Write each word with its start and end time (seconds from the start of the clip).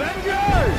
Avengers! 0.00 0.78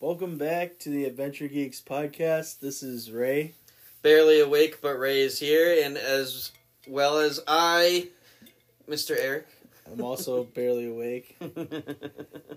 Welcome 0.00 0.38
back 0.38 0.80
to 0.80 0.90
the 0.90 1.04
Adventure 1.04 1.46
Geeks 1.46 1.80
podcast. 1.80 2.58
This 2.58 2.82
is 2.82 3.12
Ray. 3.12 3.54
barely 4.02 4.40
awake, 4.40 4.80
but 4.82 4.98
Ray 4.98 5.20
is 5.20 5.38
here, 5.38 5.80
and 5.84 5.96
as 5.96 6.50
well 6.88 7.18
as 7.18 7.40
I, 7.46 8.08
Mr. 8.88 9.16
Eric. 9.18 9.46
I'm 9.90 10.02
also 10.02 10.44
barely 10.54 10.88
awake. 10.88 11.36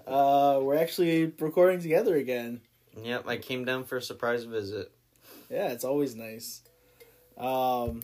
Uh, 0.08 0.60
we're 0.62 0.78
actually 0.78 1.32
recording 1.40 1.80
together 1.82 2.16
again. 2.16 2.62
yep, 3.02 3.28
I 3.28 3.38
came 3.38 3.64
down 3.66 3.86
for 3.86 3.98
a 3.98 4.02
surprise 4.02 4.44
visit. 4.44 4.92
Yeah, 5.50 5.70
it's 5.70 5.84
always 5.86 6.16
nice. 6.16 6.62
Um, 7.38 8.02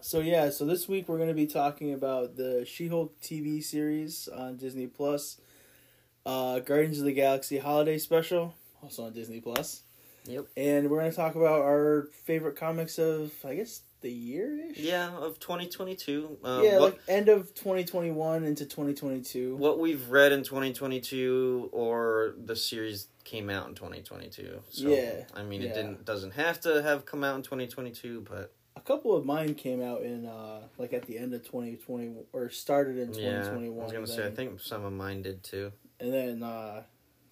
so 0.00 0.20
yeah, 0.20 0.50
so 0.50 0.64
this 0.64 0.88
week 0.88 1.08
we're 1.08 1.16
going 1.16 1.28
to 1.28 1.34
be 1.34 1.46
talking 1.46 1.92
about 1.92 2.36
the 2.36 2.64
She-Hulk 2.66 3.20
TV 3.20 3.62
series 3.62 4.28
on 4.28 4.56
Disney 4.56 4.86
Plus, 4.86 5.40
uh, 6.24 6.60
Guardians 6.60 6.98
of 6.98 7.04
the 7.04 7.12
Galaxy 7.12 7.58
Holiday 7.58 7.98
Special, 7.98 8.54
also 8.82 9.04
on 9.04 9.12
Disney 9.12 9.40
Plus. 9.40 9.82
Yep. 10.26 10.46
And 10.56 10.90
we're 10.90 11.00
going 11.00 11.10
to 11.10 11.16
talk 11.16 11.34
about 11.34 11.60
our 11.62 12.08
favorite 12.24 12.56
comics 12.56 12.98
of, 12.98 13.32
I 13.44 13.54
guess, 13.56 13.82
the 14.06 14.12
year 14.12 14.70
ish. 14.70 14.78
Yeah, 14.78 15.10
of 15.16 15.40
2022. 15.40 16.38
Um, 16.44 16.62
yeah, 16.64 16.78
what, 16.78 16.92
like 16.92 17.00
end 17.08 17.28
of 17.28 17.52
2021 17.54 18.44
into 18.44 18.64
2022. 18.64 19.56
what 19.56 19.80
we've 19.80 20.08
read 20.08 20.30
in 20.32 20.42
2022, 20.44 21.70
or 21.72 22.34
the 22.44 22.54
series 22.54 23.08
came 23.24 23.50
out 23.50 23.68
in 23.68 23.74
2022. 23.74 24.60
So, 24.70 24.88
Yeah, 24.88 25.24
I 25.34 25.42
mean, 25.42 25.62
yeah. 25.62 25.70
it 25.70 25.74
didn't 25.74 26.04
doesn't 26.04 26.32
have 26.34 26.60
to 26.60 26.82
have 26.82 27.04
come 27.04 27.24
out 27.24 27.34
in 27.36 27.42
2022, 27.42 28.24
but 28.28 28.52
A 28.76 28.80
couple 28.80 29.16
of 29.16 29.24
mine 29.26 29.54
came 29.54 29.82
out 29.82 30.02
in 30.02 30.26
uh 30.26 30.60
like 30.78 30.92
at 30.92 31.06
the 31.06 31.18
end 31.18 31.34
of 31.34 31.42
2020 31.42 32.14
or 32.32 32.48
started 32.50 32.98
in 32.98 33.12
yeah, 33.14 33.42
2021. 33.42 33.80
I 33.80 33.82
was 33.82 33.92
gonna 33.92 34.02
and 34.04 34.08
say 34.08 34.26
I 34.26 34.30
think 34.30 34.60
some 34.60 34.84
of 34.84 34.92
mine 34.92 35.22
did 35.22 35.42
too. 35.42 35.72
and 35.98 36.12
then 36.12 36.42
uh 36.44 36.82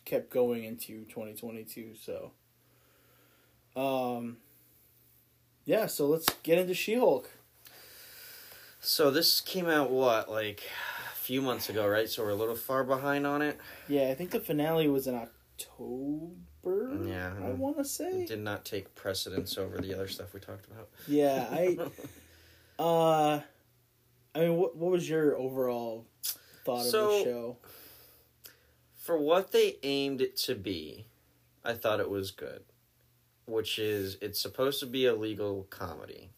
kept 0.04 0.30
going 0.30 0.64
into 0.64 1.04
2022. 1.04 1.94
So, 1.94 2.32
um, 3.76 4.36
yeah. 5.64 5.86
So 5.86 6.06
let's 6.06 6.26
get 6.42 6.58
into 6.58 6.74
She-Hulk. 6.74 7.30
So 8.80 9.10
this 9.10 9.40
came 9.40 9.66
out 9.68 9.90
what 9.90 10.30
like 10.30 10.62
a 11.12 11.16
few 11.16 11.40
months 11.40 11.68
ago, 11.70 11.86
right? 11.88 12.08
So 12.08 12.22
we're 12.22 12.30
a 12.30 12.34
little 12.34 12.54
far 12.56 12.84
behind 12.84 13.26
on 13.26 13.40
it. 13.42 13.58
Yeah, 13.88 14.08
I 14.10 14.14
think 14.14 14.30
the 14.30 14.40
finale 14.40 14.88
was 14.88 15.06
in 15.06 15.14
October. 15.14 16.98
Yeah, 17.06 17.32
I 17.42 17.50
want 17.50 17.76
to 17.78 17.84
say. 17.84 18.22
It 18.22 18.28
did 18.28 18.40
not 18.40 18.64
take 18.64 18.94
precedence 18.94 19.56
over 19.58 19.78
the 19.78 19.94
other 19.94 20.08
stuff 20.08 20.32
we 20.34 20.40
talked 20.40 20.66
about. 20.66 20.88
Yeah, 21.08 21.46
I. 21.50 21.78
Uh, 22.76 23.38
I 24.34 24.40
mean, 24.40 24.56
what 24.56 24.74
what 24.76 24.90
was 24.90 25.08
your 25.08 25.36
overall 25.38 26.06
thought 26.64 26.84
So- 26.84 27.04
of 27.20 27.24
the 27.24 27.30
show? 27.30 27.56
For 28.96 29.16
what 29.16 29.52
they 29.52 29.76
aimed 29.84 30.20
it 30.20 30.36
to 30.38 30.56
be, 30.56 31.06
I 31.64 31.74
thought 31.74 32.00
it 32.00 32.10
was 32.10 32.32
good. 32.32 32.64
Which 33.46 33.78
is, 33.78 34.16
it's 34.20 34.40
supposed 34.40 34.80
to 34.80 34.86
be 34.86 35.06
a 35.06 35.14
legal 35.14 35.64
comedy. 35.70 36.30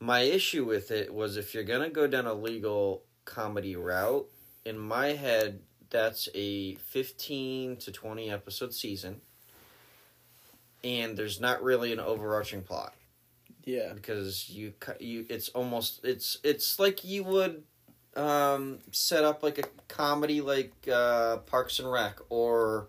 My 0.00 0.20
issue 0.20 0.64
with 0.64 0.90
it 0.90 1.12
was 1.12 1.36
if 1.36 1.54
you're 1.54 1.64
going 1.64 1.82
to 1.82 1.90
go 1.90 2.06
down 2.06 2.26
a 2.26 2.34
legal 2.34 3.02
comedy 3.24 3.76
route, 3.76 4.28
in 4.64 4.78
my 4.78 5.08
head, 5.08 5.60
that's 5.90 6.28
a 6.34 6.74
15 6.76 7.76
to 7.76 7.92
20 7.92 8.30
episode 8.30 8.74
season. 8.74 9.20
And 10.84 11.16
there's 11.16 11.40
not 11.40 11.62
really 11.62 11.92
an 11.92 12.00
overarching 12.00 12.62
plot. 12.62 12.94
Yeah, 13.64 13.92
because 13.92 14.48
you 14.48 14.72
you 14.98 15.26
it's 15.28 15.50
almost 15.50 16.02
it's 16.02 16.38
it's 16.42 16.78
like 16.78 17.04
you 17.04 17.22
would 17.24 17.64
um 18.16 18.78
set 18.92 19.24
up 19.24 19.42
like 19.42 19.58
a 19.58 19.64
comedy 19.88 20.40
like 20.40 20.72
uh 20.90 21.38
Parks 21.38 21.78
and 21.78 21.90
Rec 21.92 22.18
or 22.30 22.88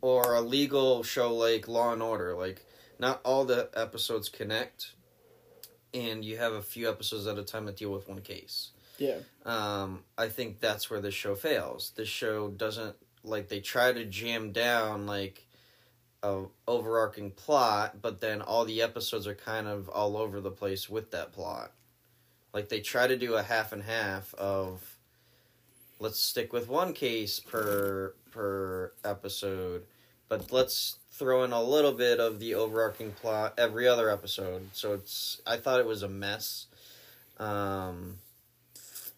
or 0.00 0.34
a 0.34 0.40
legal 0.40 1.02
show 1.02 1.34
like 1.34 1.68
Law 1.68 1.92
and 1.92 2.02
Order 2.02 2.34
like 2.36 2.64
not 2.98 3.20
all 3.24 3.44
the 3.44 3.68
episodes 3.74 4.28
connect 4.28 4.94
and 5.92 6.24
you 6.24 6.36
have 6.38 6.52
a 6.52 6.62
few 6.62 6.88
episodes 6.88 7.26
at 7.26 7.38
a 7.38 7.42
time 7.42 7.66
that 7.66 7.76
deal 7.76 7.92
with 7.92 8.08
one 8.08 8.20
case 8.20 8.70
yeah, 8.98 9.16
um, 9.44 10.04
I 10.16 10.28
think 10.28 10.60
that's 10.60 10.88
where 10.88 11.00
this 11.00 11.14
show 11.14 11.34
fails. 11.34 11.92
This 11.96 12.08
show 12.08 12.48
doesn't 12.48 12.96
like 13.22 13.48
they 13.48 13.60
try 13.60 13.92
to 13.92 14.04
jam 14.04 14.52
down 14.52 15.06
like 15.06 15.46
a 16.22 16.44
overarching 16.68 17.32
plot, 17.32 18.00
but 18.00 18.20
then 18.20 18.40
all 18.40 18.64
the 18.64 18.82
episodes 18.82 19.26
are 19.26 19.34
kind 19.34 19.66
of 19.66 19.88
all 19.88 20.16
over 20.16 20.40
the 20.40 20.50
place 20.50 20.88
with 20.88 21.10
that 21.10 21.32
plot. 21.32 21.72
Like 22.52 22.68
they 22.68 22.80
try 22.80 23.06
to 23.06 23.16
do 23.16 23.34
a 23.34 23.42
half 23.42 23.72
and 23.72 23.82
half 23.82 24.32
of 24.34 24.93
let's 26.04 26.20
stick 26.20 26.52
with 26.52 26.68
one 26.68 26.92
case 26.92 27.40
per 27.40 28.14
per 28.30 28.92
episode, 29.04 29.84
but 30.28 30.52
let's 30.52 30.98
throw 31.10 31.44
in 31.44 31.52
a 31.52 31.62
little 31.62 31.92
bit 31.92 32.20
of 32.20 32.40
the 32.40 32.54
overarching 32.54 33.12
plot 33.12 33.54
every 33.56 33.88
other 33.88 34.10
episode. 34.10 34.68
So 34.74 34.92
it's 34.92 35.40
I 35.46 35.56
thought 35.56 35.80
it 35.80 35.86
was 35.86 36.02
a 36.02 36.08
mess. 36.08 36.66
Um 37.38 38.18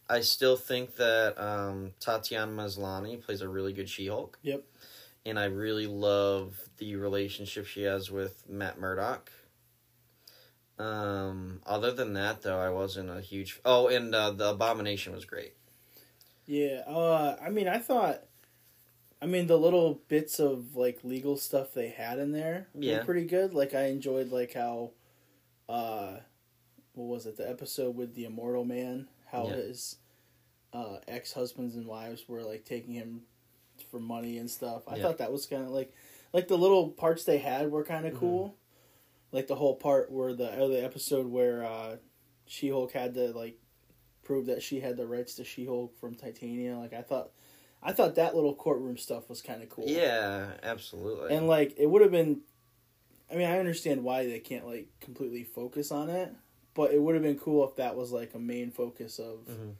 I 0.09 0.21
still 0.21 0.57
think 0.57 0.95
that 0.97 1.37
um, 1.37 1.91
Tatiana 1.99 2.53
Maslany 2.53 3.21
plays 3.21 3.41
a 3.41 3.49
really 3.49 3.73
good 3.73 3.89
She-Hulk. 3.89 4.39
Yep. 4.43 4.63
And 5.25 5.37
I 5.37 5.47
really 5.47 5.89
love 5.89 6.57
the 6.79 6.95
relationship 6.95 7.67
she 7.67 7.83
has 7.83 8.09
with 8.09 8.49
Matt 8.49 8.79
Murdock. 8.79 9.33
Um, 10.79 11.61
other 11.67 11.91
than 11.91 12.13
that, 12.13 12.43
though, 12.43 12.61
I 12.61 12.69
wasn't 12.71 13.11
a 13.11 13.21
huge. 13.21 13.59
Oh, 13.65 13.89
and 13.89 14.15
uh, 14.15 14.31
the 14.31 14.51
Abomination 14.51 15.13
was 15.13 15.25
great. 15.25 15.55
Yeah. 16.47 16.83
Uh, 16.87 17.37
I 17.41 17.51
mean, 17.51 17.69
I 17.69 17.79
thought. 17.79 18.23
I 19.21 19.25
mean, 19.27 19.47
the 19.47 19.57
little 19.57 20.03
bits 20.09 20.39
of 20.39 20.77
like 20.77 21.01
legal 21.03 21.39
stuff 21.39 21.73
they 21.73 21.89
had 21.89 22.19
in 22.19 22.33
there 22.33 22.69
Yeah. 22.75 22.99
were 22.99 23.05
pretty 23.05 23.25
good. 23.25 23.55
Like, 23.55 23.75
I 23.75 23.87
enjoyed 23.87 24.31
like 24.31 24.53
how, 24.53 24.91
uh, 25.71 26.19
what 26.93 27.07
was 27.07 27.25
it? 27.27 27.37
The 27.39 27.49
episode 27.49 27.97
with 27.97 28.15
the 28.15 28.27
Immortal 28.27 28.65
Man. 28.67 29.09
How 29.27 29.47
Yeah. 29.49 29.55
his 29.57 29.97
uh, 30.73 30.99
ex 31.09 31.33
husbands 31.33 31.75
and 31.77 31.87
wives 31.87 32.29
were 32.29 32.43
like 32.43 32.67
taking 32.67 32.93
him 32.93 33.23
for 33.91 33.99
money 33.99 34.37
and 34.37 34.51
stuff. 34.51 34.83
I 34.87 34.97
Yeah. 34.97 35.03
thought 35.05 35.19
that 35.19 35.33
was 35.33 35.47
kind 35.47 35.63
of 35.65 35.71
like, 35.71 35.93
like 36.35 36.49
the 36.49 36.59
little 36.59 36.91
parts 36.91 37.25
they 37.25 37.39
had 37.39 37.71
were 37.71 37.85
kind 37.85 38.05
of 38.05 38.13
Mm-hmm. 38.13 38.21
cool. 38.21 38.57
Like 39.33 39.47
the 39.47 39.55
whole 39.57 39.77
part 39.77 40.11
where 40.13 40.35
the 40.35 40.45
the 40.69 40.85
episode 40.85 41.27
where 41.27 41.65
uh, 41.65 41.97
She 42.45 42.69
Hulk 42.69 42.93
had 42.93 43.15
to 43.15 43.33
like 43.33 43.59
prove 44.27 44.47
that 44.47 44.61
she 44.63 44.81
had 44.81 44.97
the 44.97 45.07
rights 45.07 45.35
to 45.37 45.45
She 45.45 45.65
Hulk 45.67 45.97
from 46.01 46.17
Titania. 46.17 46.77
Like 46.77 46.93
I 46.93 47.03
thought, 47.03 47.31
I 47.83 47.93
thought 47.93 48.17
that 48.17 48.35
little 48.35 48.55
courtroom 48.55 48.97
stuff 48.97 49.29
was 49.29 49.41
kind 49.41 49.63
of 49.63 49.69
cool. 49.69 49.87
Yeah, 49.89 50.49
absolutely. 50.65 51.35
and 51.35 51.47
like 51.47 51.75
it 51.79 51.87
would 51.87 52.03
have 52.03 52.11
been. 52.11 52.41
I 53.31 53.35
mean, 53.37 53.47
I 53.47 53.59
understand 53.59 54.03
why 54.05 54.27
they 54.27 54.39
can't 54.41 54.67
like 54.67 54.89
completely 55.01 55.45
focus 55.45 55.91
on 55.93 56.11
it, 56.11 56.33
but 56.75 56.93
it 56.93 57.01
would 57.01 57.15
have 57.15 57.23
been 57.25 57.39
cool 57.39 57.69
if 57.69 57.77
that 57.77 57.97
was 57.97 58.11
like 58.13 58.35
a 58.35 58.39
main 58.39 58.71
focus 58.71 59.19
of 59.19 59.47
Mhm. 59.49 59.75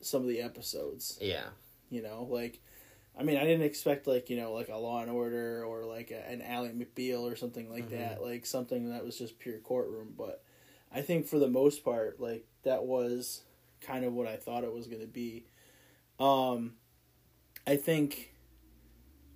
some 0.00 0.22
of 0.22 0.28
the 0.28 0.40
episodes. 0.40 1.18
yeah, 1.20 1.48
You 1.90 2.02
know, 2.02 2.26
like. 2.30 2.60
I 3.18 3.22
mean, 3.22 3.38
I 3.38 3.44
didn't 3.44 3.64
expect 3.64 4.06
like 4.06 4.28
you 4.28 4.36
know 4.36 4.52
like 4.52 4.68
a 4.68 4.76
Law 4.76 5.00
and 5.00 5.10
Order 5.10 5.64
or 5.64 5.86
like 5.86 6.10
a, 6.10 6.28
an 6.28 6.42
Ally 6.42 6.68
McBeal 6.72 7.20
or 7.22 7.34
something 7.34 7.70
like 7.70 7.86
Mhm. 7.86 7.96
that, 7.96 8.22
like 8.22 8.44
something 8.44 8.90
that 8.90 9.04
was 9.06 9.16
just 9.16 9.38
pure 9.38 9.58
courtroom. 9.58 10.12
But 10.18 10.44
I 10.92 11.00
think 11.00 11.26
for 11.26 11.38
the 11.38 11.48
most 11.48 11.82
part, 11.82 12.20
like 12.20 12.44
that 12.66 12.84
was 12.84 13.42
kind 13.80 14.04
of 14.04 14.12
what 14.12 14.26
I 14.26 14.36
thought 14.36 14.64
it 14.64 14.72
was 14.72 14.86
going 14.86 15.00
to 15.00 15.06
be. 15.06 15.46
Um, 16.20 16.74
I 17.66 17.76
think 17.76 18.34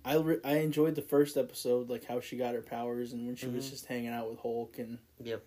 I 0.05 0.15
re- 0.17 0.39
I 0.43 0.57
enjoyed 0.57 0.95
the 0.95 1.01
first 1.01 1.37
episode, 1.37 1.89
like 1.89 2.05
how 2.05 2.19
she 2.19 2.37
got 2.37 2.53
her 2.53 2.61
powers 2.61 3.13
and 3.13 3.25
when 3.25 3.35
she 3.35 3.47
was 3.47 3.65
Mhm. 3.65 3.69
just 3.71 3.85
hanging 3.85 4.09
out 4.09 4.29
with 4.29 4.39
Hulk, 4.39 4.77
and 4.79 4.99
Yep. 5.23 5.43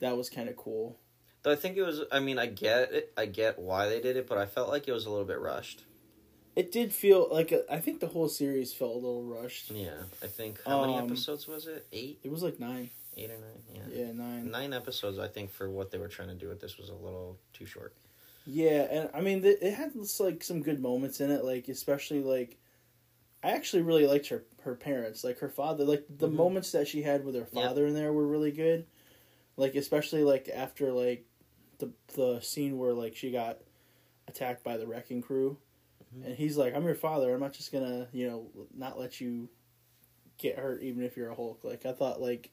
that 0.00 0.16
was 0.16 0.28
kind 0.30 0.48
of 0.48 0.56
cool. 0.56 0.98
Though 1.42 1.52
I 1.52 1.56
think 1.56 1.76
it 1.76 1.82
was. 1.82 2.00
I 2.10 2.18
mean, 2.20 2.38
I 2.38 2.46
get 2.46 2.92
it. 2.92 3.12
I 3.16 3.26
get 3.26 3.58
why 3.58 3.88
they 3.88 4.00
did 4.00 4.16
it, 4.16 4.26
but 4.26 4.38
I 4.38 4.46
felt 4.46 4.68
like 4.68 4.88
it 4.88 4.92
was 4.92 5.06
a 5.06 5.10
little 5.10 5.24
bit 5.26 5.38
rushed. 5.38 5.84
It 6.56 6.72
did 6.72 6.92
feel 6.92 7.28
like 7.30 7.52
a, 7.52 7.72
I 7.72 7.78
think 7.80 8.00
the 8.00 8.08
whole 8.08 8.28
series 8.28 8.72
felt 8.72 8.92
a 8.92 8.98
little 8.98 9.22
rushed. 9.22 9.70
Yeah, 9.70 10.02
I 10.22 10.26
think 10.26 10.60
how 10.64 10.80
many 10.80 10.94
Um, 10.98 11.04
episodes 11.06 11.46
was 11.46 11.66
it? 11.68 11.86
Eight, 11.92 12.18
It 12.24 12.30
was 12.32 12.42
like 12.42 12.58
nine, 12.58 12.90
eight 13.18 13.30
or 13.30 13.38
nine. 13.38 13.62
Yeah. 13.74 14.04
yeah, 14.06 14.12
nine. 14.12 14.50
Nine 14.50 14.72
episodes, 14.72 15.18
I 15.18 15.28
think, 15.28 15.50
for 15.50 15.68
what 15.68 15.90
they 15.90 15.98
were 15.98 16.08
trying 16.08 16.28
to 16.28 16.34
do 16.34 16.48
with 16.48 16.60
this 16.60 16.78
was 16.78 16.88
a 16.88 16.94
little 16.94 17.38
too 17.52 17.66
short. 17.66 17.94
Yeah, 18.46 18.86
and 18.90 19.10
I 19.12 19.20
mean, 19.20 19.42
th- 19.42 19.58
it 19.60 19.74
had 19.74 19.92
like 20.20 20.42
some 20.42 20.62
good 20.62 20.80
moments 20.80 21.20
in 21.20 21.30
it, 21.30 21.44
like 21.44 21.68
especially 21.68 22.22
like 22.22 22.56
I 23.42 23.50
actually 23.50 23.82
really 23.82 24.06
liked 24.06 24.28
her 24.28 24.44
her 24.62 24.74
parents, 24.74 25.22
like 25.24 25.38
her 25.40 25.48
father, 25.48 25.84
like 25.84 26.04
the 26.08 26.28
Mhm. 26.28 26.34
moments 26.34 26.72
that 26.72 26.88
she 26.88 27.02
had 27.02 27.24
with 27.24 27.34
her 27.34 27.44
father 27.46 27.86
in 27.86 27.94
there 27.94 28.12
were 28.12 28.26
really 28.26 28.50
good. 28.52 28.86
Like 29.56 29.74
especially 29.74 30.22
like 30.24 30.48
after 30.48 30.92
like 30.92 31.24
the 31.78 31.92
the 32.14 32.40
scene 32.40 32.78
where 32.78 32.94
like 32.94 33.16
she 33.16 33.30
got 33.30 33.58
attacked 34.28 34.64
by 34.64 34.76
the 34.76 34.86
wrecking 34.86 35.20
crew, 35.20 35.58
Mhm. 36.16 36.26
and 36.26 36.34
he's 36.36 36.56
like, 36.56 36.74
"I'm 36.74 36.84
your 36.84 36.94
father. 36.94 37.34
I'm 37.34 37.40
not 37.40 37.52
just 37.52 37.70
gonna 37.72 38.08
you 38.12 38.28
know 38.28 38.50
not 38.74 38.98
let 38.98 39.20
you 39.20 39.48
get 40.38 40.56
hurt 40.58 40.82
even 40.82 41.02
if 41.02 41.16
you're 41.16 41.30
a 41.30 41.34
Hulk." 41.34 41.64
Like 41.64 41.84
I 41.84 41.92
thought 41.92 42.20
like 42.20 42.50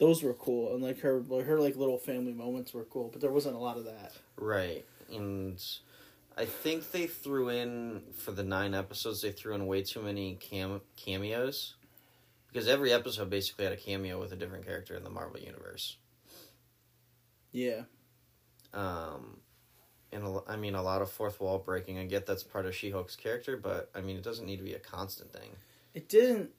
those 0.00 0.22
were 0.24 0.34
cool, 0.34 0.74
and 0.74 0.82
like 0.82 0.98
her 1.00 1.20
like, 1.28 1.44
her 1.46 1.60
like 1.60 1.76
little 1.76 1.98
family 1.98 2.32
moments 2.32 2.74
were 2.74 2.84
cool, 2.84 3.08
but 3.12 3.20
there 3.20 3.30
wasn't 3.30 3.54
a 3.54 3.58
lot 3.58 3.76
of 3.76 3.84
that. 3.84 4.12
Right. 4.36 4.84
And 5.12 5.62
I 6.36 6.46
think 6.46 6.90
they 6.90 7.06
threw 7.06 7.50
in 7.50 8.02
for 8.16 8.32
the 8.32 8.42
nine 8.42 8.74
episodes 8.74 9.20
they 9.22 9.30
threw 9.32 9.54
in 9.54 9.66
way 9.66 9.82
too 9.82 10.02
many 10.02 10.34
cam- 10.36 10.80
cameos. 10.96 11.74
Because 12.48 12.66
every 12.66 12.92
episode 12.92 13.30
basically 13.30 13.64
had 13.64 13.74
a 13.74 13.76
cameo 13.76 14.18
with 14.18 14.32
a 14.32 14.36
different 14.36 14.66
character 14.66 14.96
in 14.96 15.04
the 15.04 15.10
Marvel 15.10 15.38
universe. 15.38 15.98
Yeah, 17.52 17.82
Um 18.72 19.38
and 20.12 20.24
a 20.24 20.40
I 20.48 20.56
mean 20.56 20.74
a 20.74 20.82
lot 20.82 21.02
of 21.02 21.10
fourth 21.10 21.40
wall 21.40 21.58
breaking. 21.58 21.98
I 21.98 22.06
get 22.06 22.26
that's 22.26 22.42
part 22.42 22.66
of 22.66 22.74
She-Hulk's 22.74 23.16
character, 23.16 23.56
but 23.56 23.90
I 23.94 24.00
mean 24.00 24.16
it 24.16 24.24
doesn't 24.24 24.46
need 24.46 24.56
to 24.58 24.64
be 24.64 24.74
a 24.74 24.78
constant 24.80 25.32
thing. 25.32 25.50
it 25.94 26.08
didn't. 26.08 26.50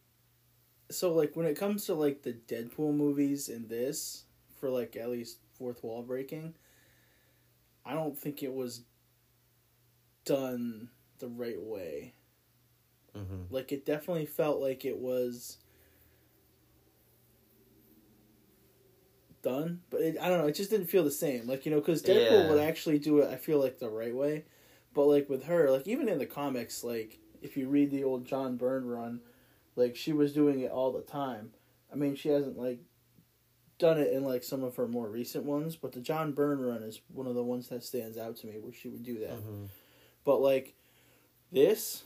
So 0.91 1.13
like 1.13 1.35
when 1.35 1.45
it 1.45 1.57
comes 1.57 1.85
to 1.85 1.93
like 1.95 2.21
the 2.23 2.33
Deadpool 2.33 2.95
movies 2.95 3.49
and 3.49 3.69
this 3.69 4.25
for 4.59 4.69
like 4.69 4.95
at 4.95 5.09
least 5.09 5.39
fourth 5.57 5.83
wall 5.83 6.03
breaking, 6.03 6.55
I 7.85 7.93
don't 7.93 8.17
think 8.17 8.43
it 8.43 8.53
was 8.53 8.81
done 10.25 10.89
the 11.19 11.27
right 11.27 11.61
way. 11.61 12.13
Mhm. 13.15 13.47
Like 13.49 13.71
it 13.71 13.85
definitely 13.85 14.25
felt 14.25 14.59
like 14.61 14.85
it 14.85 14.97
was 14.97 15.57
done, 19.41 19.81
but 19.89 20.01
it, 20.01 20.17
I 20.21 20.29
don't 20.29 20.39
know. 20.39 20.47
It 20.47 20.55
just 20.55 20.69
didn't 20.69 20.87
feel 20.87 21.03
the 21.03 21.11
same. 21.11 21.47
Like 21.47 21.65
you 21.65 21.71
know, 21.71 21.79
because 21.79 22.03
Deadpool 22.03 22.29
Yeah. 22.43 22.47
would 22.49 22.59
actually 22.59 22.99
do 22.99 23.19
it. 23.19 23.29
I 23.29 23.35
feel 23.37 23.59
like 23.59 23.79
the 23.79 23.89
right 23.89 24.15
way, 24.15 24.45
but 24.93 25.05
like 25.05 25.29
with 25.29 25.43
her, 25.45 25.69
like 25.71 25.87
even 25.87 26.07
in 26.07 26.19
the 26.19 26.25
comics, 26.25 26.83
like 26.83 27.19
if 27.41 27.57
you 27.57 27.67
read 27.67 27.91
the 27.91 28.03
old 28.03 28.25
John 28.25 28.57
Byrne 28.57 28.85
run, 28.85 29.21
like 29.75 29.95
she 29.95 30.13
was 30.13 30.33
doing 30.33 30.59
it 30.61 30.71
all 30.71 30.91
the 30.91 31.01
time. 31.01 31.51
I 31.91 31.95
mean, 31.95 32.15
she 32.15 32.29
hasn't 32.29 32.57
like 32.57 32.79
done 33.79 33.99
it 33.99 34.13
in 34.13 34.23
like 34.23 34.43
some 34.43 34.63
of 34.63 34.75
her 34.75 34.87
more 34.87 35.07
recent 35.07 35.43
ones, 35.43 35.75
but 35.75 35.91
the 35.91 35.99
John 36.01 36.31
Byrne 36.33 36.59
run 36.61 36.83
is 36.83 37.01
one 37.13 37.27
of 37.27 37.35
the 37.35 37.43
ones 37.43 37.67
that 37.69 37.83
stands 37.83 38.17
out 38.17 38.37
to 38.37 38.47
me 38.47 38.53
where 38.59 38.73
she 38.73 38.89
would 38.89 39.03
do 39.03 39.19
that. 39.19 39.39
Mhm. 39.43 39.69
But 40.23 40.41
like 40.41 40.75
this 41.51 42.03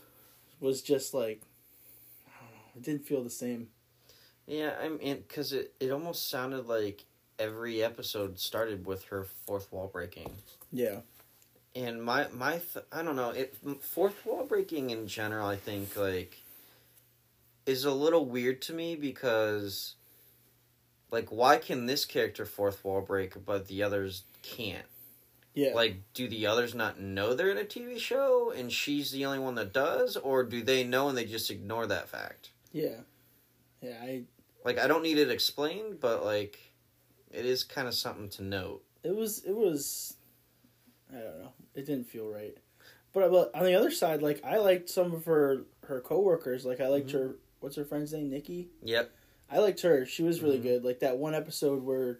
was 0.60 0.82
just 0.82 1.12
like 1.14 1.42
I 2.26 2.30
don't 2.40 2.50
know, 2.54 2.70
it 2.76 2.82
didn't 2.82 3.06
feel 3.06 3.22
the 3.22 3.30
same. 3.30 3.68
Yeah, 4.46 4.74
I 4.80 4.88
mean 4.88 5.22
cuz 5.28 5.52
it 5.52 5.74
it 5.80 5.90
almost 5.90 6.28
sounded 6.30 6.66
like 6.66 7.04
every 7.38 7.82
episode 7.82 8.38
started 8.38 8.86
with 8.86 9.04
her 9.04 9.24
fourth 9.24 9.70
wall 9.70 9.88
breaking. 9.88 10.30
Yeah. 10.72 11.00
And 11.74 12.02
my 12.02 12.28
my 12.28 12.52
th- 12.52 12.86
I 12.90 13.02
don't 13.02 13.16
know 13.16 13.30
it 13.30 13.54
fourth 13.82 14.24
wall 14.24 14.46
breaking 14.46 14.88
in 14.90 15.06
general 15.06 15.46
I 15.46 15.56
think 15.56 15.94
like 15.96 16.42
is 17.66 17.84
a 17.84 17.90
little 17.90 18.24
weird 18.24 18.62
to 18.62 18.72
me 18.72 18.96
because 18.96 19.94
like 21.10 21.28
why 21.30 21.56
can 21.58 21.86
this 21.86 22.04
character 22.04 22.44
fourth 22.44 22.84
wall 22.84 23.00
break 23.00 23.44
but 23.44 23.66
the 23.68 23.82
others 23.82 24.22
can't 24.42 24.86
Yeah. 25.54 25.74
like 25.74 25.96
do 26.14 26.28
the 26.28 26.46
others 26.46 26.74
not 26.74 27.00
know 27.00 27.34
they're 27.34 27.50
in 27.50 27.58
a 27.58 27.64
TV 27.64 27.98
show 27.98 28.50
and 28.50 28.72
she's 28.72 29.10
the 29.10 29.24
only 29.26 29.38
one 29.38 29.54
that 29.56 29.72
does 29.72 30.16
or 30.16 30.44
do 30.44 30.62
they 30.62 30.84
know 30.84 31.08
and 31.08 31.16
they 31.18 31.24
just 31.24 31.50
ignore 31.50 31.86
that 31.86 32.08
fact 32.08 32.50
yeah. 32.72 33.00
Yeah, 33.80 33.96
I 34.02 34.22
like 34.64 34.78
I 34.78 34.86
don't 34.86 35.02
need 35.02 35.18
it 35.18 35.30
explained 35.30 36.00
but 36.00 36.24
like 36.24 36.58
it 37.30 37.44
is 37.44 37.62
kind 37.64 37.86
of 37.88 37.94
something 37.94 38.28
to 38.30 38.42
note 38.42 38.82
it 39.02 39.14
was 39.14 39.44
it 39.44 39.54
was 39.54 40.14
I 41.08 41.18
don't 41.18 41.38
know. 41.40 41.52
It 41.76 41.86
didn't 41.86 42.08
feel 42.08 42.26
right. 42.28 42.56
But 43.12 43.30
but 43.30 43.54
on 43.54 43.62
the 43.64 43.76
other 43.76 43.92
side, 43.92 44.22
like 44.22 44.44
I 44.44 44.56
liked 44.58 44.88
some 44.90 45.14
of 45.14 45.24
her 45.26 45.62
her 45.86 46.00
coworkers. 46.00 46.64
Like 46.66 46.80
I 46.80 46.88
liked 46.88 47.10
Mhm. 47.10 47.12
her 47.12 47.34
what's 47.60 47.76
her 47.76 47.84
friend's 47.84 48.12
name? 48.12 48.30
Nikki? 48.30 48.68
yep 48.82 49.10
I 49.50 49.58
liked 49.60 49.82
her. 49.82 50.04
She 50.06 50.24
was 50.24 50.42
really 50.42 50.58
Mhm. 50.58 50.62
good. 50.64 50.84
Like 50.84 50.98
that 51.00 51.18
one 51.18 51.32
episode 51.34 51.84
where 51.84 52.18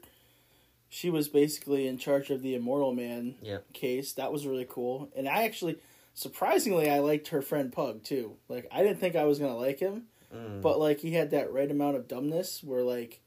she 0.88 1.10
was 1.10 1.28
basically 1.28 1.88
in 1.88 1.98
charge 1.98 2.30
of 2.30 2.40
the 2.42 2.54
Immortal 2.54 2.94
Man 2.94 3.34
Yep. 3.42 3.72
case. 3.72 4.12
That 4.12 4.32
was 4.32 4.46
really 4.46 4.66
cool. 4.68 5.10
And 5.16 5.28
I 5.28 5.42
actually 5.44 5.78
surprisingly 6.14 6.88
I 6.88 7.00
liked 7.00 7.28
her 7.28 7.42
friend 7.42 7.72
Pug 7.72 8.04
too. 8.04 8.36
Like 8.48 8.68
I 8.70 8.82
didn't 8.84 9.00
think 9.00 9.16
I 9.16 9.24
was 9.24 9.38
gonna 9.40 9.56
like 9.56 9.80
him. 9.80 10.06
Mm. 10.32 10.62
But 10.62 10.78
like 10.78 11.00
he 11.00 11.12
had 11.12 11.30
that 11.32 11.52
right 11.52 11.70
amount 11.70 11.96
of 11.96 12.06
dumbness 12.08 12.62
where 12.62 12.82
like 12.84 13.20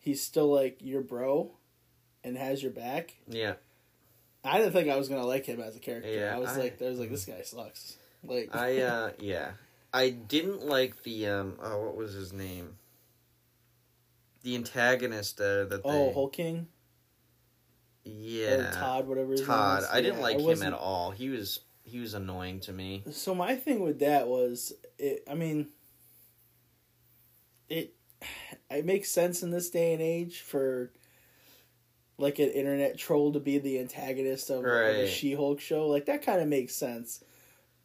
he's 0.00 0.20
still 0.22 0.48
like 0.52 0.78
your 0.80 1.02
bro 1.02 1.52
and 2.24 2.36
has 2.36 2.62
your 2.62 2.72
back. 2.72 3.14
yeah 3.28 3.54
I 4.44 4.58
didn't 4.58 4.72
think 4.72 4.88
I 4.88 4.96
was 4.96 5.08
gonna 5.08 5.24
like 5.26 5.46
him 5.46 5.60
as 5.60 5.76
a 5.76 5.80
character. 5.80 6.10
Yeah, 6.10 6.34
I 6.34 6.38
was 6.38 6.50
I- 6.50 6.60
like 6.62 6.82
I 6.82 6.86
was 6.88 6.98
like 6.98 7.10
this 7.10 7.24
guy 7.24 7.42
sucks. 7.42 7.96
Like 8.24 8.54
I 8.54 8.78
uh 8.82 9.10
yeah. 9.20 9.52
I 9.96 10.10
didn't 10.10 10.66
like 10.66 11.04
the 11.04 11.26
um 11.28 11.58
oh 11.62 11.86
what 11.86 11.96
was 11.96 12.12
his 12.12 12.30
name? 12.30 12.76
The 14.42 14.54
antagonist 14.54 15.40
uh, 15.40 15.64
that 15.64 15.82
they 15.82 15.88
Oh, 15.88 16.12
Hulk 16.12 16.34
King? 16.34 16.68
Yeah. 18.04 18.68
Or 18.68 18.72
Todd, 18.72 19.08
whatever 19.08 19.32
his 19.32 19.42
Todd. 19.42 19.84
I 19.90 20.02
didn't 20.02 20.18
Yeah, 20.18 20.22
like 20.22 20.40
him 20.40 20.62
at 20.62 20.74
all. 20.74 21.12
He 21.12 21.30
was 21.30 21.60
he 21.82 21.98
was 21.98 22.12
annoying 22.12 22.60
to 22.60 22.74
me. 22.74 23.04
So 23.10 23.34
my 23.34 23.56
thing 23.56 23.80
with 23.80 24.00
that 24.00 24.28
was 24.28 24.74
it 24.98 25.24
I 25.30 25.34
mean 25.34 25.68
it 27.70 27.94
it 28.70 28.84
makes 28.84 29.10
sense 29.10 29.42
in 29.42 29.50
this 29.50 29.70
day 29.70 29.94
and 29.94 30.02
age 30.02 30.40
for 30.40 30.92
like 32.18 32.38
an 32.38 32.50
internet 32.50 32.98
troll 32.98 33.32
to 33.32 33.40
be 33.40 33.56
the 33.56 33.78
antagonist 33.78 34.50
of, 34.50 34.58
of 34.58 34.66
a 34.66 35.06
She-Hulk 35.06 35.58
show. 35.58 35.86
Like 35.86 36.04
that 36.04 36.20
kind 36.20 36.42
of 36.42 36.48
makes 36.48 36.74
sense. 36.74 37.24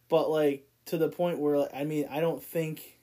But 0.09 0.29
like 0.29 0.67
to 0.85 0.97
the 0.97 1.09
point 1.09 1.39
where 1.39 1.57
like, 1.57 1.73
I 1.73 1.83
mean, 1.83 2.07
I 2.09 2.19
don't 2.19 2.43
think 2.43 2.99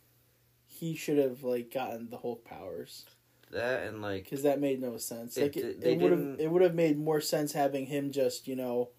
he 0.66 0.94
should 0.94 1.18
have 1.18 1.42
like 1.42 1.72
gotten 1.72 2.08
the 2.08 2.16
Hulk 2.16 2.44
powers 2.44 3.04
That 3.50 3.82
and 3.84 4.00
like 4.00 4.24
because 4.24 4.44
that 4.44 4.60
made 4.60 4.80
no 4.80 4.96
sense. 4.96 5.36
It 5.36 5.42
Like 5.42 5.56
it, 5.56 5.78
it 5.82 6.00
would 6.00 6.12
have 6.12 6.36
it 6.38 6.50
would 6.50 6.62
have 6.62 6.74
made 6.74 6.98
more 6.98 7.20
sense 7.20 7.52
having 7.52 7.86
him 7.86 8.12
just 8.12 8.46
you 8.46 8.56
know 8.56 8.90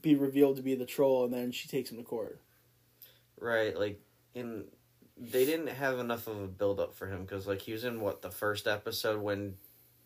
be 0.00 0.14
revealed 0.14 0.56
to 0.56 0.62
be 0.62 0.74
the 0.74 0.86
troll 0.86 1.24
and 1.24 1.34
then 1.34 1.52
she 1.52 1.68
takes 1.68 1.90
him 1.90 1.98
to 1.98 2.02
court. 2.04 2.40
right 3.38 3.78
like 3.78 4.00
in 4.34 4.64
they 5.18 5.44
didn't 5.44 5.66
have 5.66 5.98
enough 5.98 6.26
of 6.26 6.40
a 6.40 6.46
build 6.46 6.80
up 6.80 6.94
for 6.94 7.06
him 7.06 7.26
cuz 7.26 7.46
like 7.46 7.60
he 7.60 7.72
was 7.72 7.84
in 7.84 8.00
what 8.00 8.22
the 8.22 8.30
first 8.30 8.66
episode 8.66 9.20
when 9.20 9.56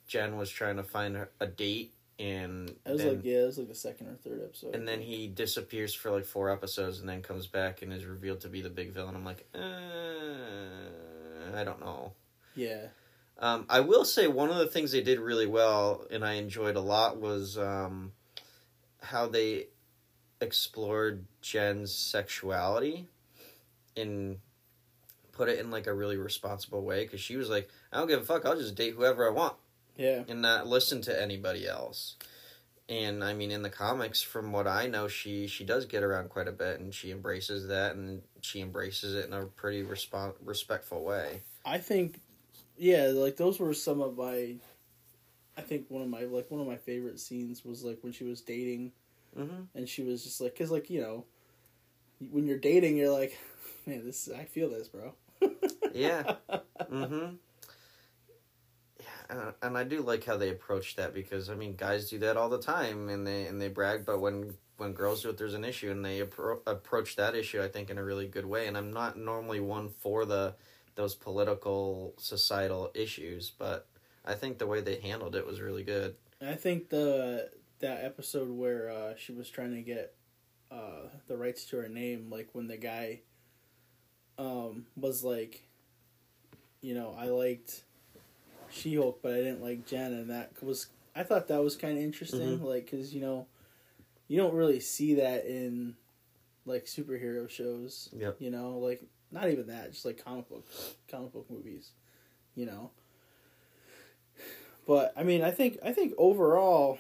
Jen 0.09 0.37
was 0.37 0.51
trying 0.51 0.77
to 0.77 0.83
find 0.83 1.17
her, 1.17 1.31
a 1.41 1.47
date 1.47 1.95
and 2.19 2.71
It 2.87 2.93
was 2.93 2.99
then, 3.03 3.09
like 3.17 3.25
yeah, 3.25 3.39
it 3.43 3.47
was 3.47 3.59
like 3.59 3.69
the 3.69 3.75
second 3.75 4.07
or 4.09 4.15
third 4.15 4.43
episode. 4.45 4.75
and 4.75 4.87
then 4.87 5.01
he 5.01 5.27
disappears 5.27 5.93
for 5.95 6.11
like 6.11 6.25
four 6.25 6.51
episodes 6.51 7.01
and 7.01 7.09
then 7.09 7.23
comes 7.23 7.47
back 7.47 7.83
and 7.83 7.93
is 7.93 8.05
revealed 8.05 8.41
to 8.43 8.49
be 8.49 8.61
the 8.63 8.71
big 8.71 8.93
villain. 8.93 9.15
I'm 9.17 9.25
like, 9.25 9.47
uh, 9.55 9.59
I 11.57 11.65
don't 11.65 11.81
know. 11.81 12.13
yeah, 12.55 12.87
Um, 13.39 13.67
I 13.69 13.81
will 13.81 14.05
say 14.05 14.27
one 14.29 14.51
of 14.51 14.57
the 14.57 14.67
things 14.67 14.93
they 14.93 15.03
did 15.03 15.19
really 15.19 15.47
well 15.47 16.07
and 16.11 16.25
I 16.25 16.35
enjoyed 16.35 16.77
a 16.77 16.81
lot 16.81 17.21
was 17.21 17.59
um, 17.59 18.13
how 19.03 19.27
they 19.27 19.67
explored 20.41 21.25
Jen's 21.43 21.93
sexuality 21.93 23.09
and 23.97 24.39
put 25.33 25.49
it 25.49 25.59
in 25.59 25.71
like 25.71 25.87
a 25.89 25.93
really 25.95 26.17
responsible 26.17 26.83
way 26.85 27.05
because 27.05 27.21
she 27.21 27.37
was 27.37 27.49
like, 27.51 27.69
I 27.93 27.99
don't 27.99 28.09
give 28.09 28.21
a 28.21 28.25
fuck, 28.25 28.45
I'll 28.47 28.57
just 28.57 28.75
date 28.77 28.95
whoever 28.95 29.27
I 29.27 29.31
want 29.33 29.55
yeah, 29.97 30.23
and 30.29 30.43
not 30.43 30.67
listen 30.67 31.01
to 31.03 31.23
anybody 31.23 31.67
else. 31.67 32.17
And 32.89 33.25
I 33.25 33.33
mean, 33.33 33.51
in 33.51 33.63
the 33.63 33.71
comics, 33.71 34.21
from 34.21 34.53
what 34.53 34.67
I 34.67 34.87
know, 34.87 35.09
she 35.09 35.47
she 35.47 35.65
does 35.65 35.87
get 35.87 36.03
around 36.03 36.29
quite 36.29 36.49
a 36.49 36.53
bit, 36.53 36.81
and 36.81 36.95
she 36.95 37.11
embraces 37.11 37.69
that, 37.69 37.95
and 37.95 38.23
she 38.41 38.61
embraces 38.61 39.15
it 39.15 39.27
in 39.27 39.33
a 39.33 39.47
pretty 39.47 39.83
respon 39.83 40.35
respectful 40.45 41.03
way. 41.03 41.43
I 41.65 41.79
think 41.79 42.21
yeah, 42.77 43.07
like 43.15 43.37
those 43.37 43.59
were 43.59 43.75
some 43.75 44.01
of 44.01 44.17
my. 44.17 44.57
I 45.57 45.61
think 45.61 45.87
one 45.89 46.03
of 46.03 46.09
my 46.09 46.23
like 46.25 46.51
one 46.51 46.61
of 46.61 46.67
my 46.67 46.77
favorite 46.77 47.21
scenes 47.21 47.65
was 47.65 47.85
like 47.85 47.99
when 48.03 48.13
she 48.13 48.25
was 48.25 48.41
dating 48.41 48.93
Mm-hmm. 49.39 49.63
and 49.75 49.89
she 49.89 50.03
was 50.03 50.23
just 50.23 50.41
like, 50.41 50.57
cause 50.57 50.71
like 50.71 50.91
you 50.91 51.01
know, 51.01 51.25
when 52.31 52.47
you're 52.47 52.59
dating, 52.59 52.97
you're 52.97 53.11
like, 53.11 53.39
man, 53.87 54.05
this 54.05 54.29
I 54.37 54.45
feel 54.45 54.71
this, 54.71 54.89
bro. 54.89 55.15
Yeah. 55.93 56.35
Mm-hmm. 56.91 57.37
And 59.63 59.77
I 59.77 59.85
do 59.85 60.01
like 60.01 60.25
how 60.25 60.37
they 60.37 60.51
approach 60.51 60.97
that 60.97 61.15
because 61.15 61.51
I 61.51 61.55
mean, 61.55 61.77
guys 61.77 62.11
do 62.11 62.19
that 62.21 62.37
all 62.37 62.49
the 62.49 62.59
time, 62.61 63.09
and 63.09 63.27
they 63.27 63.47
and 63.47 63.61
they 63.61 63.69
brag, 63.69 64.05
but 64.05 64.21
when 64.21 64.55
when 64.77 64.93
girls 64.93 65.23
do 65.23 65.31
it, 65.31 65.39
there's 65.39 65.55
an 65.55 65.65
issue, 65.65 65.91
and 65.91 66.05
they 66.05 66.21
appro- 66.21 66.61
approach 66.67 67.17
that 67.17 67.35
issue, 67.35 67.63
I 67.63 67.69
think, 67.69 67.91
in 67.91 67.99
a 67.99 68.05
really 68.05 68.27
good 68.27 68.47
way. 68.47 68.67
And 68.67 68.77
I'm 68.77 68.93
not 68.93 69.17
normally 69.17 69.61
one 69.61 69.89
for 69.89 70.25
the 70.25 70.55
those 70.97 71.15
political 71.15 72.15
societal 72.19 72.91
issues, 72.95 73.51
but 73.51 73.87
I 74.25 74.35
think 74.35 74.59
the 74.59 74.67
way 74.67 74.81
they 74.81 75.01
handled 75.01 75.35
it 75.35 75.47
was 75.47 75.61
really 75.61 75.83
good. 75.83 76.17
I 76.41 76.55
think 76.55 76.89
the 76.89 77.51
that 77.81 78.05
episode 78.05 78.49
where 78.49 78.91
uh, 78.91 79.15
she 79.17 79.33
was 79.33 79.49
trying 79.49 79.75
to 79.75 79.83
get 79.83 80.15
uh, 80.71 81.09
the 81.29 81.37
rights 81.37 81.65
to 81.67 81.77
her 81.77 81.89
name, 81.89 82.29
like 82.31 82.49
when 82.53 82.67
the 82.67 82.77
guy 82.77 83.21
um, 84.39 84.87
was 84.97 85.23
like, 85.23 85.69
you 86.81 86.95
know, 86.95 87.15
I 87.19 87.27
liked 87.27 87.85
She 88.75 88.97
Hulk, 88.97 89.21
but 89.23 89.33
I 89.33 89.37
didn't 89.37 89.63
like 89.63 89.87
Jen, 89.87 90.13
and 90.13 90.31
that 90.31 90.63
was 90.63 90.89
I 91.15 91.23
thought 91.23 91.47
that 91.49 91.63
was 91.63 91.77
kind 91.77 91.97
of 91.97 92.03
interesting, 92.03 92.59
Mhm. 92.59 92.63
like 92.65 92.91
because 92.91 93.15
you 93.15 93.21
know, 93.21 93.47
you 94.27 94.37
don't 94.37 94.55
really 94.55 94.81
see 94.81 95.15
that 95.15 95.47
in 95.47 95.97
like 96.67 96.87
superhero 96.87 97.49
shows. 97.49 98.09
Yep. 98.13 98.37
You 98.41 98.51
know, 98.51 98.79
like 98.79 99.05
not 99.31 99.49
even 99.49 99.69
that, 99.69 99.93
just 99.93 100.05
like 100.05 100.23
comic 100.23 100.49
books, 100.49 100.97
comic 101.09 101.33
book 101.33 101.49
movies. 101.51 101.93
You 102.57 102.67
know. 102.67 102.91
But 104.87 105.13
I 105.17 105.23
mean, 105.23 105.43
I 105.43 105.51
think 105.53 105.79
I 105.85 105.93
think 105.93 106.13
overall, 106.19 106.99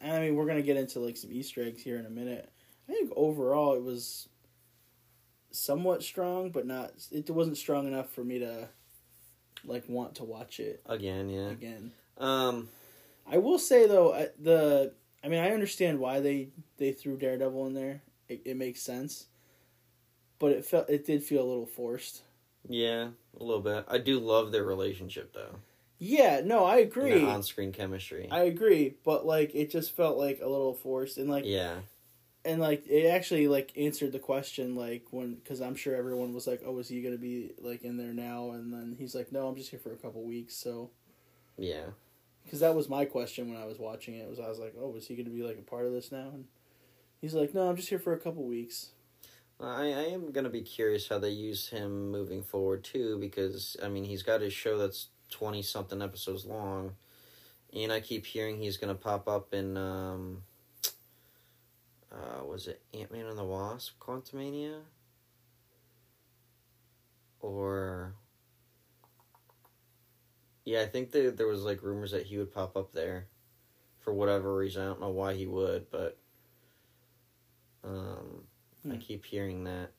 and 0.00 0.12
I 0.12 0.20
mean, 0.20 0.36
we're 0.36 0.46
gonna 0.46 0.62
get 0.62 0.76
into 0.76 1.00
like 1.00 1.16
some 1.16 1.32
Easter 1.32 1.62
eggs 1.62 1.82
here 1.82 1.98
in 1.98 2.06
a 2.06 2.10
minute. 2.10 2.50
I 2.88 2.92
think 2.92 3.12
overall 3.16 3.74
it 3.74 3.82
was 3.82 4.28
somewhat 5.50 6.02
strong, 6.02 6.50
but 6.50 6.66
not. 6.66 6.92
It 7.10 7.28
wasn't 7.30 7.56
strong 7.56 7.86
enough 7.86 8.10
for 8.10 8.22
me 8.24 8.38
to 8.38 8.68
like 9.68 9.84
want 9.88 10.16
to 10.16 10.24
watch 10.24 10.60
it 10.60 10.82
Again, 10.86 11.28
yeah. 11.28 11.48
again. 11.50 11.92
Um, 12.18 12.68
I 13.30 13.38
will 13.38 13.58
say 13.58 13.86
though, 13.86 14.12
I- 14.14 14.30
the 14.40 14.92
I 15.22 15.28
mean, 15.28 15.40
I 15.40 15.50
understand 15.50 15.98
why 15.98 16.20
they 16.20 16.48
they 16.78 16.92
threw 16.92 17.16
Daredevil 17.16 17.66
in 17.66 17.74
there. 17.74 18.02
It, 18.28 18.42
it 18.44 18.56
makes 18.56 18.80
sense, 18.82 19.26
but 20.38 20.52
it 20.52 20.64
felt 20.64 20.88
it 20.90 21.06
did 21.06 21.22
feel 21.24 21.42
a 21.42 21.48
little 21.48 21.66
forced. 21.66 22.22
yeah, 22.68 23.08
a 23.38 23.42
little 23.44 23.62
bit. 23.62 23.84
I 23.88 23.98
do 23.98 24.18
love 24.20 24.52
their 24.52 24.64
relationship 24.64 25.32
though. 25.34 25.56
Yeah, 26.00 26.42
no, 26.44 26.64
I 26.64 26.76
agree. 26.76 27.24
On 27.24 27.42
screen 27.42 27.72
chemistry. 27.72 28.28
I 28.30 28.42
agree, 28.44 28.94
but 29.04 29.26
like 29.26 29.54
it 29.54 29.70
just 29.70 29.96
felt 29.96 30.16
like 30.16 30.40
a 30.40 30.48
little 30.48 30.74
forced, 30.74 31.18
and 31.18 31.28
like 31.28 31.44
yeah. 31.46 31.76
And 32.44 32.60
like 32.60 32.86
it 32.88 33.06
actually 33.08 33.48
like 33.48 33.72
answered 33.76 34.12
the 34.12 34.18
question 34.18 34.74
like 34.74 35.04
when 35.10 35.34
because 35.36 35.60
I'm 35.60 35.74
sure 35.76 35.94
everyone 35.96 36.32
was 36.34 36.46
like, 36.46 36.62
oh, 36.64 36.78
is 36.78 36.88
he 36.88 37.02
gonna 37.02 37.18
be 37.18 37.52
like 37.60 37.82
in 37.82 37.96
there 37.96 38.12
now? 38.14 38.50
And 38.52 38.72
then 38.72 38.96
he's 38.98 39.14
like, 39.14 39.32
no, 39.32 39.48
I'm 39.48 39.56
just 39.56 39.70
here 39.70 39.78
for 39.80 39.92
a 39.92 39.96
couple 39.96 40.22
weeks, 40.24 40.54
so. 40.56 40.90
Yeah. 41.56 41.86
because 42.44 42.60
that 42.60 42.74
was 42.74 42.88
my 42.88 43.04
question 43.04 43.48
when 43.52 43.60
I 43.60 43.66
was 43.66 43.78
watching 43.78 44.14
it. 44.14 44.28
Was 44.28 44.38
I 44.40 44.48
was 44.48 44.58
like, 44.58 44.74
oh, 44.80 44.94
is 44.96 45.06
he 45.06 45.14
going 45.16 45.26
to 45.26 45.32
be 45.32 45.42
like 45.42 45.58
a 45.58 45.62
part 45.62 45.86
of 45.86 45.92
this 45.92 46.12
now? 46.12 46.30
And 46.32 46.44
he's 47.20 47.34
like, 47.34 47.54
no, 47.54 47.68
I'm 47.68 47.76
just 47.76 47.88
here 47.88 47.98
for 47.98 48.12
a 48.12 48.18
couple 48.18 48.44
weeks. 48.44 48.90
I, 49.60 49.86
I 49.92 50.02
am 50.14 50.30
gonna 50.32 50.48
be 50.50 50.62
curious 50.62 51.08
how 51.08 51.18
they 51.18 51.30
use 51.30 51.68
him 51.68 52.10
moving 52.10 52.42
forward 52.42 52.84
too, 52.84 53.18
because 53.18 53.76
I 53.82 53.88
mean 53.88 54.04
he's 54.04 54.22
got 54.22 54.40
his 54.40 54.52
show 54.52 54.78
that's 54.78 55.08
twenty 55.30 55.62
something 55.62 56.00
episodes 56.00 56.44
long, 56.46 56.94
and 57.74 57.92
I 57.92 58.00
keep 58.00 58.24
hearing 58.26 58.58
he's 58.60 58.76
gonna 58.76 58.94
pop 58.94 59.28
up 59.28 59.52
in 59.54 59.76
um, 59.76 60.42
uh, 62.12 62.44
was 62.44 62.68
it 62.68 62.82
Ant 62.94 63.12
Man 63.12 63.26
and 63.26 63.38
the 63.38 63.44
Wasp, 63.44 63.98
Quantumania, 64.00 64.80
or 67.40 68.14
yeah, 70.64 70.82
I 70.82 70.86
think 70.86 71.12
there 71.12 71.30
there 71.30 71.46
was 71.46 71.62
like 71.62 71.82
rumors 71.82 72.10
that 72.12 72.26
he 72.26 72.38
would 72.38 72.52
pop 72.52 72.76
up 72.76 72.92
there, 72.92 73.28
for 74.00 74.12
whatever 74.12 74.54
reason. 74.56 74.82
I 74.82 74.86
don't 74.86 75.00
know 75.00 75.10
why 75.10 75.34
he 75.34 75.46
would, 75.46 75.90
but 75.90 76.18
um. 77.84 78.44
I 78.90 78.94
Hmm. 78.94 79.00
keep 79.00 79.26
hearing 79.26 79.64
that 79.64 79.90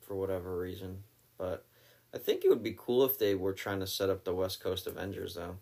for 0.00 0.16
whatever 0.16 0.58
reason. 0.58 1.04
But 1.38 1.64
I 2.12 2.18
think 2.18 2.44
it 2.44 2.48
would 2.50 2.62
be 2.62 2.76
cool 2.76 3.04
if 3.04 3.18
they 3.18 3.34
were 3.34 3.54
trying 3.54 3.80
to 3.80 3.86
set 3.86 4.10
up 4.10 4.24
the 4.24 4.34
West 4.34 4.60
Coast 4.60 4.86
Avengers, 4.86 5.34
though. 5.34 5.56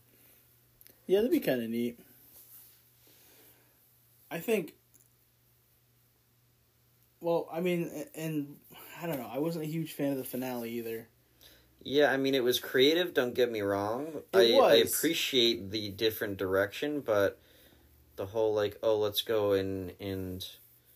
Yeah, 1.07 1.19
that'd 1.19 1.31
be 1.31 1.41
kind 1.41 1.63
of 1.63 1.71
neat. 1.71 1.99
I 4.31 4.39
think. 4.39 4.75
Well, 7.21 7.49
I 7.53 7.61
mean, 7.61 7.91
and 8.15 8.57
I 9.01 9.07
don't 9.07 9.19
know. 9.19 9.31
I 9.33 9.39
wasn't 9.39 9.65
a 9.65 9.69
huge 9.69 9.93
fan 9.93 10.13
of 10.13 10.19
the 10.19 10.25
finale 10.25 10.71
either. 10.71 11.09
Yeah, 11.83 12.13
I 12.13 12.17
mean, 12.17 12.35
it 12.35 12.45
was 12.45 12.61
creative, 12.61 13.15
don't 13.15 13.35
get 13.35 13.51
me 13.51 13.63
wrong. 13.63 14.23
It 14.35 14.35
I, 14.35 14.59
I 14.59 14.75
appreciate 14.77 15.71
the 15.71 15.89
different 15.91 16.37
direction, 16.37 17.01
but 17.01 17.39
the 18.17 18.27
whole, 18.27 18.53
like, 18.55 18.79
oh, 18.83 18.99
let's 18.99 19.23
go 19.23 19.53
and. 19.53 19.93
and 19.99 20.47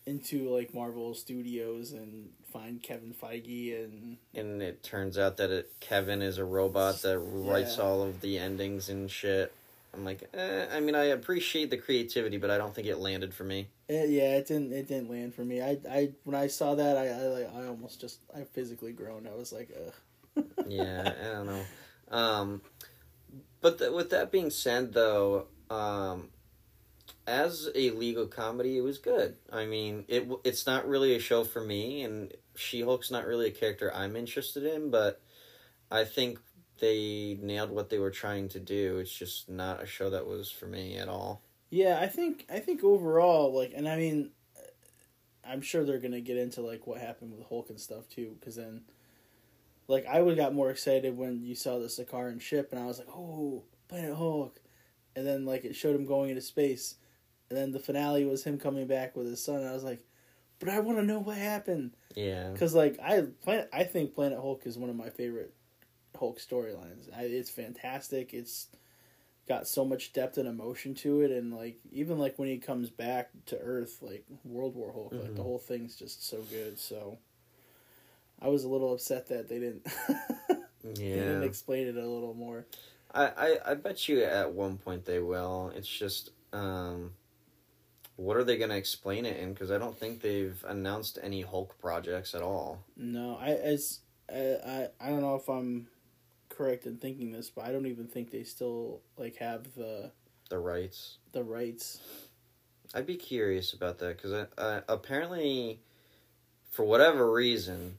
Into 0.07 0.51
like 0.51 0.75
Marvel 0.75 1.15
Studios 1.15 1.93
and 1.93 2.29
find 2.53 2.83
Kevin 2.83 3.15
Feige 3.15 3.85
and 3.85 4.17
and 4.35 4.63
it 4.63 4.83
turns 4.83 5.19
out 5.19 5.39
that 5.39 5.51
it, 5.51 5.73
Kevin 5.81 6.23
is 6.23 6.39
a 6.39 6.45
robot 6.45 7.03
that 7.03 7.19
writes 7.19 7.79
Yeah. 7.79 7.85
all 7.85 8.03
of 8.03 8.21
the 8.21 8.39
endings 8.39 8.89
and 8.89 9.11
shit. 9.11 9.53
I'm 9.93 10.05
like, 10.05 10.29
eh, 10.35 10.67
I 10.71 10.81
mean, 10.81 10.95
I 10.95 11.05
appreciate 11.05 11.71
the 11.71 11.77
creativity, 11.79 12.37
but 12.37 12.51
I 12.51 12.59
don't 12.59 12.75
think 12.75 12.87
it 12.87 12.99
landed 12.99 13.33
for 13.35 13.45
me. 13.45 13.69
It, 13.89 14.11
yeah, 14.11 14.37
it 14.37 14.47
didn't 14.47 14.73
it 14.73 14.89
didn't 14.89 15.11
land 15.11 15.35
for 15.35 15.45
me. 15.45 15.61
I 15.61 15.79
I 15.91 16.13
when 16.25 16.35
I 16.35 16.47
saw 16.47 16.75
that 16.75 16.97
I 16.97 17.09
I 17.09 17.23
like 17.27 17.55
I 17.55 17.67
almost 17.67 18.01
just 18.01 18.21
I 18.35 18.45
physically 18.45 18.93
groaned. 18.93 19.29
I 19.29 19.37
was 19.37 19.53
like, 19.53 19.71
ugh. 19.77 20.45
yeah, 20.67 21.13
I 21.21 21.33
don't 21.33 21.47
know. 21.47 21.65
Um, 22.11 22.63
but 23.61 23.79
th- 23.79 23.93
with 23.93 24.11
that 24.11 24.33
being 24.33 24.51
said, 24.51 24.93
though, 24.93 25.47
um, 25.71 26.31
as 27.27 27.71
a 27.75 27.91
legal 27.91 28.27
comedy, 28.27 28.79
it 28.79 28.83
was 28.83 28.99
good. 28.99 29.37
I 29.53 29.67
mean, 29.67 30.05
it 30.09 30.29
it's 30.45 30.67
not 30.67 30.89
really 30.89 31.15
a 31.15 31.21
show 31.21 31.45
for 31.45 31.61
me, 31.61 32.03
and 32.03 32.33
She 32.57 32.83
Hulk's 32.83 33.11
not 33.11 33.27
really 33.27 33.49
a 33.49 33.53
character 33.53 33.93
I'm 33.95 34.17
interested 34.17 34.65
in. 34.65 34.91
But 34.91 35.21
I 35.91 36.05
think 36.05 36.39
they 36.81 37.39
nailed 37.41 37.71
what 37.71 37.91
they 37.91 37.99
were 37.99 38.11
trying 38.11 38.49
to 38.51 38.61
do. 38.61 38.99
It's 38.99 39.15
just 39.15 39.49
not 39.49 39.83
a 39.83 39.87
show 39.87 40.11
that 40.11 40.27
was 40.27 40.51
for 40.51 40.67
me 40.67 40.97
at 40.97 41.09
all. 41.09 41.43
Yeah, 41.71 41.99
I 42.01 42.07
think 42.07 42.47
I 42.53 42.61
think 42.61 42.85
overall, 42.85 43.53
like, 43.53 43.73
and 43.75 43.89
I 43.89 43.97
mean, 43.97 44.31
I'm 45.45 45.61
sure 45.61 45.85
they're 45.85 45.99
gonna 45.99 46.21
get 46.21 46.37
into 46.37 46.61
like 46.63 46.87
what 46.87 47.01
happened 47.01 47.33
with 47.33 47.47
Hulk 47.47 47.71
and 47.71 47.81
stuff 47.81 48.09
too, 48.09 48.37
because 48.39 48.57
then, 48.57 48.83
like, 49.89 50.07
I 50.07 50.21
would 50.21 50.37
got 50.37 50.55
more 50.55 50.71
excited 50.71 51.17
when 51.17 51.43
you 51.43 51.55
saw 51.55 51.79
the 51.79 51.87
Sakaran 51.87 52.41
ship, 52.41 52.69
and 52.73 52.81
I 52.81 52.87
was 52.87 52.99
like, 52.99 53.09
oh, 53.11 53.65
Planet 53.89 54.17
Hulk, 54.17 54.61
and 55.17 55.27
then 55.27 55.45
like 55.45 55.65
it 55.65 55.75
showed 55.77 55.97
him 55.97 56.07
going 56.07 56.31
into 56.31 56.43
space, 56.43 56.97
and 57.51 57.59
then 57.59 57.73
the 57.73 57.81
finale 57.81 58.25
was 58.25 58.45
him 58.45 58.59
coming 58.59 58.87
back 58.87 59.17
with 59.17 59.27
his 59.27 59.43
son, 59.43 59.57
and 59.57 59.69
I 59.69 59.73
was 59.73 59.85
like, 59.85 60.05
but 60.61 60.69
I 60.69 60.81
want 60.81 60.99
to 60.99 61.05
know 61.05 61.19
what 61.19 61.37
happened, 61.37 61.97
Yeah, 62.15 62.51
because 62.51 62.75
like 62.75 62.99
I 63.03 63.23
Planet, 63.43 63.69
I 63.73 63.85
think 63.85 64.15
Planet 64.15 64.39
Hulk 64.39 64.63
is 64.67 64.79
one 64.79 64.91
of 64.91 64.97
my 64.97 65.11
favorite 65.11 65.53
Hulk 66.19 66.39
storylines. 66.39 67.13
I, 67.15 67.23
it's 67.23 67.51
fantastic. 67.51 68.33
It's 68.33 68.69
got 69.47 69.69
so 69.69 69.85
much 69.85 70.13
depth 70.13 70.39
and 70.39 70.49
emotion 70.49 70.95
to 70.95 71.21
it 71.21 71.31
and 71.31 71.55
like 71.55 71.79
even 71.93 72.19
like 72.19 72.39
when 72.39 72.49
he 72.49 72.59
comes 72.59 72.91
back 72.91 73.31
to 73.47 73.59
earth 73.59 73.99
like 74.01 74.25
world 74.45 74.75
war 74.75 74.91
hulk 74.93 75.13
like 75.13 75.33
Mhm. 75.33 75.37
the 75.37 75.43
whole 75.43 75.59
thing's 75.59 75.97
just 75.97 76.27
so 76.27 76.39
good 76.51 76.79
so 76.79 77.19
i 78.41 78.49
was 78.49 78.65
a 78.65 78.69
little 78.69 78.93
upset 78.93 79.29
that 79.29 79.49
they 79.49 79.59
didn't 79.59 79.85
they 80.83 80.93
yeah. 80.95 81.17
didn't 81.17 81.43
explain 81.45 81.87
it 81.87 81.97
a 81.97 82.07
little 82.09 82.35
more 82.35 82.65
I, 83.13 83.27
I, 83.27 83.59
I 83.71 83.75
bet 83.75 84.09
you 84.09 84.25
at 84.25 84.51
one 84.53 84.77
point 84.77 85.05
they 85.05 85.21
will. 85.21 85.71
It's 85.77 85.87
just, 85.87 86.31
um, 86.53 87.13
what 88.17 88.37
are 88.37 88.43
they 88.43 88.57
going 88.57 88.71
to 88.71 88.77
explain 88.77 89.25
it 89.25 89.37
in? 89.37 89.53
Because 89.53 89.71
I 89.71 89.79
don't 89.79 89.97
think 89.97 90.21
they've 90.21 90.65
announced 90.67 91.19
any 91.23 91.43
Hulk 91.43 91.79
projects 91.81 92.35
at 92.35 92.43
all. 92.43 92.81
no 92.97 93.37
i 93.41 93.51
as 93.51 94.01
I, 94.29 94.57
I 94.67 94.89
i 95.01 95.09
don't 95.11 95.21
know 95.21 95.37
if 95.37 95.49
i'm 95.49 95.87
correct 96.57 96.87
in 96.87 96.97
thinking 96.99 97.33
this 97.33 97.51
but 97.51 97.65
i 97.65 97.73
don't 97.73 97.87
even 97.87 98.07
think 98.07 98.31
they 98.31 98.43
still 98.45 99.01
like 99.19 99.37
have 99.37 99.75
the 99.75 100.11
The 100.51 100.59
rights. 100.59 101.19
the 101.33 101.43
rights 101.45 102.01
I'd 102.95 103.07
be 103.07 103.17
curious 103.17 103.73
about 103.73 103.99
that 103.99 104.17
because 104.17 104.33
uh, 104.57 104.81
apparently, 104.89 105.81
for 106.71 106.85
whatever 106.85 107.33
reason, 107.33 107.99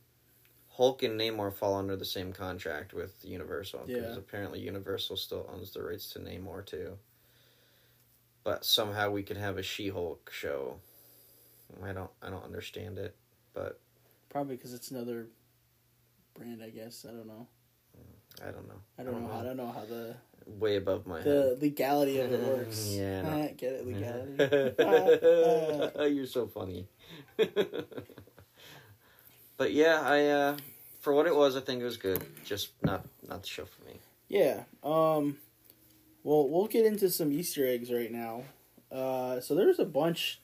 Hulk 0.77 1.03
and 1.03 1.19
Namor 1.19 1.51
fall 1.53 1.75
under 1.75 1.97
the 1.97 2.05
same 2.05 2.31
contract 2.31 2.93
with 2.93 3.13
Universal. 3.25 3.87
Because 3.87 4.11
Yeah. 4.13 4.19
apparently 4.19 4.59
Universal 4.61 5.17
still 5.17 5.49
owns 5.51 5.71
the 5.73 5.83
rights 5.83 6.09
to 6.11 6.19
Namor 6.19 6.65
too. 6.65 6.97
But 8.45 8.63
somehow 8.63 9.09
we 9.09 9.23
could 9.23 9.35
have 9.37 9.57
a 9.57 9.63
She-Hulk 9.63 10.31
show. 10.31 10.79
I 11.83 11.91
don't. 11.91 12.11
I 12.21 12.29
don't 12.29 12.45
understand 12.45 12.97
it, 12.97 13.15
but 13.53 13.81
probably 14.29 14.55
because 14.55 14.73
it's 14.73 14.91
another 14.91 15.27
brand 16.35 16.61
i 16.63 16.69
guess 16.69 17.05
i 17.07 17.11
don't 17.11 17.27
know 17.27 17.47
I 18.41 18.51
don't 18.51 18.67
know. 18.67 18.81
i 18.99 19.03
don't 19.03 19.21
know 19.21 19.31
i 19.31 19.43
don't 19.43 19.57
know 19.57 19.71
how 19.71 19.85
the 19.85 20.15
Way 20.47 20.75
above 20.75 21.07
my 21.07 21.21
the 21.21 21.57
legality 21.59 22.19
of 22.19 22.31
it 22.31 22.39
works 22.39 22.89
Yeah, 22.91 23.23
I 23.27 23.53
get 23.57 23.73
it 23.73 23.87
legality 23.87 24.75
Ah, 24.79 25.89
ah. 25.99 26.03
You're 26.03 26.27
so 26.27 26.45
funny. 26.45 26.87
but 29.57 29.73
yeah, 29.73 30.01
I 30.01 30.25
uh 30.27 30.57
for 31.01 31.13
what 31.13 31.25
it 31.27 31.35
was, 31.35 31.55
I 31.55 31.61
think 31.61 31.81
it 31.81 31.85
was 31.85 31.97
good. 31.97 32.23
Just 32.43 32.69
not 32.83 33.05
not 33.27 33.41
the 33.41 33.47
show 33.47 33.65
for 33.65 33.83
me. 33.87 33.99
Yeah. 34.29 34.63
Um 34.83 35.37
well 36.23 36.47
we'll 36.47 36.67
get 36.67 36.85
into 36.85 37.09
some 37.09 37.31
Easter 37.31 37.65
eggs 37.67 37.91
right 37.91 38.11
now. 38.11 38.43
Uh 38.91 39.39
so 39.39 39.55
there's 39.55 39.79
a 39.79 39.85
bunch 39.85 40.41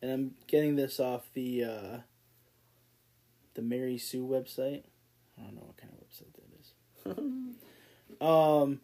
and 0.00 0.10
I'm 0.10 0.34
getting 0.46 0.76
this 0.76 0.98
off 0.98 1.28
the 1.34 1.64
uh 1.64 1.98
the 3.54 3.62
Mary 3.62 3.98
Sue 3.98 4.26
website. 4.26 4.84
I 5.36 5.42
don't 5.42 5.54
know 5.54 5.64
what 5.66 5.76
kind 5.76 5.92
of 5.92 5.98
website. 6.00 6.32
Um 8.20 8.80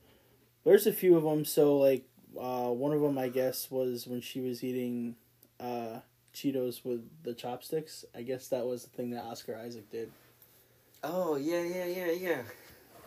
there's 0.65 0.87
a 0.87 0.93
few 0.93 1.17
of 1.17 1.25
them 1.25 1.45
so 1.45 1.77
like 1.77 2.05
uh 2.41 2.69
one 2.69 2.93
of 2.93 3.01
them 3.01 3.19
I 3.19 3.29
guess 3.29 3.69
was 3.69 4.07
when 4.07 4.21
she 4.21 4.41
was 4.41 4.63
eating 4.63 5.17
uh 5.59 6.01
Cheetos 6.35 6.85
with 6.85 7.09
the 7.23 7.33
chopsticks. 7.33 8.05
I 8.15 8.23
guess 8.23 8.49
that 8.49 8.67
was 8.67 8.85
the 8.85 8.91
thing 8.91 9.11
that 9.11 9.25
Oscar 9.25 9.57
Isaac 9.57 9.91
did. 9.91 10.11
oh 11.03 11.37
yeah, 11.37 11.63
yeah, 11.63 11.87
yeah, 11.87 12.11
yeah. 12.11 12.43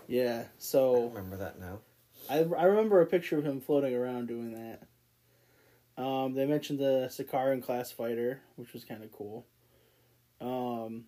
Yeah. 0.07 0.43
So. 0.57 1.03
I 1.03 1.07
remember 1.07 1.37
that 1.37 1.59
now. 1.59 1.79
I 2.29 2.39
I 2.39 2.63
remember 2.63 3.01
a 3.01 3.05
picture 3.05 3.37
of 3.37 3.45
him 3.45 3.61
floating 3.61 3.93
around 3.93 4.27
doing 4.27 4.53
that. 4.53 6.01
Um, 6.01 6.33
they 6.33 6.45
mentioned 6.45 6.79
the 6.79 7.09
Sakaran 7.11 7.63
class 7.63 7.91
fighter, 7.91 8.41
which 8.55 8.71
was 8.73 8.83
kind 8.83 9.03
of 9.03 9.11
cool. 9.11 9.45
Um, 10.39 11.05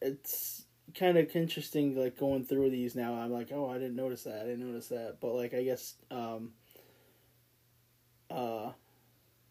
it's 0.00 0.63
kind 0.98 1.18
of 1.18 1.34
interesting, 1.34 1.96
like 1.96 2.18
going 2.18 2.44
through 2.44 2.70
these 2.70 2.94
now. 2.94 3.14
I'm 3.14 3.32
like, 3.32 3.50
oh, 3.52 3.68
I 3.70 3.74
didn't 3.74 3.96
notice 3.96 4.24
that. 4.24 4.40
I 4.42 4.44
didn't 4.44 4.66
notice 4.66 4.88
that. 4.88 5.16
But 5.20 5.34
like, 5.34 5.54
I 5.54 5.62
guess 5.62 5.94
um, 6.10 6.52
uh, 8.30 8.70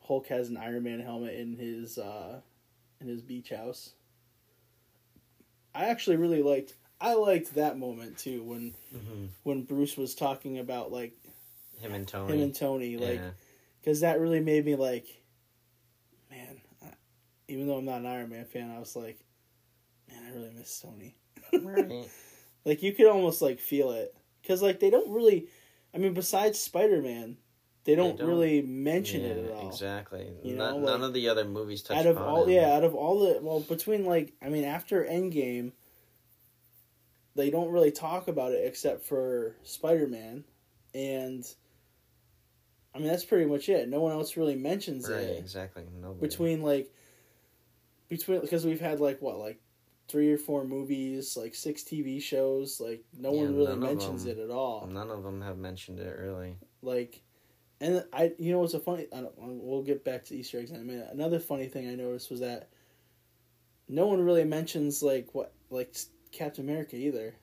Hulk 0.08 0.28
has 0.28 0.50
an 0.50 0.58
Iron 0.58 0.84
Man 0.84 1.00
helmet 1.00 1.36
in 1.36 1.56
his 1.56 1.98
uh, 1.98 2.40
in 3.02 3.08
his 3.08 3.22
beach 3.22 3.50
house. 3.50 3.92
I 5.76 5.86
actually 5.86 6.18
really 6.18 6.42
liked. 6.44 6.74
I 7.02 7.16
liked 7.16 7.56
that 7.56 7.78
moment 7.78 8.18
too 8.18 8.44
when 8.44 8.74
Mm-hmm. 8.96 9.26
when 9.44 9.64
Bruce 9.64 9.98
was 9.98 10.14
talking 10.16 10.60
about 10.60 10.92
like 10.92 11.14
Him 11.82 11.94
and 11.94 12.08
Tony. 12.08 12.34
him 12.34 12.42
and 12.44 12.56
Tony, 12.56 12.98
like 12.98 13.20
yeah. 13.20 13.32
because 13.82 14.02
that 14.02 14.20
really 14.20 14.40
made 14.40 14.66
me 14.66 14.76
like, 14.76 15.08
man. 16.32 16.62
I, 16.84 16.88
even 17.48 17.68
though 17.68 17.78
I'm 17.78 17.86
not 17.86 18.00
an 18.02 18.06
Iron 18.06 18.30
Man 18.30 18.46
fan, 18.46 18.72
I 18.72 18.80
was 18.80 18.96
like, 18.96 19.20
man, 20.08 20.24
I 20.26 20.34
really 20.36 20.52
miss 20.56 20.80
Tony. 20.80 21.16
Right. 21.54 21.90
Mm. 21.90 22.10
Like 22.66 22.82
you 22.84 22.94
could 22.94 23.08
almost 23.08 23.42
like 23.42 23.60
feel 23.60 23.92
it 23.92 24.16
because 24.42 24.62
like 24.62 24.80
they 24.80 24.90
don't 24.90 25.10
really. 25.12 25.48
I 25.94 25.98
mean, 26.00 26.14
besides 26.14 26.58
Spider 26.60 27.02
Man, 27.02 27.38
they 27.84 27.94
don't, 27.96 28.18
don't- 28.18 28.28
really 28.28 28.62
mention 28.64 29.22
yeah, 29.22 29.28
it 29.28 29.46
at 29.46 29.52
all. 29.52 29.68
Exactly. 29.70 30.28
You 30.44 30.56
None- 30.56 30.82
know, 30.82 30.88
none 30.90 31.02
like, 31.02 31.08
of 31.10 31.14
the 31.14 31.30
other 31.30 31.46
movies 31.46 31.82
touch 31.84 31.98
out 31.98 32.06
of 32.08 32.18
all 32.18 32.46
him. 32.46 32.52
yeah 32.52 32.74
out 32.74 32.84
of 32.84 32.96
all 32.96 33.20
the 33.20 33.40
well 33.42 33.60
between 33.60 34.06
like 34.06 34.34
i 34.42 34.50
mean 34.50 34.64
after 34.64 35.04
endgame 35.04 35.72
they 37.36 37.50
don't 37.50 37.72
really 37.72 37.92
talk 37.92 38.28
about 38.28 38.52
it 38.52 38.66
except 38.66 39.06
for 39.06 39.56
spider-man 39.64 40.44
and 40.94 41.46
i 42.94 43.00
mean 43.00 43.08
that's 43.08 43.26
pretty 43.26 43.46
much 43.46 43.70
it 43.70 43.88
no 43.90 44.00
one 44.02 44.12
else 44.12 44.38
really 44.38 44.56
mentions 44.56 45.10
Right. 45.10 45.22
it 45.22 45.40
Exactly. 45.40 45.84
Nobody. 46.02 46.28
between 46.28 46.62
like 46.62 46.92
between 48.10 48.42
because 48.42 48.66
we've 48.66 48.82
had 48.82 49.00
like 49.00 49.22
what 49.22 49.38
like 49.40 49.60
three 50.10 50.32
or 50.32 50.38
four 50.38 50.66
movies 50.66 51.36
like 51.38 51.56
six 51.56 51.82
tv 51.84 52.22
shows 52.22 52.80
like 52.80 53.04
no 53.18 53.34
Yeah, 53.34 53.42
one 53.44 53.56
really 53.56 53.76
mentions 53.78 54.26
them- 54.26 54.38
it 54.38 54.42
at 54.44 54.50
all 54.52 54.86
None 54.88 55.10
of 55.10 55.24
them 55.24 55.42
have 55.42 55.58
mentioned 55.58 56.00
it 56.00 56.18
really. 56.20 56.58
like 56.82 57.22
and 57.82 58.04
i 58.14 58.32
you 58.38 58.52
know 58.52 58.60
what's 58.60 58.74
a 58.74 58.80
funny 58.80 59.08
I 59.14 59.22
don't, 59.22 59.34
um, 59.42 59.60
we'll 59.62 59.82
get 59.82 60.04
back 60.06 60.26
to 60.26 60.36
easter 60.36 60.60
eggs 60.60 60.72
in 60.72 60.78
a 60.78 60.84
minute 60.84 61.08
another 61.12 61.40
funny 61.40 61.68
thing 61.68 61.88
i 61.90 61.96
noticed 61.96 62.30
was 62.30 62.42
that 62.42 62.70
no 63.88 64.08
one 64.08 64.22
really 64.22 64.44
mentions 64.44 65.02
like 65.04 65.30
what 65.34 65.54
like 65.70 65.96
captain 66.32 66.64
america 66.70 66.96
either 66.96 67.36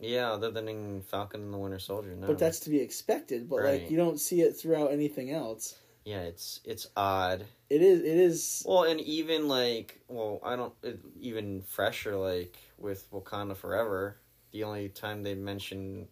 Yeah, 0.00 0.30
other 0.32 0.50
than 0.50 0.68
in 0.68 1.02
Falcon 1.02 1.42
and 1.42 1.52
the 1.52 1.58
Winter 1.58 1.78
Soldier. 1.80 2.14
No. 2.14 2.28
but 2.28 2.38
that's 2.38 2.60
to 2.60 2.70
be 2.70 2.80
expected 2.80 3.48
but 3.48 3.64
like 3.64 3.90
you 3.90 3.96
don't 3.96 4.20
see 4.20 4.40
it 4.42 4.52
throughout 4.56 4.92
anything 4.92 5.30
else 5.30 5.74
yeah, 6.04 6.20
it's 6.22 6.60
it's 6.64 6.86
odd. 6.96 7.44
It 7.70 7.82
is 7.82 8.00
it 8.00 8.16
is 8.16 8.62
Well, 8.66 8.84
and 8.84 9.00
even 9.00 9.48
like, 9.48 10.00
well, 10.08 10.40
I 10.42 10.56
don't 10.56 10.72
it, 10.82 10.98
even 11.20 11.62
fresher 11.62 12.16
like 12.16 12.56
with 12.78 13.10
Wakanda 13.10 13.56
Forever. 13.56 14.16
The 14.52 14.64
only 14.64 14.88
time 14.88 15.22
they 15.22 15.34
mention 15.34 16.08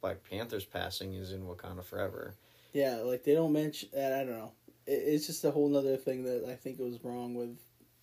Black 0.00 0.22
Panther's 0.28 0.64
passing 0.64 1.14
is 1.14 1.32
in 1.32 1.42
Wakanda 1.42 1.84
Forever. 1.84 2.34
yeah 2.72 2.96
like 2.96 3.22
they 3.24 3.32
don't 3.34 3.52
mention 3.52 3.88
that 3.94 4.12
i 4.12 4.18
don't 4.24 4.36
know 4.38 4.52
it, 4.86 4.92
it's 4.92 5.26
just 5.26 5.44
a 5.44 5.50
whole 5.50 5.68
nother 5.68 5.96
thing 5.96 6.24
that 6.24 6.44
i 6.48 6.54
think 6.54 6.78
was 6.78 7.02
wrong 7.02 7.34
with 7.34 7.56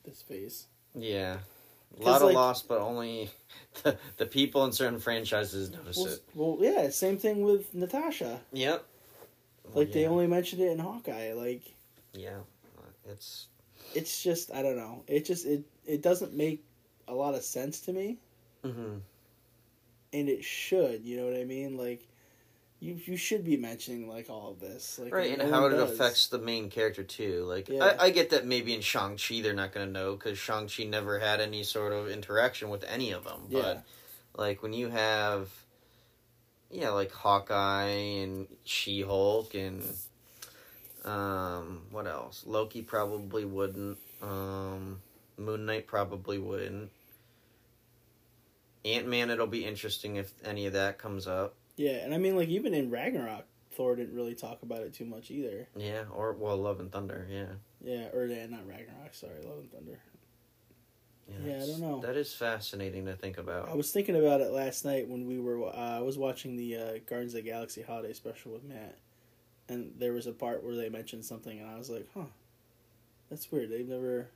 this 0.03 0.21
phase 0.21 0.67
Yeah. 0.95 1.37
A 1.99 2.03
lot 2.03 2.21
of 2.21 2.27
like- 2.29 2.35
loss, 2.35 2.63
but 2.63 2.79
only 2.81 3.29
the, 3.83 3.95
the 4.17 4.25
people 4.25 4.65
in 4.65 4.71
certain 4.71 4.99
franchises 4.99 5.69
notice 5.71 5.97
well, 5.97 6.07
it. 6.07 6.19
well 6.33 6.57
yeah 6.61 6.89
same 6.89 7.17
thing 7.17 7.43
with 7.43 7.73
natasha 7.75 8.39
Yep. 8.53 8.83
like 9.75 9.91
they 9.91 10.07
only 10.07 10.27
mentioned 10.27 10.61
it 10.61 10.71
in 10.71 10.79
hawkeye 10.79 11.33
like 11.33 11.61
Yeah. 12.13 12.39
It's 13.05 13.47
it's 13.93 14.23
just 14.23 14.51
I 14.53 14.61
don't 14.61 14.77
know. 14.77 15.03
It 15.07 15.25
just 15.25 15.45
it 15.45 15.63
it 15.85 16.01
doesn't 16.01 16.33
make 16.33 16.63
a 17.07 17.13
lot 17.13 17.35
of 17.35 17.43
sense 17.43 17.81
to 17.81 17.93
me, 17.93 18.17
hmm 18.63 18.97
and 20.13 20.29
it 20.29 20.43
should. 20.43 21.03
You 21.03 21.17
know 21.17 21.25
what 21.25 21.35
I 21.39 21.43
mean? 21.43 21.77
Like 21.77 22.07
you 22.79 22.99
you 23.05 23.17
should 23.17 23.43
be 23.43 23.57
mentioning 23.57 24.07
like 24.07 24.29
all 24.29 24.51
of 24.51 24.59
this, 24.59 24.99
like 25.01 25.13
right, 25.13 25.37
and 25.39 25.49
how 25.51 25.65
it 25.65 25.71
does. 25.71 25.91
affects 25.91 26.27
the 26.27 26.37
main 26.37 26.69
character 26.69 27.03
too. 27.03 27.45
Like 27.45 27.69
Yeah. 27.69 27.95
I, 27.99 28.05
I 28.05 28.09
get 28.09 28.29
that 28.31 28.45
maybe 28.45 28.73
in 28.73 28.81
Shang 28.81 29.17
Chi 29.17 29.41
they're 29.41 29.53
not 29.53 29.73
going 29.73 29.87
to 29.87 29.91
know 29.91 30.15
because 30.15 30.37
Shang 30.37 30.67
Chi 30.67 30.83
never 30.83 31.19
had 31.19 31.39
any 31.41 31.63
sort 31.63 31.93
of 31.93 32.09
interaction 32.09 32.69
with 32.69 32.83
any 32.83 33.11
of 33.11 33.23
them. 33.23 33.43
Yeah. 33.49 33.61
But 33.61 33.83
like 34.35 34.61
when 34.61 34.73
you 34.73 34.89
have, 34.89 35.49
yeah, 36.69 36.89
like 36.89 37.11
Hawkeye 37.11 37.87
and 37.87 38.47
She 38.65 39.01
Hulk 39.01 39.53
and 39.55 39.81
um, 41.05 41.83
what 41.91 42.07
else? 42.07 42.43
Loki 42.45 42.81
probably 42.81 43.45
wouldn't. 43.45 43.97
Um, 44.21 45.01
Moon 45.37 45.65
Knight 45.65 45.87
probably 45.87 46.37
wouldn't. 46.37 46.91
Ant 48.85 49.07
Man, 49.07 49.29
it'll 49.29 49.47
be 49.47 49.65
interesting 49.65 50.17
if 50.17 50.31
any 50.43 50.65
of 50.65 50.73
that 50.73 50.97
comes 50.97 51.27
up. 51.27 51.55
Yeah, 51.75 52.03
and 52.03 52.13
I 52.13 52.17
mean 52.17 52.35
like 52.35 52.49
even 52.49 52.73
in 52.73 52.89
Ragnarok, 52.89 53.45
Thor 53.71 53.95
didn't 53.95 54.15
really 54.15 54.35
talk 54.35 54.61
about 54.61 54.81
it 54.81 54.93
too 54.93 55.05
much 55.05 55.31
either. 55.31 55.67
Yeah, 55.75 56.03
or 56.13 56.33
well, 56.33 56.57
Love 56.57 56.79
and 56.79 56.91
Thunder. 56.91 57.27
Yeah. 57.29 57.53
Yeah, 57.81 58.07
or 58.13 58.25
yeah, 58.25 58.45
not 58.45 58.67
Ragnarok. 58.67 59.13
Sorry, 59.13 59.41
Love 59.43 59.59
and 59.59 59.71
Thunder. 59.71 59.99
Yeah, 61.27 61.63
I 61.63 61.65
don't 61.65 61.79
know. 61.79 62.01
That 62.01 62.17
is 62.17 62.33
fascinating 62.33 63.05
to 63.05 63.15
think 63.15 63.37
about. 63.37 63.69
I 63.69 63.75
was 63.75 63.91
thinking 63.91 64.15
about 64.15 64.41
it 64.41 64.51
last 64.51 64.83
night 64.83 65.07
when 65.07 65.25
we 65.25 65.39
were. 65.39 65.65
Uh, 65.67 65.97
I 65.97 66.01
was 66.01 66.17
watching 66.17 66.57
the 66.57 66.75
uh, 66.75 66.91
Guardians 67.07 67.33
of 67.33 67.43
the 67.43 67.49
Galaxy 67.49 67.81
holiday 67.81 68.13
special 68.13 68.51
with 68.51 68.63
Matt, 68.63 68.97
and 69.69 69.93
there 69.97 70.13
was 70.13 70.27
a 70.27 70.31
part 70.31 70.63
where 70.63 70.75
they 70.75 70.89
mentioned 70.89 71.25
something, 71.25 71.59
and 71.59 71.69
I 71.69 71.77
was 71.77 71.89
like, 71.89 72.07
"Huh, 72.13 72.25
that's 73.29 73.51
weird. 73.51 73.69
They've 73.69 73.87
never 73.87 74.29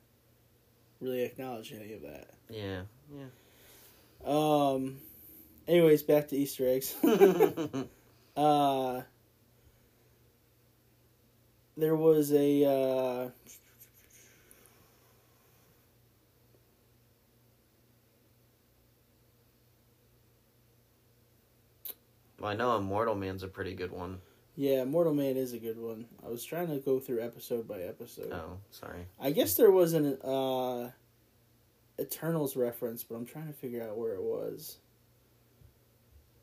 really 1.00 1.24
acknowledged 1.24 1.74
any 1.74 1.94
of 1.94 2.02
that." 2.04 2.30
yeah, 2.50 2.82
yeah. 3.13 3.26
Um. 4.26 4.98
Anyways, 5.68 6.04
back 6.04 6.30
to 6.30 6.38
Easter 6.38 6.68
eggs. 6.68 6.96
uh. 8.38 9.02
There 11.78 11.96
was 11.96 12.34
a. 12.34 12.66
Uh, 12.66 13.30
well, 22.40 22.50
I 22.50 22.56
know 22.56 22.78
Immortal 22.78 23.13
Man's 23.13 23.44
a 23.44 23.48
pretty 23.48 23.76
good 23.76 23.92
one. 23.92 24.20
Yeah, 24.58 24.84
Mortal 24.86 25.13
Man 25.13 25.38
is 25.38 25.54
a 25.54 25.60
good 25.60 25.78
one. 25.78 26.06
I 26.26 26.30
was 26.30 26.43
trying 26.43 26.67
to 26.70 26.78
go 26.78 27.00
through 27.00 27.22
episode 27.22 27.67
by 27.67 27.82
episode. 27.82 28.32
Oh, 28.34 28.58
sorry. 28.72 29.06
I 29.20 29.30
guess 29.30 29.54
there 29.54 29.70
was 29.70 29.93
an 29.93 30.17
uh, 30.24 30.89
Eternals 32.02 32.56
reference, 32.56 33.04
but 33.04 33.15
I'm 33.15 33.26
trying 33.28 33.46
to 33.48 33.54
figure 33.54 33.84
out 33.84 33.96
where 33.96 34.15
it 34.15 34.24
was. 34.24 34.78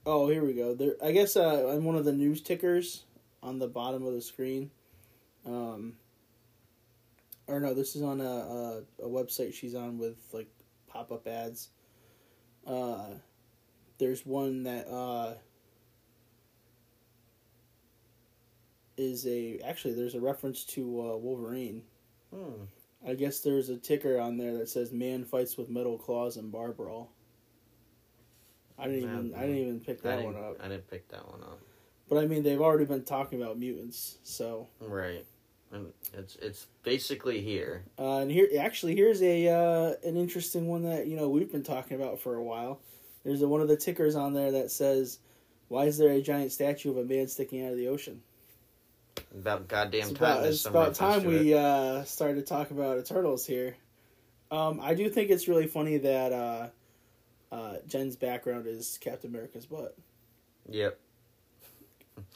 Oh, 0.06 0.28
here 0.28 0.44
we 0.44 0.54
go. 0.54 0.74
There, 0.74 0.94
I 1.02 1.10
guess 1.10 1.34
uh, 1.34 1.66
on 1.66 1.82
one 1.82 1.96
of 1.96 2.04
the 2.04 2.12
news 2.12 2.40
tickers 2.40 3.02
on 3.42 3.58
the 3.58 3.66
bottom 3.66 4.06
of 4.06 4.14
the 4.14 4.22
screen. 4.22 4.70
Um, 5.44 5.94
or 7.48 7.58
no, 7.58 7.74
this 7.74 7.96
is 7.96 8.02
on 8.02 8.20
a, 8.20 8.24
a 8.24 8.82
a 9.02 9.08
website 9.08 9.54
she's 9.54 9.74
on 9.74 9.98
with 9.98 10.18
like 10.32 10.48
pop 10.86 11.10
up 11.10 11.26
ads. 11.26 11.70
Uh, 12.64 13.06
there's 13.98 14.24
one 14.24 14.62
that 14.62 14.86
uh 14.88 15.34
is 18.96 19.26
a 19.26 19.58
actually 19.64 19.94
there's 19.94 20.14
a 20.14 20.20
reference 20.20 20.64
to 20.64 20.82
uh, 21.00 21.16
Wolverine. 21.16 21.82
Hmm. 22.34 22.64
I 23.06 23.14
guess 23.14 23.40
there's 23.40 23.68
a 23.68 23.76
ticker 23.76 24.18
on 24.18 24.36
there 24.36 24.56
that 24.58 24.68
says 24.68 24.92
"Man 24.92 25.24
fights 25.24 25.56
with 25.56 25.68
metal 25.68 25.98
claws 25.98 26.36
and 26.36 26.50
bar 26.50 26.72
brawl." 26.72 27.12
I 28.78 28.86
didn't 28.86 29.02
even 29.02 29.34
I 29.34 29.40
didn't 29.42 29.58
even 29.58 29.80
pick 29.80 30.02
that 30.02 30.22
one 30.22 30.36
up. 30.36 30.56
I 30.60 30.68
didn't 30.68 30.90
pick 30.90 31.08
that 31.08 31.28
one 31.30 31.42
up. 31.42 31.60
But 32.08 32.18
I 32.18 32.26
mean, 32.26 32.42
they've 32.42 32.60
already 32.60 32.84
been 32.84 33.04
talking 33.04 33.40
about 33.40 33.58
mutants, 33.58 34.18
so 34.24 34.68
Right. 34.80 35.24
And 35.72 35.92
it's 36.12 36.36
it's 36.36 36.66
basically 36.82 37.40
here. 37.40 37.84
uh, 37.98 38.18
and 38.18 38.30
here 38.30 38.48
actually 38.60 38.94
here's 38.94 39.22
a 39.22 39.48
uh, 39.48 39.94
an 40.04 40.16
interesting 40.16 40.66
one 40.68 40.82
that 40.84 41.06
you 41.06 41.16
know 41.16 41.28
we've 41.28 41.50
been 41.50 41.62
talking 41.62 42.00
about 42.00 42.20
for 42.20 42.36
a 42.36 42.42
while. 42.42 42.80
There's 43.24 43.42
a, 43.42 43.48
one 43.48 43.60
of 43.60 43.68
the 43.68 43.76
tickers 43.76 44.14
on 44.14 44.34
there 44.34 44.52
that 44.52 44.70
says, 44.70 45.18
"Why 45.68 45.84
is 45.86 45.98
there 45.98 46.10
a 46.10 46.20
giant 46.20 46.52
statue 46.52 46.90
of 46.90 46.98
a 46.98 47.04
man 47.04 47.26
sticking 47.26 47.64
out 47.64 47.72
of 47.72 47.78
the 47.78 47.88
ocean?" 47.88 48.22
About 49.34 49.66
goddamn 49.66 50.10
it's 50.10 50.12
time. 50.12 50.16
about, 50.36 50.46
it's 50.46 50.64
about 50.66 50.94
time 50.94 51.24
we 51.24 51.54
uh, 51.54 52.04
started 52.04 52.36
to 52.36 52.42
talk 52.42 52.70
about 52.70 52.98
Eternals 52.98 53.44
here. 53.44 53.76
Um, 54.50 54.78
I 54.80 54.94
do 54.94 55.08
think 55.10 55.30
it's 55.30 55.48
really 55.48 55.66
funny 55.66 55.98
that 55.98 56.32
uh, 56.32 56.68
uh, 57.50 57.74
Jen's 57.88 58.14
background 58.14 58.66
is 58.68 58.98
Captain 59.00 59.30
America's 59.30 59.66
butt, 59.66 59.96
Yep. 60.70 60.98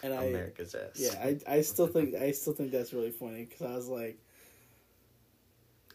and 0.02 0.12
I 0.12 0.24
America's 0.24 0.74
ass. 0.74 0.90
yeah 0.96 1.14
I, 1.22 1.38
I 1.46 1.60
still 1.62 1.86
think 1.86 2.16
I 2.16 2.32
still 2.32 2.52
think 2.52 2.72
that's 2.72 2.92
really 2.92 3.12
funny 3.12 3.44
because 3.44 3.62
I 3.62 3.74
was 3.76 3.86
like 3.86 4.18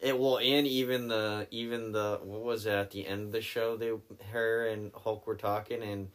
It 0.01 0.17
well, 0.17 0.37
and 0.37 0.65
even 0.67 1.09
the 1.09 1.47
even 1.51 1.91
the 1.91 2.19
what 2.23 2.43
was 2.43 2.65
it 2.65 2.71
at 2.73 2.91
the 2.91 3.05
end 3.05 3.23
of 3.25 3.31
the 3.33 3.41
show? 3.41 3.75
They 3.75 3.91
her 4.31 4.67
and 4.67 4.91
Hulk 5.03 5.27
were 5.27 5.35
talking, 5.35 5.81
and 5.83 6.09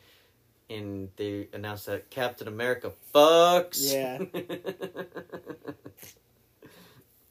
and 0.70 1.08
they 1.16 1.48
announced 1.52 1.86
that 1.86 2.10
Captain 2.10 2.48
America 2.48 2.92
fucks. 3.14 3.92
Yeah. 3.92 4.18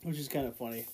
which 0.04 0.17
is 0.17 0.28
kind 0.28 0.47
of 0.47 0.56
funny. 0.56 0.86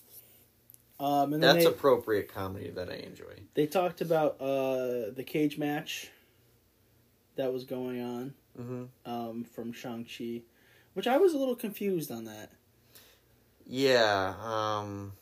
Um, 0.99 1.33
and 1.33 1.43
That's 1.43 1.65
they, 1.65 1.69
appropriate 1.69 2.33
comedy 2.33 2.69
that 2.71 2.89
I 2.89 2.95
enjoy. 2.95 3.41
they 3.55 3.67
talked 3.67 4.01
about 4.01 4.39
uh, 4.39 5.11
the 5.11 5.23
cage 5.25 5.57
match 5.57 6.09
that 7.35 7.51
was 7.51 7.63
going 7.63 8.01
on 8.01 8.33
hmm 8.55 8.83
um, 9.05 9.43
from 9.43 9.73
Shang 9.73 10.05
Chi, 10.05 10.41
which 10.93 11.07
I 11.07 11.17
was 11.17 11.33
a 11.33 11.37
little 11.37 11.55
confused 11.55 12.11
on 12.11 12.25
that. 12.25 12.51
Yeah. 13.65 14.33
Um. 14.41 15.13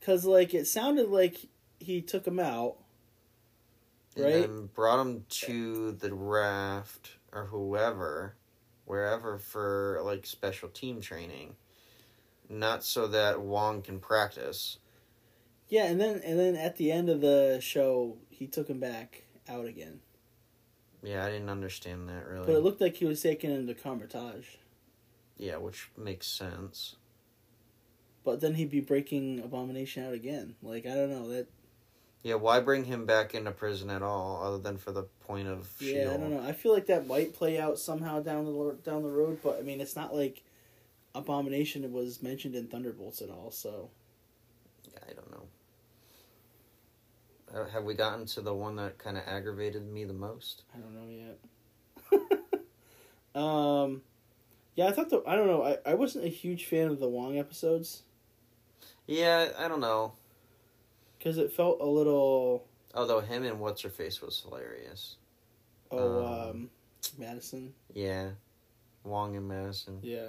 Cause 0.00 0.24
like 0.24 0.54
it 0.54 0.66
sounded 0.66 1.08
like 1.08 1.48
he 1.78 2.00
took 2.00 2.26
him 2.26 2.40
out, 2.40 2.76
Right. 4.16 4.42
then 4.42 4.66
brought 4.74 5.00
him 5.00 5.24
to 5.28 5.92
the 5.92 6.12
raft 6.14 7.12
or 7.32 7.46
whoever, 7.46 8.36
wherever 8.84 9.38
for 9.38 10.00
like 10.04 10.26
special 10.26 10.68
team 10.68 11.00
training. 11.00 11.54
Not 12.48 12.84
so 12.84 13.06
that 13.08 13.40
Wong 13.40 13.80
can 13.82 13.98
practice. 14.00 14.78
yeah, 15.68 15.84
and 15.86 15.98
then 16.00 16.20
and 16.24 16.38
then 16.38 16.56
at 16.56 16.76
the 16.76 16.92
end 16.92 17.08
of 17.08 17.20
the 17.22 17.58
show 17.62 18.18
he 18.28 18.46
took 18.46 18.68
him 18.68 18.80
back 18.80 19.22
out 19.48 19.64
again. 19.66 20.00
Yeah, 21.02 21.24
I 21.24 21.30
didn't 21.30 21.48
understand 21.48 22.08
that 22.10 22.26
really. 22.28 22.46
But 22.46 22.54
it 22.56 22.62
looked 22.62 22.80
like 22.80 22.96
he 22.96 23.06
was 23.06 23.22
taking 23.22 23.50
him 23.50 23.66
to 23.66 23.74
Kamar-Taj. 23.74 24.46
yeah, 25.38 25.56
which 25.56 25.90
makes 25.96 26.26
sense. 26.28 26.96
But 28.24 28.40
then 28.40 28.54
he'd 28.54 28.70
be 28.70 28.80
breaking 28.80 29.40
Abomination 29.40 30.04
out 30.04 30.12
again. 30.12 30.54
Like 30.62 30.84
I 30.86 30.94
don't 30.94 31.10
know 31.10 31.28
that. 31.28 31.46
Yeah, 32.22 32.34
why 32.34 32.60
bring 32.60 32.84
him 32.84 33.04
back 33.04 33.34
into 33.34 33.50
prison 33.50 33.90
at 33.90 34.02
all, 34.02 34.42
other 34.42 34.58
than 34.58 34.78
for 34.78 34.92
the 34.92 35.04
point 35.26 35.48
of 35.48 35.68
Yeah, 35.80 35.92
Shield? 35.92 36.14
I 36.14 36.16
don't 36.18 36.30
know. 36.30 36.42
I 36.48 36.52
feel 36.52 36.72
like 36.72 36.86
that 36.86 37.06
might 37.06 37.34
play 37.34 37.58
out 37.58 37.78
somehow 37.78 38.20
down 38.20 38.44
the 38.44 38.76
down 38.84 39.02
the 39.02 39.10
road. 39.10 39.38
But 39.42 39.58
I 39.58 39.62
mean, 39.62 39.80
it's 39.80 39.96
not 39.96 40.14
like 40.14 40.42
Abomination 41.14 41.90
was 41.92 42.22
mentioned 42.22 42.54
in 42.54 42.68
Thunderbolts 42.68 43.22
at 43.22 43.30
all. 43.30 43.50
So 43.50 43.90
Yeah, 44.92 45.00
I 45.08 45.12
don't 45.14 45.30
know. 45.30 45.46
Uh, 47.54 47.68
have 47.68 47.84
we 47.84 47.94
gotten 47.94 48.24
to 48.24 48.40
the 48.40 48.54
one 48.54 48.76
that 48.76 48.98
kind 48.98 49.18
of 49.18 49.24
aggravated 49.26 49.86
me 49.86 50.04
the 50.04 50.14
most? 50.14 50.62
I 50.74 50.78
don't 50.78 50.94
know 50.94 51.08
yet. 51.10 51.38
um, 53.42 54.02
yeah, 54.74 54.86
I 54.86 54.92
thought 54.92 55.10
the 55.10 55.22
I 55.26 55.34
don't 55.36 55.48
know. 55.48 55.62
I, 55.62 55.78
I 55.84 55.94
wasn't 55.94 56.24
a 56.24 56.28
huge 56.28 56.66
fan 56.66 56.88
of 56.88 56.98
the 57.00 57.08
Wong 57.08 57.36
episodes 57.38 58.02
Yeah, 59.06 59.48
I 59.58 59.68
don't 59.68 59.80
know. 59.80 60.12
Because 61.22 61.38
it 61.38 61.52
felt 61.52 61.80
a 61.80 61.86
little 61.86 62.66
Although 62.94 63.20
him 63.20 63.44
and 63.44 63.60
what's 63.60 63.82
her 63.82 63.88
face 63.88 64.20
was 64.20 64.40
hilarious. 64.40 65.16
oh 65.90 66.24
Um, 66.24 66.50
um, 66.50 66.70
Madison. 67.16 67.72
Yeah, 67.94 68.30
Wong 69.04 69.36
and 69.36 69.46
Madison. 69.48 69.98
Yeah, 70.02 70.28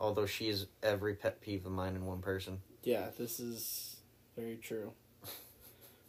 Although 0.00 0.26
she's 0.26 0.66
every 0.82 1.14
pet 1.14 1.40
peeve 1.40 1.64
of 1.64 1.72
mine 1.72 1.94
in 1.96 2.04
one 2.04 2.20
person. 2.20 2.60
yeah. 2.82 3.08
This 3.16 3.40
is 3.40 3.96
very 4.36 4.56
true. 4.56 4.92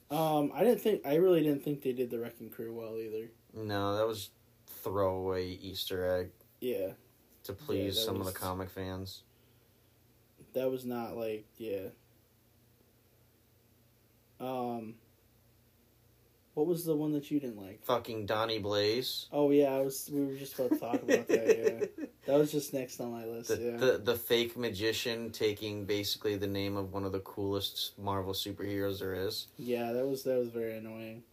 Um, 0.09 0.53
I 0.55 0.63
didn't 0.63 0.79
think 0.79 1.05
I 1.05 1.15
really 1.15 1.43
didn't 1.43 1.65
think 1.65 1.81
they 1.81 1.91
did 1.91 2.09
the 2.09 2.17
Wrecking 2.17 2.49
Crew 2.49 2.73
well 2.73 2.97
either. 2.97 3.29
No, 3.53 3.97
that 3.97 4.07
was 4.07 4.29
throwaway 4.65 5.49
Easter 5.49 6.05
egg 6.19 6.29
Yeah, 6.61 6.91
to 7.43 7.51
please 7.51 7.95
that 7.95 8.01
some 8.03 8.21
of 8.21 8.25
the 8.25 8.31
comic 8.31 8.69
fans. 8.69 9.23
that 10.53 10.71
was 10.71 10.85
not 10.85 11.17
like 11.17 11.45
yeah. 11.57 11.89
Um, 14.39 14.95
what 16.53 16.65
was 16.67 16.85
the 16.85 16.95
one 16.95 17.11
that 17.13 17.29
you 17.29 17.39
didn't 17.39 17.57
like? 17.61 17.83
Fucking 17.85 18.25
Donnie 18.25 18.59
Blaze. 18.59 19.27
Oh 19.31 19.51
yeah, 19.51 19.73
I 19.73 19.81
was. 19.81 20.09
We 20.11 20.25
were 20.25 20.35
just 20.35 20.57
about 20.57 20.69
to 20.71 20.77
talk 20.79 20.95
about 20.95 21.27
that. 21.27 21.89
Yeah, 21.99 22.05
that 22.25 22.37
was 22.37 22.51
just 22.51 22.73
next 22.73 22.99
on 22.99 23.11
my 23.11 23.25
list. 23.25 23.49
The, 23.49 23.57
yeah, 23.57 23.77
the 23.77 23.97
the 23.99 24.15
fake 24.15 24.57
magician 24.57 25.31
taking 25.31 25.85
basically 25.85 26.35
the 26.35 26.47
name 26.47 26.75
of 26.75 26.93
one 26.93 27.03
of 27.05 27.11
the 27.11 27.19
coolest 27.19 27.97
Marvel 27.99 28.33
superheroes 28.33 28.99
there 28.99 29.13
is. 29.13 29.47
yeah, 29.57 29.91
that 29.93 30.07
was 30.07 30.23
that 30.23 30.37
was 30.37 30.49
very 30.49 30.77
annoying. 30.77 31.23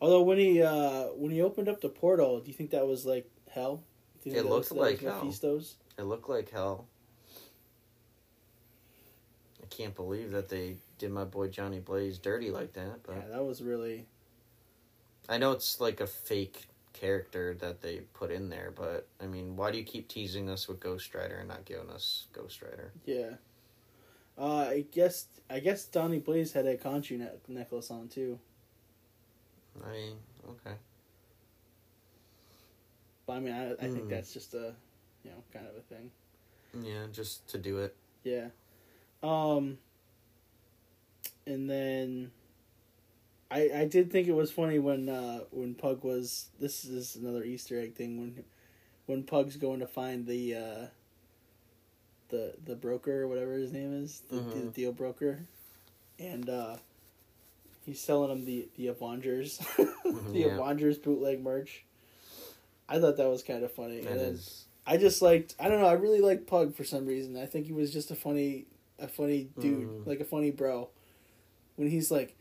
Although 0.00 0.22
when 0.22 0.38
he 0.38 0.62
uh 0.62 1.04
when 1.16 1.30
he 1.32 1.42
opened 1.42 1.68
up 1.68 1.80
the 1.80 1.88
portal, 1.88 2.40
do 2.40 2.48
you 2.48 2.54
think 2.54 2.70
that 2.70 2.86
was 2.86 3.04
like 3.04 3.28
hell? 3.50 3.82
Do 4.22 4.30
you 4.30 4.34
think 4.36 4.46
It 4.46 4.48
looked 4.48 4.70
was, 4.70 4.78
like 4.78 5.00
hell. 5.00 5.20
Mephisto's? 5.22 5.74
It 5.98 6.02
looked 6.04 6.28
like 6.30 6.50
hell. 6.50 6.86
I 9.62 9.66
can't 9.66 9.94
believe 9.94 10.30
that 10.30 10.48
they 10.48 10.76
did 10.98 11.10
my 11.10 11.24
boy 11.24 11.48
Johnny 11.48 11.80
Blaze 11.80 12.18
dirty 12.18 12.50
like 12.50 12.72
that, 12.74 13.02
but 13.04 13.16
Yeah, 13.16 13.28
that 13.36 13.44
was 13.44 13.62
really 13.62 14.06
I 15.28 15.38
know 15.38 15.52
it's 15.52 15.80
like 15.80 16.00
a 16.00 16.06
fake 16.06 16.66
character 16.92 17.54
that 17.60 17.80
they 17.82 17.98
put 18.14 18.30
in 18.30 18.48
there, 18.48 18.72
but 18.74 19.06
I 19.20 19.26
mean, 19.26 19.56
why 19.56 19.70
do 19.70 19.78
you 19.78 19.84
keep 19.84 20.08
teasing 20.08 20.48
us 20.50 20.66
with 20.68 20.80
Ghost 20.80 21.14
Rider 21.14 21.36
and 21.36 21.48
not 21.48 21.64
giving 21.64 21.90
us 21.90 22.26
Ghost 22.32 22.62
Rider? 22.62 22.92
yeah. 23.04 23.30
Uh, 24.36 24.68
I 24.68 24.84
guess 24.92 25.26
I 25.50 25.58
guess 25.58 25.84
Donnie 25.84 26.20
Blaze 26.20 26.52
had 26.52 26.64
a 26.66 26.76
Khonshu 26.76 27.18
ne- 27.18 27.28
necklace 27.48 27.90
on 27.90 28.06
too. 28.08 28.38
I 29.84 29.90
mean, 29.92 30.16
okay. 30.48 30.76
But 33.26 33.32
I 33.34 33.40
mean, 33.40 33.52
I, 33.54 33.72
I 33.72 33.88
think 33.88 34.04
Hmm. 34.04 34.08
that's 34.10 34.32
just 34.32 34.54
a 34.54 34.74
you 35.24 35.30
know 35.30 35.42
kind 35.52 35.66
of 35.66 35.74
a 35.76 35.80
thing. 35.80 36.10
Yeah, 36.82 37.06
just 37.10 37.48
to 37.48 37.58
do 37.58 37.78
it. 37.78 37.96
Yeah. 38.22 38.48
Um 39.22 39.78
and 41.48 41.68
then 41.68 42.30
I 43.50 43.70
I 43.74 43.84
did 43.86 44.10
think 44.12 44.28
it 44.28 44.34
was 44.34 44.50
funny 44.50 44.78
when 44.78 45.08
uh 45.08 45.40
when 45.50 45.74
Pug 45.74 46.04
was 46.04 46.48
this 46.60 46.84
is 46.84 47.16
another 47.16 47.42
Easter 47.44 47.80
egg 47.80 47.94
thing 47.94 48.18
when 48.20 48.44
when 49.06 49.22
Pug's 49.22 49.56
going 49.56 49.80
to 49.80 49.86
find 49.86 50.26
the 50.26 50.54
uh 50.54 50.86
the 52.28 52.54
the 52.64 52.76
broker 52.76 53.22
or 53.22 53.28
whatever 53.28 53.52
his 53.54 53.72
name 53.72 53.92
is, 54.04 54.20
the, 54.28 54.36
the 54.36 54.40
Mhm. 54.42 54.74
deal 54.74 54.92
broker. 54.92 55.40
And 56.18 56.48
uh 56.50 56.76
he's 57.86 58.00
selling 58.00 58.30
him 58.30 58.44
the 58.44 58.68
the 58.76 58.88
Avengers 58.88 59.58
the 59.76 60.28
Yeah. 60.32 60.58
Avengers 60.58 60.98
bootleg 60.98 61.42
merch. 61.42 61.84
I 62.88 62.98
thought 63.00 63.16
that 63.18 63.28
was 63.28 63.42
kind 63.42 63.62
of 63.64 63.72
funny. 63.72 64.00
That 64.00 64.10
and 64.12 64.20
then, 64.20 64.32
is. 64.34 64.64
I 64.86 64.96
just 64.96 65.22
liked 65.22 65.54
I 65.58 65.68
don't 65.68 65.80
know, 65.80 65.86
I 65.86 65.92
really 65.94 66.20
liked 66.20 66.46
Pug 66.46 66.74
for 66.74 66.84
some 66.84 67.06
reason. 67.06 67.36
I 67.36 67.46
think 67.46 67.66
he 67.66 67.72
was 67.72 67.92
just 67.92 68.10
a 68.10 68.14
funny 68.16 68.66
a 68.98 69.08
funny 69.08 69.48
dude, 69.60 69.88
Mm. 69.88 70.06
like 70.06 70.20
a 70.20 70.24
funny 70.24 70.50
bro. 70.50 70.88
When 71.78 71.88
he's 71.88 72.10
like, 72.10 72.36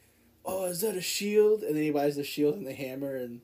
"Oh, 0.45 0.65
is 0.65 0.81
that 0.81 0.95
a 0.97 1.01
shield?" 1.01 1.61
and 1.63 1.75
then 1.75 1.83
he 1.83 1.91
buys 1.91 2.15
the 2.17 2.23
shield 2.25 2.55
and 2.55 2.67
the 2.67 2.73
hammer 2.73 3.15
and 3.15 3.39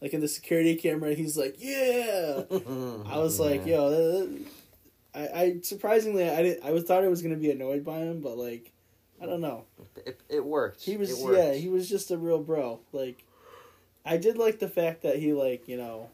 like 0.00 0.12
in 0.12 0.20
the 0.20 0.28
security 0.28 0.76
camera 0.76 1.14
he's 1.14 1.36
like, 1.36 1.56
"Yeah." 1.58 2.42
I 2.50 3.18
was 3.18 3.40
like, 3.40 3.66
"Yo, 3.66 3.90
that, 3.90 4.28
that- 4.30 4.40
I 5.14 5.20
I 5.42 5.56
surprisingly 5.62 6.28
I 6.28 6.42
didn't 6.42 6.64
I 6.64 6.70
was 6.70 6.84
thought 6.84 7.02
I 7.04 7.08
was 7.08 7.20
going 7.22 7.34
to 7.34 7.40
be 7.40 7.50
annoyed 7.50 7.84
by 7.84 7.98
him, 7.98 8.20
but 8.20 8.38
like 8.38 8.70
I 9.20 9.26
don't 9.26 9.40
know. 9.40 9.64
It, 10.06 10.20
it 10.28 10.44
worked. 10.44 10.82
He 10.82 10.96
was 10.96 11.10
It 11.10 11.18
worked. 11.24 11.36
yeah, 11.38 11.52
he 11.54 11.68
was 11.68 11.88
just 11.88 12.10
a 12.10 12.16
real 12.18 12.38
bro. 12.42 12.80
Like 12.92 13.22
I 14.04 14.16
did 14.16 14.36
like 14.38 14.58
the 14.58 14.68
fact 14.68 15.02
that 15.02 15.16
he 15.18 15.32
like, 15.32 15.68
you 15.68 15.76
know, 15.76 16.08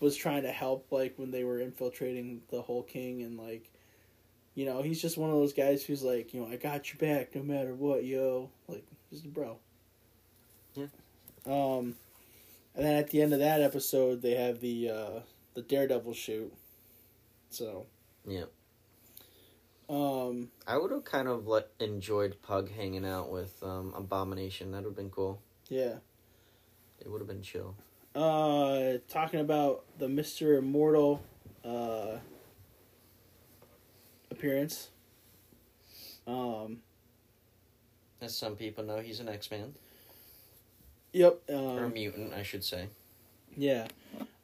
was 0.00 0.14
trying 0.16 0.42
to 0.42 0.52
help 0.52 0.86
like 0.90 1.14
when 1.16 1.30
they 1.30 1.44
were 1.44 1.60
infiltrating 1.60 2.42
the 2.50 2.62
Hulk 2.62 2.88
King 2.88 3.22
and 3.22 3.36
like 3.38 3.68
you 4.58 4.64
know, 4.64 4.82
he's 4.82 5.00
just 5.00 5.16
one 5.16 5.30
of 5.30 5.36
those 5.36 5.52
guys 5.52 5.84
who's 5.84 6.02
like, 6.02 6.34
you 6.34 6.40
know, 6.40 6.48
I 6.48 6.56
got 6.56 6.92
your 6.92 6.98
back 6.98 7.32
no 7.36 7.44
matter 7.44 7.76
what, 7.76 8.04
yo. 8.04 8.50
Like 8.66 8.84
just 9.08 9.24
a 9.24 9.28
bro. 9.28 9.56
Yeah. 10.74 10.86
Um 11.46 11.94
and 12.74 12.84
then 12.84 12.96
at 12.96 13.10
the 13.10 13.22
end 13.22 13.32
of 13.32 13.38
that 13.38 13.60
episode 13.62 14.20
they 14.20 14.32
have 14.34 14.60
the 14.60 14.90
uh 14.90 15.20
the 15.54 15.62
Daredevil 15.62 16.12
shoot. 16.14 16.52
So 17.50 17.86
Yeah. 18.26 18.46
um 19.88 20.50
I 20.66 20.76
would 20.76 20.90
have 20.90 21.04
kind 21.04 21.28
of 21.28 21.46
let, 21.46 21.68
enjoyed 21.78 22.42
Pug 22.42 22.68
hanging 22.72 23.06
out 23.06 23.30
with 23.30 23.62
um, 23.62 23.94
Abomination. 23.96 24.72
That 24.72 24.78
would 24.78 24.86
have 24.90 24.96
been 24.96 25.10
cool. 25.10 25.40
yeah. 25.68 25.98
It 27.00 27.08
would 27.08 27.20
have 27.20 27.28
been 27.28 27.42
chill. 27.42 27.76
uh 28.16 28.94
talking 29.08 29.38
about 29.38 29.84
the 30.00 30.08
Mr. 30.08 30.58
Immortal 30.58 31.22
uh 31.64 32.18
appearance. 34.38 34.88
Um 36.26 36.78
As 38.20 38.36
some 38.36 38.56
people 38.56 38.84
know, 38.84 38.98
he's 39.00 39.20
an 39.20 39.28
X 39.28 39.50
Man. 39.50 39.74
yep, 41.12 41.40
or 41.48 41.82
a 41.82 41.86
um, 41.86 41.92
mutant, 41.92 42.32
I 42.34 42.42
should 42.42 42.64
say. 42.64 42.88
yeah. 43.56 43.86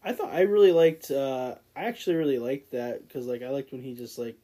I 0.07 0.13
thought 0.13 0.33
I 0.33 0.43
really 0.43 0.73
liked 0.73 1.11
uh 1.11 1.55
I 1.77 1.85
actually 1.85 2.17
really 2.17 2.39
liked 2.39 2.73
that 2.73 3.09
cuz 3.09 3.27
like 3.27 3.43
I 3.43 3.51
liked 3.51 3.73
when 3.73 3.83
he 3.83 3.95
just 3.95 4.19
like 4.19 4.37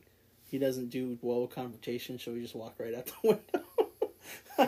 he 0.50 0.58
doesn't 0.58 0.90
do 0.90 1.16
well 1.22 1.42
with 1.42 1.50
confrontation, 1.50 2.18
so 2.18 2.34
he 2.34 2.40
just 2.40 2.54
walk 2.56 2.74
right 2.78 2.94
out 2.94 3.06
the 3.06 3.14
window. 3.22 3.66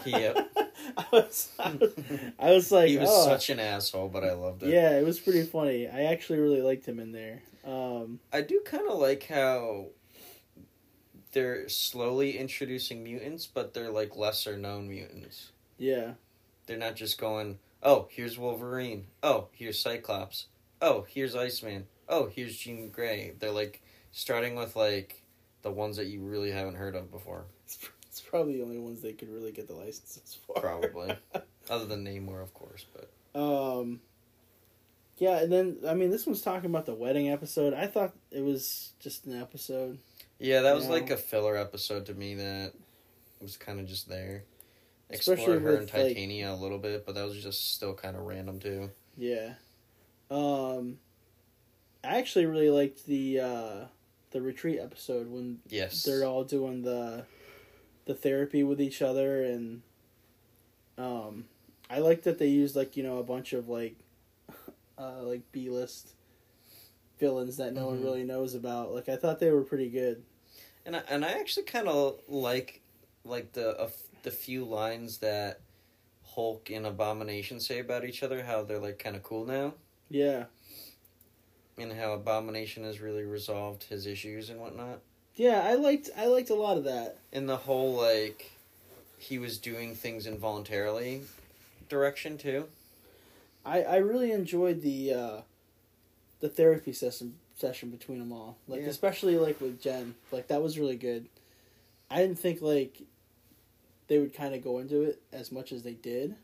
Yep. 0.07 0.49
I 0.97 1.05
was, 1.13 1.49
I 1.59 1.73
was, 1.73 1.93
I 2.39 2.51
was 2.51 2.73
like, 2.73 2.89
he 2.89 2.99
was 2.99 3.09
oh. 3.11 3.25
such 3.25 3.51
an 3.51 3.61
asshole, 3.61 4.09
but 4.09 4.25
I 4.25 4.33
loved 4.33 4.63
it. 4.63 4.71
yeah, 4.71 4.99
it 4.99 5.05
was 5.05 5.19
pretty 5.19 5.43
funny. 5.43 5.89
I 5.89 6.05
actually 6.05 6.39
really 6.39 6.61
liked 6.63 6.87
him 6.87 6.99
in 6.99 7.13
there. 7.13 7.43
Um, 7.65 8.19
I 8.33 8.41
do 8.43 8.61
kind 8.65 8.89
of 8.89 8.99
like 8.99 9.27
how 9.29 9.87
they're 11.33 11.69
slowly 11.69 12.39
introducing 12.39 13.03
mutants, 13.03 13.47
but 13.47 13.75
they're 13.75 13.91
like 13.91 14.17
lesser 14.17 14.57
known 14.57 14.89
mutants. 14.89 15.51
yeah, 15.79 16.13
They're 16.67 16.77
not 16.79 16.97
just 16.97 17.19
going, 17.19 17.59
Oh, 17.83 18.07
here's 18.11 18.39
Wolverine. 18.39 19.07
Oh, 19.23 19.49
here's 19.53 19.79
Cyclops. 19.81 20.47
Oh, 20.81 21.05
here's 21.09 21.35
Iceman. 21.35 21.87
Oh, 22.09 22.27
here's 22.29 22.57
Jean 22.57 22.91
Grey. 22.91 23.33
They're 23.39 23.51
like 23.51 23.83
starting 24.13 24.55
with 24.55 24.77
like 24.77 25.23
the 25.63 25.71
ones 25.73 25.97
that 25.97 26.07
you 26.07 26.21
really 26.21 26.51
haven't 26.51 26.77
heard 26.77 26.95
of 26.95 27.11
before. 27.11 27.45
It's, 27.65 27.79
it's 28.07 28.21
probably 28.21 28.57
the 28.59 28.63
only 28.63 28.79
ones 28.79 29.01
they 29.01 29.13
could 29.13 29.31
really 29.33 29.53
get 29.53 29.67
the 29.69 29.75
licenses 29.75 30.39
for. 30.47 30.61
Probably. 30.61 31.17
Other 31.71 31.87
than 31.87 32.05
Namor, 32.05 32.43
of 32.43 32.53
course, 32.55 32.85
but 32.93 33.41
Um, 33.41 34.01
yeah, 35.19 35.39
and 35.41 35.53
then 35.53 35.79
I 35.89 35.95
mean, 35.95 36.11
this 36.11 36.27
one's 36.27 36.43
talking 36.43 36.69
about 36.71 36.87
the 36.87 36.95
wedding 36.95 37.31
episode. 37.31 37.75
I 37.75 37.87
thought 37.87 38.13
it 38.31 38.43
was 38.45 38.93
just 39.01 39.27
an 39.27 39.41
episode. 39.41 39.99
Yeah, 40.43 40.61
that 40.63 40.75
was 40.75 40.85
Yeah. 40.85 40.91
like 40.91 41.11
a 41.11 41.17
filler 41.17 41.57
episode 41.57 42.07
to 42.07 42.15
me 42.15 42.35
that 42.35 42.73
was 43.41 43.57
kind 43.57 43.81
of 43.81 43.87
just 43.87 44.09
there. 44.09 44.45
Especially 45.11 45.43
Explored 45.55 45.63
her 45.63 45.71
and 45.73 45.81
with, 45.81 45.95
like- 45.95 46.09
Titania 46.09 46.53
a 46.53 46.57
little 46.57 46.79
bit, 46.79 47.05
but 47.05 47.15
that 47.17 47.25
was 47.25 47.43
just 47.43 47.75
still 47.75 47.95
kind 47.95 48.17
of 48.17 48.23
random 48.23 48.59
too. 48.61 48.91
Yeah. 49.17 49.55
Um, 50.31 50.99
I 52.03 52.19
actually 52.19 52.47
really 52.47 52.71
liked 52.71 53.07
the 53.07 53.41
uh 53.41 53.85
the 54.31 54.41
retreat 54.41 54.79
episode 54.81 55.29
when 55.31 55.61
Yes. 55.69 56.03
they're 56.05 56.25
all 56.25 56.45
doing 56.45 56.83
the 56.83 57.27
the 58.07 58.15
therapy 58.15 58.63
with 58.65 58.81
each 58.81 59.03
other 59.03 59.43
and 59.45 59.83
um 60.99 61.45
I 61.91 61.99
like 61.99 62.23
that 62.23 62.39
they 62.39 62.49
used 62.49 62.75
like 62.75 62.97
you 62.97 63.03
know 63.03 63.19
a 63.19 63.23
bunch 63.23 63.53
of 63.53 63.69
like 63.69 63.97
uh 64.99 65.23
like 65.23 65.43
B 65.53 65.69
list 65.69 66.15
villains 67.19 67.59
that 67.59 67.75
no 67.75 67.87
one 67.87 68.01
Mhm. 68.01 68.05
really 68.05 68.25
knows 68.25 68.55
about. 68.55 68.93
Like 68.95 69.09
I 69.11 69.17
thought 69.17 69.39
they 69.39 69.51
were 69.51 69.63
pretty 69.63 69.91
good. 69.91 70.23
And 70.85 70.97
I, 70.97 71.03
and 71.09 71.25
I 71.25 71.33
actually 71.33 71.65
kind 71.67 71.89
of 71.89 72.19
like 72.29 72.81
like 73.25 73.53
the 73.53 73.79
uh, 73.81 73.91
the 74.23 74.31
few 74.31 74.65
lines 74.65 75.19
that 75.19 75.61
Hulk 76.35 76.71
and 76.71 76.87
Abomination 76.87 77.61
say 77.61 77.79
about 77.79 78.05
each 78.05 78.23
other. 78.23 78.43
How 78.45 78.63
they're 78.63 78.79
like 78.79 78.99
kind 78.99 79.15
of 79.17 79.23
cool 79.23 79.45
now, 79.47 79.75
Yeah. 80.11 80.45
and 81.79 81.93
how 81.93 82.13
Abomination 82.13 82.85
has 82.85 83.01
really 83.01 83.23
resolved 83.25 83.85
his 83.85 84.07
issues 84.07 84.51
and 84.51 84.61
whatnot. 84.61 85.01
Yeah, 85.37 85.63
I 85.65 85.75
liked 85.75 86.11
I 86.17 86.27
liked 86.27 86.51
a 86.51 86.55
lot 86.55 86.77
of 86.77 86.85
that. 86.85 87.19
And 87.33 87.49
the 87.49 87.57
whole 87.59 87.95
like 87.95 88.51
he 89.19 89.39
was 89.39 89.59
doing 89.59 89.95
things 89.95 90.27
involuntarily 90.27 91.23
direction 91.89 92.39
too. 92.39 92.67
I 93.65 93.83
I 93.83 93.97
really 93.97 94.33
enjoyed 94.33 94.83
the 94.83 95.15
uh 95.15 95.41
the 96.41 96.49
therapy 96.49 96.93
session 96.93 97.37
session 97.57 97.91
between 97.91 98.19
them 98.19 98.33
all. 98.33 98.57
Like 98.69 98.83
Yeah. 98.83 98.89
especially 98.89 99.37
like 99.37 99.61
with 99.61 99.81
Jen. 99.81 100.15
Like 100.31 100.49
that 100.49 100.63
was 100.63 100.79
really 100.79 100.97
good. 100.97 101.29
I 102.11 102.19
didn't 102.19 102.39
think 102.39 102.61
like 102.61 103.03
they 104.09 104.19
would 104.19 104.35
kind 104.35 104.55
of 104.55 104.63
go 104.63 104.79
into 104.79 105.03
it 105.03 105.23
as 105.33 105.51
much 105.53 105.73
as 105.73 105.83
they 105.83 105.95
did, 105.95 106.37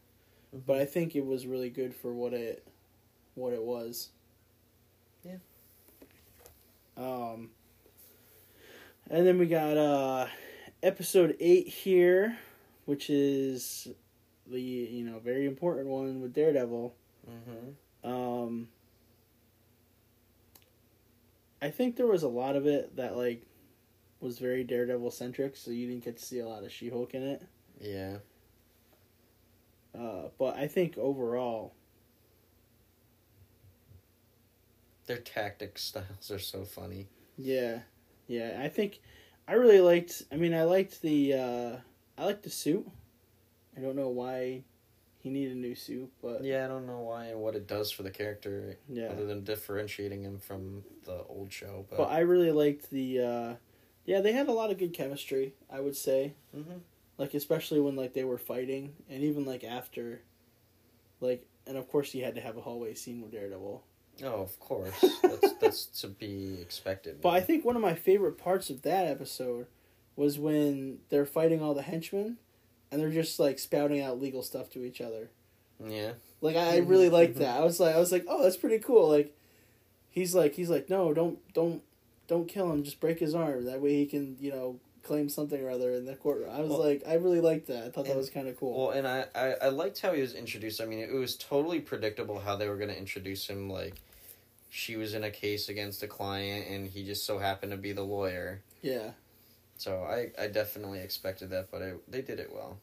but 0.67 0.79
I 0.81 0.85
think 0.85 1.15
it 1.15 1.25
was 1.27 1.47
really 1.47 1.71
good 1.71 1.95
for 1.95 2.13
what 2.13 2.33
it 2.33 2.67
what 3.35 3.53
it 3.53 3.63
was. 3.63 4.09
Yeah. 5.25 5.37
Um 6.97 7.51
and 9.11 9.27
then 9.27 9.39
we 9.39 9.47
got 9.47 9.77
uh 9.77 10.27
episode 10.83 11.37
8 11.41 11.67
here, 11.67 12.39
which 12.87 13.11
is 13.11 13.89
the 14.47 14.61
you 14.61 15.05
know 15.05 15.19
very 15.19 15.47
important 15.47 15.89
one 15.89 16.21
with 16.21 16.33
Daredevil. 16.35 16.95
Mm-hmm. 17.29 18.11
Um, 18.11 18.69
I 21.61 21.71
think 21.71 21.97
there 21.97 22.07
was 22.07 22.23
a 22.23 22.29
lot 22.29 22.57
of 22.57 22.67
it 22.67 22.97
that 22.97 23.17
like 23.17 23.43
was 24.21 24.39
very 24.39 24.65
Daredevil 24.65 25.11
centric, 25.11 25.57
so 25.57 25.71
you 25.71 25.89
didn't 25.89 26.05
get 26.05 26.17
to 26.17 26.25
see 26.25 26.41
a 26.41 26.49
lot 26.49 26.65
of 26.65 26.73
She 26.73 26.89
Hulk 26.89 27.15
in 27.15 27.23
it. 27.23 27.43
Yeah. 27.81 28.17
Uh, 29.99 30.29
but 30.39 30.57
I 30.57 30.67
think 30.69 30.97
overall, 30.99 31.75
Their 35.07 35.17
tactic 35.19 35.79
styles 35.79 36.31
are 36.31 36.39
so 36.39 36.65
funny. 36.65 37.07
yeah, 37.37 37.81
yeah, 38.27 38.59
I 38.63 38.69
think 38.69 39.01
I 39.47 39.55
really 39.55 39.81
liked. 39.81 40.23
I 40.31 40.37
mean, 40.37 40.53
I 40.53 40.65
liked 40.65 41.01
the 41.01 41.33
uh, 41.35 41.77
I 42.19 42.27
liked 42.27 42.43
the 42.43 42.51
suit. 42.51 42.87
I 43.77 43.81
don't 43.81 43.97
know 43.97 44.09
why 44.09 44.65
he 45.29 45.35
needed 45.41 45.57
a 45.57 45.61
new 45.61 45.75
suit, 45.75 46.11
but 46.23 46.43
Yeah, 46.45 46.65
I 46.65 46.69
don't 46.69 46.87
know 46.87 47.01
why 47.01 47.27
and 47.27 47.41
what 47.41 47.55
it 47.55 47.67
does 47.67 47.91
for 47.91 48.03
the 48.03 48.11
character, 48.11 48.79
yeah. 48.89 49.07
other 49.09 49.27
than 49.27 49.45
differentiating 49.45 50.23
him 50.23 50.39
from 50.39 50.83
the 51.05 51.23
old 51.29 51.53
show. 51.53 51.87
But, 51.91 51.97
But 51.99 52.11
I 52.11 52.21
really 52.21 52.51
liked 52.53 52.91
the. 52.91 53.21
Uh, 53.21 53.55
yeah, 54.05 54.21
they 54.21 54.33
had 54.33 54.49
a 54.49 54.53
lot 54.53 54.71
of 54.71 54.79
good 54.79 54.95
chemistry. 54.95 55.55
I 55.71 55.81
would 55.81 55.97
say. 55.97 56.35
Mhm. 56.57 56.81
like 57.19 57.35
especially 57.35 57.81
when 57.81 57.97
like 57.97 58.13
they 58.15 58.25
were 58.25 58.39
fighting 58.39 58.95
and 59.11 59.23
even 59.25 59.45
like 59.45 59.65
after 59.65 60.23
like 61.21 61.45
and 61.67 61.77
of 61.77 61.89
course 61.89 62.15
you 62.15 62.25
had 62.25 62.35
to 62.37 62.41
have 62.41 62.57
a 62.57 62.61
hallway 62.61 62.95
scene 62.95 63.21
with 63.21 63.33
daredevil 63.33 63.83
oh, 64.23 64.27
of 64.43 64.59
course, 64.61 64.95
that's 65.23 65.53
that's 65.61 65.87
to 66.01 66.07
be 66.09 66.57
expected. 66.61 67.21
but 67.21 67.31
i 67.31 67.41
think 67.41 67.65
one 67.65 67.75
of 67.77 67.83
my 67.83 67.95
favorite 67.95 68.39
parts 68.39 68.71
of 68.71 68.83
that 68.83 69.05
episode 69.07 69.67
was 70.17 70.39
when 70.39 70.99
they're 71.09 71.27
fighting 71.27 71.61
all 71.61 71.75
the 71.75 71.83
henchmen 71.83 72.37
and 72.91 73.01
they're 73.01 73.11
just 73.11 73.39
like 73.39 73.59
spouting 73.59 74.01
out 74.01 74.21
legal 74.21 74.43
stuff 74.43 74.71
to 74.71 74.85
each 74.85 75.01
other. 75.01 75.29
Yeah, 75.85 76.13
like 76.41 76.57
i, 76.57 76.75
I 76.75 76.77
really 76.79 77.09
liked 77.09 77.37
Mhm. 77.37 77.41
that. 77.41 77.61
I 77.61 77.65
was 77.65 77.79
like 77.81 77.95
i 77.95 77.99
was 77.99 78.11
like 78.13 78.25
oh 78.29 78.43
that's 78.43 78.57
pretty 78.57 78.79
cool. 78.79 79.09
Like 79.09 79.35
he's 80.11 80.35
like 80.35 80.55
he's 80.55 80.71
like 80.71 80.89
no 80.91 81.13
don't 81.15 81.39
don't 81.55 81.83
don't 82.27 82.49
kill 82.49 82.71
him. 82.73 82.83
Just 82.83 83.01
break 83.01 83.19
his 83.21 83.35
arm. 83.35 83.65
That 83.67 83.81
way 83.81 83.95
he 83.95 84.07
can 84.07 84.37
you 84.41 84.51
know 84.51 84.81
claim 85.05 85.29
something 85.29 85.63
or 85.63 85.71
other 85.71 85.93
in 85.95 86.05
the 86.05 86.15
courtroom. 86.17 86.51
I 86.53 86.61
was 86.61 86.71
Well- 86.71 86.85
like 86.85 87.03
i 87.07 87.15
really 87.15 87.41
liked 87.41 87.69
that. 87.69 87.85
I 87.85 87.91
thought 87.91 88.07
that 88.07 88.17
was 88.17 88.29
kind 88.31 88.49
of 88.49 88.59
cool. 88.59 88.77
Well, 88.89 88.91
and 88.99 89.07
I, 89.07 89.25
I, 89.35 89.55
I 89.63 89.69
liked 89.69 90.01
how 90.01 90.13
he 90.13 90.21
was 90.21 90.35
introduced. 90.35 90.81
I 90.83 90.85
mean, 90.85 90.99
it 90.99 91.13
was 91.15 91.37
totally 91.37 91.81
predictable 91.81 92.39
how 92.41 92.57
they 92.57 92.69
were 92.69 92.77
going 92.77 92.91
to 92.91 92.99
introduce 92.99 93.47
him. 93.49 93.71
Like, 93.71 93.95
she 94.69 94.97
was 94.97 95.15
in 95.15 95.25
a 95.25 95.31
case 95.31 95.71
against 95.71 96.03
a 96.03 96.07
client, 96.09 96.67
and 96.69 96.87
he 96.87 97.05
just 97.07 97.25
so 97.25 97.39
happened 97.39 97.73
to 97.73 97.79
be 97.79 97.93
the 97.93 98.03
lawyer. 98.03 98.61
yeah 98.83 99.13
So 99.79 100.03
I, 100.03 100.31
I 100.43 100.49
definitely 100.49 101.01
expected 101.01 101.51
that, 101.51 101.71
but 101.71 101.81
it, 101.83 102.11
they 102.11 102.21
did 102.21 102.39
it 102.39 102.53
well. 102.53 102.79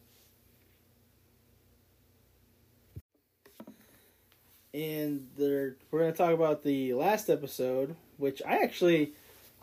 and 4.75 5.27
they're 5.37 5.77
we're 5.89 5.99
gonna 6.01 6.11
talk 6.11 6.33
about 6.33 6.63
the 6.63 6.93
last 6.93 7.29
episode, 7.29 7.95
which 8.17 8.41
I 8.45 8.57
actually 8.57 9.13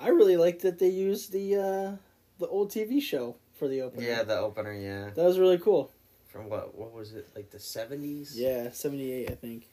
I 0.00 0.08
really 0.08 0.38
liked 0.38 0.62
that 0.62 0.78
they 0.78 0.88
used 0.88 1.32
the 1.32 1.56
uh 1.56 1.96
the 2.38 2.46
old 2.48 2.70
TV 2.70 3.00
show 3.00 3.36
for 3.52 3.68
the 3.68 3.82
opener. 3.82 4.02
Yeah, 4.02 4.22
the 4.22 4.38
opener, 4.38 4.72
yeah. 4.72 5.10
that 5.14 5.24
was 5.24 5.38
really 5.38 5.58
cool. 5.58 5.92
From 6.26 6.48
what, 6.48 6.74
what 6.74 6.92
was 6.94 7.12
it, 7.12 7.28
like 7.36 7.50
the 7.50 7.58
70s? 7.58 8.32
Yeah, 8.34 8.70
seventy 8.72 9.12
eight, 9.12 9.30
I 9.30 9.34
think. 9.34 9.68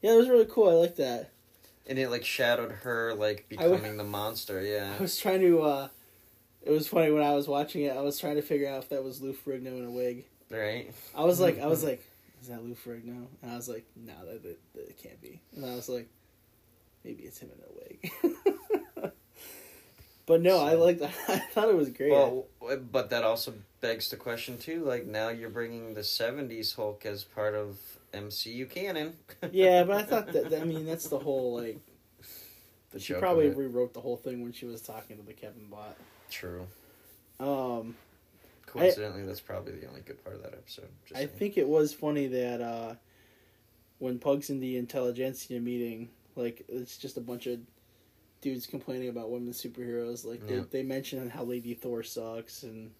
Yeah, 0.00 0.12
it 0.12 0.16
was 0.16 0.28
really 0.28 0.46
cool. 0.46 0.70
I 0.70 0.74
like 0.74 0.94
that. 0.96 1.32
And 1.88 1.98
it, 1.98 2.08
like, 2.08 2.24
shadowed 2.24 2.70
her, 2.70 3.14
like, 3.14 3.46
I 3.58 3.68
becoming 3.68 3.96
the 3.96 4.04
monster, 4.04 4.62
yeah. 4.62 4.94
I 4.96 5.02
was 5.02 5.18
trying 5.18 5.40
to. 5.40 5.62
uh 5.62 5.88
It 6.66 6.72
was 6.72 6.88
funny 6.88 7.12
when 7.12 7.22
I 7.22 7.32
was 7.34 7.46
watching 7.46 7.82
it. 7.82 7.96
I 7.96 8.00
was 8.00 8.18
trying 8.18 8.34
to 8.36 8.42
figure 8.42 8.68
out 8.68 8.82
if 8.82 8.88
that 8.88 9.04
was 9.04 9.22
Lou 9.22 9.32
Ferrigno 9.32 9.78
in 9.78 9.84
a 9.84 9.90
wig. 9.90 10.24
Right? 10.50 10.92
I 11.14 11.24
was 11.24 11.38
like, 11.38 11.60
I 11.60 11.66
was 11.66 11.84
like, 11.90 12.04
is 12.42 12.48
that 12.48 12.64
Lou 12.64 12.74
Ferrigno? 12.74 13.26
And 13.42 13.52
I 13.52 13.54
was 13.56 13.68
like, 13.68 13.84
no, 13.94 14.12
that, 14.24 14.42
that, 14.42 14.58
that 14.74 14.88
it 14.88 14.98
can't 15.00 15.20
be. 15.22 15.40
And 15.54 15.64
I 15.64 15.76
was 15.76 15.88
like, 15.88 16.08
maybe 17.04 17.22
it's 17.22 17.38
him 17.38 17.50
in 17.54 17.62
a 17.62 18.32
wig. 18.32 19.12
but 20.26 20.40
no, 20.42 20.58
I 20.58 20.74
liked. 20.74 20.98
That. 21.00 21.12
I 21.28 21.38
thought 21.38 21.68
it 21.68 21.76
was 21.76 21.90
great. 21.90 22.10
Well, 22.10 22.46
but 22.90 23.10
that 23.10 23.22
also 23.22 23.54
begs 23.80 24.10
the 24.10 24.16
question, 24.16 24.58
too. 24.58 24.84
Like, 24.84 25.06
now 25.06 25.28
you're 25.28 25.50
bringing 25.50 25.94
the 25.94 26.00
70s 26.00 26.74
Hulk 26.74 27.06
as 27.06 27.22
part 27.22 27.54
of 27.54 27.78
MCU 28.12 28.68
canon. 28.68 29.12
yeah, 29.52 29.84
but 29.84 29.96
I 29.98 30.02
thought 30.02 30.32
that, 30.32 30.50
that- 30.50 30.62
I 30.62 30.64
mean 30.64 30.84
that's 30.84 31.08
the 31.08 31.18
whole 31.18 31.54
like. 31.60 31.78
The 32.90 33.00
she 33.00 33.14
probably 33.14 33.50
rewrote 33.50 33.94
the 33.94 34.00
whole 34.00 34.16
thing 34.16 34.42
when 34.42 34.52
she 34.52 34.64
was 34.64 34.80
talking 34.80 35.16
to 35.16 35.22
the 35.22 35.32
Kevin 35.32 35.66
Bot. 35.70 35.96
True. 36.30 36.66
Um, 37.40 37.94
Coincidentally, 38.66 39.24
that's 39.24 39.40
probably 39.40 39.72
the 39.72 39.86
only 39.88 40.00
good 40.00 40.22
part 40.24 40.36
of 40.36 40.42
that 40.42 40.52
episode. 40.52 40.88
Just 41.06 41.16
I 41.16 41.24
saying. 41.26 41.38
think 41.38 41.56
it 41.56 41.68
was 41.68 41.92
funny 41.92 42.26
that 42.26 42.60
uh, 42.60 42.94
when 43.98 44.18
Pug's 44.18 44.50
in 44.50 44.60
the 44.60 44.76
intelligentsia 44.76 45.60
meeting, 45.60 46.08
like 46.34 46.64
it's 46.68 46.96
just 46.98 47.16
a 47.16 47.20
bunch 47.20 47.46
of 47.46 47.60
dudes 48.40 48.66
complaining 48.66 49.08
about 49.08 49.30
women 49.30 49.52
superheroes. 49.52 50.24
Like 50.24 50.42
Yeah. 50.48 50.56
they, 50.70 50.80
they 50.80 50.82
mention 50.82 51.30
how 51.30 51.44
Lady 51.44 51.74
Thor 51.74 52.02
sucks 52.02 52.62
and 52.62 52.90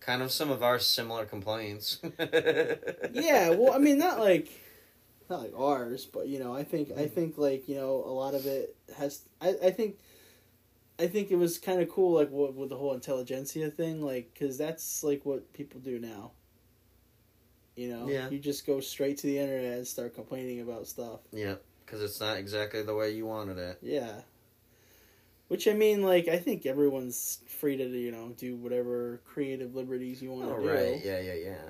kind 0.00 0.22
of 0.22 0.30
some 0.32 0.50
of 0.50 0.62
our 0.62 0.78
similar 0.78 1.24
complaints. 1.24 2.00
yeah. 3.12 3.50
Well, 3.50 3.72
I 3.72 3.78
mean 3.78 3.98
not 3.98 4.18
like 4.18 4.48
not 5.28 5.40
like 5.42 5.52
ours, 5.56 6.06
but 6.06 6.26
you 6.28 6.38
know 6.38 6.54
I 6.54 6.64
think 6.64 6.90
I 6.96 7.06
think 7.06 7.38
like 7.38 7.68
you 7.68 7.76
know 7.76 8.02
a 8.04 8.10
lot 8.12 8.34
of 8.34 8.46
it 8.46 8.74
has 8.96 9.22
I 9.40 9.54
I 9.64 9.70
think. 9.70 9.96
I 10.98 11.06
think 11.06 11.30
it 11.30 11.36
was 11.36 11.58
kind 11.58 11.80
of 11.82 11.88
cool, 11.90 12.14
like 12.14 12.30
with, 12.30 12.54
with 12.54 12.70
the 12.70 12.76
whole 12.76 12.94
intelligentsia 12.94 13.70
thing, 13.70 14.00
like 14.02 14.30
because 14.32 14.56
that's 14.56 15.04
like 15.04 15.24
what 15.26 15.52
people 15.52 15.80
do 15.80 15.98
now. 15.98 16.30
You 17.74 17.88
know, 17.90 18.08
Yeah. 18.08 18.30
you 18.30 18.38
just 18.38 18.66
go 18.66 18.80
straight 18.80 19.18
to 19.18 19.26
the 19.26 19.38
internet 19.38 19.76
and 19.78 19.86
start 19.86 20.14
complaining 20.14 20.60
about 20.60 20.86
stuff. 20.86 21.20
yeah, 21.32 21.56
because 21.84 22.00
it's 22.02 22.18
not 22.20 22.38
exactly 22.38 22.82
the 22.82 22.94
way 22.94 23.10
you 23.10 23.26
wanted 23.26 23.58
it. 23.58 23.78
Yeah. 23.82 24.22
Which 25.48 25.68
I 25.68 25.74
mean, 25.74 26.02
like 26.02 26.26
I 26.28 26.38
think 26.38 26.64
everyone's 26.66 27.40
free 27.46 27.76
to 27.76 27.84
you 27.84 28.10
know 28.10 28.30
do 28.36 28.56
whatever 28.56 29.20
creative 29.26 29.74
liberties 29.74 30.22
you 30.22 30.32
want 30.32 30.50
Oh 30.50 30.56
to 30.56 30.62
do. 30.62 30.68
right, 30.68 31.04
yeah, 31.04 31.20
yeah, 31.20 31.34
yeah. 31.34 31.68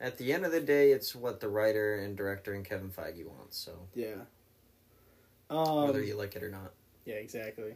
At 0.00 0.18
the 0.18 0.32
end 0.32 0.44
of 0.44 0.50
the 0.52 0.60
day, 0.60 0.90
it's 0.90 1.14
what 1.14 1.40
the 1.40 1.48
writer 1.48 1.94
and 1.94 2.16
director 2.16 2.52
and 2.52 2.64
Kevin 2.64 2.90
Feige 2.90 3.24
wants. 3.24 3.56
So 3.56 3.72
Yeah. 3.94 4.24
Um, 5.48 5.84
whether 5.86 6.02
you 6.02 6.16
like 6.16 6.34
it 6.34 6.42
or 6.42 6.50
not. 6.50 6.72
Yeah, 7.04 7.16
exactly. 7.16 7.74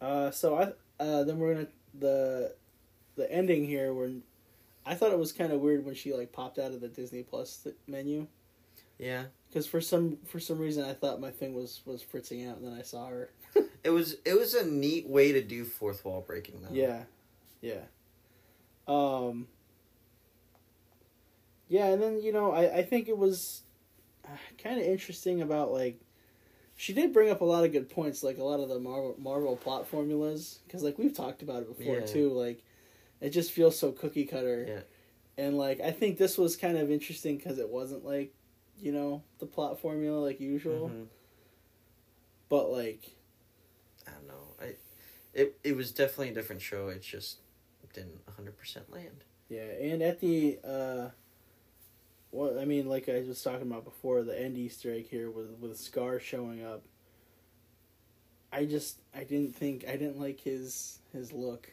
Uh, 0.00 0.30
so 0.30 0.56
I 0.56 1.02
uh, 1.02 1.24
then 1.24 1.38
we're 1.38 1.54
gonna 1.54 1.68
the 1.94 2.54
the 3.16 3.30
ending 3.30 3.66
here 3.66 3.92
when 3.92 4.22
I 4.84 4.94
thought 4.94 5.12
it 5.12 5.18
was 5.18 5.32
kind 5.32 5.52
of 5.52 5.60
weird 5.60 5.84
when 5.84 5.94
she 5.94 6.12
like 6.12 6.32
popped 6.32 6.58
out 6.58 6.72
of 6.72 6.80
the 6.80 6.88
Disney 6.88 7.22
Plus 7.22 7.66
menu 7.86 8.26
Yeah, 8.98 9.24
because 9.48 9.66
for 9.66 9.80
some 9.80 10.18
for 10.26 10.40
some 10.40 10.58
reason 10.58 10.84
I 10.84 10.92
thought 10.92 11.20
my 11.20 11.30
thing 11.30 11.54
was 11.54 11.82
was 11.84 12.02
fritzing 12.02 12.46
out 12.46 12.58
and 12.58 12.66
then 12.66 12.74
I 12.78 12.82
saw 12.82 13.06
her. 13.06 13.30
it 13.84 13.90
was 13.90 14.16
it 14.24 14.38
was 14.38 14.54
a 14.54 14.66
neat 14.66 15.08
way 15.08 15.32
to 15.32 15.42
do 15.42 15.64
fourth 15.64 16.04
wall 16.04 16.22
breaking 16.26 16.62
though. 16.62 16.74
Yeah, 16.74 17.02
yeah. 17.60 17.82
Um. 18.88 19.46
Yeah, 21.68 21.86
and 21.86 22.02
then 22.02 22.20
you 22.20 22.32
know 22.32 22.52
I 22.52 22.78
I 22.78 22.82
think 22.82 23.08
it 23.08 23.16
was 23.16 23.62
kind 24.58 24.80
of 24.80 24.86
interesting 24.86 25.42
about 25.42 25.72
like 25.72 26.00
she 26.82 26.92
did 26.92 27.12
bring 27.12 27.30
up 27.30 27.40
a 27.42 27.44
lot 27.44 27.62
of 27.64 27.70
good 27.70 27.88
points 27.88 28.24
like 28.24 28.38
a 28.38 28.42
lot 28.42 28.58
of 28.58 28.68
the 28.68 28.80
Marvel 28.80 29.14
Marvel 29.16 29.56
plot 29.56 29.86
formulas 29.86 30.58
because 30.66 30.82
like 30.82 30.98
we've 30.98 31.14
talked 31.14 31.40
about 31.40 31.62
it 31.62 31.78
before 31.78 32.00
Yeah. 32.00 32.06
too 32.06 32.30
like 32.32 32.60
it 33.20 33.30
just 33.30 33.52
feels 33.52 33.78
so 33.78 33.92
cookie 33.92 34.24
cutter. 34.24 34.64
Yeah. 34.68 34.80
And 35.44 35.56
like 35.56 35.80
I 35.80 35.92
think 35.92 36.18
this 36.18 36.36
was 36.36 36.56
kind 36.56 36.76
of 36.76 36.90
interesting 36.90 37.36
because 37.36 37.58
it 37.60 37.68
wasn't 37.68 38.04
like 38.04 38.34
you 38.80 38.90
know 38.90 39.22
the 39.38 39.46
plot 39.46 39.78
formula 39.80 40.18
like 40.18 40.40
usual, 40.40 40.88
Mhm. 40.88 41.06
but 42.48 42.68
like 42.72 43.12
I 44.08 44.10
don't 44.10 44.26
know. 44.26 44.56
I 44.60 44.74
it 45.32 45.56
it 45.62 45.76
was 45.76 45.92
definitely 45.92 46.30
a 46.30 46.34
different 46.34 46.62
show. 46.62 46.88
It 46.88 47.02
just 47.02 47.38
didn't 47.94 48.22
hundred 48.36 48.56
percent 48.58 48.90
land. 48.90 49.22
Yeah, 49.48 49.66
and 49.66 50.02
at 50.02 50.18
the 50.18 50.58
uh 50.64 51.10
what 52.32 52.58
I 52.58 52.64
mean, 52.64 52.88
like 52.88 53.08
I 53.08 53.20
was 53.20 53.40
talking 53.42 53.70
about 53.70 53.84
before, 53.84 54.22
the 54.22 54.38
end 54.38 54.56
Easter 54.58 54.92
egg 54.92 55.08
here 55.08 55.30
with 55.30 55.50
with 55.60 55.78
Scar 55.78 56.18
showing 56.18 56.64
up. 56.64 56.82
I 58.50 58.64
just 58.64 59.00
I 59.14 59.24
didn't 59.24 59.54
think 59.54 59.84
I 59.86 59.92
didn't 59.92 60.18
like 60.18 60.40
his 60.40 60.98
his 61.12 61.32
look. 61.32 61.70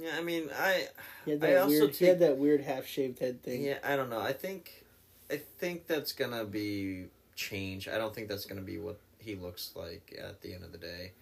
Yeah, 0.00 0.10
I 0.16 0.22
mean, 0.22 0.48
I 0.56 0.86
He 1.24 1.32
had 1.32 1.44
I 1.44 1.48
that 1.48 1.62
also 1.62 1.68
weird 1.70 1.96
he 1.96 2.04
had 2.06 2.18
that 2.20 2.36
weird 2.38 2.60
half 2.62 2.86
shaved 2.86 3.18
head 3.18 3.42
thing. 3.42 3.62
yeah, 3.62 3.78
I 3.84 3.96
don't 3.96 4.10
know. 4.10 4.20
I 4.20 4.32
think 4.32 4.84
I 5.30 5.36
think 5.58 5.86
that's 5.86 6.12
gonna 6.12 6.44
be 6.44 7.06
change. 7.34 7.88
I 7.88 7.98
don't 7.98 8.14
think 8.14 8.28
that's 8.28 8.44
gonna 8.44 8.60
be 8.60 8.78
what 8.78 9.00
he 9.18 9.34
looks 9.34 9.72
like 9.74 10.16
at 10.22 10.40
the 10.40 10.54
end 10.54 10.62
of 10.64 10.72
the 10.72 10.78
day. 10.78 11.12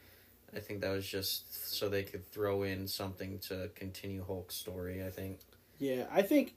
I 0.54 0.60
think 0.60 0.82
that 0.82 0.90
was 0.90 1.06
just 1.06 1.74
so 1.74 1.88
they 1.88 2.02
could 2.02 2.30
throw 2.30 2.62
in 2.62 2.86
something 2.86 3.38
to 3.48 3.70
continue 3.74 4.24
Hulk's 4.26 4.56
story. 4.56 5.02
I 5.02 5.10
think. 5.10 5.38
Yeah, 5.78 6.04
I 6.10 6.22
think 6.22 6.54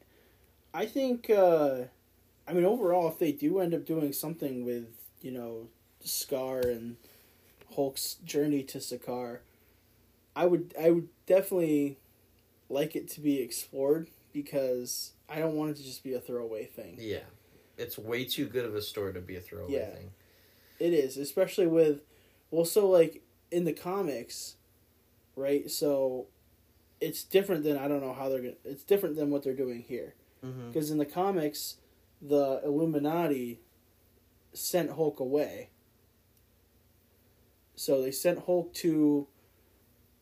I 0.74 0.86
think 0.86 1.30
uh 1.30 1.84
I 2.48 2.54
mean 2.54 2.66
overall 2.66 3.08
if 3.10 3.20
they 3.20 3.32
do 3.32 3.60
end 3.60 3.74
up 3.74 3.86
doing 3.86 4.14
something 4.14 4.66
with, 4.66 4.88
you 5.22 5.32
know, 5.32 5.68
Scar 6.04 6.60
and 6.60 6.98
Hulk's 7.76 8.16
journey 8.26 8.64
to 8.64 8.80
Sakaar, 8.80 9.40
I 10.36 10.46
would 10.46 10.74
I 10.82 10.92
would 10.92 11.10
definitely 11.26 11.98
like 12.70 12.96
it 12.96 13.10
to 13.10 13.22
be 13.22 13.42
explored 13.42 14.10
because 14.34 15.12
I 15.30 15.40
don't 15.40 15.56
want 15.56 15.72
it 15.72 15.78
to 15.78 15.84
just 15.84 16.04
be 16.04 16.14
a 16.14 16.20
throwaway 16.20 16.66
thing. 16.66 16.96
Yeah, 17.00 17.20
it's 17.78 17.98
way 17.98 18.26
too 18.26 18.48
good 18.48 18.66
of 18.66 18.76
a 18.76 18.82
story 18.82 19.14
to 19.14 19.22
be 19.22 19.36
a 19.36 19.42
throwaway 19.42 19.74
Yeah. 19.74 19.90
thing. 19.90 20.12
It 20.80 20.94
is, 20.94 21.18
especially 21.18 21.68
with 21.68 22.02
well 22.50 22.66
so 22.66 22.90
like 22.90 23.22
in 23.52 23.66
the 23.66 23.74
comics, 23.74 24.56
right? 25.36 25.70
So 25.70 26.28
it's 27.00 27.24
different 27.24 27.64
than 27.64 27.78
I 27.78 27.88
don't 27.88 28.02
know 28.02 28.14
how 28.14 28.30
they're 28.30 28.42
going 28.42 28.56
to 28.64 28.70
it's 28.70 28.84
different 28.84 29.16
than 29.16 29.30
what 29.30 29.44
they're 29.44 29.54
doing 29.54 29.84
here. 29.88 30.16
Mm-hmm. 30.46 30.70
Because 30.70 30.92
in 30.92 30.98
the 30.98 31.06
comics, 31.06 31.78
the 32.22 32.62
Illuminati 32.64 33.60
sent 34.54 34.92
Hulk 34.92 35.20
away. 35.20 35.70
So 37.76 38.02
they 38.02 38.12
sent 38.12 38.46
Hulk 38.46 38.74
to 38.76 39.28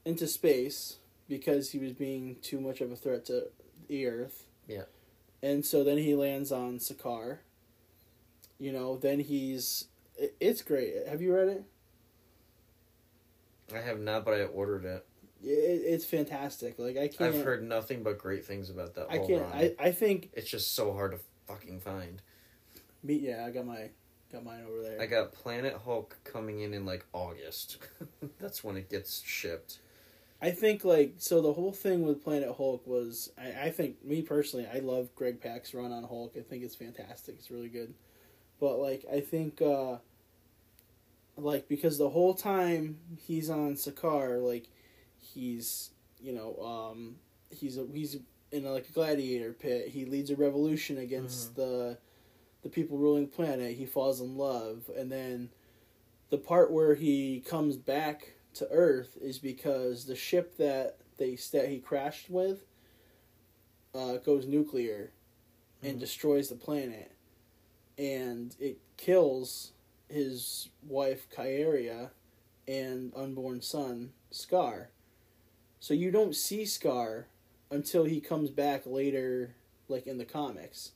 into 0.06 0.28
space 0.28 0.98
because 1.28 1.72
he 1.72 1.80
was 1.80 1.94
being 1.94 2.38
too 2.42 2.60
much 2.60 2.82
of 2.82 2.92
a 2.92 2.96
threat 2.96 3.26
to 3.26 3.48
the 3.88 4.08
Earth. 4.08 4.46
Yeah. 4.68 4.84
And 5.42 5.66
so 5.66 5.84
then 5.84 5.98
he 5.98 6.16
lands 6.16 6.52
on 6.52 6.80
Sakaar. 6.80 7.40
You 8.58 8.72
know, 8.74 8.98
then 8.98 9.20
he's 9.20 9.86
it's 10.40 10.62
great. 10.62 11.08
Have 11.08 11.22
you 11.22 11.34
read 11.34 11.48
it? 11.48 11.64
I 13.74 13.80
have 13.80 14.00
not, 14.00 14.26
but 14.26 14.34
I 14.34 14.44
ordered 14.44 14.86
it. 14.86 15.06
It 15.44 15.48
it's 15.48 16.06
fantastic. 16.06 16.80
Like 16.80 16.98
I 16.98 17.08
can't 17.08 17.36
I've 17.36 17.44
heard 17.44 17.64
nothing 17.64 18.04
but 18.04 18.18
great 18.18 18.46
things 18.46 18.70
about 18.70 18.96
that 18.96 19.08
I 19.10 19.18
whole 19.18 19.28
can't 19.28 19.42
run. 19.44 19.54
I, 19.54 19.76
I 19.80 19.92
think 19.92 20.30
It's 20.34 20.50
just 20.50 20.76
so 20.76 20.94
hard 20.94 21.12
to 21.12 21.20
fucking 21.48 21.80
find. 21.80 22.22
me 23.04 23.16
yeah, 23.16 23.46
I 23.46 23.52
got 23.52 23.66
my 23.66 23.90
got 24.32 24.44
mine 24.44 24.64
over 24.70 24.82
there. 24.82 25.02
I 25.02 25.06
got 25.06 25.34
Planet 25.34 25.80
Hulk 25.86 26.18
coming 26.24 26.62
in 26.62 26.74
in 26.74 26.86
like 26.86 27.06
August. 27.14 27.78
That's 28.40 28.64
when 28.64 28.78
it 28.78 28.90
gets 28.90 29.22
shipped. 29.26 29.80
I 30.42 30.52
think 30.52 30.86
like 30.86 31.16
so 31.18 31.42
the 31.42 31.54
whole 31.54 31.74
thing 31.74 32.04
with 32.06 32.24
Planet 32.24 32.56
Hulk 32.56 32.86
was 32.88 33.32
I, 33.38 33.66
I 33.68 33.72
think 33.72 34.04
me 34.06 34.22
personally 34.22 34.68
I 34.74 34.80
love 34.80 35.14
Greg 35.16 35.42
Pak's 35.42 35.74
run 35.74 35.92
on 35.92 36.04
Hulk. 36.04 36.36
I 36.38 36.42
think 36.42 36.64
it's 36.64 36.76
fantastic. 36.76 37.36
It's 37.38 37.52
really 37.52 37.68
good. 37.68 37.94
But 38.60 38.80
like 38.80 39.06
I 39.12 39.20
think 39.20 39.62
uh 39.62 39.98
like 41.38 41.68
because 41.68 41.98
the 41.98 42.10
whole 42.10 42.34
time 42.34 42.98
he's 43.18 43.50
on 43.50 43.74
Sakaar, 43.76 44.42
like 44.46 44.68
he's 45.22 45.92
you 46.22 46.34
know, 46.34 46.56
um 46.62 47.16
he's 47.50 47.78
a, 47.78 47.86
he's 47.94 48.18
in 48.52 48.66
a, 48.66 48.72
like 48.72 48.90
a 48.90 48.92
gladiator 48.92 49.54
pit. 49.54 49.88
He 49.90 50.06
leads 50.06 50.30
a 50.30 50.36
revolution 50.36 50.98
against 50.98 51.56
the 51.56 51.98
the 52.64 52.70
people 52.70 52.98
ruling 52.98 53.28
planet. 53.28 53.76
He 53.78 53.86
falls 53.86 54.20
in 54.22 54.38
love 54.38 54.90
and 54.98 55.12
then 55.12 55.50
the 56.30 56.38
part 56.38 56.72
where 56.72 56.94
he 56.96 57.40
comes 57.46 57.76
back 57.78 58.34
to 58.56 58.68
Earth 58.72 59.18
is 59.22 59.40
because 59.40 60.06
the 60.06 60.16
ship 60.16 60.58
that 60.58 60.98
they 61.18 61.38
that 61.52 61.70
he 61.70 61.80
crashed 61.80 62.30
with 62.30 62.66
uh, 63.96 64.18
goes 64.18 64.46
nuclear 64.46 65.12
and 65.82 65.96
Mhm. 65.98 66.00
destroys 66.00 66.50
the 66.50 66.56
planet, 66.56 67.12
and 67.98 68.56
it 68.60 68.78
kills 68.98 69.72
his 70.10 70.70
wife 70.84 71.28
Caiera 71.30 72.12
and 72.68 73.14
unborn 73.16 73.62
son 73.62 74.14
Scar. 74.32 74.90
So 75.80 75.94
you 75.94 76.12
don't 76.12 76.36
see 76.36 76.66
Scar 76.66 77.28
until 77.72 78.06
he 78.06 78.20
comes 78.20 78.50
back 78.50 78.84
later, 78.86 79.56
like 79.88 80.08
in 80.08 80.18
the 80.18 80.26
comics. 80.26 80.92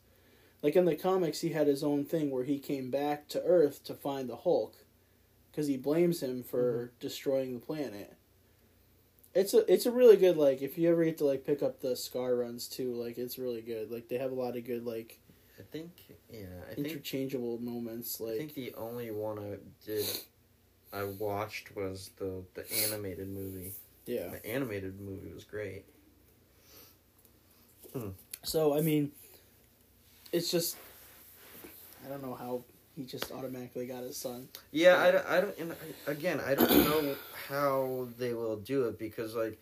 Like 0.62 0.76
in 0.76 0.86
the 0.86 0.96
comics, 0.96 1.42
he 1.42 1.50
had 1.50 1.68
his 1.68 1.84
own 1.84 2.06
thing 2.06 2.32
where 2.32 2.46
he 2.46 2.58
came 2.58 2.90
back 2.90 3.28
to 3.30 3.44
Earth 3.44 3.84
to 3.86 3.94
find 3.94 4.30
the 4.30 4.38
Hulk 4.38 4.76
because 5.52 5.68
he 5.68 5.78
blames 5.78 6.24
him 6.24 6.42
for 6.42 6.74
mm-hmm. 6.74 6.96
destroying 7.00 7.54
the 7.54 7.66
planet. 7.66 8.16
It's 9.36 9.54
a 9.54 9.72
it's 9.72 9.86
a 9.86 9.92
really 9.92 10.16
good 10.16 10.38
like 10.38 10.62
if 10.62 10.78
you 10.78 10.90
ever 10.92 11.04
get 11.04 11.18
to 11.18 11.26
like 11.26 11.46
pick 11.46 11.64
up 11.64 11.82
the 11.82 11.96
Scar 11.96 12.36
runs 12.36 12.68
too 12.68 12.94
like 12.94 13.18
it's 13.18 13.40
really 13.40 13.62
good 13.62 13.90
like 13.90 14.08
they 14.08 14.20
have 14.20 14.32
a 14.32 14.36
lot 14.36 14.56
of 14.56 14.64
good 14.64 14.86
like 14.86 15.18
I 15.60 15.64
think, 15.72 15.92
yeah, 16.32 16.46
I 16.70 16.76
think 16.76 16.88
interchangeable 16.88 17.58
moments 17.60 18.20
like 18.20 18.36
I 18.36 18.38
think 18.38 18.54
the 18.54 18.76
only 18.78 19.10
one 19.10 19.40
I 19.40 19.58
did 19.84 20.06
I 20.94 21.04
watched 21.06 21.76
was 21.76 22.12
the 22.18 22.44
the 22.54 22.72
animated 22.86 23.28
movie. 23.28 23.72
Yeah. 24.06 24.28
The 24.28 24.46
animated 24.46 25.00
movie 25.00 25.34
was 25.34 25.44
great. 25.44 25.86
Hmm. 27.94 28.10
so 28.42 28.76
I 28.76 28.82
mean 28.82 29.12
it's 30.32 30.50
just 30.50 30.78
I 32.04 32.10
don't 32.10 32.24
know 32.24 32.34
how 32.34 32.64
he 32.96 33.06
just 33.06 33.32
automatically 33.32 33.88
got 33.88 34.04
his 34.04 34.18
son. 34.18 34.48
Yeah, 34.72 35.00
I 35.00 35.12
don't, 35.12 35.26
I 35.28 35.42
don't 35.42 35.58
and 35.58 35.72
I, 36.08 36.12
again, 36.12 36.40
I 36.40 36.56
don't 36.56 36.70
know 36.70 37.16
how 37.48 38.08
they 38.18 38.34
will 38.34 38.58
do 38.58 38.86
it 38.86 39.00
because 39.00 39.36
like 39.36 39.60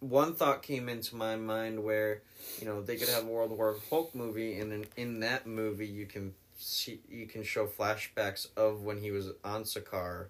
one 0.00 0.34
thought 0.34 0.62
came 0.62 0.88
into 0.88 1.16
my 1.16 1.36
mind 1.36 1.82
where 1.82 2.22
you 2.60 2.66
know 2.66 2.82
they 2.82 2.96
could 2.96 3.08
have 3.08 3.24
a 3.24 3.26
World 3.26 3.56
War 3.56 3.76
Hulk 3.88 4.14
movie 4.14 4.58
and 4.58 4.72
in, 4.72 4.86
in 4.96 5.20
that 5.20 5.46
movie 5.46 5.86
you 5.86 6.06
can 6.06 6.34
see 6.58 7.00
you 7.08 7.26
can 7.26 7.42
show 7.42 7.66
flashbacks 7.66 8.48
of 8.56 8.82
when 8.82 9.00
he 9.00 9.10
was 9.10 9.30
on 9.44 9.62
Sakaar 9.62 10.26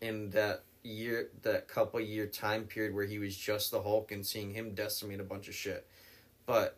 in 0.00 0.30
that 0.30 0.62
year 0.84 1.28
that 1.42 1.68
couple 1.68 2.00
year 2.00 2.26
time 2.26 2.64
period 2.64 2.94
where 2.94 3.04
he 3.06 3.18
was 3.18 3.36
just 3.36 3.70
the 3.70 3.82
Hulk 3.82 4.10
and 4.12 4.26
seeing 4.26 4.52
him 4.52 4.74
decimate 4.74 5.20
a 5.20 5.24
bunch 5.24 5.48
of 5.48 5.54
shit. 5.54 5.86
But 6.46 6.76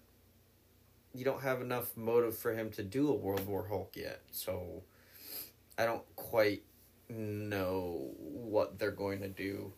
you 1.14 1.24
don't 1.24 1.42
have 1.42 1.60
enough 1.60 1.96
motive 1.96 2.36
for 2.36 2.52
him 2.54 2.70
to 2.72 2.82
do 2.82 3.08
a 3.08 3.14
World 3.14 3.46
War 3.46 3.66
Hulk 3.68 3.92
yet. 3.96 4.20
So 4.30 4.82
I 5.78 5.86
don't 5.86 6.04
quite 6.16 6.62
know 7.08 8.10
what 8.18 8.78
they're 8.78 8.90
going 8.90 9.20
to 9.20 9.28
do. 9.28 9.72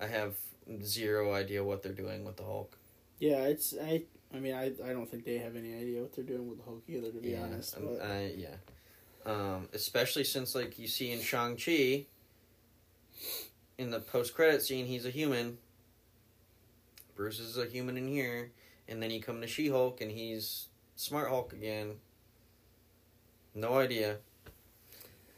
I 0.00 0.06
have 0.06 0.34
zero 0.82 1.32
idea 1.34 1.62
what 1.62 1.82
they're 1.82 1.92
doing 1.92 2.24
with 2.24 2.36
the 2.36 2.44
Hulk. 2.44 2.76
yeah 3.18 3.42
it's 3.44 3.74
I 3.80 4.02
I 4.34 4.38
mean 4.38 4.54
I 4.54 4.66
I 4.84 4.92
don't 4.92 5.08
think 5.08 5.24
they 5.24 5.38
have 5.38 5.54
any 5.56 5.74
idea 5.74 6.00
what 6.00 6.12
they're 6.14 6.24
doing 6.24 6.48
with 6.48 6.58
the 6.58 6.64
Hulk 6.64 6.82
either 6.88 7.10
to 7.12 7.18
be 7.20 7.30
yeah, 7.30 7.42
honest 7.42 7.76
um, 7.76 7.86
but 7.86 8.02
I- 8.04 8.34
yeah. 8.36 8.56
Um, 9.24 9.68
especially 9.72 10.24
since 10.24 10.54
like 10.54 10.78
you 10.78 10.88
see 10.88 11.12
in 11.12 11.20
Shang 11.20 11.56
Chi, 11.56 12.06
in 13.78 13.90
the 13.90 14.00
post 14.00 14.34
credit 14.34 14.62
scene, 14.62 14.86
he's 14.86 15.06
a 15.06 15.10
human. 15.10 15.58
Bruce 17.14 17.38
is 17.38 17.56
a 17.56 17.66
human 17.66 17.96
in 17.96 18.08
here, 18.08 18.50
and 18.88 19.02
then 19.02 19.10
you 19.10 19.20
come 19.20 19.40
to 19.40 19.46
She 19.46 19.68
Hulk 19.68 20.00
and 20.00 20.10
he's 20.10 20.68
Smart 20.96 21.28
Hulk 21.28 21.52
again. 21.52 21.94
No 23.54 23.78
idea. 23.78 24.16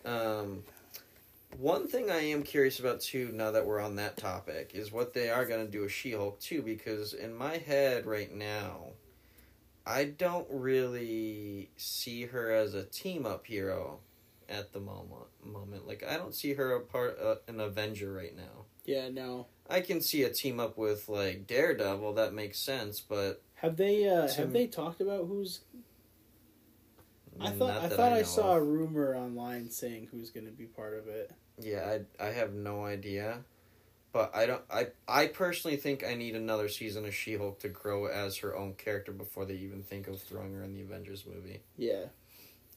Um, 0.05 0.63
one 1.59 1.87
thing 1.87 2.11
I 2.11 2.21
am 2.21 2.43
curious 2.43 2.79
about 2.79 3.01
too, 3.01 3.31
now 3.33 3.51
that 3.51 3.67
we're 3.67 3.81
on 3.81 3.97
that 3.97 4.17
topic, 4.17 4.71
is 4.75 4.93
what 4.93 5.13
they 5.15 5.31
are 5.31 5.45
going 5.45 5.65
to 5.65 5.71
do 5.71 5.83
with 5.83 5.93
She 5.93 6.13
Hulk 6.13 6.41
too, 6.41 6.63
because 6.63 7.13
in 7.13 7.35
my 7.35 7.59
head 7.59 8.07
right 8.07 8.33
now, 8.33 8.94
I 9.87 10.05
don't 10.05 10.47
really 10.51 11.71
see 11.77 12.27
her 12.27 12.51
as 12.53 12.75
a 12.75 12.85
team 12.85 13.27
up 13.27 13.47
hero 13.47 14.01
at 14.49 14.73
the 14.73 14.81
moment. 14.81 15.27
Moment, 15.43 15.87
like 15.87 16.05
I 16.09 16.17
don't 16.17 16.35
see 16.35 16.55
her 16.55 16.75
a 16.75 16.81
part 16.81 17.19
uh, 17.21 17.37
an 17.49 17.61
Avenger 17.61 18.13
right 18.13 18.35
now. 18.35 18.67
Yeah, 18.85 19.09
no. 19.09 19.47
I 19.69 19.81
can 19.81 20.01
see 20.01 20.23
a 20.23 20.31
team 20.31 20.61
up 20.61 20.77
with 20.77 21.09
like 21.09 21.47
Daredevil. 21.47 22.15
That 22.15 22.35
makes 22.35 22.59
sense, 22.59 23.01
but 23.01 23.43
Have 23.57 23.77
they 23.77 24.09
uh 24.09 24.33
have 24.33 24.53
they 24.53 24.67
talked 24.67 25.01
about 25.01 25.27
who's 25.27 25.61
I 27.41 27.51
thought 27.51 27.83
I 27.83 27.89
thought 27.89 28.13
I, 28.13 28.19
know 28.19 28.23
saw 28.23 28.55
a 28.55 28.63
rumor 28.63 29.17
online 29.17 29.71
saying 29.71 30.09
who's 30.11 30.31
going 30.31 30.47
to 30.47 30.53
be 30.53 30.67
part 30.67 30.97
of 30.97 31.09
it. 31.09 31.33
Yeah, 31.61 31.99
I 32.21 32.27
I 32.27 32.31
have 32.31 32.55
no 32.55 32.85
idea, 32.85 33.41
but 34.15 34.31
I 34.33 34.47
don't. 34.47 34.63
I 34.71 34.87
I 35.09 35.27
personally 35.27 35.77
think 35.77 36.05
I 36.05 36.15
need 36.15 36.37
another 36.37 36.69
season 36.69 37.05
of 37.05 37.13
She 37.13 37.37
Hulk 37.37 37.59
to 37.61 37.69
grow 37.69 38.07
as 38.07 38.39
her 38.39 38.57
own 38.57 38.75
character 38.75 39.11
before 39.11 39.45
they 39.45 39.55
even 39.55 39.83
think 39.83 40.07
of 40.07 40.23
throwing 40.23 40.55
her 40.55 40.63
in 40.63 40.73
the 40.73 40.83
Avengers 40.83 41.27
movie. 41.27 41.61
Yeah. 41.77 42.05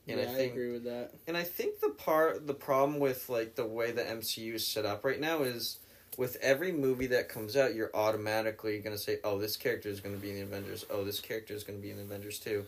And 0.08 0.20
yeah, 0.20 0.32
I 0.32 0.34
I, 0.34 0.40
agree 0.40 0.72
with 0.72 0.86
that. 0.86 1.12
And 1.28 1.38
I 1.38 1.44
think 1.44 1.80
the 1.80 1.90
part 1.90 2.48
the 2.48 2.56
problem 2.56 2.98
with 3.00 3.30
like 3.30 3.54
the 3.54 3.68
way 3.68 3.92
the 3.92 4.02
MCU 4.02 4.56
is 4.56 4.68
set 4.68 4.88
up 4.88 5.06
right 5.06 5.20
now 5.20 5.44
is 5.44 5.78
with 6.18 6.38
every 6.42 6.72
movie 6.72 7.08
that 7.08 7.30
comes 7.30 7.56
out, 7.56 7.76
you're 7.76 7.96
automatically 7.96 8.80
gonna 8.80 8.98
say, 8.98 9.20
"Oh, 9.24 9.38
this 9.38 9.58
character 9.58 9.90
is 9.90 10.02
gonna 10.02 10.18
be 10.18 10.32
in 10.32 10.38
the 10.38 10.42
Avengers. 10.42 10.88
Oh, 10.90 11.04
this 11.04 11.20
character 11.20 11.54
is 11.54 11.64
gonna 11.64 11.78
be 11.78 11.92
in 11.92 11.98
the 11.98 12.04
Avengers 12.04 12.40
too." 12.40 12.66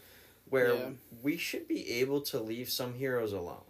Where 0.47 0.75
Yeah. 0.75 0.89
we 1.23 1.37
should 1.37 1.67
be 1.67 1.89
able 1.93 2.21
to 2.21 2.39
leave 2.39 2.69
some 2.69 2.93
heroes 2.93 3.33
alone. 3.33 3.63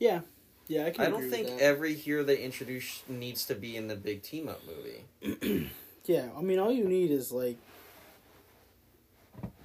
Yeah. 0.00 0.22
Yeah, 0.70 0.86
I 0.86 0.90
can 0.90 1.04
I 1.04 1.10
don't 1.10 1.28
think 1.28 1.48
every 1.60 1.94
hero 1.94 2.22
they 2.22 2.38
introduce 2.38 3.02
needs 3.08 3.44
to 3.46 3.56
be 3.56 3.76
in 3.76 3.88
the 3.88 3.96
big 3.96 4.22
team 4.22 4.48
up 4.48 4.62
movie. 4.64 5.68
Yeah, 6.06 6.28
I 6.36 6.40
mean, 6.40 6.58
all 6.58 6.72
you 6.72 6.88
need 6.88 7.10
is 7.10 7.30
like 7.30 7.58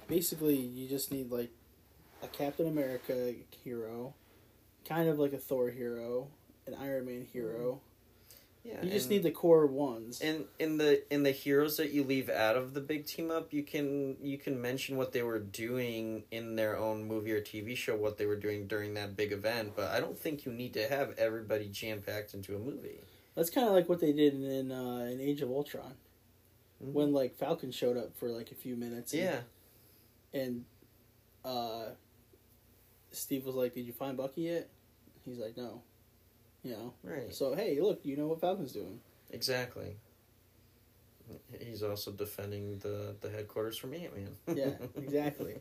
basically 0.06 0.54
you 0.54 0.86
just 0.86 1.10
need 1.10 1.32
like 1.32 1.50
a 2.22 2.26
Captain 2.28 2.68
America 2.68 3.32
hero, 3.64 4.14
kind 4.84 5.08
of 5.08 5.18
like 5.18 5.32
a 5.32 5.38
Thor 5.38 5.70
hero, 5.70 6.28
an 6.66 6.74
Iron 6.78 7.06
Man 7.06 7.26
hero. 7.32 7.80
Yeah, 8.66 8.82
You 8.82 8.90
just 8.90 9.08
need 9.10 9.22
the 9.22 9.30
core 9.30 9.66
ones. 9.66 10.20
And 10.20 10.46
in 10.58 10.76
the 10.76 11.02
in 11.14 11.22
the 11.22 11.30
heroes 11.30 11.76
that 11.76 11.92
you 11.92 12.02
leave 12.02 12.28
out 12.28 12.56
of 12.56 12.74
the 12.74 12.80
big 12.80 13.06
team 13.06 13.30
up, 13.30 13.52
you 13.52 13.62
can 13.62 14.16
you 14.20 14.38
can 14.38 14.60
mention 14.60 14.96
what 14.96 15.12
they 15.12 15.22
were 15.22 15.38
doing 15.38 16.24
in 16.32 16.56
their 16.56 16.76
own 16.76 17.04
movie 17.04 17.30
or 17.32 17.40
TV 17.40 17.76
show, 17.76 17.94
what 17.94 18.18
they 18.18 18.26
were 18.26 18.34
doing 18.36 18.66
during 18.66 18.94
that 18.94 19.16
big 19.16 19.30
event. 19.30 19.74
But 19.76 19.90
I 19.92 20.00
don't 20.00 20.18
think 20.18 20.44
you 20.44 20.52
need 20.52 20.74
to 20.74 20.88
have 20.88 21.16
everybody 21.16 21.68
jam 21.68 22.02
packed 22.02 22.34
into 22.34 22.56
a 22.56 22.58
movie. 22.58 22.98
That's 23.36 23.50
kind 23.50 23.68
of 23.68 23.72
like 23.74 23.88
what 23.88 24.00
they 24.00 24.12
did 24.12 24.34
in 24.34 24.72
uh, 24.72 25.08
in 25.12 25.20
Age 25.20 25.42
of 25.42 25.50
Ultron 25.50 25.94
Mhm. 26.84 26.92
when 26.92 27.12
like 27.12 27.36
Falcon 27.36 27.70
showed 27.70 27.96
up 27.96 28.16
for 28.16 28.28
like 28.30 28.50
a 28.50 28.54
few 28.56 28.74
minutes. 28.76 29.12
And, 29.12 29.22
Yeah, 29.22 29.40
and 30.34 30.64
uh, 31.44 31.90
Steve 33.12 33.46
was 33.46 33.54
like, 33.54 33.74
"Did 33.74 33.86
you 33.86 33.92
find 33.92 34.16
Bucky 34.16 34.42
yet?" 34.42 34.68
He's 35.24 35.38
like, 35.38 35.56
"No." 35.56 35.82
You 36.66 36.72
know. 36.72 36.94
right, 37.04 37.32
So 37.34 37.54
hey, 37.54 37.80
look, 37.80 38.00
you 38.04 38.16
know 38.16 38.26
what 38.26 38.40
Falcon's 38.40 38.72
doing. 38.72 39.00
exactly. 39.30 39.96
He's 41.60 41.82
also 41.82 42.12
defending 42.12 42.78
the 42.78 43.14
the 43.20 43.30
headquarters 43.30 43.76
from 43.76 43.94
Ant 43.94 44.14
Man. 44.16 44.56
Yeah, 44.56 44.70
exactly. 44.96 45.56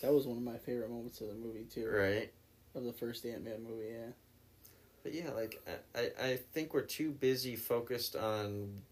That 0.00 0.12
was 0.12 0.26
one 0.26 0.36
of 0.36 0.42
my 0.42 0.58
favorite 0.58 0.90
moments 0.90 1.20
of 1.20 1.28
the 1.28 1.34
movie 1.34 1.64
too. 1.64 1.88
right. 1.88 2.32
Of 2.74 2.84
the 2.84 2.92
first 2.92 3.24
Ant 3.26 3.44
Man 3.44 3.62
movie, 3.62 3.90
yeah. 3.92 4.12
But 5.02 5.14
yeah, 5.14 5.30
like 5.30 5.60
I, 5.94 6.10
I 6.20 6.36
think 6.52 6.74
we're 6.74 6.82
too 6.82 7.10
busy 7.12 7.54
focused 7.56 8.16
on 8.16 8.82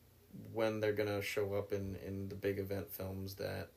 when 0.53 0.81
they're 0.81 0.93
gonna 0.93 1.23
show 1.23 1.55
up 1.55 1.73
in 1.73 1.97
in 2.07 2.29
the 2.29 2.35
big 2.37 2.59
event 2.59 2.91
films 2.93 3.35
that 3.37 3.69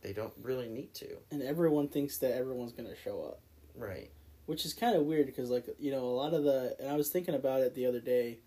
they 0.00 0.12
don't 0.12 0.34
really 0.42 0.68
need 0.68 0.94
to. 0.94 1.16
And 1.32 1.42
everyone 1.42 1.88
thinks 1.88 2.18
that 2.18 2.34
everyone's 2.36 2.72
gonna 2.72 2.96
show 3.04 3.22
up, 3.22 3.40
Right. 3.74 4.10
Which 4.48 4.64
is 4.64 4.72
kind 4.72 4.96
of 4.96 5.02
weird 5.04 5.26
because, 5.26 5.50
like, 5.50 5.66
you 5.78 5.90
know, 5.90 6.04
a 6.04 6.16
lot 6.16 6.32
of 6.32 6.42
the 6.42 6.74
and 6.80 6.88
I 6.88 6.96
was 6.96 7.10
thinking 7.10 7.34
about 7.34 7.60
it 7.60 7.74
the 7.74 7.84
other 7.84 8.00
day, 8.00 8.38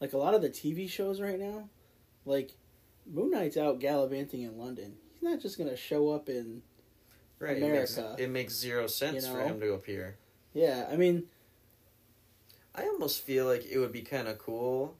like 0.00 0.14
a 0.14 0.16
lot 0.16 0.32
of 0.32 0.40
the 0.40 0.48
TV 0.48 0.88
shows 0.88 1.20
right 1.20 1.38
now, 1.38 1.68
like 2.24 2.52
Moon 3.06 3.30
Knight's 3.30 3.58
out 3.58 3.80
gallivanting 3.80 4.40
in 4.40 4.56
London. 4.56 4.94
He's 5.12 5.22
not 5.22 5.38
just 5.38 5.58
gonna 5.58 5.76
show 5.76 6.08
up 6.08 6.30
in. 6.30 6.62
Right. 7.38 7.58
America. 7.58 8.00
It 8.00 8.08
makes, 8.08 8.20
it 8.22 8.30
makes 8.30 8.54
zero 8.54 8.86
sense 8.86 9.26
You 9.26 9.32
for 9.32 9.42
him 9.42 9.60
to 9.60 9.74
appear. 9.74 10.16
Yeah, 10.54 10.88
I 10.90 10.96
mean, 10.96 11.24
I 12.74 12.84
almost 12.84 13.22
feel 13.22 13.44
like 13.44 13.66
it 13.70 13.78
would 13.78 13.92
be 13.92 14.02
kind 14.02 14.26
of 14.26 14.38
cool 14.38 14.96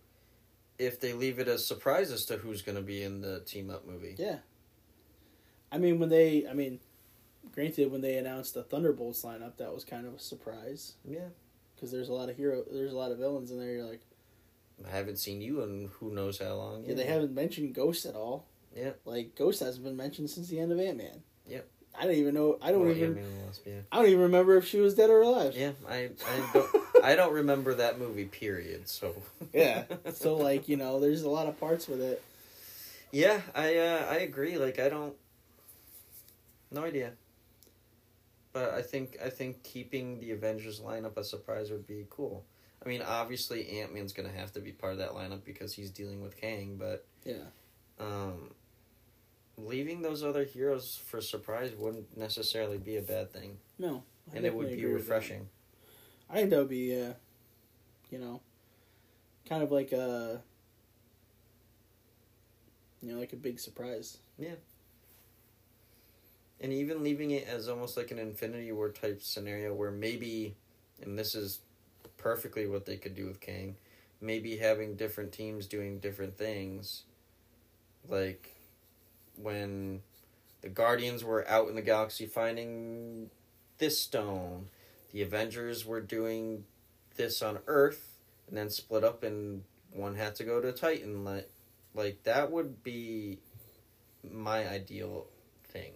if 0.79 1.01
they 1.01 1.15
leave 1.15 1.39
it 1.39 1.49
as 1.49 1.65
surprise 1.67 2.11
as 2.11 2.27
to 2.27 2.37
who's 2.37 2.61
gonna 2.61 2.83
be 2.83 3.03
in 3.03 3.23
the 3.23 3.41
team 3.41 3.71
up 3.71 3.87
movie. 3.87 4.17
yeah. 4.19 4.41
I 5.73 5.79
mean, 5.79 5.99
when 5.99 6.09
they, 6.11 6.47
I 6.47 6.53
mean, 6.53 6.81
granted, 7.53 7.91
when 7.91 8.01
they 8.01 8.17
announced 8.17 8.55
the 8.55 8.63
Thunderbolts 8.63 9.23
lineup, 9.23 9.57
that 9.59 9.75
was 9.75 9.85
kind 9.85 10.07
of 10.07 10.15
a 10.15 10.19
surprise 10.19 10.95
Yeah. 11.09 11.29
because 11.75 11.91
there's 11.91 12.09
a 12.09 12.13
lot 12.13 12.29
of 12.29 12.37
hero, 12.37 12.63
there's 12.71 12.93
a 12.93 12.97
lot 12.97 13.13
of 13.13 13.19
villains 13.19 13.51
in 13.51 13.59
there. 13.59 13.73
You're 13.73 13.85
like. 13.87 14.01
I 14.87 14.91
haven't 14.91 15.19
seen 15.19 15.43
you 15.43 15.63
in 15.63 15.91
who 16.01 16.11
knows 16.11 16.39
how 16.39 16.55
long. 16.55 16.85
Yeah, 16.87 16.95
they 16.95 17.05
haven't 17.05 17.35
mentioned 17.35 17.75
Ghost 17.75 18.07
at 18.07 18.15
all. 18.15 18.47
Yeah. 18.75 18.93
Like 19.05 19.35
Ghost 19.35 19.61
hasn't 19.61 19.85
been 19.85 19.97
mentioned 19.97 20.31
since 20.31 20.49
the 20.49 20.59
end 20.59 20.73
of 20.73 20.81
Ant 20.81 20.97
Man. 20.97 21.23
Yep. 21.47 21.67
I 21.99 22.05
don't 22.05 22.15
even 22.15 22.35
know. 22.35 22.57
I 22.63 22.71
don't 22.71 22.83
Well, 22.83 22.91
even. 22.93 23.05
Ant-Man 23.09 23.25
and 23.25 23.41
the 23.41 23.45
Wasp, 23.47 23.63
yeah. 23.67 23.81
I 23.93 23.97
don't 23.97 24.07
even 24.07 24.21
remember 24.21 24.57
if 24.57 24.65
she 24.65 24.79
was 24.81 24.95
dead 24.95 25.11
or 25.11 25.21
alive. 25.23 25.55
Yeah, 25.57 25.73
I 25.89 26.11
I 26.25 26.51
don't 26.55 26.77
I 27.05 27.15
don't 27.17 27.33
remember 27.35 27.75
that 27.75 27.99
movie. 27.99 28.25
Period. 28.27 28.89
So 28.89 29.15
Yeah. 29.53 29.85
so 30.15 30.37
like 30.49 30.69
you 30.69 30.77
know, 30.77 30.99
there's 31.01 31.23
a 31.23 31.29
lot 31.29 31.47
of 31.49 31.59
parts 31.61 31.89
with 31.89 32.01
it. 32.01 32.23
yeah, 33.11 33.41
I 33.55 33.77
uh, 33.77 34.07
I 34.09 34.15
agree. 34.19 34.57
Like 34.57 34.79
I 34.79 34.89
don't, 34.89 35.15
no 36.71 36.85
idea. 36.85 37.13
But 38.53 38.75
I 38.75 38.83
think 38.83 39.19
I 39.25 39.31
think 39.31 39.63
keeping 39.63 40.19
the 40.19 40.33
Avengers 40.33 40.81
lineup 40.81 41.17
a 41.17 41.25
surprise 41.25 41.71
would 41.71 41.87
be 41.87 42.07
cool. 42.11 42.45
I 42.85 42.89
mean, 42.89 43.03
obviously 43.03 43.79
Ant 43.81 43.95
Man's 43.95 44.13
gonna 44.13 44.33
have 44.33 44.53
to 44.55 44.61
be 44.61 44.73
part 44.73 44.93
of 44.93 44.99
that 44.99 45.11
lineup 45.11 45.45
because 45.45 45.73
he's 45.75 45.91
dealing 45.91 46.21
with 46.23 46.37
Kang. 46.37 46.77
But 46.77 47.05
Yeah. 47.25 47.45
um, 47.99 48.55
leaving 49.57 50.01
those 50.03 50.25
other 50.25 50.45
heroes 50.45 50.97
for 50.97 51.21
surprise 51.21 51.73
wouldn't 51.77 52.17
necessarily 52.17 52.79
be 52.79 52.97
a 52.97 53.03
bad 53.03 53.31
thing, 53.33 53.59
No. 53.79 54.03
I 54.33 54.37
and 54.37 54.47
it 54.47 54.55
would 54.55 54.69
be 54.69 54.73
agree 54.75 54.93
with 54.95 55.07
that. 55.07 55.15
refreshing. 55.15 55.49
I 56.31 56.35
think 56.39 56.51
that 56.51 56.59
would 56.59 56.69
be, 56.71 56.99
uh, 57.01 57.13
you 58.11 58.19
know, 58.19 58.41
kind 59.47 59.63
of 59.63 59.71
like 59.71 59.93
a, 59.93 60.43
you 63.03 63.13
know, 63.13 63.19
like 63.19 63.33
a 63.33 63.37
big 63.37 63.59
surprise. 63.61 64.19
And 66.61 66.73
even 66.73 67.03
leaving 67.03 67.31
it 67.31 67.47
as 67.49 67.69
almost 67.69 67.97
like 67.97 68.11
an 68.11 68.19
Infinity 68.19 68.71
War 68.73 68.91
type 68.91 69.23
scenario 69.23 69.73
where 69.73 69.91
maybe, 69.91 70.57
and 71.03 71.19
this 71.19 71.35
is 71.35 71.61
perfectly 72.17 72.67
what 72.67 72.87
they 72.87 72.97
could 72.97 73.15
do 73.15 73.27
with 73.27 73.41
Kang, 73.41 73.77
maybe 74.21 74.59
having 74.59 74.97
different 74.97 75.33
teams 75.33 75.67
doing 75.67 75.99
different 75.99 76.37
things, 76.37 77.05
like 78.09 78.55
when 79.37 80.03
the 80.61 80.69
Guardians 80.69 81.25
were 81.25 81.49
out 81.49 81.69
in 81.69 81.75
the 81.75 81.83
galaxy 81.83 82.27
finding 82.27 83.31
this 83.79 83.99
stone, 83.99 84.67
the 85.13 85.23
Avengers 85.23 85.87
were 85.87 86.01
doing 86.01 86.65
this 87.17 87.43
on 87.43 87.59
Earth, 87.67 88.19
and 88.49 88.57
then 88.57 88.69
split 88.69 89.05
up, 89.05 89.23
and 89.23 89.63
one 89.93 90.17
had 90.17 90.35
to 90.37 90.45
go 90.45 90.61
to 90.61 90.73
Titan. 90.73 91.25
Like, 91.25 91.49
like 91.95 92.23
that 92.25 92.51
would 92.51 92.83
be 92.83 93.39
my 94.31 94.69
ideal 94.69 95.27
thing. 95.69 95.93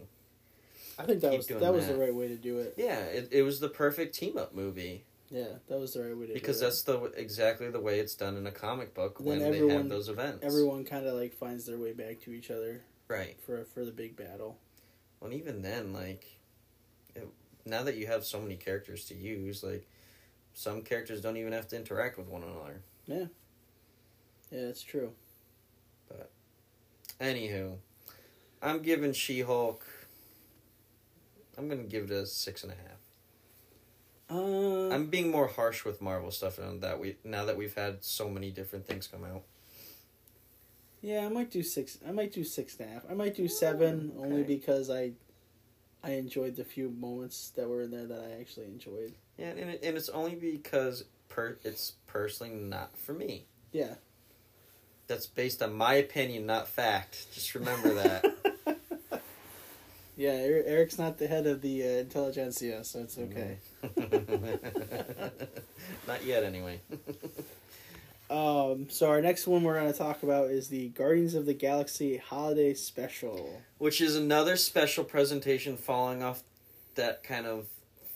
I 0.99 1.05
think 1.05 1.21
that 1.23 1.37
was 1.37 1.47
that 1.47 1.73
was 1.75 1.87
the 1.87 1.97
right 1.97 2.15
way 2.15 2.29
to 2.29 2.37
do 2.37 2.59
it. 2.59 2.75
Yeah, 2.77 2.99
it, 3.01 3.29
it 3.33 3.43
was 3.43 3.61
the 3.61 3.69
perfect 3.69 4.15
team 4.15 4.37
up 4.39 4.55
movie 4.55 5.05
Yeah, 5.31 5.45
that 5.69 5.79
was 5.79 5.95
the 5.95 6.03
right 6.03 6.17
way 6.17 6.27
to 6.27 6.33
because 6.35 6.61
do 6.61 6.67
it. 6.67 6.71
Because 6.71 6.83
that's 6.83 6.83
the 6.83 7.21
exactly 7.21 7.71
the 7.71 7.81
way 7.81 7.99
it's 7.99 8.15
done 8.15 8.37
in 8.37 8.47
a 8.47 8.53
comic 8.53 8.95
book 8.95 9.19
when 9.21 9.39
they 9.41 9.47
everyone- 9.47 9.71
have 9.77 9.89
those 9.89 10.09
events. 10.09 10.45
everyone 10.45 10.85
kind 10.85 11.07
of 11.07 11.15
like 11.15 11.33
finds 11.35 11.67
their 11.67 11.79
way 11.79 11.93
back 11.93 12.21
to 12.21 12.33
each 12.33 12.51
other 12.51 12.83
right. 13.09 13.37
for 13.45 13.65
for 13.65 13.85
the 13.85 13.93
big 13.93 14.17
battle. 14.17 14.59
Well, 15.21 15.31
and 15.31 15.41
even 15.41 15.63
then, 15.63 15.93
like 15.93 16.27
it, 17.15 17.29
now 17.65 17.83
that 17.83 17.97
you 17.97 18.07
have 18.07 18.25
so 18.25 18.41
many 18.41 18.57
characters 18.57 19.07
to 19.07 19.15
use, 19.15 19.63
like 19.63 19.87
some 20.53 20.83
characters 20.83 21.21
don't 21.21 21.37
even 21.37 21.53
have 21.53 21.67
to 21.69 21.77
interact 21.77 22.17
with 22.19 22.29
one 22.29 22.43
another. 22.43 22.83
Yeah. 23.07 23.27
Yeah, 24.51 24.69
it's 24.69 24.83
true. 24.83 25.13
But 26.09 26.31
anywho, 27.21 27.77
I'm 28.63 28.83
giving 28.83 29.13
She 29.13 29.41
Hulk. 29.41 29.85
I'm 31.59 31.69
gonna 31.69 31.85
give 31.85 32.05
it 32.05 32.11
a 32.11 32.27
six 32.27 32.63
and 32.63 32.73
a 32.73 32.77
half. 32.77 32.99
Uh, 34.31 34.89
I'm 34.89 35.07
being 35.07 35.31
more 35.31 35.49
harsh 35.49 35.85
with 35.85 36.01
Marvel 36.01 36.31
stuff 36.31 36.59
now 36.59 36.73
that 36.81 36.99
we 36.99 37.17
now 37.25 37.45
that 37.45 37.57
we've 37.57 37.75
had 37.75 38.05
so 38.05 38.29
many 38.29 38.51
different 38.51 38.87
things 38.87 39.07
come 39.07 39.25
out. 39.25 39.43
Yeah, 41.05 41.27
I 41.27 41.29
might 41.29 41.51
do 41.51 41.63
six. 41.63 41.99
I 42.09 42.13
might 42.13 42.33
do 42.33 42.45
six 42.45 42.79
and 42.79 42.89
a 42.89 42.93
half. 42.95 43.03
I 43.11 43.13
might 43.13 43.37
do 43.37 43.47
seven 43.47 44.13
only 44.19 44.43
because 44.43 44.89
I, 44.89 45.13
I 46.03 46.13
enjoyed 46.13 46.57
the 46.57 46.65
few 46.65 46.89
moments 46.89 47.51
that 47.57 47.69
were 47.69 47.83
in 47.83 47.91
there 47.91 48.07
that 48.07 48.21
I 48.21 48.41
actually 48.41 48.67
enjoyed. 48.67 49.13
Yeah, 49.37 49.49
and 49.49 49.69
it, 49.69 49.81
and 49.85 49.99
it's 49.99 50.09
only 50.09 50.35
because 50.35 51.05
per 51.29 51.59
it's 51.63 51.93
personally 52.07 52.55
not 52.55 52.97
for 52.97 53.13
me. 53.13 53.45
Yeah. 53.71 53.97
That's 55.07 55.27
based 55.27 55.63
on 55.63 55.75
my 55.75 55.95
opinion, 55.95 56.47
not 56.47 56.69
fact. 56.69 57.27
Just 57.35 57.55
remember 57.55 57.93
that. 57.95 58.25
Yeah, 60.17 60.33
Er- 60.45 60.63
Eric's 60.67 60.99
not 60.99 61.19
the 61.19 61.27
head 61.27 61.47
of 61.47 61.61
the 61.61 61.83
uh, 61.83 61.87
intelligentsia, 61.87 62.85
so 62.85 63.01
it's 63.01 63.19
okay. 63.19 63.59
not 66.07 66.25
yet, 66.25 66.45
anyway. 66.45 66.81
Um, 68.31 68.89
so 68.89 69.11
our 69.11 69.21
next 69.21 69.47
one 69.47 69.63
we're 69.63 69.79
going 69.79 69.93
to 69.93 69.97
talk 69.97 70.23
about 70.23 70.51
is 70.51 70.69
the 70.69 70.89
Guardians 70.89 71.35
of 71.35 71.45
the 71.45 71.53
Galaxy 71.53 72.17
Holiday 72.17 72.73
Special. 72.73 73.61
Which 73.77 74.01
is 74.01 74.17
another 74.17 74.57
special 74.57 75.05
presentation 75.05 75.77
following 75.77 76.23
off 76.23 76.43
that 76.95 77.23
kind 77.23 77.45
of 77.47 77.67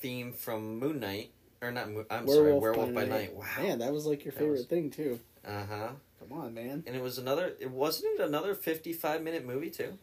theme 0.01 0.33
from 0.33 0.79
Moon 0.79 0.99
Knight. 0.99 1.31
Or 1.61 1.71
not 1.71 1.91
Moon, 1.91 2.07
I'm 2.11 2.27
sorry, 2.27 2.55
Werewolf 2.55 2.95
by, 2.95 3.05
Night. 3.05 3.35
Wow. 3.37 3.45
Man, 3.61 3.79
that 3.81 3.93
was 3.93 4.07
like 4.07 4.25
your 4.25 4.33
That 4.33 4.39
favorite 4.41 4.53
was- 4.59 4.67
thing 4.67 4.91
too. 4.91 5.21
Uh 5.47 5.67
huh. 5.69 5.89
Come 6.27 6.39
on, 6.41 6.55
man. 6.55 6.85
And 6.87 6.97
it 6.97 7.03
was 7.03 7.19
another. 7.19 7.53
It 7.61 7.71
wasn't 7.71 8.19
it 8.19 8.25
another 8.27 8.55
fifty-five 8.55 9.23
minute 9.23 9.45
movie 9.47 9.71
too. 9.71 9.99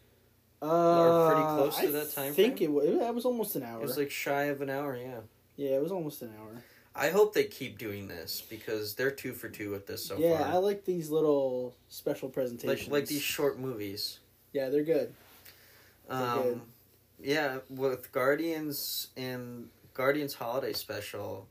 Uh, 0.62 1.28
pretty 1.28 1.44
close 1.44 1.78
to 1.78 1.88
I 1.88 1.92
that 1.92 2.14
time 2.14 2.32
I 2.32 2.32
think 2.32 2.58
frame? 2.58 2.70
it 2.70 2.74
was. 2.74 3.00
That 3.00 3.16
was 3.16 3.26
almost 3.26 3.56
an 3.56 3.64
hour. 3.64 3.80
It 3.80 3.84
was 3.84 3.98
like 3.98 4.12
shy 4.12 4.44
of 4.46 4.62
an 4.62 4.70
hour. 4.70 4.98
Yeah. 4.98 5.20
yeah, 5.58 5.76
it 5.76 5.82
was 5.82 5.92
almost 5.92 6.22
an 6.22 6.34
hour. 6.40 6.64
I 6.96 7.10
hope 7.10 7.34
they 7.34 7.44
keep 7.44 7.78
doing 7.78 8.08
this 8.08 8.42
because 8.50 8.96
they're 8.96 9.12
two 9.12 9.34
for 9.34 9.50
two 9.50 9.72
with 9.72 9.86
this 9.86 10.06
so 10.06 10.18
yeah, 10.18 10.38
far. 10.38 10.48
Yeah, 10.48 10.54
I 10.56 10.58
like 10.58 10.86
these 10.86 11.10
little 11.10 11.76
special 11.90 12.30
presentations. 12.30 12.88
like 12.88 13.02
like 13.02 13.10
these 13.10 13.22
short 13.22 13.60
movies. 13.60 14.20
Yeah, 14.54 14.70
they're 14.70 14.84
good. 14.84 15.14
They're 16.10 16.36
good. 16.36 16.54
Um, 16.54 16.62
yeah, 17.22 17.58
with 17.70 18.12
Guardians 18.14 19.08
and 19.18 19.70
Guardians 19.94 20.34
Holiday 20.34 20.72
Special, 20.74 21.48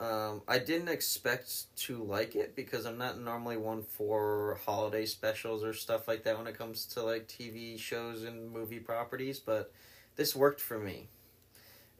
um, 0.00 0.42
I 0.46 0.58
didn't 0.58 0.88
expect 0.88 1.74
to 1.86 2.02
like 2.02 2.36
it 2.36 2.54
because 2.54 2.86
I'm 2.86 2.98
not 2.98 3.20
normally 3.20 3.56
one 3.56 3.82
for 3.82 4.58
holiday 4.64 5.04
specials 5.06 5.64
or 5.64 5.72
stuff 5.74 6.06
like 6.06 6.22
that 6.24 6.38
when 6.38 6.46
it 6.46 6.56
comes 6.56 6.86
to 6.86 7.02
like 7.02 7.26
TV 7.26 7.78
shows 7.78 8.22
and 8.22 8.50
movie 8.52 8.78
properties, 8.78 9.40
but 9.40 9.72
this 10.16 10.36
worked 10.36 10.60
for 10.60 10.78
me. 10.78 11.08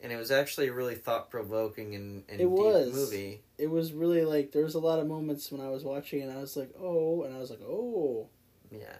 And 0.00 0.12
it 0.12 0.16
was 0.16 0.30
actually 0.30 0.68
a 0.68 0.72
really 0.72 0.94
thought 0.94 1.28
provoking 1.28 1.96
and, 1.96 2.22
and 2.28 2.40
It 2.40 2.44
deep 2.44 2.50
was. 2.50 2.92
movie. 2.94 3.42
It 3.58 3.68
was 3.68 3.92
really 3.92 4.24
like 4.24 4.52
there 4.52 4.62
was 4.62 4.76
a 4.76 4.80
lot 4.80 5.00
of 5.00 5.08
moments 5.08 5.50
when 5.50 5.60
I 5.60 5.68
was 5.70 5.82
watching 5.82 6.22
and 6.22 6.30
I 6.30 6.36
was 6.40 6.56
like, 6.56 6.70
oh, 6.78 7.24
and 7.24 7.34
I 7.34 7.38
was 7.38 7.50
like, 7.50 7.62
oh, 7.62 8.28
Yeah. 8.70 8.96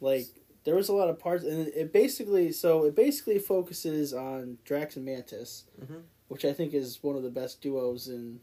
like 0.00 0.26
there 0.64 0.74
was 0.74 0.90
a 0.90 0.92
lot 0.92 1.08
of 1.08 1.18
parts, 1.18 1.42
and 1.44 1.68
it 1.68 1.92
basically 1.92 2.52
so 2.52 2.84
it 2.84 2.94
basically 2.94 3.38
focuses 3.38 4.12
on 4.12 4.58
Drax 4.64 4.96
and 4.96 5.04
Mantis, 5.06 5.64
Mhm. 5.80 6.02
Which 6.32 6.44
I 6.44 6.52
think 6.52 6.72
is 6.74 6.98
one 7.02 7.16
of 7.16 7.22
the 7.22 7.30
best 7.30 7.60
duos 7.60 8.08
in 8.08 8.40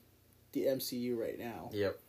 the 0.52 0.66
MCU 0.66 1.18
right 1.18 1.40
now. 1.40 1.70
Yep. 1.74 2.00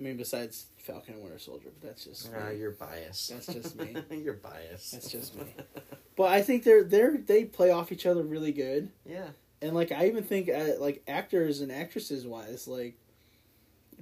I 0.00 0.02
mean, 0.02 0.16
besides 0.16 0.66
Falcon 0.78 1.14
and 1.14 1.22
Winter 1.22 1.38
Soldier, 1.38 1.68
but 1.78 1.88
that's 1.88 2.04
just 2.04 2.30
Ah, 2.34 2.48
me. 2.50 2.56
you're 2.56 2.72
biased. 2.72 3.30
That's 3.30 3.46
just 3.46 3.76
me. 3.78 3.94
you're 4.10 4.34
biased. 4.34 4.92
That's 4.92 5.10
just 5.10 5.36
me. 5.36 5.44
But 6.16 6.30
I 6.30 6.42
think 6.42 6.62
they're 6.62 6.84
they're 6.84 7.16
they 7.18 7.44
play 7.44 7.70
off 7.72 7.90
each 7.90 8.06
other 8.06 8.22
really 8.22 8.52
good. 8.52 8.90
yeah. 9.04 9.28
And 9.60 9.74
like 9.74 9.90
I 9.92 10.06
even 10.06 10.22
think 10.22 10.48
uh, 10.48 10.78
like 10.78 11.02
actors 11.08 11.60
and 11.60 11.72
actresses 11.72 12.24
wise, 12.26 12.68
like 12.68 12.94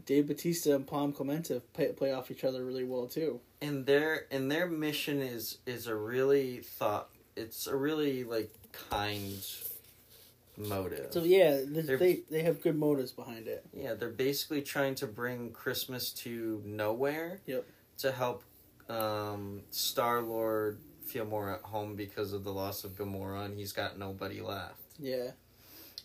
Dave 0.04 0.26
Batista 0.26 0.74
and 0.74 0.86
Pom 0.86 1.12
Klementieff 1.14 1.62
play, 1.72 1.88
play 1.92 2.12
off 2.12 2.30
each 2.30 2.44
other 2.44 2.64
really 2.64 2.84
well 2.84 3.06
too. 3.06 3.40
and 3.62 3.86
their 3.86 4.26
and 4.30 4.50
their 4.50 4.66
mission 4.66 5.20
is 5.22 5.58
is 5.66 5.86
a 5.86 5.94
really 5.94 6.58
thought 6.58 7.08
it's 7.36 7.66
a 7.66 7.76
really 7.76 8.24
like 8.24 8.52
kind 8.72 9.42
motive 10.56 11.12
So 11.12 11.22
yeah, 11.24 11.60
They're- 11.66 11.96
they 11.96 12.20
they 12.30 12.42
have 12.42 12.60
good 12.60 12.76
motives 12.76 13.12
behind 13.12 13.48
it. 13.48 13.64
yeah 13.72 13.94
they're 13.94 14.10
basically 14.10 14.62
trying 14.62 14.94
to 14.96 15.06
bring 15.06 15.50
christmas 15.52 16.12
to 16.12 16.62
Knowhere 16.66 17.38
Yep. 17.46 17.64
to 17.98 18.12
help 18.12 18.44
um 18.88 19.62
star 19.70 20.20
lord 20.22 20.78
feel 21.06 21.24
more 21.24 21.50
at 21.50 21.62
home 21.62 21.96
because 21.96 22.32
of 22.32 22.44
the 22.44 22.52
loss 22.52 22.84
of 22.84 22.92
gamora 22.96 23.44
and 23.46 23.56
he's 23.58 23.72
got 23.72 23.98
nobody 23.98 24.40
left 24.40 24.80
Yeah. 24.98 25.30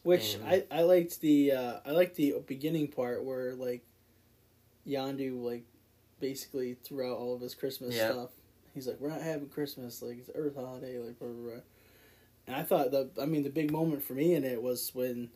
Which 0.03 0.35
And- 0.35 0.45
I 0.47 0.63
I 0.71 0.81
liked 0.83 1.19
the 1.19 1.51
uh, 1.51 1.79
I 1.85 1.91
liked 1.91 2.15
the 2.15 2.35
beginning 2.47 2.87
part 2.87 3.25
where 3.25 3.53
like 3.55 3.83
Yondu 4.87 5.41
like 5.43 5.65
basically 6.19 6.75
throughout 6.75 7.17
all 7.17 7.35
of 7.35 7.41
his 7.41 7.53
Christmas 7.53 7.93
Yeah. 7.95 8.11
stuff, 8.11 8.29
he's 8.73 8.87
like, 8.87 8.99
"We're 9.01 9.09
not 9.09 9.21
having 9.21 9.49
Christmas, 9.49 10.01
like 10.01 10.17
it's 10.19 10.29
Earth 10.33 10.55
holiday, 10.55 10.97
like 10.99 11.19
blah 11.19 11.27
blah." 11.27 11.51
blah. 11.51 11.61
And 12.47 12.55
I 12.55 12.63
thought 12.63 12.91
the 12.91 13.09
I 13.21 13.25
mean 13.25 13.43
the 13.43 13.49
big 13.49 13.71
moment 13.71 14.03
for 14.03 14.13
me 14.13 14.33
in 14.33 14.43
it 14.43 14.61
was 14.61 14.91
when 14.93 15.29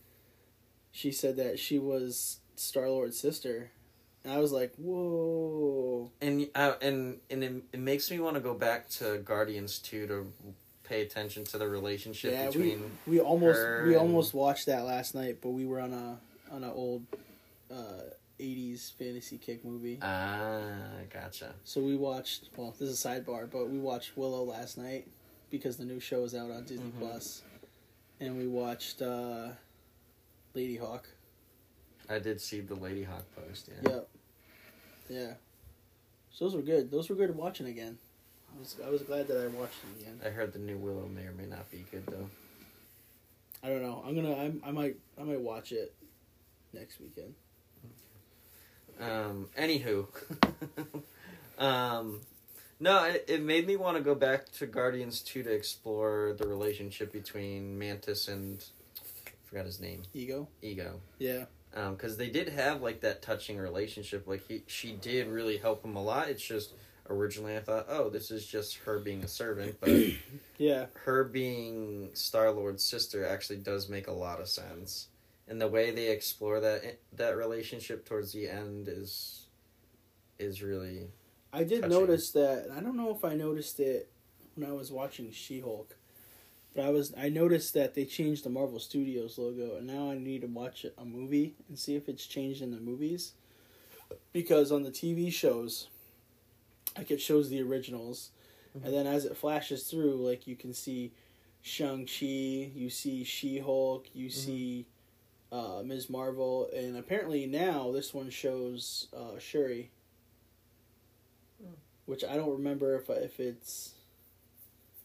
she 0.91 1.11
said 1.11 1.35
that 1.37 1.59
she 1.59 1.77
was 1.77 2.39
Star 2.55 2.89
Lord's 2.89 3.19
sister, 3.19 3.71
and 4.23 4.31
I 4.33 4.39
was 4.39 4.51
like, 4.51 4.73
"Whoa!" 4.77 6.11
and 6.21 6.47
uh, 6.55 6.73
and 6.81 7.19
and 7.29 7.43
it, 7.43 7.53
it 7.73 7.79
makes 7.79 8.09
me 8.11 8.19
want 8.19 8.35
to 8.35 8.41
go 8.41 8.53
back 8.53 8.87
to 8.91 9.17
guardians 9.19 9.79
2 9.79 10.07
to 10.07 10.33
pay 10.83 11.01
attention 11.01 11.43
to 11.45 11.57
the 11.57 11.67
relationship 11.67 12.33
Yeah, 12.33 12.47
between 12.47 12.91
We 13.07 13.19
almost 13.19 13.59
her 13.59 13.83
we 13.85 13.93
and- 13.93 14.01
almost 14.01 14.33
watched 14.33 14.65
that 14.67 14.85
last 14.85 15.15
night, 15.15 15.37
but 15.41 15.49
we 15.49 15.65
were 15.65 15.79
on 15.81 15.93
a 15.93 16.19
on 16.53 16.63
an 16.63 16.71
old 16.71 17.05
uh, 17.69 18.01
'80s 18.39 18.93
fantasy 18.93 19.37
kick 19.37 19.65
movie. 19.65 19.99
ah 20.01 20.61
gotcha 21.11 21.55
So 21.65 21.81
we 21.81 21.95
watched. 21.95 22.49
Well, 22.55 22.73
this 22.79 22.89
is 22.89 23.03
a 23.03 23.07
sidebar, 23.09 23.49
but 23.51 23.69
we 23.69 23.79
watched 23.79 24.15
Willow 24.17 24.43
last 24.43 24.77
night 24.77 25.07
because 25.51 25.77
the 25.77 25.85
new 25.85 25.99
show 25.99 26.23
is 26.23 26.33
out 26.33 26.49
on 26.49 26.63
Disney 26.63 26.89
Mhm. 26.91 26.99
Plus, 26.99 27.43
and 28.19 28.37
we 28.37 28.47
watched 28.47 29.01
uh, 29.01 29.49
Ladyhawke. 30.55 31.05
I 32.09 32.19
did 32.19 32.41
see 32.41 32.61
the 32.61 32.75
Ladyhawke 32.75 33.25
post. 33.35 33.69
Yeah. 33.83 33.91
Yep. 33.91 34.09
Yeah. 35.09 35.33
So 36.31 36.45
those 36.45 36.55
were 36.55 36.61
good. 36.61 36.89
Those 36.89 37.09
were 37.09 37.15
good 37.15 37.35
watching 37.35 37.67
again. 37.67 37.97
I 38.55 38.59
was 38.59 38.75
I 38.85 38.89
was 38.89 39.01
glad 39.03 39.27
that 39.27 39.37
I 39.37 39.47
watched 39.47 39.81
them 39.81 39.91
again. 39.99 40.19
I 40.25 40.29
heard 40.29 40.53
the 40.53 40.59
new 40.59 40.77
Willow 40.77 41.07
may 41.07 41.23
or 41.25 41.33
may 41.33 41.45
not 41.45 41.69
be 41.69 41.85
good 41.91 42.05
though. 42.07 42.29
I 43.63 43.67
don't 43.69 43.81
know. 43.83 44.03
I'm 44.05 44.15
gonna. 44.15 44.35
I'm, 44.35 44.61
I 44.65 44.71
might. 44.71 44.95
I 45.19 45.23
might 45.23 45.39
watch 45.41 45.71
it 45.71 45.93
next 46.73 46.99
weekend. 46.99 47.35
Um. 48.99 49.49
Anywho, 49.57 50.07
um, 51.57 52.19
no, 52.81 53.05
it, 53.05 53.25
it 53.29 53.41
made 53.43 53.65
me 53.65 53.75
want 53.77 53.95
to 53.95 54.03
go 54.03 54.15
back 54.15 54.51
to 54.53 54.65
Guardians 54.65 55.21
two 55.21 55.43
to 55.43 55.51
explore 55.53 56.35
the 56.37 56.47
relationship 56.47 57.13
between 57.13 57.77
Mantis 57.79 58.27
and 58.27 58.61
I 58.97 59.29
forgot 59.45 59.65
his 59.65 59.79
name, 59.79 60.01
Ego. 60.13 60.47
Ego. 60.61 60.99
Yeah. 61.19 61.45
Um, 61.73 61.93
because 61.95 62.17
they 62.17 62.29
did 62.29 62.49
have 62.49 62.81
like 62.81 62.99
that 63.01 63.21
touching 63.21 63.57
relationship. 63.57 64.27
Like 64.27 64.45
he, 64.47 64.63
she 64.67 64.91
did 64.93 65.27
really 65.27 65.57
help 65.57 65.85
him 65.85 65.95
a 65.95 66.03
lot. 66.03 66.27
It's 66.27 66.43
just 66.43 66.73
originally 67.09 67.55
I 67.55 67.59
thought, 67.59 67.85
oh, 67.87 68.09
this 68.09 68.31
is 68.31 68.45
just 68.45 68.77
her 68.79 68.99
being 68.99 69.23
a 69.23 69.27
servant, 69.27 69.77
but 69.79 69.91
Yeah. 70.57 70.87
her 71.05 71.23
being 71.23 72.09
Star 72.13 72.51
Lord's 72.51 72.83
sister 72.83 73.25
actually 73.25 73.57
does 73.59 73.89
make 73.89 74.07
a 74.07 74.11
lot 74.13 74.39
of 74.41 74.47
sense, 74.49 75.07
and 75.47 75.61
the 75.61 75.67
way 75.67 75.91
they 75.91 76.09
explore 76.09 76.59
that 76.59 76.97
that 77.13 77.37
relationship 77.37 78.05
towards 78.05 78.31
the 78.33 78.49
end 78.49 78.87
is 78.87 79.45
is 80.39 80.61
really 80.63 81.07
I 81.53 81.63
did 81.63 81.81
touching. 81.81 81.89
notice 81.89 82.31
that. 82.31 82.69
I 82.75 82.79
don't 82.79 82.95
know 82.97 83.13
if 83.15 83.23
I 83.25 83.33
noticed 83.35 83.79
it 83.79 84.09
when 84.55 84.69
I 84.69 84.73
was 84.73 84.91
watching 84.91 85.31
She 85.31 85.59
Hulk, 85.59 85.95
but 86.75 86.83
I 86.85 86.89
was 86.89 87.13
I 87.17 87.29
noticed 87.29 87.73
that 87.73 87.93
they 87.95 88.05
changed 88.05 88.43
the 88.45 88.49
Marvel 88.49 88.79
Studios 88.79 89.37
logo, 89.37 89.75
and 89.77 89.87
now 89.87 90.11
I 90.11 90.17
need 90.17 90.41
to 90.41 90.47
watch 90.47 90.85
a 90.97 91.05
movie 91.05 91.55
and 91.67 91.77
see 91.77 91.95
if 91.95 92.07
it's 92.09 92.25
changed 92.25 92.61
in 92.61 92.71
the 92.71 92.79
movies, 92.79 93.33
because 94.33 94.71
on 94.71 94.83
the 94.83 94.91
TV 94.91 95.31
shows, 95.31 95.87
like 96.97 97.11
it 97.11 97.21
shows 97.21 97.49
the 97.49 97.61
originals, 97.61 98.31
Mhm. 98.77 98.85
and 98.85 98.93
then 98.93 99.07
as 99.07 99.25
it 99.25 99.35
flashes 99.37 99.83
through, 99.83 100.15
like 100.15 100.47
you 100.47 100.55
can 100.55 100.73
see 100.73 101.11
Shang 101.61 102.05
Chi, 102.07 102.25
you 102.73 102.89
see 102.89 103.23
She 103.23 103.59
Hulk, 103.59 104.07
you 104.13 104.29
see. 104.29 104.85
Uh, 105.53 105.83
Ms. 105.83 106.09
Marvel, 106.09 106.69
and 106.73 106.95
apparently 106.95 107.45
now 107.45 107.91
this 107.91 108.13
one 108.13 108.29
shows 108.29 109.09
uh, 109.13 109.37
Shuri 109.37 109.91
which 112.11 112.25
I 112.25 112.35
don't 112.35 112.51
remember 112.51 112.95
if 112.97 113.09
if 113.09 113.39
it's 113.39 113.93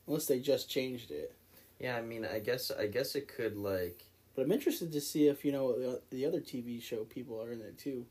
unless 0.09 0.27
they 0.27 0.41
just 0.41 0.69
changed 0.69 1.13
it. 1.13 1.33
yeah. 1.79 1.97
I 1.97 2.03
mean, 2.03 2.25
I 2.27 2.41
guess 2.41 2.73
I 2.73 2.89
guess 2.89 3.15
it 3.15 3.29
could 3.29 3.57
like 3.57 4.05
But 4.35 4.43
I'm 4.43 4.51
interested 4.53 4.91
to 4.93 5.01
see 5.01 5.29
if 5.29 5.45
you 5.45 5.53
know 5.53 5.79
the, 5.79 6.01
the 6.11 6.27
other 6.27 6.41
TV 6.41 6.83
show 6.83 7.05
people 7.05 7.41
are 7.41 7.53
in 7.53 7.61
it 7.61 7.79
too, 7.79 8.07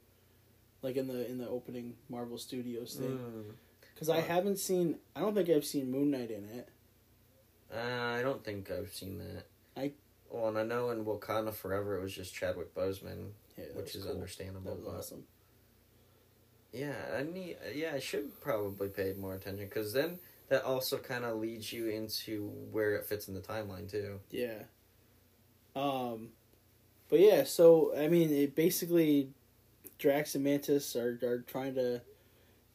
like 0.82 0.96
in 0.96 1.08
the 1.08 1.30
in 1.30 1.38
the 1.38 1.48
opening 1.50 1.96
Marvel 2.10 2.38
Studios 2.38 2.96
thing. 2.96 3.20
mm, 3.20 3.54
Because 3.94 4.08
I 4.10 4.22
haven't 4.22 4.60
seen, 4.60 4.96
I 5.16 5.20
don't 5.20 5.36
think 5.36 5.50
I've 5.50 5.66
seen 5.66 5.92
Moon 5.92 6.12
Knight 6.12 6.32
in 6.32 6.46
it. 6.58 6.70
uh, 7.74 8.18
I 8.18 8.22
don't 8.22 8.44
think 8.46 8.72
I've 8.72 8.94
seen 8.94 9.18
that. 9.20 9.44
I- 9.76 9.92
well, 10.32 10.48
and 10.48 10.58
I 10.58 10.64
know 10.64 10.90
in 10.92 11.04
Wakanda 11.06 11.54
Forever 11.54 11.98
it 11.98 12.02
was 12.02 12.14
just 12.14 12.34
Chadwick 12.34 12.74
Boseman, 12.74 13.32
Yeah, 13.58 13.66
which 13.74 13.94
is 13.96 14.04
cool. 14.04 14.14
understandable. 14.14 14.72
That 14.72 14.78
was 14.78 14.86
but 14.86 14.98
awesome. 15.00 15.24
Yeah, 16.76 16.96
I 17.18 17.24
need. 17.24 17.58
Yeah, 17.74 17.92
I 17.94 18.00
should 18.00 18.42
probably 18.42 18.90
pay 18.90 19.14
more 19.18 19.34
attention 19.34 19.66
because 19.66 19.94
then 19.94 20.20
that 20.50 20.64
also 20.64 20.98
kind 20.98 21.24
of 21.24 21.38
leads 21.38 21.72
you 21.72 21.88
into 21.88 22.50
where 22.72 22.96
it 22.96 23.06
fits 23.06 23.28
in 23.28 23.34
the 23.34 23.40
timeline 23.40 23.90
too. 23.90 24.20
Yeah. 24.30 24.64
Um, 25.76 26.30
but 27.10 27.20
yeah, 27.20 27.44
so 27.46 27.94
I 27.98 28.08
mean, 28.08 28.32
it 28.32 28.56
basically 28.56 29.30
Drax 29.98 30.36
and 30.36 30.44
Mantis 30.44 30.96
are 30.96 31.18
are 31.24 31.44
trying 31.48 31.76
to 31.76 32.02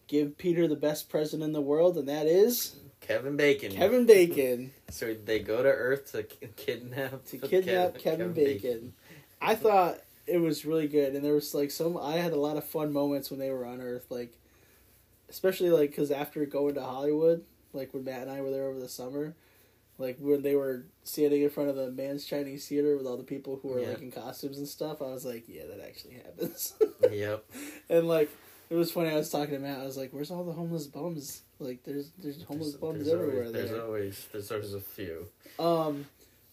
give 0.08 0.38
Peter 0.38 0.66
the 0.66 0.76
best 0.76 1.10
present 1.10 1.42
in 1.42 1.52
the 1.52 1.60
world, 1.60 1.98
and 1.98 2.08
that 2.08 2.26
is 2.26 2.76
Kevin 3.00 3.36
Bacon. 3.36 3.72
Kevin 3.72 4.06
Bacon 4.06 4.72
So 4.90 5.14
they 5.14 5.40
go 5.40 5.62
to 5.62 5.68
Earth 5.68 6.12
to 6.12 6.22
kidnap 6.22 7.24
to 7.26 7.38
kidnap 7.48 7.98
Kevin, 7.98 8.32
Bacon. 8.32 8.94
I 9.40 9.54
thought 9.54 10.00
it 10.30 10.38
was 10.38 10.64
really 10.64 10.88
good, 10.88 11.14
and 11.14 11.24
there 11.24 11.34
was 11.34 11.54
like 11.54 11.70
some. 11.70 11.96
I 11.96 12.14
had 12.16 12.32
a 12.32 12.36
lot 12.40 12.56
of 12.56 12.64
fun 12.64 12.92
moments 12.92 13.30
when 13.30 13.40
they 13.40 13.50
were 13.50 13.64
on 13.66 13.80
Earth, 13.80 14.06
like 14.10 14.38
especially 15.28 15.70
like 15.70 15.90
because 15.90 16.10
after 16.10 16.44
going 16.46 16.74
to 16.74 16.82
Hollywood, 16.82 17.44
like 17.72 17.92
when 17.94 18.04
Matt 18.04 18.22
and 18.22 18.30
I 18.30 18.40
were 18.40 18.50
there 18.50 18.66
over 18.68 18.80
the 18.80 18.88
summer, 18.88 19.34
like 19.98 20.16
when 20.18 20.42
they 20.42 20.54
were 20.54 20.86
standing 21.04 21.42
in 21.42 21.50
front 21.50 21.70
of 21.70 21.76
the 21.76 21.90
Mann's 21.90 22.24
Chinese 22.24 22.66
Theater 22.68 22.96
with 22.96 23.06
all 23.06 23.16
the 23.16 23.22
people 23.22 23.58
who 23.62 23.68
were 23.68 23.80
Yeah. 23.80 23.88
like 23.90 24.02
in 24.02 24.10
costumes 24.12 24.58
and 24.58 24.68
stuff, 24.68 25.02
I 25.02 25.06
was 25.06 25.24
like, 25.24 25.44
yeah, 25.48 25.62
that 25.66 25.80
actually 25.86 26.14
happens. 26.14 26.74
Yep. 27.10 27.44
and 27.88 28.06
like 28.08 28.30
it 28.68 28.74
was 28.76 28.92
funny. 28.92 29.10
I 29.10 29.16
was 29.16 29.30
talking 29.30 29.54
to 29.54 29.58
Matt. 29.60 29.80
I 29.80 29.84
was 29.84 29.96
like, 29.96 30.12
"Where's 30.12 30.30
all 30.30 30.44
the 30.44 30.52
homeless 30.52 30.86
bums? 30.86 31.42
Like, 31.58 31.82
there's 31.82 32.12
there's 32.18 32.40
homeless 32.44 32.68
There's- 32.74 32.80
bums 32.80 32.98
there's 33.06 33.08
everywhere 33.20 33.46
always, 33.46 33.52
there." 33.52 33.66
There's 33.66 33.80
always 33.80 34.28
there's 34.32 34.52
always 34.52 34.74
a 34.74 34.80
few. 34.80 35.26
Um, 35.58 36.06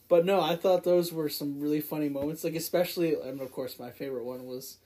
but 0.08 0.26
no, 0.26 0.42
I 0.42 0.56
thought 0.56 0.84
those 0.84 1.12
were 1.12 1.30
some 1.30 1.60
really 1.60 1.82
funny 1.82 2.10
moments. 2.10 2.44
Like 2.44 2.56
especially, 2.56 3.16
and 3.16 3.42
of 3.42 3.52
course, 3.52 3.80
my 3.80 3.92
favorite 3.92 4.26
one 4.26 4.46
was 4.46 4.78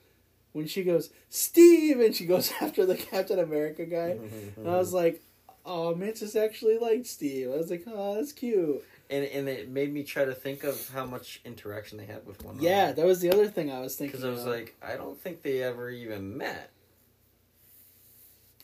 when 0.54 0.68
she 0.68 0.84
goes 0.84 1.10
Steve, 1.30 2.00
and 2.00 2.16
she 2.16 2.26
goes 2.26 2.52
after 2.62 2.86
the 2.86 2.96
Captain 2.96 3.40
America 3.40 3.86
guy, 3.86 4.18
and 4.58 4.68
I 4.68 4.78
was 4.78 4.94
like, 5.02 5.22
"Oh, 5.66 5.96
Mantis 5.96 6.36
actually 6.36 6.78
liked 6.78 7.08
Steve." 7.08 7.52
I 7.52 7.58
was 7.58 7.70
like, 7.70 7.84
"Oh, 7.88 8.16
that's 8.16 8.32
cute." 8.32 8.84
and 9.12 9.26
and 9.26 9.50
it 9.50 9.70
made 9.70 9.94
me 9.94 10.04
try 10.04 10.26
to 10.26 10.34
think 10.34 10.64
of 10.64 10.90
how 10.90 11.06
much 11.06 11.42
interaction 11.44 11.98
they 11.98 12.06
had 12.06 12.26
with 12.26 12.44
one 12.44 12.56
another. 12.56 12.68
Yeah, 12.68 12.92
that 12.94 13.06
was 13.06 13.20
the 13.20 13.30
other 13.32 13.48
thing 13.48 13.70
I 13.70 13.82
was 13.82 13.96
thinking. 13.96 14.20
Because 14.20 14.26
I 14.26 14.32
was 14.32 14.46
like, 14.46 14.76
I 14.82 14.96
don't 14.96 15.20
think 15.20 15.42
they 15.44 15.62
ever 15.62 15.90
even 15.90 16.38
met. 16.38 16.72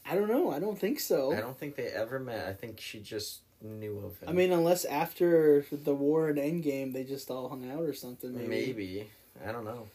I 0.10 0.16
don't 0.16 0.30
know. 0.30 0.52
I 0.52 0.60
don't 0.60 0.80
think 0.80 1.02
so. 1.02 1.34
I 1.34 1.42
don't 1.42 1.60
think 1.60 1.76
they 1.76 1.88
ever 1.88 2.18
met. 2.18 2.48
I 2.48 2.54
think 2.54 2.80
she 2.80 3.02
just 3.02 3.42
knew 3.62 3.98
of 4.00 4.20
him. 4.20 4.30
I 4.30 4.32
mean, 4.32 4.52
unless 4.52 4.86
after 4.86 5.66
the 5.72 5.94
war 5.94 6.30
and 6.30 6.38
Endgame, 6.38 6.94
they 6.94 7.04
just 7.04 7.30
all 7.32 7.50
hung 7.50 7.70
out 7.70 7.84
or 7.84 7.94
something. 7.94 8.34
Maybe. 8.34 8.48
maybe. 8.48 9.10
I 9.46 9.52
don't 9.52 9.66
know. 9.66 9.88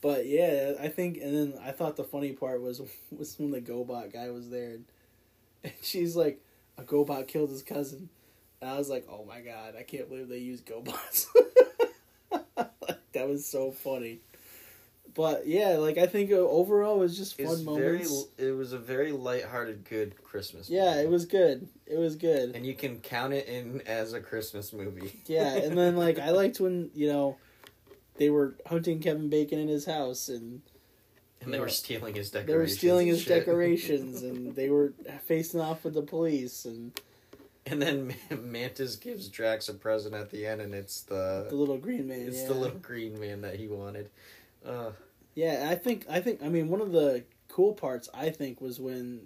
But 0.00 0.26
yeah, 0.26 0.72
I 0.80 0.88
think, 0.88 1.18
and 1.18 1.34
then 1.34 1.60
I 1.62 1.70
thought 1.70 1.96
the 1.96 2.04
funny 2.04 2.32
part 2.32 2.60
was 2.60 2.82
was 3.16 3.38
when 3.38 3.50
the 3.50 3.60
GoBot 3.60 4.12
guy 4.12 4.30
was 4.30 4.50
there, 4.50 4.70
and, 4.70 4.84
and 5.64 5.72
she's 5.80 6.16
like, 6.16 6.40
"A 6.76 6.82
GoBot 6.82 7.28
killed 7.28 7.50
his 7.50 7.62
cousin," 7.62 8.08
and 8.60 8.70
I 8.70 8.76
was 8.76 8.90
like, 8.90 9.06
"Oh 9.08 9.24
my 9.24 9.40
god, 9.40 9.74
I 9.78 9.84
can't 9.84 10.08
believe 10.08 10.28
they 10.28 10.38
used 10.38 10.66
GoBots." 10.66 11.26
that 13.12 13.28
was 13.28 13.46
so 13.46 13.70
funny. 13.70 14.20
But 15.14 15.46
yeah, 15.46 15.70
like 15.76 15.98
I 15.98 16.06
think 16.06 16.30
uh, 16.30 16.36
overall 16.36 16.96
it 16.96 17.00
was 17.00 17.16
just 17.18 17.36
fun 17.36 17.46
It's 17.52 17.60
very. 17.60 17.98
moments. 17.98 18.26
It 18.38 18.52
was 18.56 18.72
a 18.72 18.78
very 18.78 19.12
lighthearted, 19.12 19.84
good 19.84 20.22
Christmas. 20.22 20.70
Yeah, 20.70 20.90
movie. 20.94 21.00
it 21.04 21.10
was 21.10 21.26
good. 21.26 21.68
It 21.86 21.98
was 21.98 22.16
good. 22.16 22.54
And 22.56 22.64
you 22.64 22.74
can 22.74 22.98
count 23.00 23.34
it 23.34 23.46
in 23.46 23.82
as 23.86 24.12
a 24.14 24.20
Christmas 24.20 24.72
movie. 24.72 25.20
Yeah, 25.26 25.54
and 25.56 25.76
then 25.76 25.96
like 25.96 26.18
I 26.18 26.30
liked 26.30 26.60
when 26.60 26.90
you 26.94 27.08
know 27.08 27.36
they 28.16 28.30
were 28.30 28.54
hunting 28.66 29.00
Kevin 29.00 29.28
Bacon 29.28 29.58
in 29.58 29.68
his 29.68 29.84
house 29.84 30.28
and 30.28 30.62
And 31.42 31.52
they 31.52 31.60
were 31.60 31.68
stealing 31.68 32.14
his 32.14 32.30
decorations. 32.30 32.46
they 32.52 32.56
were 32.58 32.68
stealing 32.68 33.08
and 33.08 33.16
his 33.16 33.24
shit. 33.26 33.38
decorations 33.40 34.22
and 34.28 34.54
they 34.54 34.70
were 34.70 34.92
facing 35.26 35.60
off 35.60 35.84
with 35.84 35.94
the 35.94 36.02
police 36.02 36.64
and 36.64 36.98
And 37.66 37.80
then 37.82 38.14
Mantis 38.42 38.96
gives 38.96 39.28
Drax 39.28 39.68
a 39.68 39.74
present 39.74 40.14
at 40.14 40.30
the 40.30 40.46
end, 40.46 40.60
and 40.60 40.74
it's 40.74 41.02
the, 41.02 41.46
the 41.48 41.54
little 41.56 41.78
green 41.78 42.08
man. 42.08 42.20
it's 42.22 42.42
yeah. 42.42 42.48
the 42.48 42.54
little 42.54 42.78
green 42.78 43.20
man 43.20 43.42
that 43.42 43.56
he 43.56 43.68
wanted. 43.68 44.08
Uh, 44.64 44.92
Yeah, 45.34 45.68
I 45.70 45.74
think 45.74 46.06
I 46.08 46.20
think 46.20 46.42
I 46.42 46.48
mean 46.48 46.68
one 46.68 46.80
of 46.80 46.92
the 46.92 47.24
cool 47.48 47.72
parts 47.74 48.08
I 48.14 48.30
think 48.30 48.60
was 48.60 48.78
when 48.80 49.22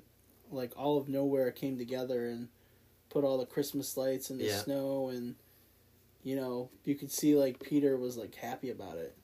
like 0.51 0.72
all 0.76 0.99
of 0.99 1.07
Knowhere 1.07 1.55
came 1.55 1.76
together 1.78 2.26
and 2.26 2.49
put 3.11 3.24
all 3.24 3.39
the 3.39 3.47
Christmas 3.47 3.97
lights 3.97 4.30
in 4.30 4.39
the 4.39 4.45
Yeah. 4.47 4.59
snow 4.59 5.09
and 5.09 5.34
you 6.22 6.37
know 6.37 6.70
you 6.84 6.95
could 6.95 7.11
see 7.11 7.34
like 7.37 7.61
Peter 7.61 7.97
was 7.97 8.16
like 8.16 8.34
happy 8.37 8.70
about 8.70 8.99
it. 8.99 9.14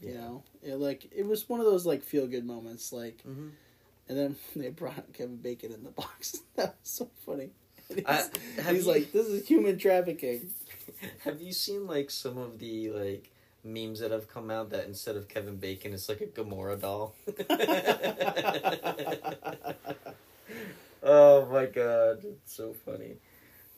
You 0.00 0.10
Yeah. 0.14 0.20
know, 0.20 0.42
it 0.62 0.74
like 0.76 1.08
it 1.12 1.26
was 1.26 1.48
one 1.48 1.60
of 1.60 1.66
those 1.66 1.86
like 1.86 2.02
feel 2.02 2.26
good 2.26 2.44
moments 2.44 2.92
like 2.92 3.22
mhm. 3.26 3.50
And 4.08 4.18
then 4.18 4.36
they 4.56 4.68
brought 4.70 5.12
Kevin 5.12 5.36
Bacon 5.36 5.72
in 5.72 5.84
the 5.84 5.90
box. 5.90 6.40
that 6.56 6.74
was 6.80 6.90
so 6.90 7.08
funny. 7.24 7.50
And 7.88 7.98
He's, 8.06 8.06
I- 8.06 8.72
he's 8.72 8.86
you- 8.86 8.92
like, 8.92 9.12
"This 9.12 9.26
is 9.28 9.46
human 9.46 9.78
trafficking." 9.78 10.52
Have 11.24 11.40
you 11.40 11.52
seen 11.52 11.86
like 11.86 12.10
some 12.10 12.36
of 12.38 12.58
the 12.58 12.90
like 12.90 13.30
memes 13.64 14.00
that 14.00 14.10
have 14.10 14.28
come 14.28 14.50
out 14.50 14.70
that 14.70 14.86
instead 14.86 15.16
of 15.16 15.28
Kevin 15.28 15.56
Bacon, 15.56 15.92
it's 15.92 16.08
like 16.08 16.20
a 16.20 16.26
Gamora 16.26 16.80
doll? 16.80 17.14
oh 21.02 21.46
my 21.46 21.66
god, 21.66 22.24
it's 22.24 22.54
so 22.54 22.74
funny. 22.84 23.16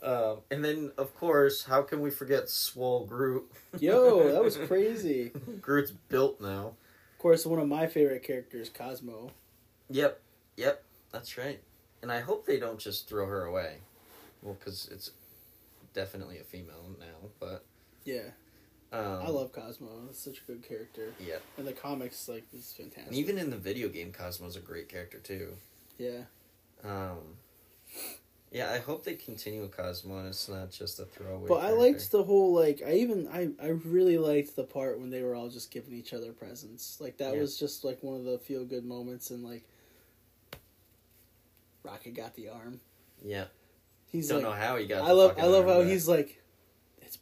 Um, 0.02 0.38
and 0.50 0.64
then, 0.64 0.92
of 0.98 1.14
course, 1.16 1.64
how 1.64 1.82
can 1.82 2.00
we 2.00 2.10
forget 2.10 2.48
Swole 2.50 3.06
Groot? 3.06 3.50
Yo, 3.78 4.30
that 4.32 4.44
was 4.44 4.56
crazy. 4.58 5.32
Groot's 5.62 5.92
built 5.92 6.40
now. 6.40 6.74
Of 7.12 7.18
course, 7.18 7.46
one 7.46 7.58
of 7.58 7.68
my 7.68 7.86
favorite 7.86 8.22
characters, 8.22 8.68
Cosmo. 8.68 9.30
Yep, 9.88 10.20
yep, 10.56 10.84
that's 11.10 11.38
right. 11.38 11.60
And 12.02 12.12
I 12.12 12.20
hope 12.20 12.44
they 12.44 12.58
don't 12.58 12.78
just 12.78 13.08
throw 13.08 13.26
her 13.26 13.44
away. 13.44 13.78
Well, 14.42 14.56
because 14.58 14.90
it's 14.92 15.10
definitely 15.94 16.38
a 16.38 16.44
female 16.44 16.90
now, 17.00 17.30
but 17.40 17.64
Yeah, 18.04 18.28
um, 18.98 19.22
I 19.22 19.28
love 19.28 19.52
Cosmo. 19.52 19.88
It's 20.08 20.18
such 20.22 20.38
a 20.38 20.44
good 20.44 20.62
character. 20.66 21.12
Yeah, 21.18 21.36
And 21.58 21.66
the 21.66 21.72
comics, 21.72 22.28
like, 22.28 22.44
is 22.52 22.72
fantastic. 22.76 23.06
and 23.08 23.14
even 23.16 23.38
in 23.38 23.50
the 23.50 23.56
video 23.56 23.88
game, 23.88 24.12
Cosmo's 24.12 24.56
a 24.56 24.60
great 24.60 24.88
character 24.88 25.18
too. 25.18 25.56
yeah, 25.98 26.22
Um, 26.84 27.18
yeah, 28.52 28.70
I 28.72 28.78
hope 28.78 29.04
they 29.04 29.14
continue 29.14 29.62
with 29.62 29.76
Cosmo 29.76 30.18
and 30.18 30.28
it's 30.28 30.48
not 30.48 30.70
just 30.70 31.00
a 31.00 31.04
throwaway. 31.06 31.48
but 31.48 31.64
I 31.64 31.70
liked 31.72 32.10
the 32.12 32.22
whole 32.22 32.52
like. 32.54 32.82
I 32.86 32.92
even 32.94 33.26
I 33.32 33.48
I 33.60 33.68
really 33.70 34.16
liked 34.16 34.54
the 34.54 34.62
part 34.64 35.00
when 35.00 35.10
they 35.10 35.22
were 35.22 35.34
all 35.34 35.48
just 35.48 35.70
giving 35.72 35.92
each 35.92 36.12
other 36.14 36.32
presents. 36.32 36.98
Like 37.00 37.16
that 37.18 37.34
Yeah. 37.34 37.40
was 37.40 37.58
just 37.58 37.84
like 37.84 38.00
one 38.02 38.16
of 38.16 38.24
the 38.24 38.38
feel 38.38 38.64
good 38.64 38.84
moments. 38.84 39.30
And 39.30 39.42
like, 39.42 39.64
Rocket 41.82 42.14
got 42.14 42.34
the 42.34 42.48
arm. 42.48 42.80
Yeah, 43.24 43.46
He's 44.10 44.28
don't 44.28 44.42
like, 44.42 44.46
know 44.46 44.52
how 44.52 44.76
he 44.76 44.86
got. 44.86 45.02
I 45.04 45.12
love 45.12 45.36
I 45.38 45.46
love 45.46 45.66
how 45.66 45.80
back. 45.80 45.88
he's 45.90 46.06
like, 46.06 46.40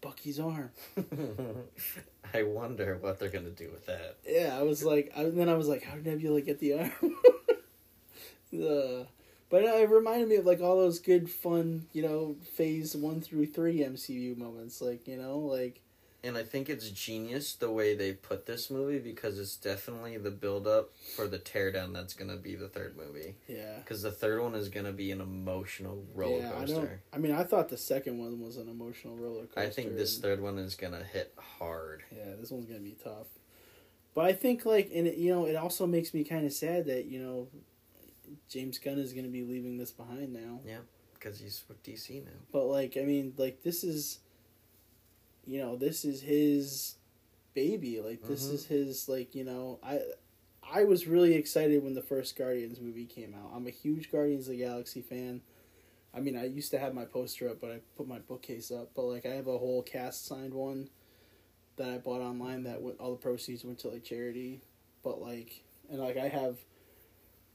Bucky's 0.03 0.39
arm. 0.39 0.71
I 2.35 2.43
wonder 2.43 2.99
what 3.01 3.19
they're 3.19 3.31
gonna 3.31 3.51
do 3.51 3.71
with 3.71 3.87
that. 3.87 4.19
Yeah, 4.27 4.59
I 4.59 4.63
was 4.63 4.85
like, 4.85 5.11
I, 5.17 5.25
then 5.25 5.49
I 5.49 5.55
was 5.55 5.69
like, 5.69 5.83
how 5.85 5.95
did 5.95 6.07
Nebula 6.07 6.43
get 6.43 6.59
the 6.59 6.75
arm? 6.75 6.93
uh, 8.55 9.05
but 9.49 9.65
it 9.65 9.91
reminded 9.91 10.29
me 10.29 10.37
of 10.37 10.47
like 10.47 10.61
all 10.61 10.77
those 10.77 10.99
good, 10.99 11.31
fun, 11.31 11.87
you 11.93 12.03
know, 12.03 12.37
phase 12.55 12.97
one 12.97 13.21
through 13.21 13.47
three 13.47 13.81
MCU 13.81 14.37
moments. 14.37 14.81
Like, 14.81 15.07
you 15.07 15.17
know, 15.17 15.39
like 15.39 15.82
And 16.25 16.37
I 16.37 16.45
think 16.45 16.69
it's 16.69 16.89
genius 16.91 17.55
the 17.55 17.71
way 17.71 17.97
they 17.97 18.13
put 18.13 18.47
this 18.47 18.71
movie 18.71 19.01
because 19.01 19.41
it's 19.41 19.57
definitely 19.57 20.19
the 20.19 20.31
build 20.31 20.69
up 20.69 20.91
for 21.17 21.27
the 21.27 21.39
teardown 21.39 21.93
that's 21.93 22.15
gonna 22.15 22.37
be 22.37 22.55
the 22.55 22.69
third 22.69 22.97
movie. 22.97 23.35
yeah, 23.49 23.79
Because 23.79 24.03
the 24.03 24.13
third 24.13 24.41
one 24.41 24.55
is 24.55 24.69
gonna 24.69 24.93
be 24.93 25.11
an 25.11 25.21
emotional 25.21 26.05
roller 26.15 26.39
yeah. 26.39 26.51
I 26.51 26.61
coaster. 26.61 26.75
don't. 26.75 26.91
I 27.13 27.19
mean, 27.19 27.33
I 27.33 27.43
thought 27.43 27.69
the 27.71 27.77
second 27.77 28.19
one 28.19 28.41
was 28.41 28.57
an 28.57 28.69
emotional 28.69 29.17
roller 29.17 29.47
coaster. 29.47 29.61
I 29.61 29.69
think 29.71 29.97
this 29.97 30.19
third 30.19 30.41
one 30.41 30.59
is 30.59 30.77
gonna 30.77 31.03
hit 31.03 31.35
hard. 31.59 32.05
Yeah, 32.17 32.37
this 32.39 32.53
one's 32.53 32.67
gonna 32.67 32.79
be 32.81 32.97
tough. 33.03 33.27
But 34.15 34.27
I 34.27 34.33
think 34.33 34.65
like, 34.65 34.91
and 34.95 35.09
it, 35.09 35.17
you 35.17 35.35
know, 35.35 35.47
it 35.47 35.57
also 35.57 35.87
makes 35.89 36.15
me 36.15 36.23
kind 36.23 36.47
of 36.47 36.53
sad 36.53 36.87
that 36.87 37.07
you 37.07 37.19
know, 37.21 37.49
James 38.49 38.79
Gunn 38.79 38.99
is 38.99 39.13
gonna 39.13 39.27
be 39.29 39.43
leaving 39.43 39.77
this 39.77 39.91
behind 39.91 40.33
now. 40.33 40.61
Yeah, 40.65 40.79
because 41.15 41.41
he's 41.41 41.65
with 41.69 41.83
DC 41.83 42.25
now. 42.25 42.31
But 42.53 42.67
like, 42.67 42.97
I 42.97 43.03
mean, 43.03 43.35
like 43.37 43.63
this 43.65 43.83
is, 43.83 44.21
you 45.47 45.59
know, 45.61 45.77
this 45.77 46.05
is 46.05 46.23
his 46.23 46.97
baby. 47.55 48.01
Like 48.01 48.23
this 48.23 48.47
Mhm. 48.49 48.53
is 48.55 48.67
his 48.67 49.09
like 49.09 49.35
you 49.35 49.45
know 49.45 49.79
I. 49.83 50.01
I 50.65 50.85
was 50.85 51.07
really 51.09 51.35
excited 51.35 51.83
when 51.83 51.93
the 51.93 52.03
first 52.03 52.37
Guardians 52.37 52.81
movie 52.81 53.05
came 53.05 53.35
out. 53.35 53.51
I'm 53.53 53.67
a 53.67 53.71
huge 53.71 54.11
Guardians 54.11 54.47
of 54.47 54.53
the 54.53 54.59
Galaxy 54.61 55.03
fan. 55.03 55.43
I 56.15 56.21
mean, 56.21 56.37
I 56.37 56.45
used 56.47 56.71
to 56.71 56.79
have 56.79 56.95
my 56.95 57.05
poster 57.05 57.51
up, 57.51 57.61
but 57.61 57.73
I 57.73 57.81
put 57.97 58.07
my 58.07 58.21
bookcase 58.21 58.71
up. 58.71 58.91
But 58.95 59.03
like, 59.03 59.27
I 59.27 59.31
have 59.31 59.49
a 59.49 59.59
whole 59.59 59.83
cast 59.83 60.25
signed 60.25 60.55
one 60.55 60.89
that 61.77 61.91
I 61.91 61.99
bought 61.99 62.21
online. 62.23 62.63
That 62.63 62.81
went, 62.81 63.01
all 63.01 63.11
the 63.11 63.17
proceeds 63.19 63.65
went 63.65 63.81
to 63.81 63.89
like 63.89 64.05
charity. 64.05 64.63
But 65.03 65.21
like, 65.21 65.63
and 65.91 65.99
like, 66.01 66.17
I 66.17 66.29
have, 66.29 66.59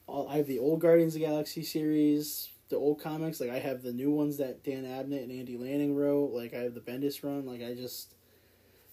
all 0.05 0.27
I 0.27 0.37
have 0.37 0.47
the 0.47 0.59
old 0.59 0.81
Guardians 0.81 1.15
of 1.15 1.21
the 1.21 1.27
Galaxy 1.27 1.63
series, 1.63 2.49
the 2.69 2.75
old 2.75 3.01
comics. 3.01 3.39
Like, 3.39 3.49
I 3.49 3.59
have 3.59 3.81
the 3.83 3.93
new 3.93 4.11
ones 4.11 4.37
that 4.37 4.63
Dan 4.63 4.83
Abnett 4.83 5.23
and 5.23 5.31
Andy 5.31 5.57
Lanning 5.57 5.95
wrote. 5.95 6.31
Like, 6.33 6.53
I 6.53 6.59
have 6.59 6.73
the 6.73 6.81
Bendis 6.81 7.23
run. 7.23 7.45
Like, 7.45 7.61
I 7.61 7.73
just, 7.73 8.13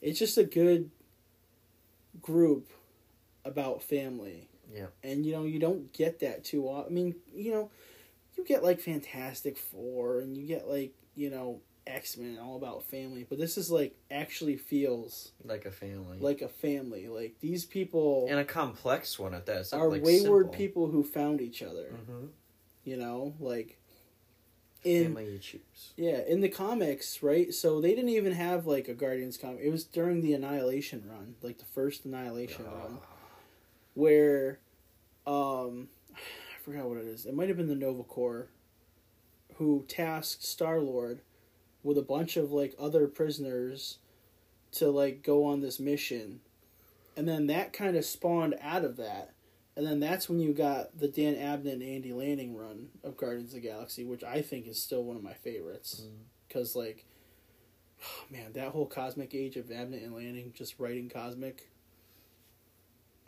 it's 0.01 0.19
just 0.19 0.39
a 0.39 0.45
good 0.45 0.91
group 2.23 2.71
about 3.45 3.83
family 3.83 4.49
Yeah. 4.75 4.87
And 5.03 5.27
you 5.27 5.33
know, 5.33 5.45
you 5.45 5.59
don't 5.59 5.93
get 5.93 6.21
that 6.21 6.45
too 6.45 6.65
often. 6.67 6.91
I 6.91 6.95
mean, 6.95 7.15
you 7.35 7.53
know, 7.53 7.71
you 8.37 8.45
get 8.45 8.63
like 8.65 8.81
Fantastic 8.81 9.59
Four 9.59 10.21
and 10.21 10.37
you 10.37 10.47
get 10.47 10.67
like, 10.69 10.95
you 11.15 11.29
know, 11.31 11.61
X 11.87 12.17
Men 12.17 12.39
all 12.39 12.57
about 12.57 12.85
family, 12.85 13.27
but 13.29 13.39
this 13.39 13.59
is 13.59 13.71
like 13.71 13.95
actually 14.11 14.57
feels 14.57 15.33
Like 15.45 15.67
a 15.67 15.71
family. 15.71 16.19
like 16.19 16.41
a 16.41 16.49
family. 16.49 17.09
Like 17.09 17.35
these 17.41 17.67
people 17.67 18.27
and 18.31 18.39
a 18.39 18.45
complex 18.45 19.19
one 19.19 19.35
at 19.35 19.45
that. 19.47 19.59
It's 19.61 19.73
are 19.75 19.89
like, 19.89 20.03
wayward 20.03 20.47
simple. 20.47 20.59
people 20.59 20.87
who 20.89 21.03
found 21.05 21.41
each 21.43 21.63
other. 21.63 21.93
Mhm. 22.09 22.29
You 22.85 22.97
know, 22.97 23.35
like 23.41 23.79
in 24.85 25.05
family 25.15 25.33
you 25.33 25.39
choose. 25.39 25.93
yeah, 25.97 26.21
in 26.29 26.41
the 26.41 26.49
comics, 26.49 27.23
right? 27.23 27.53
So 27.55 27.81
they 27.81 27.95
didn't 27.95 28.11
even 28.11 28.33
have 28.33 28.67
like 28.67 28.89
a 28.89 28.95
Guardians 28.95 29.37
comic. 29.39 29.61
It 29.63 29.71
was 29.71 29.85
during 29.85 30.21
the 30.21 30.35
Annihilation 30.35 31.03
run, 31.09 31.37
like 31.43 31.59
the 31.59 31.65
first 31.65 32.05
Annihilation 32.05 32.65
run, 32.67 32.99
Ah. 33.03 33.07
where 33.95 34.59
um 35.27 35.89
I 36.15 36.63
forgot 36.63 36.87
what 36.89 36.99
it 36.99 37.07
is. 37.07 37.27
It 37.27 37.35
might 37.35 37.49
have 37.49 37.57
been 37.57 37.69
the 37.69 37.75
Nova 37.75 38.03
Corps 38.03 38.49
who 39.57 39.85
tasked 39.89 40.43
Star 40.43 40.81
Lord 40.81 41.21
with 41.83 41.97
a 41.99 42.03
bunch 42.03 42.37
of 42.37 42.51
like 42.53 42.75
other 42.79 43.07
prisoners 43.07 43.99
to 44.73 44.91
like 44.91 45.23
go 45.23 45.45
on 45.45 45.61
this 45.61 45.79
mission. 45.79 46.41
And 47.17 47.29
then 47.29 47.47
that 47.47 47.73
kind 47.73 47.97
of 47.97 48.05
spawned 48.05 48.57
out 48.61 48.85
of 48.85 48.97
that. 48.97 49.34
And 49.77 49.87
then 49.87 49.99
that's 49.99 50.29
when 50.29 50.39
you 50.39 50.53
got 50.53 50.99
the 50.99 51.09
Dan 51.09 51.35
Abnett 51.35 51.73
and 51.73 51.83
Andy 51.83 52.13
Lanning 52.13 52.57
run 52.57 52.89
of 53.03 53.17
Guardians 53.17 53.55
of 53.55 53.61
the 53.63 53.69
Galaxy, 53.69 54.05
which 54.05 54.23
I 54.23 54.41
think 54.41 54.69
is 54.69 54.81
still 54.81 55.03
one 55.03 55.17
of 55.17 55.23
my 55.23 55.33
favorites. 55.33 56.03
Mm. 56.05 56.11
Because, 56.47 56.77
like, 56.77 57.07
oh, 58.03 58.25
man, 58.31 58.53
that 58.53 58.69
whole 58.69 58.87
cosmic 58.87 59.35
age 59.35 59.57
of 59.57 59.67
Abnett 59.67 60.05
and 60.05 60.15
Lanning 60.15 60.53
just 60.55 60.79
writing 60.79 61.09
cosmic. 61.09 61.69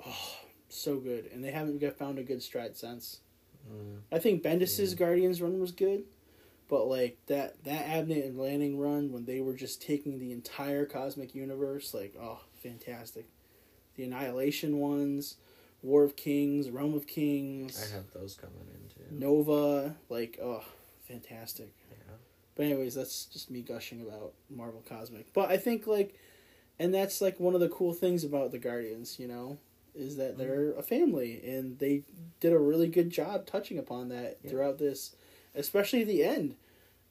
Oh, 0.07 0.37
so 0.69 0.97
good. 0.99 1.31
And 1.33 1.43
they 1.43 1.51
haven't 1.51 1.81
got 1.81 1.99
found 1.99 2.19
a 2.19 2.23
good 2.23 2.43
stride 2.43 2.77
since. 2.77 3.21
Mm. 3.69 4.01
I 4.13 4.19
think 4.19 4.43
Bendis's 4.43 4.93
Yeah. 4.93 4.99
Guardians 4.99 5.43
run 5.43 5.59
was 5.59 5.73
good, 5.73 6.05
but 6.69 6.87
like 6.87 7.19
that 7.27 7.65
that 7.65 7.87
Abnett 7.87 8.27
and 8.27 8.39
Lanning 8.39 8.79
run 8.79 9.11
when 9.13 9.25
they 9.25 9.41
were 9.41 9.55
just 9.55 9.83
taking 9.83 10.19
the 10.19 10.33
entire 10.33 10.87
cosmic 10.87 11.35
universe, 11.35 11.93
like 11.93 12.15
oh, 12.21 12.41
fantastic. 12.63 13.27
The 13.97 14.05
Annihilation 14.05 14.79
ones, 14.79 15.37
War 15.87 16.03
of 16.03 16.17
Kings, 16.17 16.69
Realm 16.69 16.95
of 16.95 17.07
Kings, 17.07 17.81
I 17.81 17.95
have 17.95 18.07
those 18.13 18.35
coming 18.35 18.67
in 18.75 18.89
too. 18.91 19.25
Nova, 19.25 19.95
like 20.09 20.37
oh, 20.43 20.65
fantastic. 21.07 21.73
Yeah. 21.89 22.15
But 22.57 22.67
anyways, 22.67 22.97
that's 22.97 23.27
just 23.27 23.53
me 23.53 23.63
gushing 23.63 24.01
about 24.03 24.33
Marvel 24.51 24.83
Cosmic. 24.89 25.33
But 25.33 25.49
I 25.49 25.59
think 25.59 25.87
like, 25.87 26.19
and 26.81 26.93
that's 26.93 27.21
like 27.21 27.39
one 27.39 27.55
of 27.55 27.61
the 27.61 27.69
cool 27.69 27.93
things 27.95 28.25
about 28.25 28.51
the 28.51 28.59
Guardians, 28.59 29.21
you 29.21 29.29
know, 29.29 29.59
is 29.95 30.17
that 30.17 30.31
mm-hmm. 30.31 30.39
they're 30.39 30.73
a 30.73 30.83
family, 30.83 31.41
and 31.47 31.79
they 31.79 32.03
did 32.41 32.53
a 32.53 32.59
really 32.59 32.89
good 32.89 33.11
job 33.11 33.47
touching 33.47 33.79
upon 33.79 34.09
that 34.09 34.39
Yeah. 34.43 34.51
throughout 34.51 34.79
this, 34.79 35.15
especially 35.55 36.03
the 36.05 36.25
end, 36.25 36.57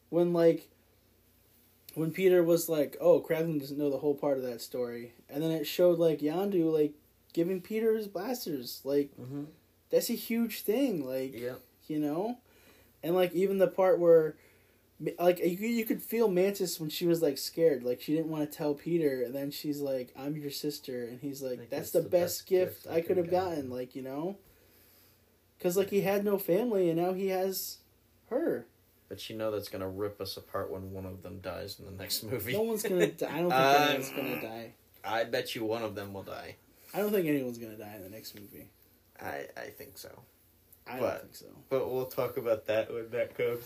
when 0.10 0.34
like. 0.34 0.68
When 1.94 2.12
Peter 2.12 2.44
was 2.44 2.68
like, 2.68 2.98
"Oh, 3.00 3.22
Kraglin 3.22 3.58
doesn't 3.58 3.78
know 3.78 3.90
the 3.90 4.00
whole 4.00 4.16
part 4.16 4.38
of 4.38 4.44
that 4.44 4.60
story," 4.60 5.14
and 5.30 5.42
then 5.42 5.52
it 5.52 5.66
showed 5.66 5.98
like 5.98 6.20
Yondu 6.20 6.70
like 6.70 6.92
giving 7.36 7.62
Peter 7.62 7.94
his 7.96 8.08
blasters, 8.08 8.82
like 8.84 9.12
Mm-hmm. 9.22 9.44
that's 9.92 10.10
a 10.10 10.14
huge 10.30 10.62
thing, 10.62 11.06
like 11.06 11.34
Yeah. 11.40 11.56
you 11.88 12.00
know 12.00 12.40
and 13.04 13.14
like 13.14 13.32
even 13.34 13.60
the 13.60 13.68
part 13.68 14.00
where 14.00 14.36
like 15.20 15.38
you, 15.40 15.68
you 15.68 15.86
could 15.86 16.02
feel 16.02 16.28
mantis 16.30 16.80
when 16.80 16.90
she 16.90 17.06
was 17.06 17.22
like 17.22 17.38
scared 17.38 17.84
like 17.84 18.02
she 18.02 18.16
didn't 18.16 18.32
want 18.32 18.50
to 18.50 18.58
tell 18.58 18.74
peter 18.74 19.22
and 19.24 19.36
then 19.36 19.52
she's 19.52 19.80
like 19.82 20.12
i'm 20.18 20.36
your 20.38 20.50
sister 20.50 21.04
and 21.04 21.20
he's 21.22 21.42
like 21.44 21.60
Like, 21.60 21.70
that's 21.70 21.92
the, 21.92 22.00
the 22.02 22.10
best, 22.10 22.48
gift, 22.48 22.84
gift 22.86 22.96
i 22.96 23.02
could 23.02 23.18
have 23.18 23.30
gotten 23.30 23.56
gotten. 23.56 23.70
like 23.70 23.94
you 23.96 24.02
know 24.02 24.38
because 25.58 25.76
like 25.78 25.90
he 25.90 26.02
had 26.02 26.24
no 26.26 26.38
family 26.38 26.90
and 26.90 26.98
now 27.00 27.12
he 27.14 27.28
has 27.28 27.80
her 28.30 28.66
But 29.10 29.30
you 29.30 29.36
know 29.38 29.52
that's 29.52 29.70
gonna 29.70 29.90
rip 29.90 30.20
us 30.22 30.38
apart 30.38 30.72
when 30.72 30.92
one 30.94 31.06
of 31.06 31.22
them 31.22 31.40
dies 31.42 31.78
in 31.78 31.86
the 31.86 31.92
next 32.02 32.24
movie. 32.32 32.54
no 32.54 32.62
one's 32.62 32.84
gonna 32.84 33.08
die 33.12 33.28
i 33.32 33.42
don't 33.42 33.52
think 33.52 33.62
Um, 33.62 33.82
anyone's 33.90 34.10
gonna 34.12 34.42
die 34.42 34.74
I 35.04 35.26
bet 35.26 35.54
you 35.54 35.64
one 35.66 35.84
of 35.84 35.94
them 35.94 36.14
will 36.14 36.24
die. 36.24 36.56
I 36.96 37.00
don't 37.00 37.12
think 37.12 37.28
anyone's 37.28 37.58
gonna 37.60 37.76
die 37.78 37.94
in 37.98 38.02
the 38.04 38.10
next 38.10 38.34
movie 38.40 38.66
I 39.22 39.46
I 39.56 39.68
think 39.78 39.98
so. 39.98 40.10
i 40.88 41.00
But- 41.00 41.12
don't 41.12 41.22
think 41.22 41.36
so 41.36 41.46
But 41.70 41.92
we'll 41.92 42.06
talk 42.08 42.38
about 42.38 42.66
that 42.68 42.92
when 42.94 43.10
that 43.12 43.38
comes. 43.38 43.64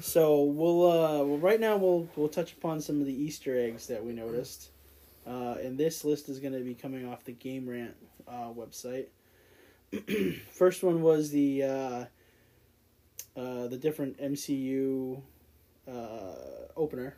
So 0.00 0.42
we'll 0.44 0.90
uh 0.90 1.24
well 1.24 1.38
right 1.38 1.60
now 1.60 1.76
we'll 1.76 2.08
we'll 2.16 2.28
touch 2.28 2.52
upon 2.54 2.80
some 2.80 3.00
of 3.00 3.06
the 3.06 3.14
Easter 3.14 3.58
eggs 3.58 3.86
that 3.88 4.02
we 4.04 4.12
noticed. 4.12 4.70
Uh 5.26 5.56
and 5.62 5.76
this 5.78 6.04
list 6.04 6.28
is 6.28 6.38
gonna 6.40 6.60
be 6.60 6.74
coming 6.74 7.06
off 7.06 7.24
the 7.24 7.32
Game 7.32 7.68
Rant 7.68 7.94
uh 8.26 8.50
website. 8.52 9.06
First 10.50 10.82
one 10.82 11.02
was 11.02 11.30
the 11.30 11.62
uh 11.62 12.04
uh 13.36 13.66
the 13.68 13.76
different 13.78 14.18
MCU 14.18 15.20
uh 15.86 16.72
opener. 16.76 17.16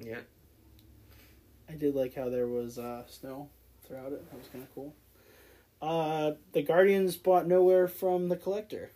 Yeah. 0.00 0.20
I 1.68 1.74
did 1.74 1.94
like 1.94 2.14
how 2.14 2.28
there 2.30 2.46
was 2.48 2.78
uh 2.78 3.04
snow 3.08 3.48
throughout 3.86 4.12
it. 4.12 4.30
That 4.30 4.38
was 4.38 4.48
kinda 4.48 4.66
cool. 4.74 4.94
Uh 5.80 6.32
the 6.52 6.62
Guardians 6.62 7.16
bought 7.16 7.46
Knowhere 7.46 7.88
from 7.88 8.28
the 8.28 8.36
collector. 8.36 8.90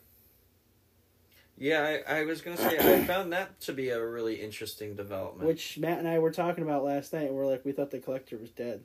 Yeah, 1.57 2.01
I, 2.09 2.20
I 2.20 2.24
was 2.24 2.41
gonna 2.41 2.57
say 2.57 2.78
I 2.78 3.05
found 3.05 3.32
that 3.32 3.61
to 3.62 3.72
be 3.72 3.91
a 3.91 4.05
really 4.05 4.36
interesting 4.36 4.95
development. 4.95 5.47
Which 5.47 5.76
Matt 5.78 5.99
and 5.99 6.09
I 6.09 6.18
were 6.18 6.32
talking 6.32 6.64
about 6.64 6.84
last 6.84 7.12
night 7.12 7.26
and 7.26 7.34
we're 7.34 7.47
like 7.47 7.64
we 7.64 7.72
thought 7.72 7.91
the 7.91 7.99
collector 7.99 8.38
was 8.38 8.51
dead. 8.51 8.82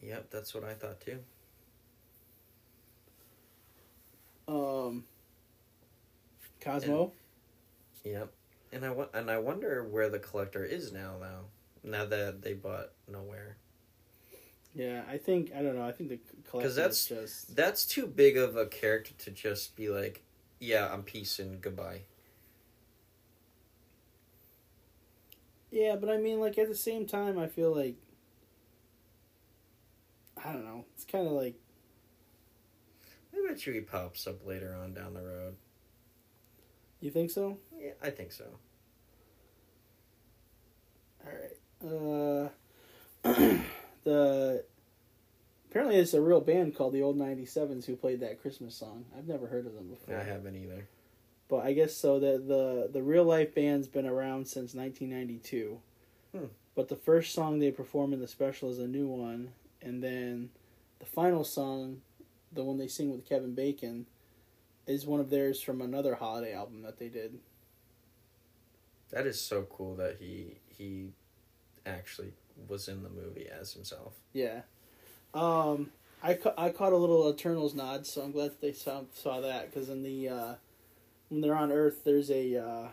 Yep, 0.00 0.30
that's 0.30 0.54
what 0.54 0.64
I 0.64 0.74
thought 0.74 1.00
too. 1.00 1.18
Um, 4.46 5.04
Cosmo. 6.60 7.12
Yep. 8.04 8.30
And 8.72 8.84
I 8.84 8.94
and 9.14 9.30
I 9.30 9.38
wonder 9.38 9.84
where 9.84 10.08
the 10.08 10.18
collector 10.18 10.64
is 10.64 10.92
now 10.92 11.14
though. 11.20 11.88
Now 11.88 12.04
that 12.04 12.42
they 12.42 12.52
bought 12.54 12.90
Knowhere. 13.10 13.54
Yeah, 14.74 15.02
I 15.08 15.18
think 15.18 15.52
I 15.56 15.62
don't 15.62 15.76
know. 15.76 15.86
I 15.86 15.92
think 15.92 16.10
the 16.10 16.18
because 16.44 16.76
that's- 16.76 17.02
is 17.02 17.06
just 17.06 17.56
That's 17.56 17.84
too 17.86 18.06
big 18.06 18.36
of 18.36 18.56
a 18.56 18.66
character 18.66 19.12
to 19.18 19.30
just 19.30 19.76
be 19.76 19.88
like, 19.88 20.22
yeah, 20.60 20.92
I'm 20.92 21.02
peace 21.02 21.38
and 21.38 21.60
goodbye. 21.60 22.02
yeah, 25.70 25.96
but 25.96 26.08
I 26.08 26.18
mean, 26.18 26.40
like 26.40 26.56
at 26.58 26.68
the 26.68 26.74
same 26.74 27.06
time, 27.06 27.38
I 27.38 27.46
feel 27.48 27.74
like 27.74 27.96
I 30.44 30.52
don't 30.52 30.64
know. 30.64 30.84
It's 30.94 31.04
kind 31.04 31.26
of 31.26 31.32
like 31.32 31.54
I 33.32 33.48
bet 33.48 33.66
you 33.66 33.72
he 33.72 33.80
pops 33.80 34.26
up 34.26 34.46
later 34.46 34.74
on 34.80 34.94
down 34.94 35.14
the 35.14 35.22
road. 35.22 35.56
you 37.00 37.10
think 37.10 37.30
so. 37.30 37.58
Yeah, 37.76 37.92
I 38.02 38.10
think 38.10 38.30
so. 38.32 38.44
All 41.26 41.32
right. 41.32 42.50
Uh, 43.24 43.58
the 44.04 44.64
apparently 45.68 45.96
it's 45.96 46.14
a 46.14 46.20
real 46.20 46.40
band 46.40 46.76
called 46.76 46.92
the 46.92 47.02
Old 47.02 47.18
97s 47.18 47.84
who 47.84 47.96
played 47.96 48.20
that 48.20 48.40
Christmas 48.40 48.76
song. 48.76 49.04
I've 49.16 49.26
never 49.26 49.46
heard 49.48 49.66
of 49.66 49.74
them 49.74 49.88
before. 49.88 50.16
I 50.16 50.22
haven't 50.22 50.56
either. 50.56 50.86
But 51.48 51.64
I 51.64 51.72
guess 51.72 51.94
so. 51.94 52.18
The 52.18 52.38
the 52.38 52.90
the 52.92 53.02
real 53.02 53.24
life 53.24 53.54
band's 53.54 53.88
been 53.88 54.06
around 54.06 54.46
since 54.46 54.74
1992. 54.74 55.80
Hmm. 56.32 56.44
But 56.74 56.88
the 56.88 56.96
first 56.96 57.32
song 57.34 57.58
they 57.58 57.70
perform 57.70 58.12
in 58.12 58.20
the 58.20 58.28
special 58.28 58.70
is 58.70 58.78
a 58.78 58.86
new 58.86 59.06
one, 59.06 59.52
and 59.80 60.02
then 60.02 60.50
the 60.98 61.06
final 61.06 61.44
song, 61.44 62.00
the 62.52 62.64
one 62.64 62.78
they 62.78 62.88
sing 62.88 63.10
with 63.10 63.28
Kevin 63.28 63.54
Bacon, 63.54 64.06
is 64.86 65.06
one 65.06 65.20
of 65.20 65.30
theirs 65.30 65.60
from 65.60 65.80
another 65.80 66.16
holiday 66.16 66.52
album 66.52 66.82
that 66.82 66.98
they 66.98 67.08
did. 67.08 67.38
That 69.10 69.26
is 69.26 69.40
so 69.40 69.62
cool 69.62 69.94
that 69.96 70.16
he 70.18 70.56
he 70.66 71.10
actually 71.86 72.32
was 72.68 72.88
in 72.88 73.02
the 73.02 73.10
movie 73.10 73.48
as 73.48 73.72
himself. 73.72 74.14
Yeah. 74.32 74.62
Um, 75.32 75.90
I, 76.22 76.34
ca- 76.34 76.54
I 76.56 76.70
caught 76.70 76.92
a 76.92 76.96
little 76.96 77.30
Eternals 77.30 77.74
nod, 77.74 78.06
so 78.06 78.22
I'm 78.22 78.32
glad 78.32 78.52
that 78.52 78.60
they 78.60 78.72
saw 78.72 79.02
saw 79.12 79.40
that 79.40 79.70
because 79.70 79.88
in 79.88 80.02
the 80.02 80.28
uh, 80.28 80.54
when 81.28 81.40
they're 81.40 81.56
on 81.56 81.72
Earth, 81.72 82.02
there's 82.04 82.30
a 82.30 82.56
uh, 82.56 82.88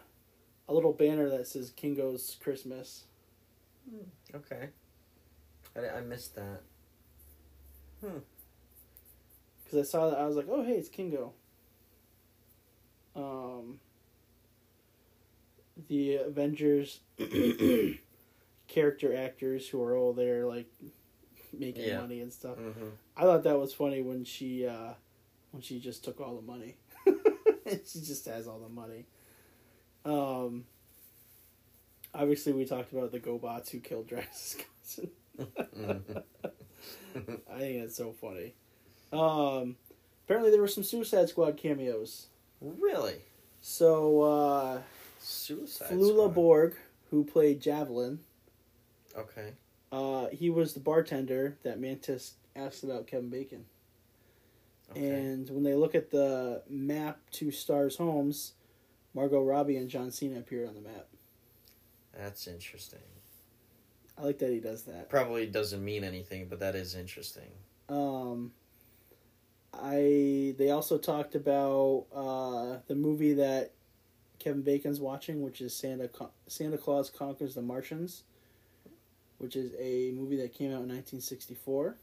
a 0.67 0.73
little 0.73 0.93
banner 0.93 1.29
that 1.29 1.47
says 1.47 1.71
Kingo's 1.75 2.37
Christmas. 2.41 3.03
Okay. 4.33 4.69
I, 5.75 5.97
I 5.97 6.01
missed 6.01 6.35
that. 6.35 6.61
Hmm. 8.01 8.19
Because 9.63 9.87
I 9.87 9.89
saw 9.89 10.09
that 10.09 10.19
I 10.19 10.25
was 10.25 10.35
like, 10.35 10.47
oh 10.49 10.63
hey, 10.63 10.73
it's 10.73 10.89
Kingo. 10.89 11.33
Um, 13.15 13.79
the 15.87 16.15
Avengers 16.15 16.99
character 18.71 19.15
actors 19.15 19.67
who 19.67 19.81
are 19.83 19.95
all 19.97 20.13
there 20.13 20.45
like 20.45 20.67
making 21.57 21.83
Yeah. 21.83 21.99
money 22.01 22.21
and 22.21 22.31
stuff. 22.31 22.57
Mm-hmm. 22.57 22.87
I 23.17 23.21
thought 23.23 23.43
that 23.43 23.59
was 23.59 23.73
funny 23.73 24.01
when 24.01 24.23
she 24.23 24.65
uh, 24.65 24.93
when 25.51 25.61
she 25.61 25.79
just 25.79 26.03
took 26.03 26.21
all 26.21 26.35
the 26.35 26.41
money. 26.41 26.77
she 27.85 27.99
just 27.99 28.25
has 28.25 28.47
all 28.47 28.59
the 28.59 28.69
money. 28.69 29.05
Um, 30.05 30.63
obviously, 32.13 32.53
we 32.53 32.65
talked 32.65 32.91
about 32.93 33.11
the 33.11 33.19
GoBots 33.19 33.69
who 33.69 33.79
killed 33.79 34.07
Drax 34.07 34.55
Wisconsin. 34.83 35.11
I 37.53 37.57
think 37.59 37.81
that's 37.81 37.97
so 37.97 38.13
funny. 38.13 38.53
Um, 39.11 39.75
apparently 40.25 40.51
there 40.51 40.61
were 40.61 40.67
some 40.67 40.83
Suicide 40.83 41.27
Squad 41.29 41.57
cameos. 41.57 42.27
Really? 42.61 43.15
So 43.61 44.21
uh, 44.21 44.81
Suicide 45.19 45.89
Flula 45.91 46.09
Squad. 46.13 46.33
Borg, 46.33 46.75
who 47.09 47.23
played 47.25 47.59
Javelin, 47.61 48.19
Okay. 49.17 49.53
uh, 49.91 50.27
he 50.27 50.49
was 50.49 50.73
the 50.73 50.79
bartender 50.79 51.57
that 51.63 51.79
Mantis 51.79 52.33
asked 52.55 52.83
about 52.83 53.07
Kevin 53.07 53.29
Bacon. 53.29 53.65
Okay. 54.91 55.09
And 55.09 55.49
when 55.49 55.63
they 55.63 55.73
look 55.73 55.95
at 55.95 56.11
the 56.11 56.63
map 56.69 57.19
to 57.31 57.51
Stars 57.51 57.95
Homes, 57.95 58.53
Margot 59.13 59.41
Robbie 59.41 59.77
and 59.77 59.89
John 59.89 60.11
Cena 60.11 60.39
appeared 60.39 60.67
on 60.67 60.75
the 60.75 60.81
map. 60.81 61.07
That's 62.17 62.47
interesting. 62.47 62.99
I 64.17 64.23
like 64.23 64.37
that 64.39 64.49
he 64.51 64.59
does 64.59 64.83
that. 64.83 65.09
Probably 65.09 65.45
doesn't 65.47 65.83
mean 65.83 66.03
anything, 66.03 66.47
but 66.49 66.59
that 66.59 66.75
is 66.75 66.93
interesting. 66.95 67.49
Um, 67.87 68.51
I 69.73 70.53
they 70.57 70.69
also 70.71 70.97
talked 70.97 71.35
about 71.35 72.05
uh, 72.13 72.77
the 72.87 72.95
movie 72.95 73.33
that 73.35 73.71
Kevin 74.39 74.61
Bacon's 74.61 74.99
watching, 74.99 75.41
which 75.41 75.61
is 75.61 75.73
Santa 75.73 76.09
Santa 76.47 76.77
Claus 76.77 77.09
Conquers 77.09 77.55
the 77.55 77.61
Martians, 77.61 78.23
which 79.41 79.55
is 79.55 79.71
a 79.79 80.11
movie 80.15 80.37
that 80.37 80.53
came 80.53 80.67
out 80.69 80.83
in 80.83 80.89
1964. 80.89 81.95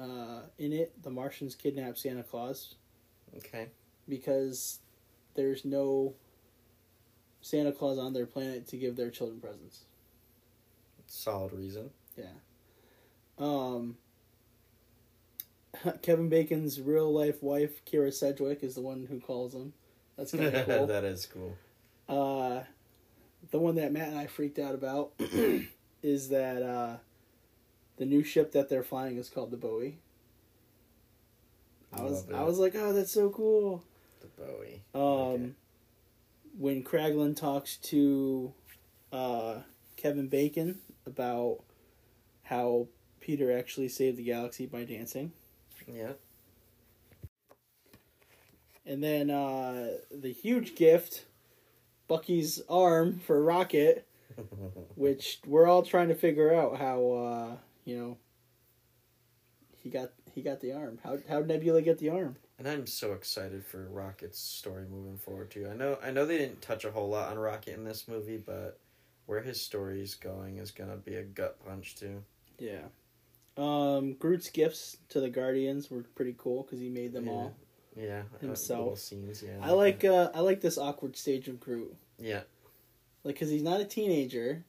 Uh, 0.00 0.40
in 0.58 0.72
it, 0.72 1.02
the 1.02 1.10
Martians 1.10 1.54
kidnap 1.56 1.98
Santa 1.98 2.22
Claus 2.22 2.76
Okay. 3.36 3.66
because 4.08 4.78
there's 5.34 5.64
no 5.64 6.14
Santa 7.40 7.72
Claus 7.72 7.98
on 7.98 8.12
their 8.12 8.26
planet 8.26 8.68
to 8.68 8.76
give 8.76 8.94
their 8.94 9.10
children 9.10 9.40
presents. 9.40 9.80
Solid 11.08 11.52
reason. 11.52 11.90
Yeah. 12.16 12.26
Um, 13.38 13.96
Kevin 16.02 16.28
Bacon's 16.28 16.80
real 16.80 17.12
life 17.12 17.42
wife, 17.42 17.84
Kyra 17.84 18.12
Sedgwick, 18.12 18.62
is 18.62 18.74
the 18.76 18.80
one 18.82 19.06
who 19.10 19.18
calls 19.18 19.52
him. 19.54 19.72
That's 20.16 20.30
kind 20.32 20.54
of 20.54 20.66
cool. 20.66 20.86
that 20.86 21.04
is 21.04 21.26
cool. 21.26 21.56
uh, 22.08 22.62
the 23.50 23.58
one 23.58 23.74
that 23.76 23.92
Matt 23.92 24.08
and 24.08 24.18
I 24.18 24.26
freaked 24.26 24.58
out 24.58 24.74
about 24.74 25.12
is 26.02 26.28
that 26.30 26.62
uh, 26.62 26.96
the 27.96 28.06
new 28.06 28.22
ship 28.22 28.52
that 28.52 28.68
they're 28.68 28.82
flying 28.82 29.16
is 29.16 29.28
called 29.28 29.50
the 29.50 29.56
Bowie. 29.56 29.98
I 31.92 32.02
was 32.02 32.26
I 32.34 32.42
was 32.42 32.58
like, 32.58 32.74
oh, 32.76 32.92
that's 32.92 33.12
so 33.12 33.30
cool. 33.30 33.82
The 34.20 34.42
Bowie. 34.42 34.82
Um, 34.94 35.00
Okay. 35.02 35.50
when 36.58 36.82
Kraglin 36.84 37.36
talks 37.36 37.76
to 37.78 38.52
uh, 39.12 39.56
Kevin 39.96 40.28
Bacon 40.28 40.78
about 41.06 41.60
how 42.44 42.88
Peter 43.20 43.56
actually 43.56 43.88
saved 43.88 44.16
the 44.18 44.24
galaxy 44.24 44.66
by 44.66 44.84
dancing, 44.84 45.32
Yeah. 45.86 46.12
and 48.84 49.02
then 49.02 49.30
uh, 49.30 49.94
the 50.10 50.32
huge 50.32 50.74
gift, 50.76 51.24
Bucky's 52.08 52.62
arm 52.68 53.18
for 53.18 53.42
Rocket, 53.42 54.06
which 54.94 55.40
we're 55.46 55.66
all 55.66 55.82
trying 55.82 56.08
to 56.08 56.14
figure 56.14 56.54
out 56.54 56.78
how 56.78 57.10
uh, 57.12 57.56
you 57.84 57.96
know 57.98 58.16
he 59.82 59.90
got 59.90 60.10
he 60.34 60.42
got 60.42 60.60
the 60.60 60.72
arm. 60.72 60.98
How 61.02 61.18
how 61.28 61.40
Nebula 61.40 61.82
get 61.82 61.98
the 61.98 62.10
arm? 62.10 62.36
and 62.58 62.66
I'm 62.66 62.86
so 62.86 63.12
excited 63.12 63.62
for 63.66 63.86
Rocket's 63.90 64.38
story 64.38 64.86
moving 64.90 65.18
forward 65.18 65.50
too. 65.50 65.68
I 65.70 65.74
know 65.74 65.98
I 66.02 66.10
know 66.10 66.24
they 66.24 66.38
didn't 66.38 66.62
touch 66.62 66.84
a 66.84 66.90
whole 66.90 67.08
lot 67.08 67.30
on 67.30 67.38
Rocket 67.38 67.74
in 67.74 67.84
this 67.84 68.08
movie, 68.08 68.38
but 68.38 68.78
where 69.26 69.42
his 69.42 69.60
story's 69.60 70.14
going 70.14 70.56
is 70.58 70.70
gonna 70.70 70.96
be 70.96 71.16
a 71.16 71.22
gut 71.22 71.58
punch 71.66 71.96
too. 71.96 72.22
Yeah. 72.58 72.84
Um, 73.58 74.12
Groot's 74.14 74.50
gifts 74.50 74.98
to 75.08 75.20
the 75.20 75.30
Guardians 75.30 75.90
were 75.90 76.02
pretty 76.14 76.34
cool 76.38 76.62
because 76.62 76.78
he 76.78 76.88
made 76.90 77.12
them 77.12 77.26
Yeah. 77.26 77.32
all. 77.32 77.54
Yeah. 77.96 78.22
uh, 78.34 78.38
Himself. 78.38 78.78
little 78.80 78.96
scenes. 78.96 79.42
Yeah. 79.42 79.58
I 79.62 79.72
like 79.72 80.04
uh, 80.04 80.30
I 80.34 80.40
like 80.40 80.60
this 80.60 80.78
awkward 80.78 81.16
stage 81.16 81.48
of 81.48 81.58
Groot. 81.58 81.94
Yeah. 82.18 82.42
Like, 83.24 83.38
cause 83.38 83.48
he's 83.48 83.62
not 83.62 83.80
a 83.80 83.84
teenager. 83.84 84.64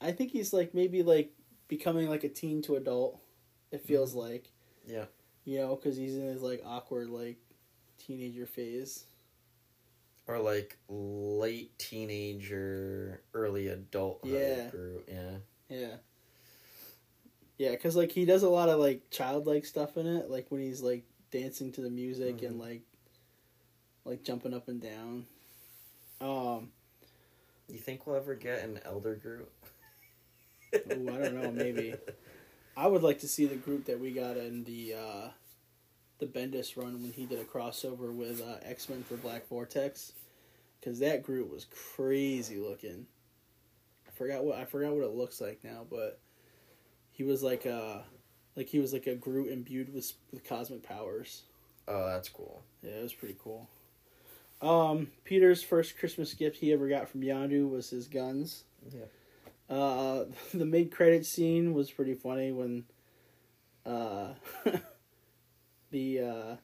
I 0.00 0.10
think 0.12 0.32
he's 0.32 0.52
like 0.52 0.74
maybe 0.74 1.02
like 1.02 1.32
becoming 1.68 2.08
like 2.08 2.24
a 2.24 2.28
teen 2.28 2.62
to 2.62 2.76
adult. 2.76 3.20
It 3.70 3.84
feels 3.84 4.14
like. 4.14 4.50
Yeah. 4.86 5.04
You 5.44 5.58
know, 5.58 5.76
cause 5.76 5.96
he's 5.96 6.16
in 6.16 6.24
his 6.24 6.42
like 6.42 6.62
awkward 6.66 7.10
like 7.10 7.36
teenager 7.98 8.46
phase. 8.46 9.04
Or 10.26 10.38
like 10.38 10.78
late 10.88 11.76
teenager, 11.78 13.22
early 13.34 13.68
adulthood. 13.68 14.32
Yeah. 14.32 14.70
Groot. 14.70 15.08
Yeah. 15.08 15.30
Yeah. 15.68 15.94
Yeah, 17.58 17.76
cause 17.76 17.94
like 17.94 18.10
he 18.10 18.24
does 18.24 18.42
a 18.42 18.48
lot 18.48 18.68
of 18.68 18.80
like 18.80 19.10
childlike 19.10 19.64
stuff 19.64 19.96
in 19.96 20.06
it, 20.06 20.30
like 20.30 20.46
when 20.50 20.60
he's 20.60 20.80
like 20.80 21.04
dancing 21.32 21.72
to 21.72 21.80
the 21.80 21.90
music 21.90 22.42
and 22.42 22.56
Mhm. 22.56 22.60
like 22.60 22.82
like 24.04 24.22
jumping 24.24 24.54
up 24.54 24.68
and 24.68 24.80
down. 24.80 25.26
Um, 26.20 26.72
You 27.68 27.78
think 27.78 28.06
we'll 28.06 28.16
ever 28.16 28.34
get 28.34 28.62
an 28.64 28.78
Elder 28.84 29.14
Groot? 29.16 29.50
Ooh, 30.74 31.08
I 31.08 31.18
don't 31.18 31.34
know, 31.40 31.50
maybe. 31.52 31.94
I 32.76 32.86
would 32.86 33.02
like 33.02 33.18
to 33.20 33.28
see 33.28 33.46
the 33.46 33.56
Groot 33.56 33.86
that 33.86 34.00
we 34.00 34.12
got 34.12 34.36
in 34.36 34.64
the 34.64 34.94
uh, 34.94 35.30
the 36.18 36.26
Bendis 36.26 36.76
run 36.76 37.00
when 37.02 37.12
he 37.12 37.26
did 37.26 37.38
a 37.40 37.44
crossover 37.44 38.12
with 38.12 38.40
uh, 38.40 38.58
X 38.62 38.88
Men 38.88 39.02
for 39.04 39.16
Black 39.16 39.46
Vortex, 39.48 40.12
because 40.80 40.98
that 41.00 41.22
Groot 41.22 41.50
was 41.50 41.66
crazy 41.66 42.58
looking. 42.58 43.06
I 44.08 44.10
forgot 44.12 44.44
what 44.44 44.58
I 44.58 44.64
forgot 44.64 44.94
what 44.94 45.04
it 45.04 45.14
looks 45.14 45.40
like 45.40 45.62
now, 45.64 45.86
but 45.88 46.18
he 47.12 47.22
was 47.24 47.42
like 47.42 47.66
a 47.66 48.04
like 48.56 48.68
he 48.68 48.78
was 48.78 48.92
like 48.92 49.06
a 49.06 49.14
Groot 49.14 49.50
imbued 49.50 49.92
with 49.92 50.12
with 50.30 50.44
cosmic 50.44 50.82
powers. 50.82 51.42
Oh, 51.88 52.06
that's 52.06 52.28
cool. 52.28 52.62
Yeah, 52.82 52.92
it 52.92 53.02
was 53.02 53.12
pretty 53.12 53.36
cool. 53.42 53.68
Um, 54.60 55.08
Peter's 55.24 55.62
first 55.62 55.98
Christmas 55.98 56.34
gift 56.34 56.58
he 56.58 56.72
ever 56.72 56.88
got 56.88 57.08
from 57.08 57.22
Yondu 57.22 57.68
was 57.68 57.90
his 57.90 58.06
guns. 58.06 58.64
Yeah. 58.90 59.06
Uh, 59.68 60.26
the 60.54 60.64
mid 60.64 60.92
credit 60.92 61.26
scene 61.26 61.74
was 61.74 61.90
pretty 61.90 62.14
funny 62.14 62.52
when 62.52 62.84
uh, 63.84 64.28
the 65.90 66.20
uh, 66.20 66.56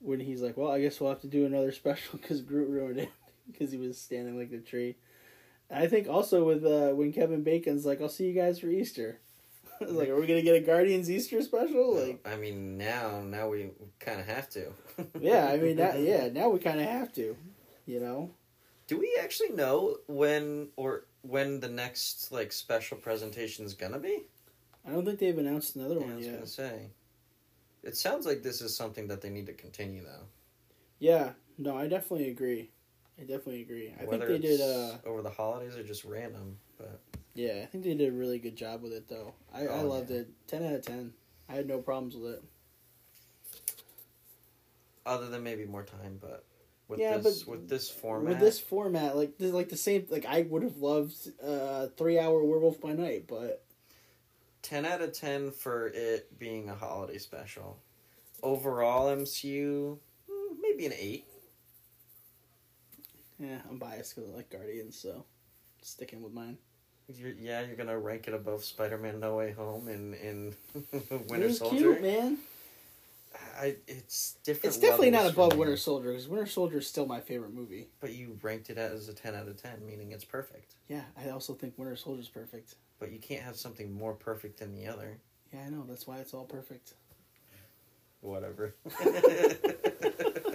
when 0.00 0.20
he's 0.20 0.42
like, 0.42 0.56
"Well, 0.56 0.70
I 0.70 0.80
guess 0.80 1.00
we'll 1.00 1.10
have 1.10 1.22
to 1.22 1.26
do 1.28 1.46
another 1.46 1.72
special 1.72 2.18
because 2.18 2.42
Groot 2.42 2.68
ruined 2.68 2.98
it 2.98 3.10
because 3.50 3.72
he 3.72 3.78
was 3.78 3.98
standing 3.98 4.38
like 4.38 4.50
the 4.50 4.58
tree." 4.58 4.96
I 5.70 5.86
think 5.86 6.06
also 6.06 6.44
with 6.44 6.64
uh, 6.66 6.94
when 6.94 7.12
Kevin 7.12 7.42
Bacon's 7.42 7.86
like, 7.86 8.00
"I'll 8.00 8.08
see 8.08 8.28
you 8.28 8.34
guys 8.34 8.58
for 8.58 8.68
Easter." 8.68 9.18
I 9.88 9.92
like, 9.92 10.08
"Are 10.08 10.20
we 10.20 10.26
gonna 10.26 10.42
get 10.42 10.56
a 10.56 10.60
Guardians 10.60 11.10
Easter 11.10 11.40
special?" 11.42 11.94
Like, 11.94 12.26
I 12.26 12.36
mean, 12.36 12.76
now 12.78 13.22
now 13.22 13.48
we 13.48 13.70
kind 14.00 14.20
of 14.20 14.26
have 14.26 14.48
to. 14.50 14.72
yeah, 15.20 15.48
I 15.48 15.58
mean, 15.58 15.76
that, 15.76 16.00
yeah. 16.00 16.28
Now 16.32 16.48
we 16.50 16.58
kind 16.58 16.80
of 16.80 16.86
have 16.86 17.12
to, 17.14 17.36
you 17.86 18.00
know. 18.00 18.30
Do 18.88 18.98
we 18.98 19.16
actually 19.20 19.50
know 19.50 19.96
when 20.06 20.68
or 20.76 21.06
when 21.22 21.60
the 21.60 21.68
next 21.68 22.30
like 22.32 22.52
special 22.52 22.96
presentation 22.98 23.64
is 23.64 23.74
gonna 23.74 23.98
be? 23.98 24.26
I 24.86 24.90
don't 24.90 25.04
think 25.04 25.18
they've 25.20 25.38
announced 25.38 25.76
another 25.76 25.94
Yeah, 25.96 26.00
I 26.00 26.06
one 26.06 26.16
was 26.16 26.26
yet. 26.26 26.34
gonna 26.34 26.46
say. 26.46 26.90
It 27.82 27.96
sounds 27.96 28.26
like 28.26 28.42
this 28.42 28.60
is 28.60 28.76
something 28.76 29.08
that 29.08 29.20
they 29.20 29.30
need 29.30 29.46
to 29.46 29.52
continue 29.52 30.02
though. 30.04 30.26
Yeah, 30.98 31.30
no, 31.58 31.76
I 31.76 31.88
definitely 31.88 32.30
agree. 32.30 32.70
I 33.18 33.22
definitely 33.22 33.62
agree. 33.62 33.92
I 34.00 34.04
Whether 34.04 34.26
think 34.26 34.42
they 34.42 34.48
did. 34.48 34.60
Uh, 34.60 34.96
over 35.04 35.22
the 35.22 35.30
holidays 35.30 35.76
or 35.76 35.82
just 35.82 36.04
random, 36.04 36.58
but 36.78 37.00
yeah, 37.34 37.60
I 37.62 37.66
think 37.66 37.84
they 37.84 37.94
did 37.94 38.08
a 38.08 38.16
really 38.16 38.38
good 38.38 38.56
job 38.56 38.82
with 38.82 38.92
it, 38.92 39.08
though. 39.08 39.34
I, 39.52 39.62
I 39.66 39.80
Oh, 39.80 39.86
loved 39.86 40.10
yeah. 40.10 40.18
it. 40.18 40.30
Ten 40.46 40.64
out 40.64 40.74
of 40.74 40.84
ten. 40.86 41.12
I 41.48 41.54
had 41.54 41.66
no 41.66 41.78
problems 41.78 42.14
with 42.16 42.34
it. 42.34 42.44
other 45.04 45.28
than 45.28 45.42
maybe 45.42 45.64
more 45.64 45.82
time, 45.82 46.18
but 46.20 46.44
with 46.88 47.00
Yeah, 47.00 47.18
this 47.18 47.42
but 47.42 47.50
with 47.50 47.68
this 47.68 47.90
format, 47.90 48.28
With 48.28 48.40
this 48.40 48.60
format, 48.60 49.16
like 49.16 49.36
this, 49.36 49.52
like 49.52 49.68
the 49.68 49.76
same. 49.76 50.06
Like 50.08 50.24
I 50.26 50.42
would 50.42 50.62
have 50.62 50.76
loved 50.78 51.16
uh, 51.44 51.88
three 51.96 52.18
hour 52.18 52.42
Werewolf 52.44 52.80
by 52.80 52.92
Night, 52.92 53.26
but 53.26 53.64
ten 54.62 54.86
out 54.86 55.02
of 55.02 55.12
ten 55.12 55.50
for 55.50 55.88
it 55.88 56.38
being 56.38 56.68
a 56.68 56.74
holiday 56.74 57.18
special. 57.18 57.78
Overall 58.44 59.08
MCU, 59.16 59.98
mm, 60.30 60.56
maybe 60.60 60.86
an 60.86 60.92
eight. 60.96 61.26
yeah, 63.38 63.58
I'm 63.68 63.78
biased 63.78 64.14
because 64.14 64.30
I 64.30 64.36
like 64.36 64.50
Guardians, 64.50 64.96
so 64.96 65.24
sticking 65.80 66.22
with 66.22 66.32
mine. 66.32 66.58
You're, 67.16 67.32
yeah, 67.32 67.62
you're 67.62 67.76
gonna 67.76 67.98
rank 67.98 68.28
it 68.28 68.34
above 68.34 68.64
Spider-Man: 68.64 69.20
No 69.20 69.36
Way 69.36 69.52
Home 69.52 69.88
and 69.88 70.14
in 70.14 70.54
Winter 71.28 71.52
Soldier. 71.52 71.76
cute, 71.76 72.02
man. 72.02 72.38
I, 73.58 73.76
it's 73.86 74.36
different. 74.44 74.74
It's 74.74 74.78
definitely 74.82 75.10
not 75.10 75.26
above 75.26 75.56
Winter 75.56 75.76
Soldier 75.76 76.10
because 76.10 76.28
Winter 76.28 76.46
Soldier 76.46 76.78
is 76.78 76.86
still 76.86 77.06
my 77.06 77.20
favorite 77.20 77.54
movie. 77.54 77.88
But 78.00 78.12
you 78.12 78.38
ranked 78.42 78.70
it 78.70 78.78
as 78.78 79.08
a 79.08 79.14
ten 79.14 79.34
out 79.34 79.48
of 79.48 79.60
ten, 79.60 79.84
meaning 79.86 80.12
it's 80.12 80.24
perfect. 80.24 80.74
Yeah, 80.88 81.02
I 81.16 81.30
also 81.30 81.54
think 81.54 81.74
Winter 81.78 81.96
Soldier 81.96 82.20
is 82.20 82.28
perfect. 82.28 82.74
But 82.98 83.12
you 83.12 83.18
can't 83.18 83.42
have 83.42 83.56
something 83.56 83.92
more 83.92 84.14
perfect 84.14 84.58
than 84.58 84.74
the 84.74 84.86
other. 84.86 85.18
Yeah, 85.52 85.60
I 85.66 85.70
know. 85.70 85.84
That's 85.88 86.06
why 86.06 86.18
it's 86.18 86.34
all 86.34 86.44
perfect. 86.44 86.94
Whatever. 88.20 88.74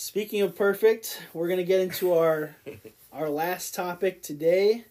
Speaking 0.00 0.42
of 0.42 0.54
perfect, 0.54 1.20
we're 1.34 1.48
gonna 1.48 1.64
get 1.64 1.80
into 1.80 2.14
our 2.14 2.54
our 3.12 3.28
last 3.28 3.74
topic 3.74 4.22
today, 4.22 4.84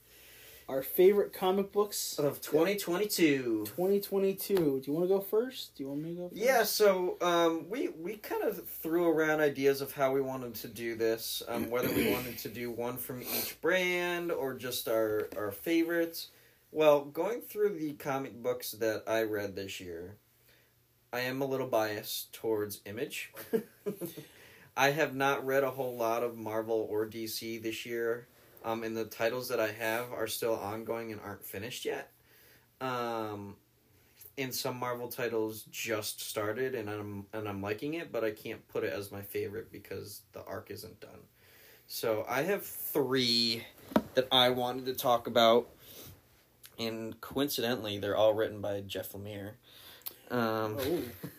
our 0.68 0.84
favorite 0.84 1.32
comic 1.32 1.72
books 1.72 2.20
Of 2.20 2.41
2022. 2.41 3.68
2022. 3.68 4.55
Do 4.55 4.82
you 4.86 4.91
want 4.91 5.05
to 5.05 5.08
go 5.08 5.22
first? 5.22 5.78
Do 5.78 5.84
you 5.84 5.89
want 5.89 6.01
me 6.01 6.10
to 6.10 6.16
go 6.16 6.28
first? 6.28 6.41
Yeah, 6.41 6.64
so 6.64 7.16
um, 7.22 7.70
we 7.70 7.88
we 7.88 8.18
kind 8.18 8.43
of 8.43 8.68
threw 8.68 9.08
around 9.08 9.39
ideas 9.39 9.80
of 9.80 9.93
how 9.93 10.12
we 10.12 10.20
wanted 10.20 10.55
to 10.55 10.68
do 10.68 10.95
this, 10.95 11.41
um, 11.47 11.70
whether 11.70 11.88
we 11.88 12.12
wanted 12.12 12.38
to 12.39 12.49
do 12.49 12.70
one 12.70 12.97
from 12.97 13.22
each 13.22 13.58
brand 13.62 14.30
or 14.30 14.55
just 14.55 14.89
our 14.89 15.30
our 15.38 15.51
favorites. 15.51 16.32
Well, 16.74 17.05
going 17.05 17.39
through 17.39 17.80
the 17.80 17.93
comic 17.93 18.43
books 18.43 18.74
that 18.74 19.03
I 19.08 19.24
read 19.24 19.55
this 19.55 19.80
year, 19.80 20.18
I 21.14 21.22
am 21.22 21.41
a 21.41 21.45
little 21.45 21.68
biased 21.68 22.34
towards 22.34 22.82
Image. 22.86 23.32
I 24.78 24.91
have 24.91 25.15
not 25.15 25.45
read 25.45 25.63
a 25.63 25.71
whole 25.71 25.97
lot 25.97 26.21
of 26.21 26.38
Marvel 26.38 26.88
or 26.89 27.07
DC 27.07 27.61
this 27.61 27.86
year, 27.86 28.28
um, 28.63 28.84
and 28.84 28.95
the 28.95 29.05
titles 29.05 29.49
that 29.49 29.59
I 29.59 29.71
have 29.71 30.13
are 30.13 30.28
still 30.28 30.55
ongoing 30.55 31.11
and 31.11 31.19
aren't 31.19 31.43
finished 31.43 31.84
yet. 31.84 32.11
Um, 32.80 33.55
and 34.38 34.53
some 34.53 34.78
Marvel 34.78 35.07
titles 35.07 35.63
just 35.71 36.21
started 36.21 36.75
and 36.75 36.89
I'm 36.89 37.25
and 37.34 37.49
I'm 37.49 37.59
liking 37.61 37.95
it, 37.95 38.11
but 38.11 38.23
I 38.23 38.30
can't 38.30 38.65
put 38.67 38.84
it 38.84 38.93
as 38.93 39.11
my 39.11 39.21
favorite 39.21 39.71
because 39.71 40.21
the 40.34 40.43
arc 40.45 40.69
isn't 40.69 40.99
done. 40.99 41.25
So 41.88 42.23
I 42.30 42.43
have 42.43 42.63
three 42.63 43.65
that 44.13 44.28
I 44.32 44.49
wanted 44.49 44.86
to 44.86 44.93
talk 44.93 45.25
about, 45.25 45.69
and 46.78 47.19
coincidentally, 47.19 47.97
they're 47.97 48.15
all 48.15 48.34
written 48.36 48.61
by 48.61 48.82
Jeff 48.82 49.13
Lemire. 49.13 49.53
Um, 50.30 50.78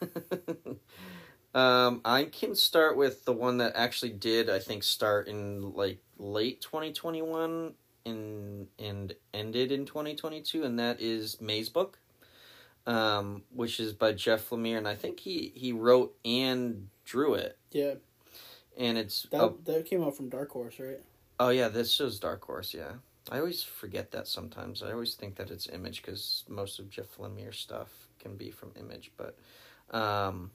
um, 1.59 2.01
I 2.05 2.25
can 2.25 2.55
start 2.55 2.97
with 2.97 3.25
the 3.25 3.33
one 3.33 3.59
that 3.59 3.73
actually 3.75 4.13
did, 4.13 4.49
I 4.51 4.59
think, 4.59 4.83
start 4.83 5.29
in 5.29 5.73
like 5.75 5.99
late 6.19 6.61
2021 6.61 7.75
and 8.07 8.67
and 8.79 9.15
ended 9.35 9.73
in 9.73 9.85
2022, 9.87 10.65
and 10.65 10.79
that 10.79 11.01
is 11.01 11.37
Mazebook 11.37 11.95
um, 12.89 13.43
which 13.55 13.79
is 13.79 13.93
by 13.93 14.13
Jeff 14.13 14.49
Lemire, 14.49 14.79
and 14.79 14.89
I 14.89 14.95
think 14.95 15.21
he 15.21 15.53
he 15.55 15.73
wrote 15.73 16.17
and 16.25 16.89
drew 17.05 17.35
it. 17.35 17.59
Yeah. 17.71 17.95
And 18.77 18.97
it's 18.97 19.27
That 19.31 19.65
that 19.67 19.85
came 19.85 20.03
out 20.03 20.17
from 20.17 20.31
Dark 20.31 20.51
Horse, 20.51 20.81
right? 20.81 21.01
oh 21.39 21.51
yeah, 21.51 21.69
this 21.69 22.01
is 22.01 22.19
Dark 22.19 22.45
Horse. 22.45 22.73
Yeah, 22.73 22.93
I 23.31 23.39
always 23.39 23.63
forget 23.63 24.11
that 24.13 24.27
sometimes. 24.27 24.83
I 24.83 24.93
always 24.93 25.15
think 25.15 25.37
that 25.37 25.51
it's 25.51 25.69
Image 25.69 26.03
because 26.03 26.45
most 26.49 26.79
of 26.79 26.89
Jeff 26.89 27.19
Lemire 27.19 27.55
stuff 27.55 27.91
can 28.19 28.37
be 28.37 28.51
from 28.51 28.73
Image, 28.81 29.13
but 29.17 29.37
um, 29.97 30.51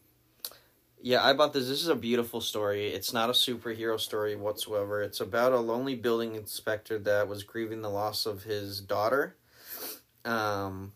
yeah, 1.03 1.21
I 1.21 1.33
bought 1.33 1.51
this. 1.51 1.67
This 1.67 1.81
is 1.81 1.89
a 1.89 1.95
beautiful 1.95 2.39
story. 2.39 2.87
It's 2.87 3.11
not 3.11 3.29
a 3.29 3.33
superhero 3.33 3.99
story 3.99 4.37
whatsoever. 4.37 5.03
It's 5.03 5.19
about 5.19 5.51
a 5.51 5.59
lonely 5.59 5.95
building 5.95 6.35
inspector 6.35 6.97
that 6.99 7.27
was 7.27 7.43
grieving 7.43 7.81
the 7.81 7.89
loss 7.89 8.25
of 8.25 8.43
his 8.43 8.79
daughter. 8.79 9.35
Um, 10.23 10.93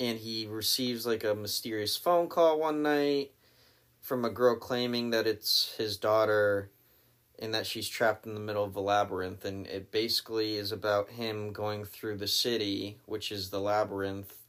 and 0.00 0.18
he 0.18 0.46
receives 0.46 1.04
like 1.04 1.24
a 1.24 1.34
mysterious 1.34 1.94
phone 1.94 2.28
call 2.28 2.58
one 2.58 2.82
night 2.82 3.32
from 4.00 4.24
a 4.24 4.30
girl 4.30 4.56
claiming 4.56 5.10
that 5.10 5.26
it's 5.26 5.74
his 5.76 5.98
daughter 5.98 6.70
and 7.38 7.52
that 7.52 7.66
she's 7.66 7.88
trapped 7.88 8.24
in 8.26 8.32
the 8.32 8.40
middle 8.40 8.64
of 8.64 8.74
a 8.76 8.80
labyrinth 8.80 9.44
and 9.44 9.66
it 9.66 9.92
basically 9.92 10.56
is 10.56 10.72
about 10.72 11.10
him 11.10 11.52
going 11.52 11.84
through 11.84 12.16
the 12.16 12.26
city 12.26 12.96
which 13.04 13.30
is 13.30 13.50
the 13.50 13.60
labyrinth 13.60 14.41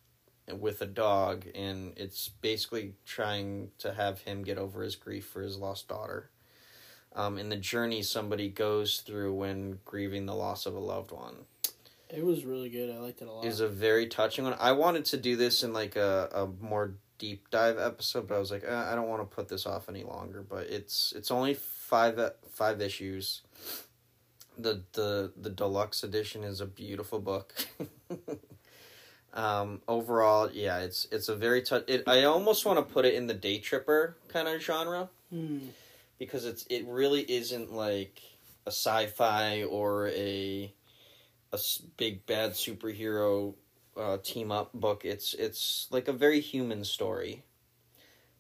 with 0.52 0.82
a 0.82 0.86
dog 0.86 1.46
and 1.56 1.94
it's 1.96 2.30
basically 2.30 2.94
trying 3.06 3.70
to 3.78 3.94
have 3.94 4.22
him 4.22 4.44
get 4.44 4.58
over 4.58 4.84
his 4.84 4.96
grief 4.96 5.26
for 5.26 5.42
his 5.42 5.58
lost 5.58 5.88
daughter 5.88 6.30
um, 7.16 7.38
in 7.38 7.50
the 7.50 7.56
journey 7.56 8.02
somebody 8.02 8.50
goes 8.50 9.00
through 9.00 9.34
when 9.34 9.80
grieving 9.86 10.26
the 10.26 10.36
loss 10.36 10.66
of 10.66 10.76
a 10.76 10.80
loved 10.80 11.12
one 11.12 11.46
It 12.10 12.24
was 12.24 12.46
really 12.46 12.70
good. 12.70 12.94
I 12.94 13.00
liked 13.00 13.22
it 13.22 13.28
a 13.28 13.32
lot. 13.32 13.46
is 13.46 13.60
a 13.60 13.68
very 13.68 14.08
touching 14.08 14.44
one. 14.44 14.56
I 14.60 14.74
wanted 14.74 15.06
to 15.06 15.18
do 15.18 15.36
this 15.36 15.64
in 15.64 15.74
like 15.74 15.96
a, 15.96 16.30
a 16.32 16.64
more 16.64 16.96
deep 17.18 17.50
dive 17.50 17.80
episode, 17.80 18.28
but 18.28 18.36
I 18.36 18.40
was 18.40 18.52
like, 18.52 18.64
uh, 18.68 18.88
I 18.92 18.94
don't 18.96 19.08
want 19.08 19.22
to 19.22 19.36
put 19.36 19.48
this 19.48 19.66
off 19.66 19.90
any 19.90 20.04
longer. 20.04 20.44
But 20.48 20.68
it's 20.68 21.14
it's 21.16 21.32
only 21.32 21.54
five 21.56 22.20
five 22.52 22.82
issues. 22.82 23.42
The 24.58 24.84
the 24.94 25.32
the 25.36 25.50
deluxe 25.50 26.04
edition 26.04 26.44
is 26.44 26.62
a 26.62 26.66
beautiful 26.66 27.20
book. 27.20 27.56
um, 29.34 29.82
overall, 29.88 30.50
yeah, 30.52 30.80
it's 30.80 31.08
it's 31.12 31.30
a 31.30 31.36
very 31.36 31.62
touch. 31.62 31.86
It 31.88 32.04
I 32.08 32.24
almost 32.24 32.66
want 32.66 32.80
to 32.80 32.94
put 32.94 33.06
it 33.06 33.14
in 33.16 33.28
the 33.28 33.36
Daytripper 33.36 34.14
kind 34.28 34.48
of 34.48 34.62
genre 34.62 35.10
Hmm. 35.30 35.60
because 36.20 36.46
it's 36.46 36.66
it 36.70 36.86
really 36.88 37.22
isn't 37.22 37.74
like 37.74 38.22
a 38.66 38.72
sci-fi 38.72 39.64
or 39.64 40.10
a 40.10 40.74
a 41.52 41.60
big 41.98 42.26
bad 42.26 42.52
superhero 42.52 43.56
uh, 43.98 44.18
team 44.24 44.52
up 44.52 44.72
book. 44.74 45.04
It's 45.06 45.34
it's 45.34 45.88
like 45.92 46.08
a 46.08 46.14
very 46.14 46.40
human 46.40 46.84
story 46.84 47.44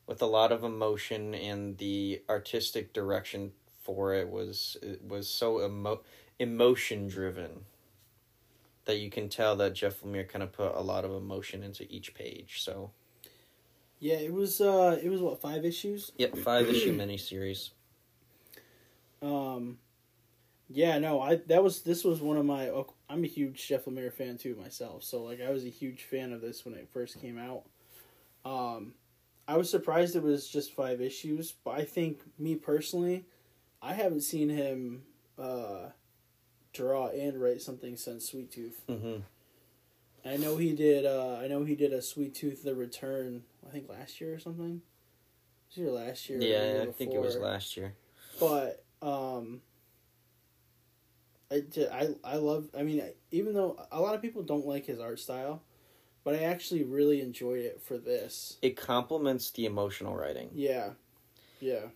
with 0.05 0.21
a 0.21 0.25
lot 0.27 0.51
of 0.51 0.63
emotion 0.63 1.33
and 1.33 1.77
the 1.77 2.21
artistic 2.29 2.93
direction 2.93 3.51
for 3.83 4.13
it 4.13 4.29
was 4.29 4.77
it 4.81 5.01
was 5.07 5.27
so 5.29 5.63
emo- 5.65 6.01
emotion 6.39 7.07
driven 7.07 7.65
that 8.85 8.97
you 8.99 9.09
can 9.09 9.29
tell 9.29 9.55
that 9.57 9.73
Jeff 9.73 10.01
Lemire 10.01 10.27
kind 10.27 10.43
of 10.43 10.51
put 10.51 10.75
a 10.75 10.81
lot 10.81 11.05
of 11.05 11.11
emotion 11.11 11.63
into 11.63 11.89
each 11.91 12.13
page. 12.13 12.61
So, 12.61 12.91
Yeah, 13.99 14.15
it 14.15 14.33
was. 14.33 14.59
Uh, 14.61 14.99
it 15.01 15.09
was 15.09 15.21
what 15.21 15.39
five 15.41 15.65
issues. 15.65 16.11
yep, 16.17 16.37
five 16.37 16.67
issue 16.67 16.97
miniseries. 16.97 17.71
Um, 19.21 19.77
yeah, 20.69 20.97
no, 20.99 21.21
I 21.21 21.35
that 21.47 21.63
was 21.63 21.81
this 21.81 22.03
was 22.03 22.21
one 22.21 22.37
of 22.37 22.45
my. 22.45 22.71
I'm 23.09 23.23
a 23.23 23.27
huge 23.27 23.67
Jeff 23.67 23.85
Lemire 23.85 24.11
fan 24.11 24.37
too 24.37 24.55
myself, 24.55 25.03
so 25.03 25.23
like 25.23 25.41
I 25.41 25.51
was 25.51 25.65
a 25.65 25.69
huge 25.69 26.03
fan 26.03 26.33
of 26.33 26.41
this 26.41 26.65
when 26.65 26.73
it 26.73 26.89
first 26.91 27.21
came 27.21 27.37
out. 27.37 27.63
Um, 28.43 28.93
I 29.47 29.57
was 29.57 29.69
surprised 29.69 30.15
it 30.15 30.23
was 30.23 30.47
just 30.47 30.73
five 30.73 30.99
issues, 31.01 31.53
but 31.63 31.71
I 31.71 31.85
think 31.85 32.21
me 32.37 32.55
personally, 32.55 33.25
I 33.81 33.93
haven't 33.93 34.21
seen 34.21 34.49
him 34.49 35.03
uh, 35.37 35.89
draw 36.73 37.07
and 37.07 37.39
write 37.41 37.61
something 37.61 37.95
since 37.95 38.29
Sweet 38.29 38.51
Tooth. 38.51 38.81
Mm-hmm. 38.89 39.21
I 40.25 40.37
know 40.37 40.57
he 40.57 40.73
did. 40.73 41.05
Uh, 41.05 41.37
I 41.41 41.47
know 41.47 41.63
he 41.63 41.75
did 41.75 41.93
a 41.93 42.01
Sweet 42.01 42.33
Tooth: 42.35 42.63
The 42.63 42.75
Return. 42.75 43.43
I 43.65 43.71
think 43.71 43.89
last 43.89 44.19
year 44.21 44.33
or 44.33 44.39
something. 44.39 44.81
Was 45.75 45.85
it 45.87 45.91
last 45.91 46.29
year? 46.29 46.39
or 46.39 46.41
Yeah, 46.43 46.83
I 46.87 46.91
think 46.91 47.13
it 47.13 47.21
was 47.21 47.37
last 47.37 47.75
year. 47.77 47.93
but 48.39 48.83
um 49.01 49.61
I, 51.51 51.63
I, 51.91 52.07
I 52.23 52.35
love 52.37 52.69
i 52.77 52.81
mean 52.83 53.03
even 53.31 53.53
though 53.53 53.77
a 53.91 53.99
lot 54.01 54.15
of 54.15 54.21
people 54.21 54.41
don't 54.43 54.65
like 54.65 54.85
his 54.85 54.99
art 54.99 55.19
style 55.19 55.61
but 56.23 56.33
i 56.35 56.39
actually 56.43 56.83
really 56.83 57.21
enjoyed 57.21 57.59
it 57.59 57.81
for 57.81 57.97
this 57.97 58.57
It 58.61 58.75
complements 58.77 59.51
the 59.51 59.65
emotional 59.65 60.15
writing. 60.15 60.49
yeah 60.53 60.91
yeah 61.59 61.87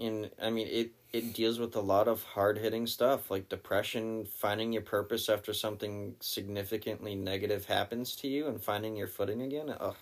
and 0.00 0.30
I 0.42 0.48
mean 0.50 0.66
it 0.68 0.92
it 1.12 1.32
deals 1.32 1.58
with 1.58 1.74
a 1.76 1.80
lot 1.80 2.08
of 2.08 2.22
hard 2.22 2.58
hitting 2.58 2.86
stuff 2.86 3.30
like 3.30 3.48
depression, 3.48 4.24
finding 4.24 4.72
your 4.72 4.82
purpose 4.82 5.28
after 5.28 5.52
something 5.52 6.16
significantly 6.20 7.14
negative 7.14 7.66
happens 7.66 8.16
to 8.16 8.28
you, 8.28 8.46
and 8.48 8.62
finding 8.62 8.96
your 8.96 9.08
footing 9.08 9.42
again. 9.42 9.74
Ugh, 9.80 9.96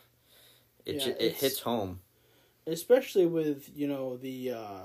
it 0.86 0.94
Yeah, 0.94 1.04
ju- 1.04 1.16
it 1.18 1.32
hits 1.34 1.60
home. 1.60 2.00
especially 2.66 3.26
with 3.26 3.70
you 3.74 3.88
know 3.88 4.16
the 4.16 4.50
uh 4.52 4.82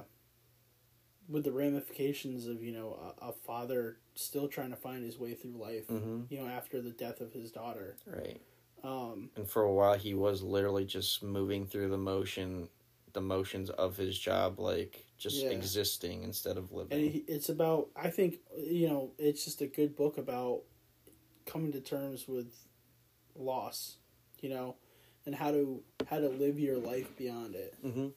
with 1.30 1.44
the 1.44 1.52
ramifications 1.52 2.48
of 2.48 2.62
you 2.64 2.72
know 2.72 3.14
a, 3.22 3.30
a 3.30 3.34
father 3.34 3.98
still 4.16 4.48
trying 4.48 4.70
to 4.70 4.76
find 4.76 5.04
his 5.04 5.18
way 5.18 5.34
through 5.34 5.52
life 5.58 5.88
hmm 5.88 6.22
you 6.30 6.40
know 6.40 6.48
after 6.48 6.82
the 6.82 6.92
death 6.92 7.22
of 7.22 7.32
his 7.34 7.52
daughter 7.52 7.96
Right, 8.06 8.42
um 8.84 9.30
and 9.36 9.50
for 9.50 9.64
a 9.64 9.72
while 9.74 9.98
he 9.98 10.14
was 10.14 10.42
literally 10.44 10.86
just 10.86 11.24
moving 11.24 11.66
through 11.66 11.90
the 11.90 11.98
motion, 11.98 12.68
the 13.14 13.22
motions 13.22 13.70
of 13.70 13.98
his 13.98 14.18
job, 14.18 14.60
like 14.60 15.06
just 15.18 15.44
Yeah. 15.44 15.50
existing 15.52 16.24
instead 16.24 16.58
of 16.58 16.72
living. 16.72 16.98
and 16.98 17.24
it's 17.28 17.48
about 17.50 17.88
i 17.96 18.10
think 18.10 18.40
you 18.58 18.88
know 18.90 19.12
it's 19.18 19.46
just 19.46 19.62
a 19.62 19.68
good 19.68 19.96
book 19.96 20.18
about 20.18 20.62
coming 21.46 21.72
to 21.72 21.80
terms 21.80 22.28
with 22.28 22.48
loss 23.36 23.98
you 24.42 24.50
know 24.50 24.76
and 25.26 25.34
how 25.34 25.50
to 25.52 25.82
how 26.10 26.20
to 26.20 26.28
live 26.28 26.60
your 26.60 26.78
life 26.78 27.16
beyond 27.18 27.56
it 27.56 27.74
hmm 27.82 28.08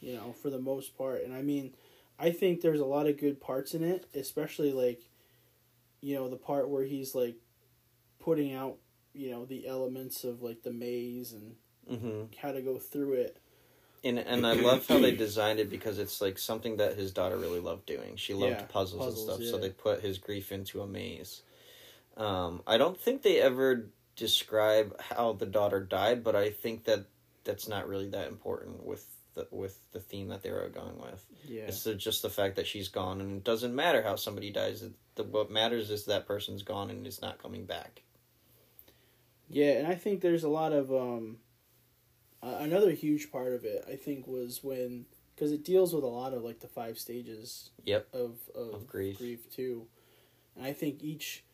you 0.00 0.14
know 0.14 0.32
for 0.42 0.50
the 0.50 0.58
most 0.58 0.96
part 0.98 1.22
and 1.22 1.32
i 1.32 1.40
mean 1.42 1.72
i 2.18 2.30
think 2.30 2.60
there's 2.60 2.80
a 2.80 2.84
lot 2.84 3.06
of 3.06 3.16
good 3.18 3.40
parts 3.40 3.74
in 3.74 3.82
it 3.84 4.06
especially 4.14 4.72
like 4.72 5.00
you 6.00 6.14
know 6.16 6.28
the 6.28 6.36
part 6.36 6.68
where 6.68 6.84
he's 6.84 7.14
like 7.14 7.36
putting 8.18 8.52
out 8.52 8.76
you 9.14 9.30
know 9.30 9.44
the 9.44 9.66
elements 9.68 10.24
of 10.24 10.42
like 10.42 10.62
the 10.62 10.72
maze 10.72 11.32
and 11.32 11.54
hmm 12.00 12.24
how 12.42 12.50
to 12.52 12.60
go 12.62 12.76
through 12.78 13.12
it 13.14 13.38
And 14.02 14.18
and 14.18 14.46
I 14.46 14.54
love 14.54 14.86
how 14.86 14.98
they 14.98 15.14
designed 15.14 15.60
it 15.60 15.68
because 15.68 15.98
it's 15.98 16.20
like 16.20 16.38
something 16.38 16.78
that 16.78 16.96
his 16.96 17.12
daughter 17.12 17.36
really 17.36 17.60
loved 17.60 17.84
doing. 17.84 18.16
She 18.16 18.32
loved 18.32 18.52
Yeah, 18.52 18.62
puzzles, 18.62 19.04
puzzles, 19.04 19.28
and 19.28 19.44
stuff, 19.44 19.50
so 19.50 19.58
they 19.58 19.70
put 19.70 20.00
his 20.00 20.18
grief 20.18 20.52
into 20.52 20.80
a 20.80 20.86
maze. 20.86 21.42
Um, 22.16 22.62
I 22.66 22.78
don't 22.78 22.98
think 22.98 23.22
they 23.22 23.40
ever 23.40 23.90
describe 24.16 25.00
how 25.00 25.32
the 25.32 25.46
daughter 25.46 25.80
died, 25.80 26.24
but 26.24 26.36
I 26.36 26.50
think 26.50 26.84
that 26.84 27.06
that's 27.44 27.68
not 27.68 27.88
really 27.88 28.08
that 28.10 28.28
important 28.28 28.84
with 28.84 29.06
the, 29.34 29.46
with 29.50 29.78
the 29.92 30.00
theme 30.00 30.28
that 30.28 30.42
they 30.42 30.50
were 30.50 30.68
going 30.68 30.98
with. 30.98 31.24
Yeah. 31.46 31.62
It's 31.62 31.84
the, 31.84 31.94
just 31.94 32.22
the 32.22 32.30
fact 32.30 32.56
that 32.56 32.66
she's 32.66 32.88
gone, 32.88 33.20
and 33.20 33.38
it 33.38 33.44
doesn't 33.44 33.74
matter 33.74 34.02
how 34.02 34.16
somebody 34.16 34.50
dies. 34.50 34.82
It, 34.82 34.92
the, 35.14 35.24
what 35.24 35.50
matters 35.50 35.90
is 35.90 36.06
that 36.06 36.26
person's 36.26 36.62
gone 36.62 36.90
and 36.90 37.06
is 37.06 37.22
not 37.22 37.42
coming 37.42 37.64
back. 37.64 38.02
Yeah, 39.48 39.72
and 39.72 39.86
I 39.86 39.94
think 39.94 40.20
there's 40.20 40.44
a 40.44 40.48
lot 40.48 40.72
of 40.72 40.92
um, 40.92 41.38
uh, 42.42 42.56
another 42.60 42.92
huge 42.92 43.30
part 43.30 43.52
of 43.52 43.64
it. 43.64 43.84
I 43.90 43.96
think 43.96 44.26
was 44.26 44.62
when 44.62 45.06
because 45.34 45.52
it 45.52 45.64
deals 45.64 45.94
with 45.94 46.04
a 46.04 46.08
lot 46.08 46.34
of 46.34 46.42
like 46.42 46.60
the 46.60 46.68
five 46.68 46.98
stages. 46.98 47.70
Yep. 47.84 48.08
Of 48.12 48.36
of, 48.54 48.74
Of 48.74 48.86
grief. 48.86 49.18
grief 49.18 49.50
too, 49.54 49.86
and 50.56 50.64
I 50.64 50.72
think 50.72 51.02
each 51.02 51.44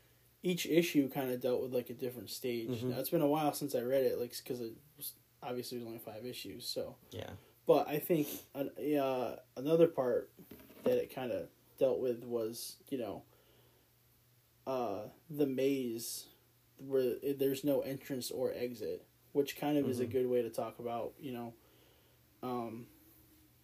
each 0.43 0.67
issue 0.67 1.09
kind 1.09 1.31
of 1.31 1.41
dealt 1.41 1.63
with 1.63 1.75
like 1.75 1.91
a 1.91 1.95
different 1.95 2.31
stage. 2.31 2.69
Mhm. 2.69 2.91
Now 2.91 2.99
it's 2.99 3.11
been 3.11 3.21
a 3.23 3.27
while 3.29 3.53
since 3.53 3.75
I 3.75 3.81
read 3.81 4.05
it, 4.05 4.19
like 4.21 4.35
because 4.37 4.61
it 4.61 4.73
was 4.97 5.13
obviously 5.43 5.79
was 5.79 5.87
only 5.87 5.99
five 5.99 6.25
issues. 6.25 6.67
So, 6.69 6.97
Yeah. 7.11 7.31
but 7.67 7.89
I 7.89 7.99
think 7.99 8.29
uh, 8.55 8.65
uh, 9.01 9.37
another 9.57 9.87
part 9.89 10.31
that 10.85 10.99
it 10.99 11.13
kind 11.15 11.33
of 11.33 11.49
dealt 11.79 11.99
with 12.01 12.25
was 12.25 12.77
you 12.91 12.99
know 12.99 13.23
uh, 14.67 15.09
the 15.31 15.47
maze 15.47 16.27
where 16.79 17.15
there's 17.39 17.65
no 17.65 17.81
entrance 17.81 18.31
or 18.31 18.53
exit, 18.55 19.05
which 19.37 19.57
kind 19.59 19.77
of 19.77 19.87
is 19.89 20.01
a 20.01 20.07
Mhm. 20.07 20.11
good 20.11 20.27
way 20.27 20.41
to 20.43 20.49
talk 20.51 20.79
about 20.79 21.13
you 21.21 21.33
know 21.33 21.53
um, 22.43 22.87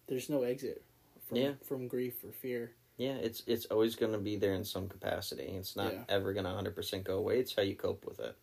there's 0.07 0.29
no 0.29 0.43
exit 0.43 0.83
from 1.25 1.37
Yeah. 1.37 1.53
from 1.63 1.87
grief 1.87 2.23
or 2.23 2.31
fear. 2.31 2.75
Yeah, 2.97 3.15
it's 3.15 3.43
it's 3.47 3.65
always 3.65 3.95
going 3.95 4.11
to 4.11 4.19
be 4.19 4.35
there 4.35 4.53
in 4.53 4.63
some 4.63 4.87
capacity. 4.87 5.43
It's 5.43 5.75
not 5.75 5.93
Yeah. 5.93 6.05
ever 6.09 6.33
going 6.33 6.45
to 6.45 6.51
100% 6.51 7.03
go 7.03 7.17
away. 7.17 7.39
It's 7.39 7.55
how 7.55 7.61
you 7.63 7.75
cope 7.75 8.05
with 8.05 8.19
it. 8.19 8.35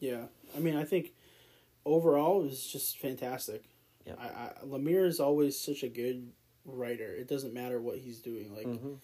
Yeah, 0.00 0.28
I 0.54 0.60
mean, 0.60 0.76
I 0.76 0.84
think 0.84 1.14
overall 1.84 2.40
it 2.40 2.44
was 2.44 2.66
just 2.66 2.98
fantastic. 2.98 3.64
Yeah. 4.06 4.14
I, 4.16 4.28
I 4.28 4.64
Lemire 4.64 5.06
is 5.06 5.20
always 5.20 5.58
such 5.58 5.82
a 5.82 5.88
good 5.88 6.32
writer. 6.64 7.12
It 7.14 7.28
doesn't 7.28 7.52
matter 7.52 7.80
what 7.80 7.98
he's 7.98 8.20
doing. 8.20 8.54
Like, 8.54 8.66
hmm 8.66 8.94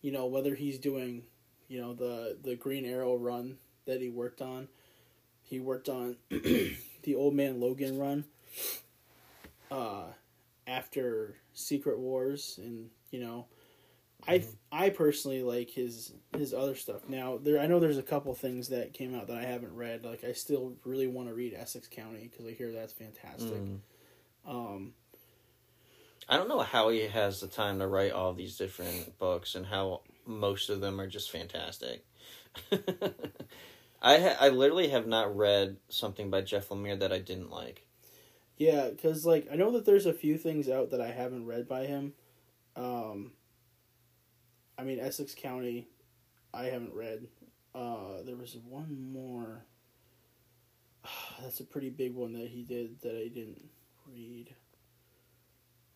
you 0.00 0.10
know, 0.10 0.26
whether 0.26 0.56
he's 0.56 0.78
doing, 0.80 1.24
you 1.68 1.80
know, 1.80 1.94
the 1.94 2.36
the 2.42 2.56
Green 2.56 2.84
Arrow 2.84 3.16
run 3.16 3.58
that 3.86 4.00
he 4.00 4.10
worked 4.10 4.42
on, 4.42 4.68
he 5.42 5.60
worked 5.60 5.88
on 5.88 6.16
the 7.02 7.14
Old 7.14 7.34
Man 7.34 7.60
Logan 7.60 7.98
run. 7.98 8.24
Uh, 9.70 10.04
after 10.66 11.36
Secret 11.54 11.98
Wars, 11.98 12.58
and 12.62 12.90
you 13.10 13.20
know, 13.20 13.46
I 14.26 14.38
Mhm. 14.38 14.56
I 14.70 14.90
personally 14.90 15.42
like 15.42 15.70
his 15.70 16.14
his 16.36 16.54
other 16.54 16.74
stuff. 16.74 17.08
Now 17.08 17.38
there, 17.38 17.58
I 17.58 17.66
know 17.66 17.80
there's 17.80 17.98
a 17.98 18.02
couple 18.02 18.34
things 18.34 18.68
that 18.68 18.92
came 18.92 19.14
out 19.14 19.26
that 19.28 19.36
I 19.36 19.44
haven't 19.44 19.74
read. 19.74 20.04
Like 20.04 20.24
I 20.24 20.32
still 20.32 20.76
really 20.84 21.06
want 21.06 21.28
to 21.28 21.34
read 21.34 21.54
Essex 21.54 21.88
County 21.88 22.28
because 22.30 22.46
I 22.46 22.52
hear 22.52 22.72
that's 22.72 22.92
fantastic. 22.92 23.62
Mm. 23.62 23.80
Um, 24.44 24.94
I 26.28 26.36
don't 26.36 26.48
know 26.48 26.60
how 26.60 26.88
he 26.90 27.00
has 27.00 27.40
the 27.40 27.48
time 27.48 27.78
to 27.80 27.86
write 27.86 28.12
all 28.12 28.32
these 28.32 28.56
different 28.56 29.18
books 29.18 29.54
and 29.54 29.66
how 29.66 30.02
most 30.24 30.70
of 30.70 30.80
them 30.80 31.00
are 31.00 31.08
just 31.08 31.30
fantastic. 31.30 32.04
I 34.02 34.18
ha- 34.18 34.36
I 34.40 34.48
literally 34.48 34.88
have 34.88 35.06
not 35.06 35.34
read 35.34 35.76
something 35.88 36.28
by 36.28 36.40
Jeff 36.40 36.68
Lemire 36.68 36.98
that 36.98 37.12
I 37.12 37.20
didn't 37.20 37.50
like. 37.50 37.86
Yeah, 38.56 38.90
because 38.90 39.24
like 39.24 39.46
I 39.50 39.54
know 39.54 39.70
that 39.72 39.86
there's 39.86 40.06
a 40.06 40.12
few 40.12 40.36
things 40.36 40.68
out 40.68 40.90
that 40.90 41.00
I 41.00 41.12
haven't 41.12 41.46
read 41.46 41.68
by 41.68 41.86
him. 41.86 42.12
Um, 42.74 43.32
I 44.76 44.82
mean 44.82 44.98
Essex 44.98 45.36
County, 45.36 45.88
I 46.52 46.64
haven't 46.64 46.94
read. 46.94 47.28
Uh, 47.74 48.22
there 48.26 48.36
was 48.36 48.56
one 48.68 49.12
more. 49.12 49.64
That's 51.42 51.60
a 51.60 51.64
pretty 51.64 51.90
big 51.90 52.14
one 52.14 52.32
that 52.32 52.48
he 52.48 52.64
did 52.64 53.00
that 53.02 53.14
I 53.14 53.28
didn't 53.28 53.68
read. 54.12 54.52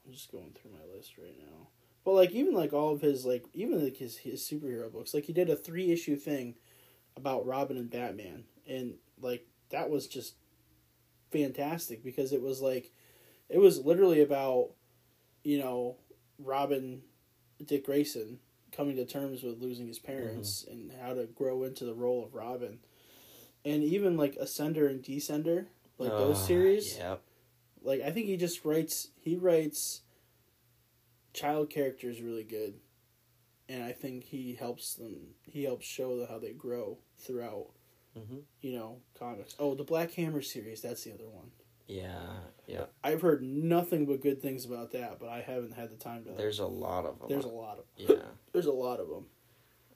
I'm 0.07 0.13
just 0.13 0.31
going 0.31 0.53
through 0.55 0.71
my 0.71 0.95
list 0.97 1.19
right 1.19 1.37
now. 1.37 1.69
But 2.05 2.13
like 2.13 2.31
even 2.31 2.55
like 2.55 2.73
all 2.73 2.95
of 2.95 3.01
his 3.01 3.27
like 3.27 3.45
even 3.53 3.83
like 3.83 3.97
his 3.97 4.19
his 4.19 4.43
superhero 4.43 4.93
books, 4.93 5.13
like 5.13 5.25
he 5.25 5.33
did 5.33 5.51
a 5.51 5.57
three 5.57 5.91
issue 5.91 6.15
thing 6.15 6.55
about 7.17 7.47
Robin 7.47 7.77
and 7.77 7.91
Batman, 7.91 8.45
and 8.69 8.95
like 9.21 9.47
that 9.71 9.91
was 9.91 10.07
just 10.07 10.35
fantastic 11.33 12.05
because 12.05 12.33
it 12.33 12.43
was 12.43 12.61
like 12.61 12.93
it 13.49 13.59
was 13.59 13.85
literally 13.85 14.23
about 14.23 14.71
you 15.43 15.59
know 15.59 15.97
Robin 16.39 17.03
Dick 17.65 17.87
Grayson 17.87 18.39
coming 18.73 18.97
to 18.97 19.07
terms 19.07 19.43
with 19.43 19.61
losing 19.61 19.87
his 19.87 19.99
parents 19.99 20.65
and 20.71 20.93
how 21.01 21.15
to 21.15 21.25
grow 21.27 21.63
into 21.65 21.85
the 21.85 21.95
role 21.95 22.25
of 22.25 22.35
Robin. 22.35 22.79
And 23.65 23.83
even 23.83 24.17
like 24.17 24.37
Ascender 24.37 24.89
and 24.89 25.03
Descender, 25.03 25.67
like 25.99 26.17
those 26.17 26.37
Ah, 26.43 26.47
series, 26.47 26.97
Yep. 26.99 27.23
like 27.83 28.01
I 28.03 28.11
think 28.11 28.27
he 28.27 28.37
just 28.37 28.65
writes 28.65 29.09
he 29.21 29.37
writes 29.37 30.03
child 31.33 31.71
characters 31.71 32.21
really 32.21 32.45
good. 32.45 32.75
And 33.69 33.83
I 33.83 33.93
think 33.93 34.25
he 34.25 34.55
helps 34.55 34.95
them 34.95 35.35
he 35.43 35.65
helps 35.65 35.87
show 35.87 36.25
how 36.29 36.39
they 36.39 36.53
grow 36.53 36.99
throughout, 37.19 37.67
hmm 38.15 38.39
you 38.61 38.73
know, 38.77 38.99
comics. 39.19 39.55
Oh, 39.59 39.75
the 39.75 39.85
Black 39.85 40.13
Hammer 40.15 40.43
series, 40.43 40.81
that's 40.83 41.05
the 41.05 41.13
other 41.13 41.29
one. 41.29 41.51
Yeah. 41.87 42.19
Yeah. 42.67 42.87
I've 43.05 43.21
heard 43.23 43.43
nothing 43.43 44.07
but 44.07 44.21
good 44.21 44.43
things 44.43 44.65
about 44.65 44.91
that, 44.93 45.19
but 45.21 45.29
I 45.29 45.41
haven't 45.41 45.75
had 45.75 45.91
the 45.91 45.97
time 45.97 46.25
to. 46.25 46.31
There's 46.33 46.59
a 46.59 46.67
lot 46.67 47.05
of 47.07 47.19
them. 47.21 47.29
there's 47.29 47.45
a 47.45 47.49
lot 47.49 47.79
of 47.79 47.85
yeah. 47.97 48.17
there's 48.53 48.67
a 48.67 48.73
lot 48.73 48.99
of 48.99 49.09
them. 49.09 49.27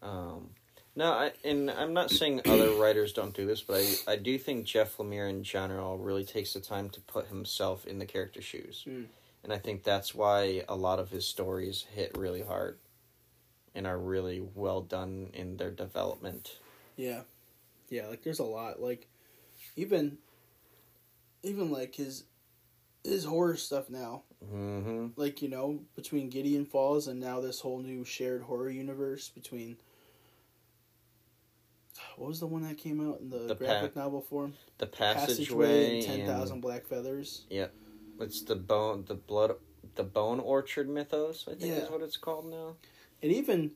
Um, 0.03 0.51
no, 0.97 1.11
I 1.13 1.33
and 1.45 1.71
I'm 1.71 1.93
not 1.93 2.11
saying 2.11 2.43
other 2.47 2.71
writers 2.73 3.13
don't 3.13 3.35
do 3.35 3.45
this, 3.47 3.61
but 3.63 3.77
I 4.07 4.13
I 4.13 4.17
do 4.17 4.39
think 4.39 4.67
Jeff 4.67 4.97
Lemire 4.99 5.29
in 5.29 5.43
general 5.43 5.99
really 5.99 6.25
takes 6.25 6.53
the 6.53 6.61
time 6.61 6.91
to 6.91 7.01
put 7.01 7.27
himself 7.29 7.87
in 7.87 7.99
the 7.99 8.07
character 8.07 8.41
shoes, 8.43 8.85
Mm. 8.89 9.07
and 9.45 9.53
I 9.53 9.59
think 9.59 9.83
that's 9.83 10.15
why 10.15 10.65
a 10.69 10.77
lot 10.77 10.99
of 10.99 11.11
his 11.11 11.27
stories 11.27 11.87
hit 11.95 12.17
really 12.17 12.43
hard, 12.43 12.79
and 13.75 13.87
are 13.87 13.99
really 13.99 14.41
well 14.55 14.81
done 14.81 15.31
in 15.35 15.57
their 15.59 15.71
development. 15.71 16.57
Yeah, 17.01 17.23
yeah. 17.89 18.09
Like 18.09 18.23
there's 18.23 18.41
a 18.41 18.45
lot. 18.45 18.81
Like 18.81 19.09
even 19.75 20.19
even 21.43 21.71
like 21.71 21.95
his 21.95 22.25
his 23.03 23.25
horror 23.25 23.57
stuff 23.57 23.89
now. 23.89 24.25
Mm-hmm. 24.45 25.09
Like 25.17 25.41
you 25.41 25.49
know 25.49 25.81
between 25.97 26.29
Gideon 26.29 26.67
Falls 26.67 27.09
and 27.09 27.19
now 27.19 27.41
this 27.41 27.61
whole 27.61 27.79
new 27.81 28.05
shared 28.05 28.43
horror 28.43 28.69
universe 28.69 29.31
between. 29.31 29.79
What 32.17 32.29
was 32.29 32.41
the 32.41 32.47
one 32.47 32.63
that 32.63 32.77
came 32.77 33.07
out 33.07 33.21
in 33.21 33.31
the, 33.31 33.39
The 33.47 33.55
graphic 33.55 33.97
novel 33.97 34.21
form? 34.21 34.53
The 34.79 34.87
Passageway, 34.87 35.25
passageway, 35.27 35.95
and 35.97 36.07
Ten 36.07 36.27
Thousand 36.27 36.61
Black 36.61 36.87
Feathers. 36.87 37.45
Yeah. 37.49 37.67
It's 38.21 38.43
the 38.43 38.57
bone, 38.57 39.05
the 39.07 39.15
blood, 39.15 39.55
the 39.97 40.05
bone 40.05 40.41
orchard 40.41 40.89
mythos. 40.89 41.47
I 41.49 41.53
think 41.55 41.73
Yeah. 41.73 41.85
is 41.85 41.91
what 41.91 42.03
it's 42.03 42.19
called 42.19 42.51
now. 42.51 42.77
And 43.23 43.33
even 43.33 43.73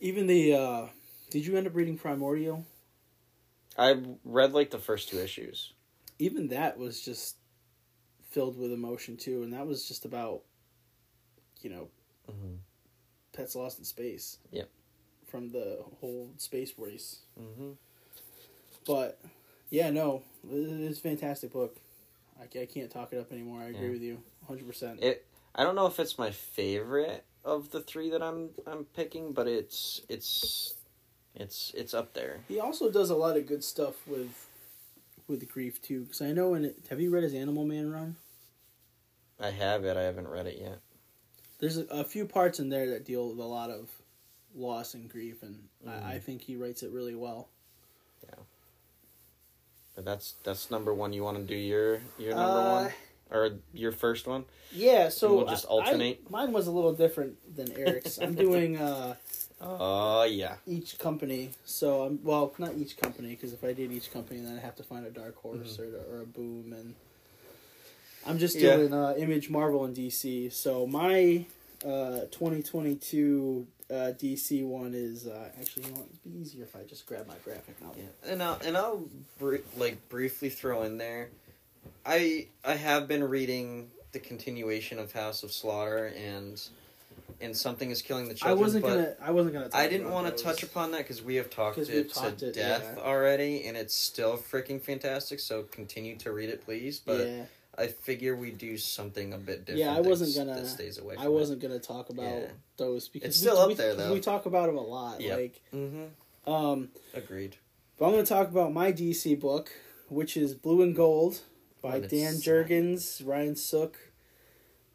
even 0.00 0.26
the 0.26 0.54
uh 0.54 0.86
did 1.30 1.44
you 1.46 1.56
end 1.56 1.66
up 1.66 1.74
reading 1.74 1.98
Primordial? 1.98 2.64
I 3.76 3.96
read 4.24 4.52
like 4.52 4.70
the 4.70 4.78
first 4.78 5.08
two 5.08 5.18
issues. 5.18 5.72
Even 6.18 6.48
that 6.48 6.78
was 6.78 7.00
just 7.00 7.36
filled 8.30 8.58
with 8.58 8.72
emotion 8.72 9.16
too, 9.16 9.42
and 9.42 9.52
that 9.52 9.66
was 9.66 9.86
just 9.86 10.04
about 10.04 10.42
you 11.62 11.70
know, 11.70 11.88
Mm-hmm. 12.30 12.56
pets 13.32 13.56
lost 13.56 13.78
in 13.78 13.84
space. 13.86 14.36
Yep. 14.52 14.68
From 15.28 15.48
the 15.50 15.78
whole 16.00 16.30
space 16.36 16.74
race. 16.76 17.20
Mm-hmm. 17.40 17.70
But 18.86 19.18
yeah, 19.70 19.90
no, 19.90 20.22
it's 20.50 20.98
a 20.98 21.02
fantastic 21.02 21.52
book. 21.52 21.76
I, 22.38 22.44
I 22.60 22.66
can't 22.66 22.90
talk 22.90 23.12
it 23.14 23.18
up 23.18 23.32
anymore. 23.32 23.62
I 23.62 23.68
agree 23.68 23.86
Yeah. 23.86 23.92
with 23.92 24.02
you 24.02 24.22
100%. 24.48 25.02
It. 25.02 25.24
I 25.54 25.64
don't 25.64 25.74
know 25.74 25.86
if 25.86 25.98
it's 25.98 26.18
my 26.18 26.30
favorite 26.30 27.24
of 27.44 27.70
the 27.70 27.80
three 27.80 28.10
that 28.10 28.22
I'm 28.22 28.50
I'm 28.66 28.84
picking, 28.84 29.32
but 29.32 29.48
it's 29.48 30.02
it's 30.08 30.74
it's 31.34 31.72
it's 31.76 31.94
up 31.94 32.14
there. 32.14 32.40
he 32.48 32.58
also 32.60 32.90
does 32.90 33.10
a 33.10 33.14
lot 33.16 33.36
of 33.36 33.46
good 33.46 33.62
stuff 33.64 33.94
with 34.06 34.46
with 35.26 35.48
grief 35.48 35.80
too 35.82 36.04
cuz 36.06 36.20
I 36.22 36.32
know 36.32 36.54
in 36.54 36.64
it, 36.64 36.76
have 36.90 37.00
you 37.00 37.10
read 37.10 37.22
his 37.24 37.34
Animal 37.34 37.64
Man 37.64 37.90
run? 37.90 38.16
I 39.40 39.50
have 39.50 39.84
it. 39.84 39.96
I 39.96 40.02
haven't 40.02 40.26
read 40.28 40.46
it 40.46 40.58
yet. 40.60 40.78
there's 41.60 41.76
a, 41.78 41.84
a 41.86 42.04
few 42.04 42.24
parts 42.26 42.58
in 42.60 42.68
there 42.68 42.88
that 42.90 43.04
deal 43.04 43.28
with 43.28 43.38
a 43.38 43.44
lot 43.44 43.70
of 43.70 43.88
loss 44.54 44.94
and 44.94 45.08
grief, 45.08 45.42
and 45.42 45.68
Mhm. 45.86 46.04
I, 46.04 46.14
I 46.14 46.18
think 46.18 46.42
he 46.42 46.56
writes 46.56 46.82
it 46.82 46.90
really 46.90 47.14
well. 47.14 47.48
Yeah. 48.24 48.34
But 49.94 50.04
that's 50.04 50.34
that's 50.44 50.70
number 50.70 50.92
one. 50.94 51.12
You 51.12 51.22
want 51.24 51.36
to 51.38 51.42
do 51.44 51.54
your 51.56 52.00
your 52.18 52.34
number 52.34 52.60
Uh, 52.60 52.82
one 52.84 52.92
or 53.30 53.50
your 53.72 53.92
first 53.92 54.26
one? 54.26 54.44
Yeah, 54.72 55.08
so 55.10 55.36
we'll 55.36 55.46
just 55.46 55.64
alternate? 55.66 56.20
I- 56.26 56.30
mine 56.30 56.52
was 56.52 56.66
a 56.66 56.70
little 56.72 56.92
different 56.94 57.36
than 57.56 57.70
Eric's. 57.72 58.18
I'm 58.18 58.34
doing 58.34 58.76
uh, 58.78 59.16
Oh 59.60 60.22
yeah. 60.24 60.56
each 60.66 60.98
company. 60.98 61.50
So 61.64 62.02
I'm 62.02 62.20
well, 62.22 62.52
not 62.58 62.74
each 62.76 62.96
company 62.96 63.30
because 63.30 63.52
if 63.52 63.64
I 63.64 63.72
did 63.72 63.90
each 63.92 64.12
company, 64.12 64.40
then 64.40 64.56
I'd 64.56 64.62
have 64.62 64.76
to 64.76 64.82
find 64.82 65.04
a 65.06 65.10
Dark 65.10 65.36
Horse 65.36 65.78
or, 65.78 65.86
or 66.14 66.22
a 66.22 66.26
Boom, 66.26 66.72
and 66.72 66.94
I'm 68.26 68.38
just 68.38 68.56
Yeah. 68.56 68.76
doing 68.76 68.92
uh, 68.92 69.14
Image, 69.18 69.50
Marvel, 69.50 69.84
and 69.84 69.96
DC. 69.96 70.52
So 70.52 70.86
my 70.86 71.44
uh, 71.84 72.20
2022 72.30 73.66
uh, 73.90 73.94
DC 73.94 74.64
one 74.64 74.92
is 74.94 75.26
uh, 75.26 75.48
actually 75.58 75.84
you 75.86 75.92
know 75.92 76.00
it'd 76.00 76.22
be 76.24 76.40
easier 76.40 76.62
if 76.64 76.76
I 76.76 76.82
just 76.82 77.06
grab 77.06 77.26
my 77.26 77.36
graphic 77.44 77.80
novel. 77.80 77.96
Yeah, 77.98 78.30
and 78.32 78.42
I'll 78.42 78.58
and 78.64 78.76
I'll 78.76 79.04
br- 79.38 79.56
like 79.76 80.08
briefly 80.08 80.50
throw 80.50 80.82
in 80.82 80.98
there. 80.98 81.30
I 82.06 82.46
I 82.64 82.74
have 82.74 83.08
been 83.08 83.24
reading 83.24 83.90
the 84.12 84.18
continuation 84.18 84.98
of 84.98 85.12
House 85.12 85.42
of 85.42 85.52
Slaughter 85.52 86.12
and 86.16 86.60
and 87.40 87.56
something 87.56 87.90
is 87.90 88.02
killing 88.02 88.28
the 88.28 88.34
children. 88.34 88.58
I 88.58 88.60
wasn't 88.60 88.84
gonna. 88.84 89.14
I 89.20 89.30
wasn't 89.30 89.54
gonna. 89.54 89.68
Talk 89.68 89.80
I 89.80 89.88
didn't 89.88 90.10
want 90.10 90.36
to 90.36 90.42
touch 90.42 90.62
upon 90.62 90.90
that 90.92 90.98
because 90.98 91.22
we 91.22 91.36
have 91.36 91.50
talked 91.50 91.78
it 91.78 91.88
we've 91.88 92.12
to 92.12 92.46
it, 92.48 92.54
death 92.54 92.94
yeah. 92.96 93.02
already, 93.02 93.64
and 93.64 93.76
it's 93.76 93.94
still 93.94 94.36
freaking 94.36 94.80
fantastic. 94.82 95.40
So 95.40 95.62
continue 95.64 96.16
to 96.18 96.32
read 96.32 96.48
it, 96.48 96.64
please. 96.64 96.98
But 96.98 97.26
yeah, 97.26 97.42
I 97.76 97.86
figure 97.86 98.34
we 98.34 98.50
do 98.50 98.76
something 98.76 99.32
a 99.32 99.38
bit 99.38 99.64
different. 99.66 99.78
Yeah, 99.78 99.96
I 99.96 100.00
wasn't 100.00 100.34
gonna- 100.34 100.60
That 100.60 100.66
stays 100.66 100.98
away. 100.98 101.14
I 101.18 101.28
wasn't 101.28 101.60
gonna 101.60 101.78
talk 101.78 102.10
about 102.10 102.24
Yeah. 102.24 102.46
those 102.76 103.08
because 103.08 103.28
It's 103.28 103.38
we- 103.40 103.46
still 103.48 103.58
up 103.58 103.68
we, 103.68 103.74
there, 103.74 103.94
though. 103.94 104.12
We 104.12 104.20
talk 104.20 104.46
about 104.46 104.66
them 104.66 104.76
a 104.78 104.82
lot. 104.82 105.20
Yep. 105.20 105.38
Like, 105.38 105.60
Mm-hmm. 105.72 106.50
um, 106.52 106.88
Agreed. 107.14 107.56
but 107.98 108.06
I'm 108.06 108.10
gonna 108.12 108.26
talk 108.26 108.48
about 108.48 108.72
my 108.72 108.90
DC 108.92 109.38
book, 109.38 109.70
which 110.08 110.36
is 110.36 110.54
Blue 110.54 110.82
and 110.82 110.96
Gold 110.96 111.42
by 111.80 112.00
Dan. 112.00 112.34
Jurgens, 112.34 113.24
Ryan 113.24 113.54
Sook, 113.54 113.96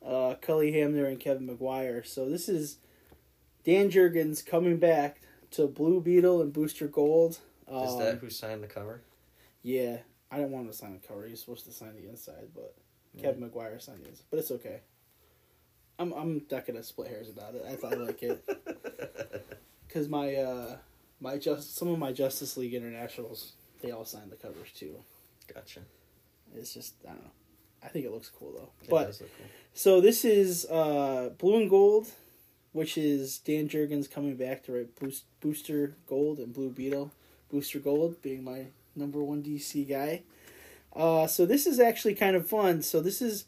uh, 0.06 0.36
Cully 0.42 0.72
Hamner, 0.74 1.06
and 1.06 1.20
Kevin 1.20 1.46
Maguire. 1.46 2.04
So 2.04 2.30
this 2.30 2.50
is 2.50 2.78
Dan 3.64 3.90
Jurgens 3.90 4.46
coming 4.46 4.78
back 4.78 5.22
to 5.52 5.68
Blue 5.68 6.02
Beetle 6.02 6.42
and 6.42 6.52
Booster 6.52 6.88
Gold. 6.88 7.40
Um, 7.68 7.84
Is 7.84 7.98
that 7.98 8.18
who 8.18 8.30
signed 8.30 8.64
the 8.64 8.68
cover? 8.68 9.02
Yeah, 9.62 9.98
I 10.32 10.38
didn't 10.38 10.52
want 10.52 10.66
him 10.66 10.72
to 10.72 10.78
sign 10.78 10.94
the 10.94 11.08
cover. 11.08 11.26
He's 11.26 11.40
supposed 11.40 11.66
to 11.66 11.72
sign 11.72 11.96
the 11.96 12.10
inside, 12.10 12.50
but 12.54 12.76
Kevin 13.22 13.42
Maguire 13.42 13.80
signed 13.80 14.04
the 14.04 14.10
inside. 14.10 14.26
But 14.30 14.40
it's 14.40 14.52
okay. 14.52 14.82
I'm 16.00 16.12
I'm 16.14 16.42
not 16.52 16.66
gonna 16.66 16.84
split 16.84 17.10
hairs 17.10 17.30
about 17.30 17.56
it. 17.56 17.64
I 17.68 17.76
thought 17.76 17.94
I 17.94 17.98
like 17.98 18.24
it 18.24 18.44
because 19.88 20.10
my 20.10 20.36
uh 20.36 20.78
my 21.20 21.38
just 21.38 21.78
some 21.78 21.88
of 21.88 22.00
my 22.00 22.12
Justice 22.12 22.58
League 22.58 22.74
internationals 22.74 23.54
they 23.82 23.92
all 23.92 24.06
signed 24.06 24.32
the 24.32 24.36
covers 24.36 24.70
too. 24.76 24.96
Gotcha. 25.54 25.82
It's 26.56 26.74
just 26.74 26.96
I 27.06 27.10
don't 27.10 27.24
know. 27.24 27.32
I 27.84 27.90
think 27.90 28.06
it 28.06 28.12
looks 28.12 28.30
cool 28.30 28.54
though. 28.56 28.70
It 28.84 28.90
but 28.90 29.18
cool. 29.18 29.28
so 29.74 30.02
this 30.02 30.26
is 30.26 30.66
uh 30.66 31.32
Blue 31.38 31.58
and 31.58 31.70
Gold, 31.70 32.08
which 32.72 32.98
is 32.98 33.40
Dan 33.40 33.68
Jurgens 33.68 34.10
coming 34.10 34.36
back 34.36 34.64
to 34.64 34.74
write 34.74 35.00
Boost, 35.00 35.24
Booster 35.42 35.96
Gold 36.08 36.40
and 36.40 36.54
Blue 36.54 36.70
Beetle. 36.70 37.12
Booster 37.52 37.80
Gold 37.80 38.22
being 38.22 38.44
my 38.44 38.68
number 38.96 39.24
one 39.24 39.44
DC 39.44 39.88
guy. 39.88 40.24
Uh, 40.96 41.28
so 41.28 41.46
this 41.46 41.66
is 41.66 41.80
actually 41.80 42.14
kind 42.14 42.36
of 42.36 42.48
fun. 42.48 42.82
So 42.82 43.02
this 43.02 43.22
is 43.22 43.46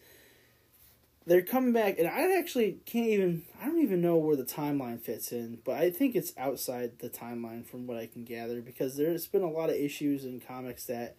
they're 1.27 1.41
coming 1.41 1.73
back, 1.73 1.97
and 1.97 2.07
I 2.07 2.37
actually 2.37 2.77
can't 2.85 3.07
even 3.07 3.43
I 3.61 3.65
don't 3.65 3.81
even 3.81 4.01
know 4.01 4.17
where 4.17 4.35
the 4.35 4.43
timeline 4.43 4.99
fits 5.01 5.31
in, 5.31 5.59
but 5.63 5.75
I 5.75 5.89
think 5.89 6.15
it's 6.15 6.33
outside 6.37 6.99
the 6.99 7.09
timeline 7.09 7.65
from 7.65 7.87
what 7.87 7.97
I 7.97 8.05
can 8.05 8.23
gather 8.23 8.61
because 8.61 8.95
there's 8.95 9.25
been 9.25 9.41
a 9.41 9.49
lot 9.49 9.69
of 9.69 9.75
issues 9.75 10.23
in 10.23 10.39
comics 10.39 10.85
that 10.85 11.15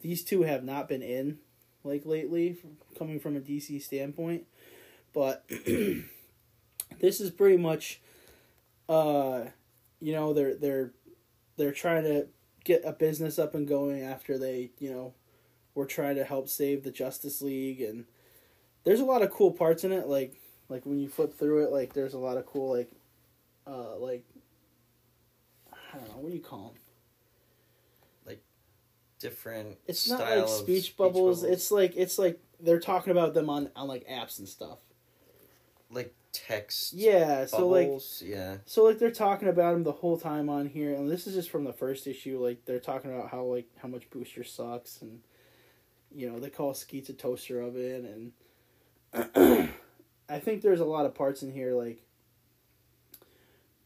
these 0.00 0.22
two 0.22 0.42
have 0.42 0.62
not 0.62 0.88
been 0.88 1.02
in 1.02 1.38
like 1.86 2.04
lately, 2.04 2.56
coming 2.98 3.20
from 3.20 3.36
a 3.36 3.40
DC 3.40 3.80
standpoint. 3.82 4.44
But 5.12 5.44
this 7.00 7.20
is 7.20 7.30
pretty 7.30 7.56
much, 7.56 8.00
uh, 8.88 9.44
you 10.00 10.12
know, 10.12 10.32
they're 10.32 10.54
they're 10.54 10.90
they're 11.56 11.72
trying 11.72 12.04
to 12.04 12.26
get 12.64 12.82
a 12.84 12.92
business 12.92 13.38
up 13.38 13.54
and 13.54 13.66
going 13.66 14.02
after 14.02 14.36
they, 14.36 14.70
you 14.78 14.90
know, 14.90 15.14
were 15.74 15.86
trying 15.86 16.16
to 16.16 16.24
help 16.24 16.48
save 16.48 16.82
the 16.82 16.90
Justice 16.90 17.40
League, 17.40 17.80
and 17.80 18.04
there's 18.84 19.00
a 19.00 19.04
lot 19.04 19.22
of 19.22 19.30
cool 19.30 19.52
parts 19.52 19.84
in 19.84 19.92
it. 19.92 20.06
Like 20.06 20.40
like 20.68 20.84
when 20.84 20.98
you 20.98 21.08
flip 21.08 21.38
through 21.38 21.64
it, 21.64 21.70
like 21.70 21.94
there's 21.94 22.14
a 22.14 22.18
lot 22.18 22.36
of 22.36 22.46
cool 22.46 22.76
like, 22.76 22.90
uh, 23.66 23.96
like 23.96 24.24
I 25.72 25.98
don't 25.98 26.08
know 26.08 26.16
what 26.18 26.30
do 26.30 26.36
you 26.36 26.42
call 26.42 26.74
them. 26.74 26.85
Different. 29.18 29.78
It's 29.86 30.08
not 30.08 30.20
like 30.20 30.38
of 30.38 30.50
speech 30.50 30.96
bubbles. 30.96 31.42
It's 31.42 31.70
like 31.70 31.96
it's 31.96 32.18
like 32.18 32.40
they're 32.60 32.80
talking 32.80 33.10
about 33.10 33.34
them 33.34 33.48
on 33.48 33.70
on 33.74 33.88
like 33.88 34.06
apps 34.08 34.38
and 34.38 34.48
stuff. 34.48 34.78
like 35.90 36.14
text. 36.32 36.92
Yeah, 36.92 37.46
so 37.46 37.66
like 37.68 37.90
yeah. 38.20 38.58
so 38.66 38.84
like 38.84 38.98
they're 38.98 39.10
talking 39.10 39.48
about 39.48 39.74
him 39.74 39.84
the 39.84 39.92
whole 39.92 40.18
time 40.18 40.48
on 40.48 40.66
here, 40.66 40.94
and 40.94 41.10
this 41.10 41.26
is 41.26 41.34
just 41.34 41.50
from 41.50 41.64
the 41.64 41.72
first 41.72 42.06
issue. 42.06 42.42
Like 42.42 42.64
they're 42.64 42.78
talking 42.78 43.12
about 43.12 43.30
how 43.30 43.42
like 43.44 43.68
how 43.80 43.88
much 43.88 44.10
Booster 44.10 44.44
sucks, 44.44 45.00
and 45.00 45.20
you 46.14 46.30
know 46.30 46.38
they 46.38 46.50
call 46.50 46.74
Skeets 46.74 47.08
a 47.08 47.14
toaster 47.14 47.62
oven, 47.62 48.32
and 49.14 49.70
I 50.28 50.38
think 50.38 50.62
there's 50.62 50.80
a 50.80 50.84
lot 50.84 51.06
of 51.06 51.14
parts 51.14 51.42
in 51.42 51.52
here 51.52 51.72
like, 51.74 52.02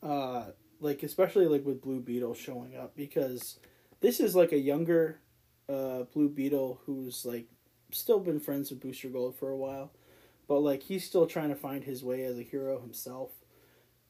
uh, 0.02 0.46
like 0.80 1.02
especially 1.02 1.46
like 1.46 1.64
with 1.64 1.82
Blue 1.82 2.00
Beetle 2.00 2.34
showing 2.34 2.76
up 2.76 2.96
because 2.96 3.58
this 4.00 4.20
is 4.20 4.34
like 4.34 4.52
a 4.52 4.58
younger, 4.58 5.20
uh, 5.68 6.04
Blue 6.12 6.28
Beetle 6.28 6.80
who's 6.86 7.24
like 7.24 7.46
still 7.92 8.20
been 8.20 8.40
friends 8.40 8.70
with 8.70 8.80
Booster 8.80 9.08
Gold 9.08 9.36
for 9.36 9.50
a 9.50 9.56
while, 9.56 9.92
but 10.48 10.60
like 10.60 10.82
he's 10.82 11.04
still 11.04 11.26
trying 11.26 11.50
to 11.50 11.56
find 11.56 11.84
his 11.84 12.02
way 12.02 12.24
as 12.24 12.38
a 12.38 12.42
hero 12.42 12.80
himself, 12.80 13.30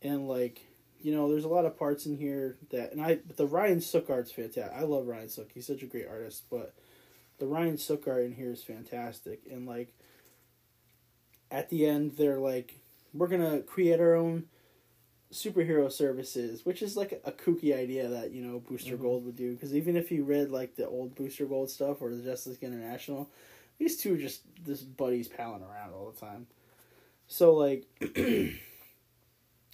and 0.03 0.29
like 0.29 0.67
you 1.01 1.13
know 1.13 1.31
there's 1.31 1.45
a 1.45 1.49
lot 1.49 1.65
of 1.65 1.79
parts 1.79 2.07
in 2.07 2.17
here 2.17 2.57
that 2.71 2.93
and 2.93 3.03
I 3.03 3.19
the 3.37 3.47
Ryan 3.47 3.81
Sook 3.81 4.11
art's 4.11 4.33
fantastic. 4.33 4.73
I 4.75 4.83
love 4.83 5.07
Ryan 5.07 5.29
Sook. 5.29 5.51
He's 5.53 5.67
such 5.67 5.83
a 5.83 5.87
great 5.87 6.09
artist, 6.09 6.45
but 6.51 6.75
the 7.39 7.47
Ryan 7.47 7.79
Sook 7.79 8.07
art 8.07 8.25
in 8.25 8.33
here 8.33 8.53
is 8.53 8.63
fantastic, 8.63 9.43
and 9.51 9.67
like 9.67 9.95
at 11.51 11.69
the 11.69 11.87
end 11.87 12.13
they're 12.17 12.39
like 12.39 12.77
we're 13.13 13.27
gonna 13.27 13.61
create 13.61 13.99
our 13.99 14.15
own 14.15 14.45
superhero 15.33 15.91
services, 15.91 16.67
which 16.67 16.83
is 16.83 16.97
like 16.97 17.21
a, 17.25 17.33
kooky 17.33 17.75
idea 17.75 18.09
that 18.09 18.33
you 18.33 18.43
know 18.43 18.59
Booster 18.61 18.97
Mhm. 18.97 19.03
Gold 19.03 19.25
would 19.27 19.37
do. 19.37 19.53
Because 19.53 19.75
even 19.75 19.97
if 19.97 20.11
you 20.11 20.25
read 20.25 20.51
like 20.51 20.75
the 20.77 20.89
old 20.89 21.15
Booster 21.15 21.47
Gold 21.47 21.71
stuff 21.71 22.03
or 22.03 22.15
the 22.15 22.23
Justice 22.23 22.55
League 22.61 22.65
International, 22.73 23.29
these 23.79 23.97
two 23.97 24.15
are 24.15 24.19
just 24.19 24.43
this 24.65 24.83
buddies 24.83 25.29
palling 25.29 25.63
around 25.63 25.93
all 25.95 26.11
the 26.11 26.21
time. 26.21 26.47
So 27.29 27.55
like, 27.55 27.87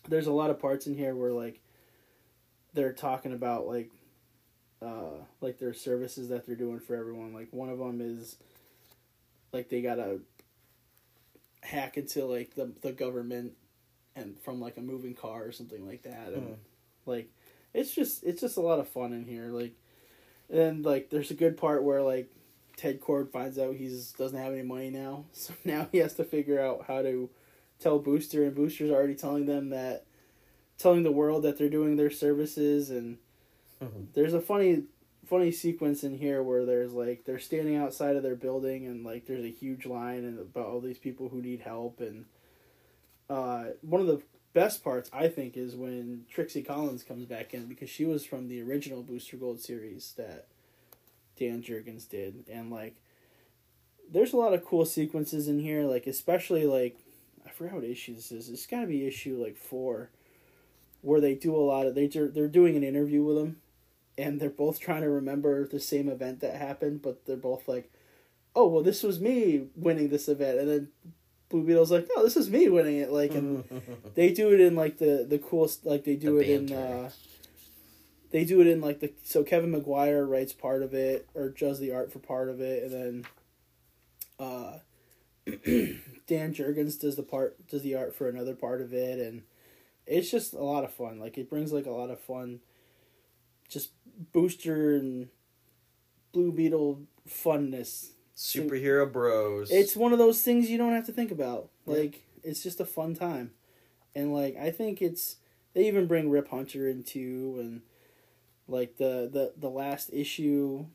there's 0.09 0.27
a 0.27 0.33
lot 0.33 0.51
of 0.51 0.59
parts 0.61 0.87
in 0.87 0.95
here 0.95 1.15
where 1.15 1.33
like 1.33 1.61
they're 2.75 2.93
talking 2.93 3.33
about 3.33 3.67
like 3.67 3.91
uh 4.83 5.23
like 5.41 5.59
their 5.59 5.73
services 5.73 6.29
that 6.29 6.47
they're 6.47 6.55
doing 6.55 6.81
for 6.81 6.95
everyone. 6.95 7.33
Like 7.33 7.49
one 7.51 7.71
of 7.71 7.79
them 7.79 8.01
is 8.03 8.37
like 9.53 9.69
they 9.71 9.81
gotta 9.81 10.21
hack 11.63 11.97
into 11.97 12.25
like 12.27 12.55
the 12.55 12.71
the 12.83 12.93
government 12.93 13.53
and 14.17 14.37
from 14.41 14.61
like 14.61 14.77
a 14.79 14.81
moving 14.81 15.15
car 15.15 15.45
or 15.45 15.53
something 15.53 15.87
like 15.87 16.03
that 16.03 16.29
and 16.33 16.49
Hmm. 16.49 16.53
like 17.05 17.29
it's 17.75 17.95
just 17.95 18.25
it's 18.25 18.41
just 18.41 18.57
a 18.57 18.61
lot 18.63 18.81
of 18.81 18.89
fun 18.89 19.13
in 19.13 19.25
here 19.25 19.47
like 19.49 19.75
and 20.51 20.85
like 20.85 21.11
there's 21.11 21.31
a 21.31 21.35
good 21.35 21.57
part 21.57 21.85
where 21.85 22.03
like 22.03 22.29
Ted 22.77 23.01
Kord 23.01 23.31
finds 23.31 23.59
out 23.59 23.75
he's 23.77 24.13
doesn't 24.13 24.39
have 24.39 24.53
any 24.53 24.63
money 24.63 24.91
now 24.91 25.25
so 25.33 25.55
now 25.65 25.89
he 25.93 25.99
has 25.99 26.15
to 26.15 26.25
figure 26.25 26.61
out 26.61 26.85
how 26.89 27.03
to 27.03 27.29
tell 27.79 27.99
booster 27.99 28.45
and 28.45 28.55
booster's 28.55 28.91
already 28.91 29.15
telling 29.15 29.47
them 29.47 29.71
that 29.71 30.05
telling 30.79 31.03
the 31.03 31.13
world 31.13 31.43
that 31.45 31.59
they're 31.59 31.69
doing 31.69 31.97
their 31.97 32.11
services 32.11 32.91
and 32.91 33.19
Mhm. 33.83 34.07
there's 34.15 34.33
a 34.33 34.41
funny 34.41 34.85
funny 35.27 35.51
sequence 35.51 36.05
in 36.05 36.17
here 36.17 36.43
where 36.43 36.65
there's 36.65 36.93
like 36.95 37.25
they're 37.25 37.39
standing 37.39 37.77
outside 37.77 38.17
of 38.17 38.23
their 38.23 38.37
building 38.37 38.87
and 38.87 39.05
like 39.05 39.27
there's 39.27 39.45
a 39.45 39.51
huge 39.51 39.85
line 39.85 40.25
and 40.25 40.39
about 40.39 40.67
all 40.67 40.81
these 40.81 40.99
people 40.99 41.29
who 41.29 41.43
need 41.43 41.61
help 41.61 42.01
and 42.01 42.25
uh, 43.29 43.65
one 43.81 44.01
of 44.01 44.07
the 44.07 44.23
best 44.53 44.83
parts 44.83 45.11
I 45.13 45.29
think 45.29 45.57
is 45.57 45.77
when 45.77 46.25
Trixie 46.31 46.63
Collins 46.63 47.03
comes 47.03 47.27
back 47.27 47.53
in 47.53 47.67
because 47.67 47.91
she 47.91 48.05
was 48.05 48.25
from 48.25 48.49
the 48.49 48.63
original 48.63 49.03
Booster 49.03 49.37
Gold 49.37 49.61
series 49.61 50.15
that 50.17 50.47
Dan 51.39 51.63
Jurgens 51.63 52.09
did. 52.09 52.45
And 52.51 52.71
like 52.71 52.97
there's 54.11 54.33
a 54.33 54.39
lot 54.39 54.55
of 54.55 54.65
cool 54.65 54.87
sequences 54.87 55.49
in 55.49 55.59
here 55.59 55.83
like 55.83 56.07
especially 56.07 56.65
like 56.65 56.97
I 57.47 57.51
forgot 57.51 57.75
what 57.77 57.85
issue 57.85 58.15
this 58.15 58.33
is. 58.33 58.49
It's 58.49 58.67
got 58.67 58.81
to 58.81 58.87
be 58.87 59.07
issue 59.07 59.43
like 59.43 59.57
4 59.57 60.11
where 61.03 61.21
they 61.21 61.35
do 61.35 61.55
a 61.55 61.59
lot 61.59 61.87
of 61.87 61.95
they 61.95 62.07
they're 62.07 62.49
doing 62.49 62.77
an 62.77 62.83
interview 62.83 63.23
with 63.23 63.37
them 63.37 63.57
and 64.19 64.41
they're 64.41 64.51
both 64.51 64.81
trying 64.81 65.03
to 65.03 65.11
remember 65.11 65.67
the 65.67 65.81
same 65.81 66.09
event 66.09 66.41
that 66.41 66.57
happened, 66.57 67.03
but 67.03 67.27
they're 67.27 67.37
both 67.37 67.69
like, 67.69 67.93
"Oh, 68.55 68.67
well, 68.67 68.83
this 68.83 69.03
was 69.03 69.21
me 69.21 69.69
winning 69.77 70.09
this 70.09 70.29
event," 70.29 70.59
and 70.59 70.69
then 70.69 70.89
Blue 71.49 71.63
Beetle's 71.65 71.91
like, 71.93 72.09
"No, 72.15 72.23
this 72.25 72.37
is 72.37 72.51
me 72.51 72.69
winning 72.69 72.97
it." 72.99 73.11
Like, 73.11 73.35
and 73.35 73.65
they 74.15 74.33
do 74.33 74.53
it 74.53 74.61
in 74.61 74.75
like 74.75 74.99
the 74.99 75.25
the 75.29 75.39
coolest, 75.39 75.87
like 75.87 76.05
they 76.05 76.17
do 76.17 76.37
The 76.37 76.53
it 76.53 76.71
in. 76.71 76.77
uh 76.77 77.11
They 78.31 78.45
do 78.45 78.61
it 78.61 78.67
in 78.67 78.81
like 78.81 79.01
the 79.01 79.13
so 79.23 79.45
Kevin 79.45 79.71
Maguire 79.71 80.25
writes 80.27 80.53
part 80.53 80.83
of 80.83 80.93
it 80.95 81.29
or 81.35 81.49
does 81.49 81.79
the 81.79 81.93
art 81.93 82.13
for 82.13 82.19
part 82.19 82.49
of 82.49 82.61
it, 82.61 82.83
and 82.85 82.93
then 82.93 83.27
uh 84.39 84.79
Dan 86.27 86.53
Jurgens 86.53 86.99
does 87.01 87.15
the 87.17 87.23
part 87.23 87.67
does 87.69 87.83
the 87.83 87.95
art 87.95 88.15
for 88.17 88.29
another 88.29 88.55
part 88.55 88.81
of 88.81 88.93
it, 88.93 89.21
and 89.21 89.43
it's 90.07 90.31
just 90.31 90.53
a 90.53 90.63
lot 90.65 90.85
of 90.85 90.93
fun. 90.93 91.21
Like 91.21 91.39
it 91.39 91.49
brings 91.49 91.73
like 91.73 91.87
a 91.87 91.91
lot 91.93 92.11
of 92.11 92.21
fun, 92.21 92.61
just 93.69 93.91
booster 94.33 94.97
and 94.97 95.29
Blue 96.33 96.51
Beetle 96.51 97.03
funness. 97.29 98.11
Superhero 98.37 99.11
bros. 99.11 99.71
It's 99.71 99.97
one 99.97 100.13
of 100.13 100.19
those 100.19 100.43
things 100.43 100.71
you 100.71 100.79
don't 100.79 100.93
have 100.93 101.07
to 101.07 101.13
think 101.13 101.31
about. 101.31 101.71
Yeah. 101.87 101.95
Like 101.95 102.23
it's 102.43 102.63
just 102.63 102.81
a 102.81 102.85
fun 102.85 103.15
time, 103.15 103.53
and 104.15 104.35
like 104.35 104.57
I 104.57 104.71
think 104.71 105.01
it's 105.01 105.37
they 105.75 105.87
even 105.87 106.07
bring 106.07 106.31
Rip 106.31 106.49
Hunter 106.49 106.89
into 106.89 107.57
and 107.59 107.83
like 108.69 108.97
the 108.99 109.29
the 109.33 109.53
the 109.57 109.71
last 109.71 110.11
issue, 110.13 110.87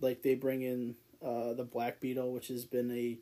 like 0.00 0.22
they 0.22 0.34
bring 0.34 0.62
in 0.62 0.96
uh 1.24 1.54
the 1.54 1.64
Black 1.64 2.00
Beetle, 2.00 2.32
which 2.32 2.48
has 2.48 2.64
been 2.64 2.90
a 2.90 3.18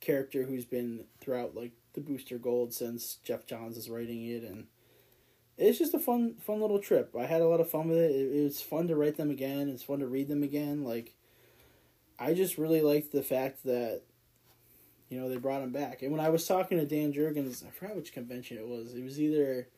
character 0.00 0.44
who's 0.44 0.64
been 0.64 1.04
throughout 1.20 1.56
like 1.56 1.72
the 1.94 2.00
Booster 2.00 2.38
Gold 2.38 2.74
since 2.74 3.16
Geoff 3.24 3.46
Johns 3.46 3.76
is 3.76 3.88
writing 3.88 4.24
it, 4.26 4.42
and 4.42 4.66
it's 5.56 5.78
just 5.78 5.94
a 5.94 5.98
fun 5.98 6.34
fun 6.34 6.60
little 6.60 6.78
trip. 6.78 7.14
I 7.18 7.24
had 7.24 7.40
a 7.40 7.48
lot 7.48 7.60
of 7.60 7.70
fun 7.70 7.88
with 7.88 7.98
it. 7.98 8.10
It, 8.10 8.40
it 8.40 8.42
was 8.44 8.60
fun 8.60 8.88
to 8.88 8.96
write 8.96 9.16
them 9.16 9.30
again. 9.30 9.68
It's 9.68 9.82
fun 9.82 10.00
to 10.00 10.06
read 10.06 10.28
them 10.28 10.42
again. 10.42 10.84
Like, 10.84 11.14
I 12.18 12.34
just 12.34 12.58
really 12.58 12.80
liked 12.80 13.12
the 13.12 13.22
fact 13.22 13.64
that 13.64 14.02
you 15.08 15.18
know 15.20 15.28
they 15.28 15.36
brought 15.36 15.62
him 15.62 15.72
back. 15.72 16.02
And 16.02 16.10
when 16.12 16.20
I 16.20 16.30
was 16.30 16.46
talking 16.46 16.78
to 16.78 16.86
Dan 16.86 17.12
Jurgens, 17.12 17.66
I 17.66 17.70
forgot 17.70 17.96
which 17.96 18.12
convention 18.12 18.58
it 18.58 18.66
was. 18.66 18.94
It 18.94 19.04
was 19.04 19.20
either 19.20 19.68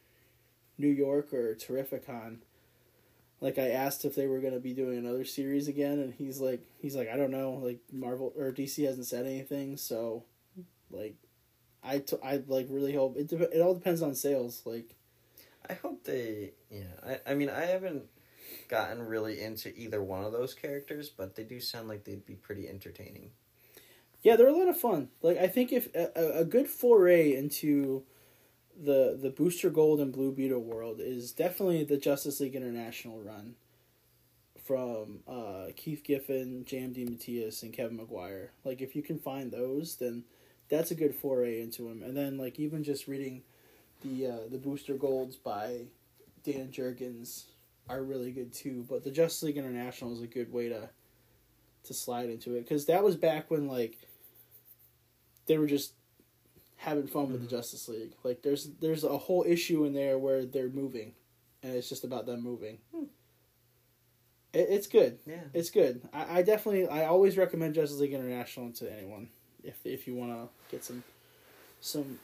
New 0.78 0.88
York 0.88 1.32
or 1.32 1.54
Terrificon 1.54 2.38
like 3.40 3.58
I 3.58 3.70
asked 3.70 4.04
if 4.04 4.14
they 4.14 4.26
were 4.26 4.40
gonna 4.40 4.58
be 4.58 4.74
doing 4.74 4.98
another 4.98 5.24
series 5.24 5.68
again, 5.68 5.98
and 6.00 6.12
he's 6.12 6.40
like, 6.40 6.60
he's 6.80 6.96
like, 6.96 7.08
I 7.08 7.16
don't 7.16 7.30
know, 7.30 7.52
like 7.52 7.78
Marvel 7.92 8.32
or 8.36 8.52
DC 8.52 8.84
hasn't 8.84 9.06
said 9.06 9.26
anything, 9.26 9.76
so 9.76 10.24
like, 10.90 11.14
I, 11.82 11.98
t- 11.98 12.16
I 12.24 12.42
like 12.46 12.66
really 12.68 12.94
hope 12.94 13.16
it. 13.16 13.28
De- 13.28 13.56
it 13.56 13.60
all 13.60 13.74
depends 13.74 14.02
on 14.02 14.14
sales. 14.14 14.62
Like, 14.64 14.96
I 15.68 15.74
hope 15.74 16.04
they. 16.04 16.52
Yeah, 16.70 16.82
I 17.06 17.32
I 17.32 17.34
mean 17.34 17.48
I 17.48 17.66
haven't 17.66 18.04
gotten 18.68 19.06
really 19.06 19.40
into 19.40 19.72
either 19.76 20.02
one 20.02 20.24
of 20.24 20.32
those 20.32 20.54
characters, 20.54 21.08
but 21.08 21.34
they 21.34 21.44
do 21.44 21.60
sound 21.60 21.88
like 21.88 22.04
they'd 22.04 22.26
be 22.26 22.34
pretty 22.34 22.68
entertaining. 22.68 23.30
yeah, 24.22 24.36
they're 24.36 24.48
a 24.48 24.56
lot 24.56 24.68
of 24.68 24.78
fun. 24.78 25.08
Like, 25.22 25.38
I 25.38 25.46
think 25.46 25.72
if 25.72 25.94
a, 25.94 26.40
a 26.40 26.44
good 26.44 26.68
foray 26.68 27.34
into 27.34 28.04
the 28.80 29.18
the 29.20 29.30
Booster 29.30 29.70
Gold 29.70 30.00
and 30.00 30.12
Blue 30.12 30.32
Beetle 30.32 30.60
world 30.60 31.00
is 31.00 31.32
definitely 31.32 31.84
the 31.84 31.96
Justice 31.96 32.40
League 32.40 32.54
International 32.54 33.20
run 33.20 33.56
from 34.64 35.20
uh, 35.26 35.68
Keith 35.76 36.04
Giffen, 36.04 36.64
J.M. 36.64 36.94
DeMatteis, 36.94 37.62
and 37.62 37.72
Kevin 37.72 37.96
Maguire. 37.96 38.52
Like 38.64 38.80
if 38.80 38.94
you 38.94 39.02
can 39.02 39.18
find 39.18 39.50
those, 39.50 39.96
then 39.96 40.24
that's 40.68 40.90
a 40.90 40.94
good 40.94 41.14
foray 41.14 41.60
into 41.60 41.88
him. 41.88 42.02
And 42.02 42.16
then 42.16 42.38
like 42.38 42.58
even 42.58 42.84
just 42.84 43.08
reading 43.08 43.42
the 44.02 44.26
uh, 44.26 44.38
the 44.50 44.58
Booster 44.58 44.94
Golds 44.94 45.36
by 45.36 45.86
Dan 46.44 46.68
Jurgens 46.68 47.44
are 47.88 48.02
really 48.02 48.30
good 48.30 48.52
too. 48.52 48.84
But 48.88 49.04
the 49.04 49.10
Justice 49.10 49.44
League 49.44 49.56
International 49.56 50.12
is 50.12 50.22
a 50.22 50.26
good 50.26 50.52
way 50.52 50.68
to 50.68 50.88
to 51.84 51.94
slide 51.94 52.28
into 52.28 52.54
it 52.54 52.62
because 52.62 52.86
that 52.86 53.02
was 53.02 53.16
back 53.16 53.50
when 53.50 53.66
like 53.68 53.96
they 55.46 55.58
were 55.58 55.66
just 55.66 55.92
having 56.76 57.06
fun 57.06 57.32
with 57.32 57.40
the 57.40 57.48
Justice 57.48 57.88
League. 57.88 58.12
Like 58.22 58.42
there's 58.42 58.70
there's 58.80 59.04
a 59.04 59.16
whole 59.16 59.44
issue 59.46 59.84
in 59.84 59.92
there 59.92 60.18
where 60.18 60.44
they're 60.44 60.68
moving, 60.68 61.12
and 61.62 61.74
it's 61.74 61.88
just 61.88 62.04
about 62.04 62.26
them 62.26 62.42
moving. 62.42 62.78
Hmm. 62.94 63.04
It, 64.52 64.68
it's 64.70 64.86
good. 64.86 65.18
Yeah. 65.26 65.40
It's 65.52 65.70
good. 65.70 66.08
I, 66.12 66.38
I 66.38 66.42
definitely 66.42 66.88
I 66.88 67.06
always 67.06 67.36
recommend 67.36 67.74
Justice 67.74 67.98
League 67.98 68.12
International 68.12 68.70
to 68.72 68.92
anyone 68.92 69.28
if 69.62 69.78
if 69.84 70.06
you 70.06 70.14
want 70.14 70.32
to 70.32 70.48
get 70.70 70.84
some 70.84 71.02
some 71.80 72.18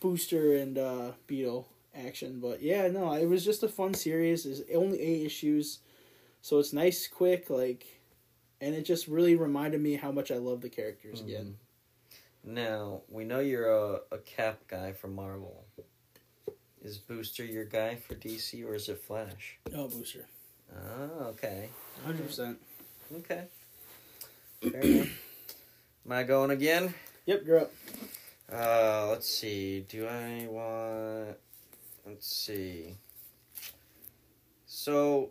booster 0.00 0.54
and 0.56 0.78
uh, 0.78 1.12
Beetle 1.26 1.68
action. 1.94 2.40
But 2.40 2.62
yeah, 2.62 2.88
no, 2.88 3.12
it 3.12 3.26
was 3.26 3.44
just 3.44 3.62
a 3.62 3.68
fun 3.68 3.94
series. 3.94 4.46
It's 4.46 4.62
only 4.74 5.00
eight 5.00 5.26
issues, 5.26 5.80
so 6.42 6.58
it's 6.58 6.72
nice, 6.72 7.06
quick, 7.08 7.50
like, 7.50 7.86
and 8.60 8.74
it 8.74 8.82
just 8.82 9.06
really 9.08 9.36
reminded 9.36 9.80
me 9.80 9.94
how 9.94 10.12
much 10.12 10.30
I 10.30 10.36
love 10.36 10.60
the 10.60 10.68
characters 10.68 11.20
again. 11.20 11.56
Now 12.44 13.02
we 13.10 13.24
know 13.24 13.40
you're 13.40 13.70
a, 13.70 14.00
a 14.12 14.18
Cap 14.18 14.60
guy 14.68 14.92
from 14.92 15.14
Marvel. 15.14 15.64
Is 16.82 16.96
Booster 16.96 17.44
your 17.44 17.66
guy 17.66 17.96
for 17.96 18.14
DC 18.14 18.64
or 18.66 18.74
is 18.74 18.88
it 18.88 19.02
Flash? 19.02 19.58
Oh, 19.74 19.88
booster, 19.88 20.24
Oh, 20.74 21.24
okay, 21.30 21.68
hundred 22.04 22.26
percent. 22.26 22.58
okay. 23.14 23.44
Fair 24.62 24.80
enough. 24.80 25.08
Am 26.06 26.12
I 26.12 26.22
going 26.22 26.50
again? 26.50 26.94
Yep, 27.26 27.42
you're 27.46 27.60
up. 27.60 27.72
Uh, 28.50 29.08
let's 29.10 29.28
see. 29.28 29.80
Do 29.88 30.06
I 30.06 30.46
want? 30.48 31.36
Let's 32.06 32.26
see. 32.26 32.96
So, 34.66 35.30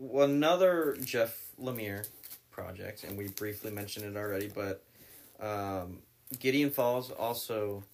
another 0.00 0.96
Jeff 1.04 1.36
Lemire 1.60 2.08
project, 2.50 3.04
and 3.04 3.16
we 3.16 3.28
briefly 3.28 3.70
mentioned 3.70 4.04
it 4.04 4.18
already, 4.18 4.48
but 4.48 4.82
um, 5.40 5.98
Gideon 6.38 6.70
Falls 6.70 7.10
also 7.10 7.84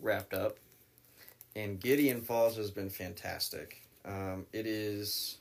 wrapped 0.00 0.34
up, 0.34 0.56
and 1.54 1.80
Gideon 1.80 2.22
Falls 2.22 2.56
has 2.56 2.70
been 2.70 2.90
fantastic. 2.90 3.82
Um, 4.04 4.46
it 4.52 4.66
is. 4.66 5.38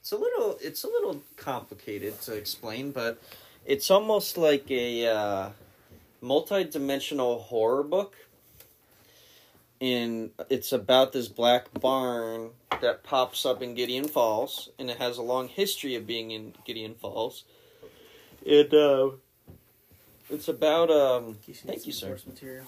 It's 0.00 0.12
a 0.12 0.16
little. 0.16 0.58
It's 0.60 0.84
a 0.84 0.88
little 0.88 1.22
complicated 1.36 2.20
to 2.22 2.34
explain, 2.34 2.90
but 2.90 3.22
it's 3.64 3.90
almost 3.90 4.36
like 4.36 4.70
a. 4.70 5.06
Uh, 5.06 5.50
multi-dimensional 6.24 7.38
horror 7.38 7.82
book 7.82 8.16
and 9.84 10.30
it's 10.48 10.72
about 10.72 11.12
this 11.12 11.28
black 11.28 11.66
barn 11.78 12.50
that 12.80 13.02
pops 13.04 13.44
up 13.44 13.62
in 13.62 13.74
Gideon 13.74 14.08
Falls 14.08 14.70
and 14.78 14.88
it 14.90 14.96
has 14.96 15.18
a 15.18 15.22
long 15.22 15.48
history 15.48 15.94
of 15.94 16.06
being 16.06 16.30
in 16.30 16.54
Gideon 16.64 16.94
Falls. 16.94 17.44
It 18.42 18.72
uh 18.72 19.10
it's 20.30 20.48
about 20.48 20.90
um 20.90 21.36
Thank 21.66 21.86
you, 21.86 21.92
sir. 21.92 22.16
Material. 22.26 22.64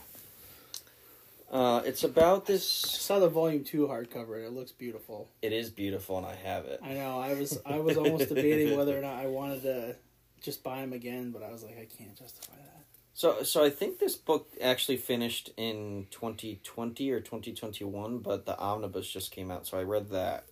uh 1.50 1.80
it's 1.86 2.04
about 2.04 2.42
I 2.42 2.52
this 2.52 2.68
saw 2.68 3.18
the 3.18 3.28
volume 3.30 3.64
two 3.64 3.86
hardcover 3.86 4.36
and 4.36 4.44
it 4.44 4.52
looks 4.52 4.72
beautiful. 4.72 5.28
it 5.40 5.52
is 5.54 5.70
beautiful 5.70 6.18
and 6.18 6.26
I 6.26 6.34
have 6.34 6.66
it. 6.66 6.80
I 6.82 6.92
know. 6.92 7.18
I 7.18 7.32
was 7.32 7.58
I 7.64 7.78
was 7.78 7.96
almost 7.96 8.28
debating 8.34 8.76
whether 8.76 8.96
or 8.96 9.00
not 9.00 9.14
I 9.14 9.26
wanted 9.26 9.62
to 9.62 9.96
just 10.42 10.62
buy 10.62 10.82
them 10.82 10.92
again, 10.92 11.30
but 11.30 11.42
I 11.42 11.50
was 11.50 11.62
like, 11.62 11.78
I 11.78 11.86
can't 11.98 12.14
justify 12.16 12.56
that. 12.56 12.75
So 13.16 13.42
so 13.44 13.64
I 13.64 13.70
think 13.70 13.98
this 13.98 14.14
book 14.14 14.52
actually 14.60 14.98
finished 14.98 15.50
in 15.56 16.06
2020 16.10 17.10
or 17.10 17.20
2021, 17.20 18.18
but 18.18 18.44
the 18.44 18.58
omnibus 18.58 19.10
just 19.10 19.32
came 19.32 19.50
out, 19.50 19.66
so 19.66 19.78
I 19.78 19.84
read 19.84 20.10
that, 20.10 20.44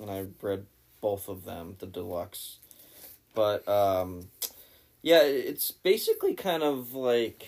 and 0.00 0.10
I 0.10 0.24
read 0.40 0.64
both 1.02 1.28
of 1.28 1.44
them, 1.44 1.76
the 1.80 1.86
deluxe. 1.86 2.60
But 3.34 3.68
um, 3.68 4.28
yeah, 5.02 5.20
it's 5.20 5.70
basically 5.70 6.32
kind 6.32 6.62
of 6.62 6.94
like 6.94 7.46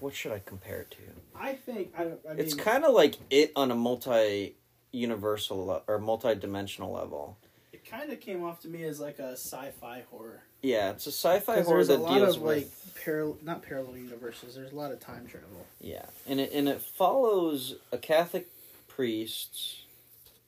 what 0.00 0.14
should 0.14 0.32
I 0.32 0.38
compare 0.38 0.80
it 0.80 0.90
to? 0.92 0.96
I 1.38 1.52
think 1.52 1.92
I, 1.98 2.02
I 2.02 2.06
mean, 2.06 2.16
It's 2.38 2.54
kind 2.54 2.82
of 2.82 2.94
like 2.94 3.16
it 3.28 3.52
on 3.54 3.70
a 3.70 3.74
multi 3.74 4.54
universal 4.90 5.66
le- 5.66 5.82
or 5.86 5.98
multi 5.98 6.34
dimensional 6.34 6.92
level. 6.94 7.36
it 7.74 7.84
kind 7.84 8.10
of 8.10 8.20
came 8.20 8.42
off 8.42 8.60
to 8.60 8.68
me 8.68 8.84
as 8.84 9.00
like 9.00 9.18
a 9.18 9.32
sci-fi 9.32 10.04
horror. 10.10 10.44
Yeah, 10.64 10.90
it's 10.92 11.06
a 11.06 11.12
sci-fi 11.12 11.60
horror 11.60 11.76
there's 11.76 11.90
a 11.90 11.92
that 11.92 12.02
lot 12.02 12.18
deals 12.18 12.36
of 12.36 12.42
with 12.42 12.56
like 12.56 12.94
parallel, 13.04 13.36
not 13.42 13.62
parallel 13.62 13.98
universes. 13.98 14.54
There's 14.54 14.72
a 14.72 14.74
lot 14.74 14.92
of 14.92 14.98
time 14.98 15.26
travel. 15.26 15.66
Yeah, 15.78 16.06
and 16.26 16.40
it 16.40 16.52
and 16.54 16.68
it 16.70 16.80
follows 16.80 17.74
a 17.92 17.98
Catholic 17.98 18.48
priest, 18.88 19.80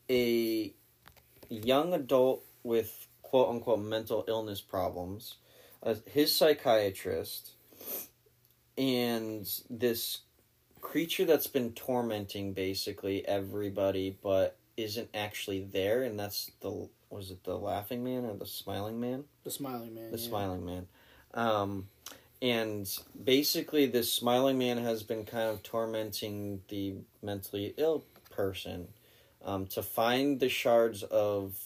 a 0.09 0.73
young 1.51 1.93
adult 1.93 2.45
with 2.63 3.07
quote 3.21 3.51
unquote 3.51 3.81
mental 3.81 4.25
illness 4.27 4.63
problems, 4.63 5.35
uh, 5.83 5.97
his 6.07 6.35
psychiatrist, 6.35 7.51
and 8.79 9.47
this 9.69 10.21
creature 10.81 11.27
that's 11.27 11.47
been 11.47 11.73
tormenting 11.73 12.55
basically 12.55 13.27
everybody, 13.29 14.17
but 14.23 14.57
isn't 14.79 15.11
actually 15.13 15.61
there, 15.61 16.05
and 16.05 16.19
that's 16.19 16.51
the 16.63 16.89
was 17.17 17.31
it 17.31 17.43
the 17.45 17.57
laughing 17.57 18.05
man 18.05 18.25
or 18.25 18.35
the 18.35 18.47
smiling 18.47 19.01
man? 19.01 19.25
The 19.45 19.51
Smiling 19.51 19.95
Man. 19.95 20.11
the 20.11 20.19
yeah. 20.19 20.29
smiling 20.29 20.67
man 20.67 20.87
um 21.35 21.89
and 22.43 22.89
basically 23.25 23.87
this 23.87 24.13
smiling 24.13 24.59
man 24.59 24.79
has 24.79 25.03
been 25.03 25.25
kind 25.25 25.49
of 25.49 25.63
tormenting 25.63 26.61
the 26.69 26.95
mentally 27.23 27.75
ill 27.77 28.05
person 28.31 28.89
um 29.45 29.67
to 29.67 29.83
find 29.83 30.41
the 30.41 30.49
shards 30.49 31.03
of 31.05 31.59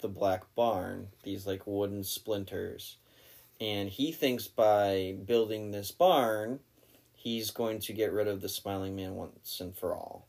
the 0.00 0.08
black 0.08 0.42
barn 0.54 1.08
these 1.22 1.46
like 1.46 1.66
wooden 1.66 2.02
splinters 2.04 2.96
and 3.60 3.88
he 3.88 4.10
thinks 4.12 4.48
by 4.48 5.14
building 5.24 5.70
this 5.70 5.90
barn 5.90 6.58
he's 7.12 7.50
going 7.50 7.78
to 7.78 7.92
get 7.92 8.12
rid 8.12 8.26
of 8.26 8.40
the 8.40 8.48
smiling 8.48 8.96
man 8.96 9.14
once 9.14 9.60
and 9.60 9.76
for 9.76 9.94
all 9.94 10.26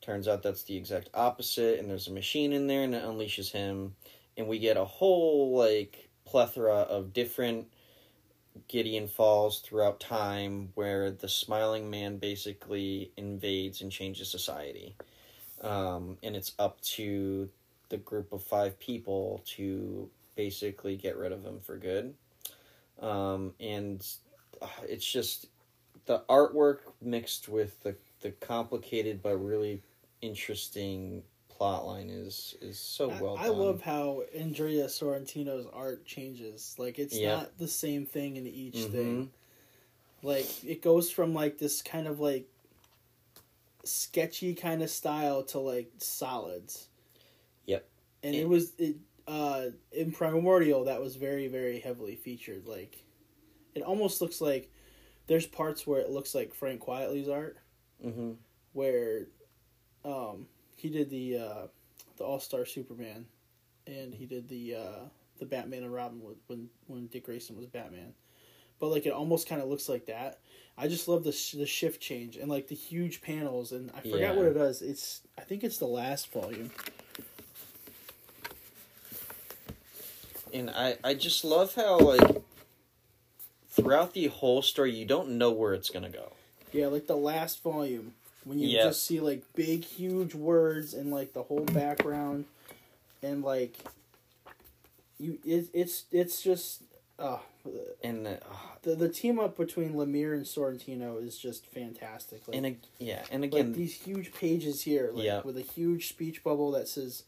turns 0.00 0.28
out 0.28 0.42
that's 0.42 0.62
the 0.62 0.76
exact 0.76 1.08
opposite 1.14 1.78
and 1.80 1.90
there's 1.90 2.06
a 2.06 2.12
machine 2.12 2.52
in 2.52 2.68
there 2.68 2.84
and 2.84 2.94
it 2.94 3.02
unleashes 3.02 3.50
him 3.50 3.94
and 4.38 4.46
we 4.46 4.58
get 4.58 4.76
a 4.76 4.84
whole 4.84 5.58
like 5.58 6.08
plethora 6.24 6.76
of 6.76 7.12
different 7.12 7.66
Gideon 8.68 9.08
Falls 9.08 9.60
throughout 9.60 10.00
time 10.00 10.70
where 10.74 11.10
the 11.10 11.28
smiling 11.28 11.90
man 11.90 12.18
basically 12.18 13.12
invades 13.16 13.82
and 13.82 13.90
changes 13.92 14.30
society. 14.30 14.94
Um, 15.60 16.16
and 16.22 16.36
it's 16.36 16.52
up 16.58 16.80
to 16.82 17.48
the 17.88 17.96
group 17.96 18.32
of 18.32 18.42
five 18.42 18.78
people 18.78 19.42
to 19.56 20.08
basically 20.36 20.96
get 20.96 21.16
rid 21.16 21.32
of 21.32 21.44
him 21.44 21.58
for 21.60 21.76
good. 21.76 22.14
Um, 23.00 23.54
and 23.58 24.06
uh, 24.62 24.66
it's 24.88 25.10
just 25.10 25.46
the 26.06 26.22
artwork 26.28 26.78
mixed 27.00 27.48
with 27.48 27.80
the, 27.82 27.96
the 28.20 28.30
complicated 28.30 29.20
but 29.22 29.36
really 29.36 29.82
interesting 30.20 31.22
plot 31.58 31.84
line 31.86 32.08
is 32.08 32.56
is 32.60 32.78
so 32.78 33.08
well 33.20 33.36
I 33.36 33.48
love 33.48 33.82
how 33.82 34.22
Andrea 34.34 34.84
Sorrentino's 34.86 35.66
art 35.72 36.04
changes. 36.06 36.76
Like 36.78 36.98
it's 37.00 37.16
Yeah. 37.16 37.36
not 37.36 37.58
the 37.58 37.66
same 37.68 38.06
thing 38.06 38.36
in 38.36 38.46
each 38.46 38.76
Mhm. 38.76 38.92
thing. 38.92 39.30
Like 40.22 40.46
it 40.64 40.82
goes 40.82 41.10
from 41.10 41.34
like 41.34 41.58
this 41.58 41.82
kind 41.82 42.06
of 42.06 42.20
like 42.20 42.46
sketchy 43.84 44.54
kind 44.54 44.82
of 44.82 44.90
style 44.90 45.42
to 45.44 45.58
like 45.58 45.90
solids. 45.98 46.88
Yep. 47.66 47.88
And 48.22 48.34
It- 48.34 48.40
it 48.42 48.48
was 48.48 48.72
it 48.78 48.96
uh 49.26 49.70
in 49.92 50.12
Primordial 50.12 50.84
that 50.84 51.00
was 51.00 51.16
very 51.16 51.48
very 51.48 51.80
heavily 51.80 52.14
featured 52.16 52.66
like 52.66 53.04
it 53.74 53.82
almost 53.82 54.20
looks 54.22 54.40
like 54.40 54.70
there's 55.26 55.46
parts 55.46 55.86
where 55.86 56.00
it 56.00 56.08
looks 56.10 56.34
like 56.34 56.54
Frank 56.54 56.80
Quitely's 56.82 57.28
art 57.28 57.58
hmm 58.00 58.32
where 58.72 59.26
um 60.04 60.46
he 60.78 60.88
did 60.88 61.10
the 61.10 61.36
uh 61.38 61.66
the 62.16 62.24
All-Star 62.24 62.64
Superman 62.64 63.26
and 63.86 64.12
he 64.14 64.26
did 64.26 64.48
the 64.48 64.74
uh 64.76 65.00
the 65.38 65.46
Batman 65.46 65.82
and 65.84 65.92
Robin 65.92 66.20
when 66.46 66.68
when 66.86 67.06
Dick 67.08 67.24
Grayson 67.26 67.56
was 67.56 67.66
Batman. 67.66 68.14
But 68.80 68.88
like 68.88 69.06
it 69.06 69.12
almost 69.12 69.48
kind 69.48 69.60
of 69.60 69.68
looks 69.68 69.88
like 69.88 70.06
that. 70.06 70.38
I 70.76 70.86
just 70.86 71.08
love 71.08 71.24
the 71.24 71.32
sh- 71.32 71.52
the 71.52 71.66
shift 71.66 72.00
change 72.00 72.36
and 72.36 72.48
like 72.48 72.68
the 72.68 72.74
huge 72.76 73.20
panels 73.20 73.72
and 73.72 73.90
I 73.96 74.00
forgot 74.00 74.18
Yeah. 74.20 74.32
what 74.34 74.46
it 74.46 74.54
does. 74.54 74.82
It's 74.82 75.20
I 75.36 75.42
think 75.42 75.64
it's 75.64 75.78
the 75.78 75.86
last 75.86 76.32
volume. 76.32 76.70
And 80.52 80.70
I 80.70 80.96
I 81.04 81.14
just 81.14 81.44
love 81.44 81.74
how 81.74 81.98
like 81.98 82.42
throughout 83.68 84.14
the 84.14 84.28
whole 84.28 84.62
story 84.62 84.92
you 84.94 85.04
don't 85.04 85.30
know 85.38 85.50
where 85.50 85.74
it's 85.74 85.90
gonna 85.90 86.10
go. 86.10 86.32
Yeah, 86.72 86.86
like 86.86 87.06
the 87.06 87.16
last 87.16 87.62
volume 87.62 88.14
when 88.48 88.58
you 88.58 88.68
Yeah. 88.68 88.84
just 88.84 89.04
see 89.04 89.20
like 89.20 89.42
big 89.54 89.84
huge 89.84 90.34
words 90.34 90.94
and 90.94 91.10
like 91.10 91.34
the 91.34 91.42
whole 91.42 91.64
background 91.66 92.46
and 93.22 93.42
like 93.42 93.76
you 95.18 95.38
it, 95.44 95.68
it's 95.74 96.04
it's 96.12 96.40
just 96.42 96.82
uh 97.18 97.38
And 98.02 98.26
uh, 98.26 98.36
the 98.82 98.94
the 98.94 99.08
team 99.08 99.38
up 99.38 99.56
between 99.56 99.94
Lemire 99.94 100.32
and 100.34 100.44
Sorrentino 100.46 101.22
is 101.24 101.36
just 101.36 101.66
fantastic. 101.66 102.46
Like, 102.46 102.56
and 102.56 102.66
ag- 102.66 102.86
yeah, 102.98 103.24
and 103.30 103.42
like 103.42 103.52
again, 103.52 103.72
these 103.72 103.94
huge 103.94 104.32
pages 104.32 104.82
here, 104.82 105.10
like 105.12 105.24
Yeah. 105.24 105.42
with 105.42 105.56
a 105.58 105.62
huge 105.62 106.08
speech 106.08 106.42
bubble 106.44 106.70
that 106.72 106.88
says 106.88 107.24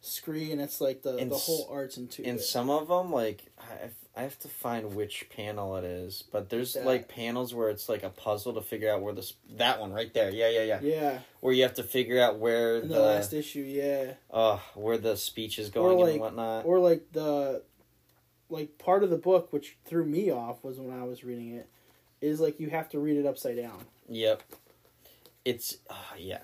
"scree" 0.00 0.50
and 0.50 0.60
it's 0.60 0.80
like 0.80 1.02
the 1.02 1.16
And 1.18 1.30
the 1.30 1.36
whole 1.36 1.68
arts 1.70 1.96
into 1.98 2.24
and 2.24 2.38
it. 2.40 2.42
some 2.42 2.70
of 2.70 2.88
them 2.88 3.12
like 3.12 3.44
I 3.58 3.90
I 4.16 4.22
have 4.22 4.38
to 4.40 4.48
find 4.48 4.94
which 4.94 5.26
panel 5.34 5.76
it 5.76 5.84
is, 5.84 6.22
but 6.30 6.48
there's 6.48 6.76
like 6.76 7.08
panels 7.08 7.52
where 7.52 7.68
it's 7.68 7.88
like 7.88 8.04
a 8.04 8.10
puzzle 8.10 8.54
to 8.54 8.62
figure 8.62 8.92
out 8.92 9.02
where 9.02 9.12
this 9.12 9.34
that 9.56 9.80
one 9.80 9.92
right 9.92 10.12
there, 10.14 10.30
yeah, 10.30 10.48
yeah, 10.50 10.62
yeah, 10.62 10.80
yeah, 10.82 11.18
where 11.40 11.52
you 11.52 11.62
have 11.64 11.74
to 11.74 11.82
figure 11.82 12.20
out 12.20 12.38
where 12.38 12.76
in 12.76 12.88
the, 12.88 12.94
the, 12.94 13.00
last 13.00 13.32
issue, 13.32 13.60
yeah, 13.62 14.12
uh 14.30 14.58
where 14.74 14.98
the 14.98 15.16
speech 15.16 15.58
is 15.58 15.70
going 15.70 15.98
like- 15.98 16.12
and 16.12 16.20
whatnot. 16.20 16.64
or 16.64 16.78
like 16.78 17.10
the 17.12 17.62
like 18.50 18.78
part 18.78 19.02
of 19.02 19.10
the 19.10 19.16
book 19.16 19.52
which 19.52 19.76
threw 19.84 20.04
me 20.04 20.30
off 20.30 20.62
was 20.62 20.78
when 20.78 20.96
I 20.96 21.04
was 21.04 21.24
reading 21.24 21.54
it 21.54 21.68
is 22.20 22.38
like 22.40 22.60
you 22.60 22.70
have 22.70 22.88
to 22.90 23.00
read 23.00 23.16
it 23.16 23.26
upside 23.26 23.56
down. 23.56 23.84
Yep. 24.08 24.42
It's 25.44 25.78
uh, 25.90 25.94
yeah. 26.16 26.38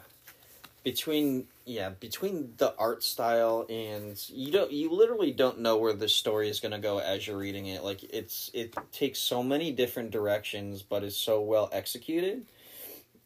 Between 0.82 1.46
yeah, 1.66 1.90
between 1.90 2.54
the 2.56 2.74
art 2.78 3.02
style 3.02 3.66
and 3.68 4.20
you 4.28 4.50
don't 4.50 4.72
you 4.72 4.90
literally 4.90 5.30
don't 5.30 5.60
know 5.60 5.76
where 5.76 5.92
the 5.92 6.08
story 6.08 6.48
is 6.48 6.60
going 6.60 6.72
to 6.72 6.78
go 6.78 6.98
as 6.98 7.26
you're 7.26 7.36
reading 7.36 7.66
it. 7.66 7.84
Like 7.84 8.02
it's 8.04 8.50
it 8.54 8.74
takes 8.92 9.18
so 9.18 9.42
many 9.42 9.72
different 9.72 10.10
directions 10.10 10.82
but 10.82 11.04
is 11.04 11.16
so 11.16 11.40
well 11.42 11.68
executed. 11.72 12.46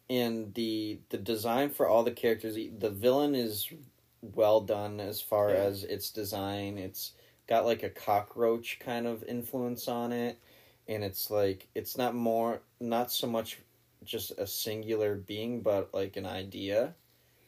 And 0.09 0.53
the 0.53 0.99
the 1.09 1.17
design 1.17 1.69
for 1.69 1.87
all 1.87 2.03
the 2.03 2.11
characters, 2.11 2.55
the 2.55 2.89
villain 2.89 3.35
is 3.35 3.67
well 4.21 4.61
done 4.61 4.99
as 4.99 5.21
far 5.21 5.49
Yeah. 5.51 5.63
as 5.63 5.83
its 5.83 6.09
design. 6.11 6.77
It's 6.77 7.13
got 7.47 7.65
like 7.65 7.83
a 7.83 7.89
cockroach 7.89 8.79
kind 8.79 9.07
of 9.07 9.23
influence 9.23 9.87
on 9.87 10.11
it 10.11 10.39
and 10.87 11.03
it's 11.03 11.29
like 11.29 11.67
it's 11.75 11.97
not 11.97 12.15
more 12.15 12.61
not 12.79 13.11
so 13.11 13.27
much 13.27 13.59
just 14.03 14.31
a 14.37 14.45
singular 14.45 15.15
being 15.15 15.61
but 15.61 15.93
like 15.93 16.17
an 16.17 16.25
idea 16.25 16.93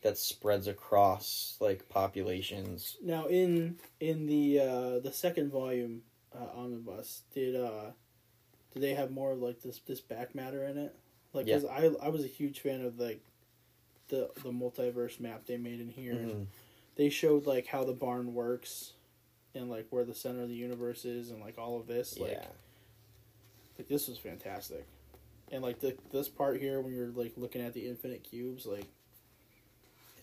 that 0.01 0.17
spreads 0.17 0.67
across 0.67 1.57
like 1.59 1.87
populations 1.89 2.97
Now 3.03 3.25
in 3.27 3.77
in 3.99 4.25
the 4.27 4.59
uh 4.59 4.99
the 4.99 5.11
second 5.11 5.51
volume 5.51 6.03
uh, 6.37 6.59
omnibus 6.59 7.23
did 7.33 7.55
uh 7.55 7.91
did 8.73 8.83
they 8.83 8.93
have 8.93 9.11
more 9.11 9.31
of 9.31 9.39
like 9.39 9.61
this 9.61 9.79
this 9.79 10.01
back 10.01 10.35
matter 10.35 10.63
in 10.65 10.77
it? 10.77 10.95
Like 11.33 11.47
'cause 11.47 11.65
I 11.65 11.89
I 12.05 12.09
was 12.09 12.23
a 12.23 12.27
huge 12.27 12.59
fan 12.59 12.81
of 12.85 12.99
like 12.99 13.21
the 14.09 14.29
the 14.43 14.51
multiverse 14.51 15.19
map 15.19 15.45
they 15.45 15.57
made 15.57 15.79
in 15.79 15.89
here. 15.89 16.13
Mhm. 16.15 16.45
They 16.95 17.09
showed 17.09 17.45
like 17.45 17.67
how 17.67 17.83
the 17.83 17.93
barn 17.93 18.33
works 18.33 18.93
and 19.55 19.69
like 19.69 19.87
where 19.89 20.05
the 20.05 20.13
center 20.15 20.43
of 20.43 20.49
the 20.49 20.55
universe 20.55 21.05
is 21.05 21.31
and 21.31 21.41
like 21.41 21.57
all 21.57 21.79
of 21.79 21.87
this 21.87 22.17
like 22.19 22.31
yeah 22.31 22.45
like 23.77 23.87
this 23.87 24.07
was 24.07 24.17
fantastic. 24.17 24.85
And 25.51 25.63
like 25.63 25.79
the 25.79 25.95
this 26.11 26.27
part 26.27 26.59
here 26.59 26.81
when 26.81 26.93
you're 26.93 27.09
like 27.09 27.33
looking 27.37 27.61
at 27.61 27.73
the 27.73 27.87
infinite 27.87 28.23
cubes 28.23 28.65
like 28.65 28.85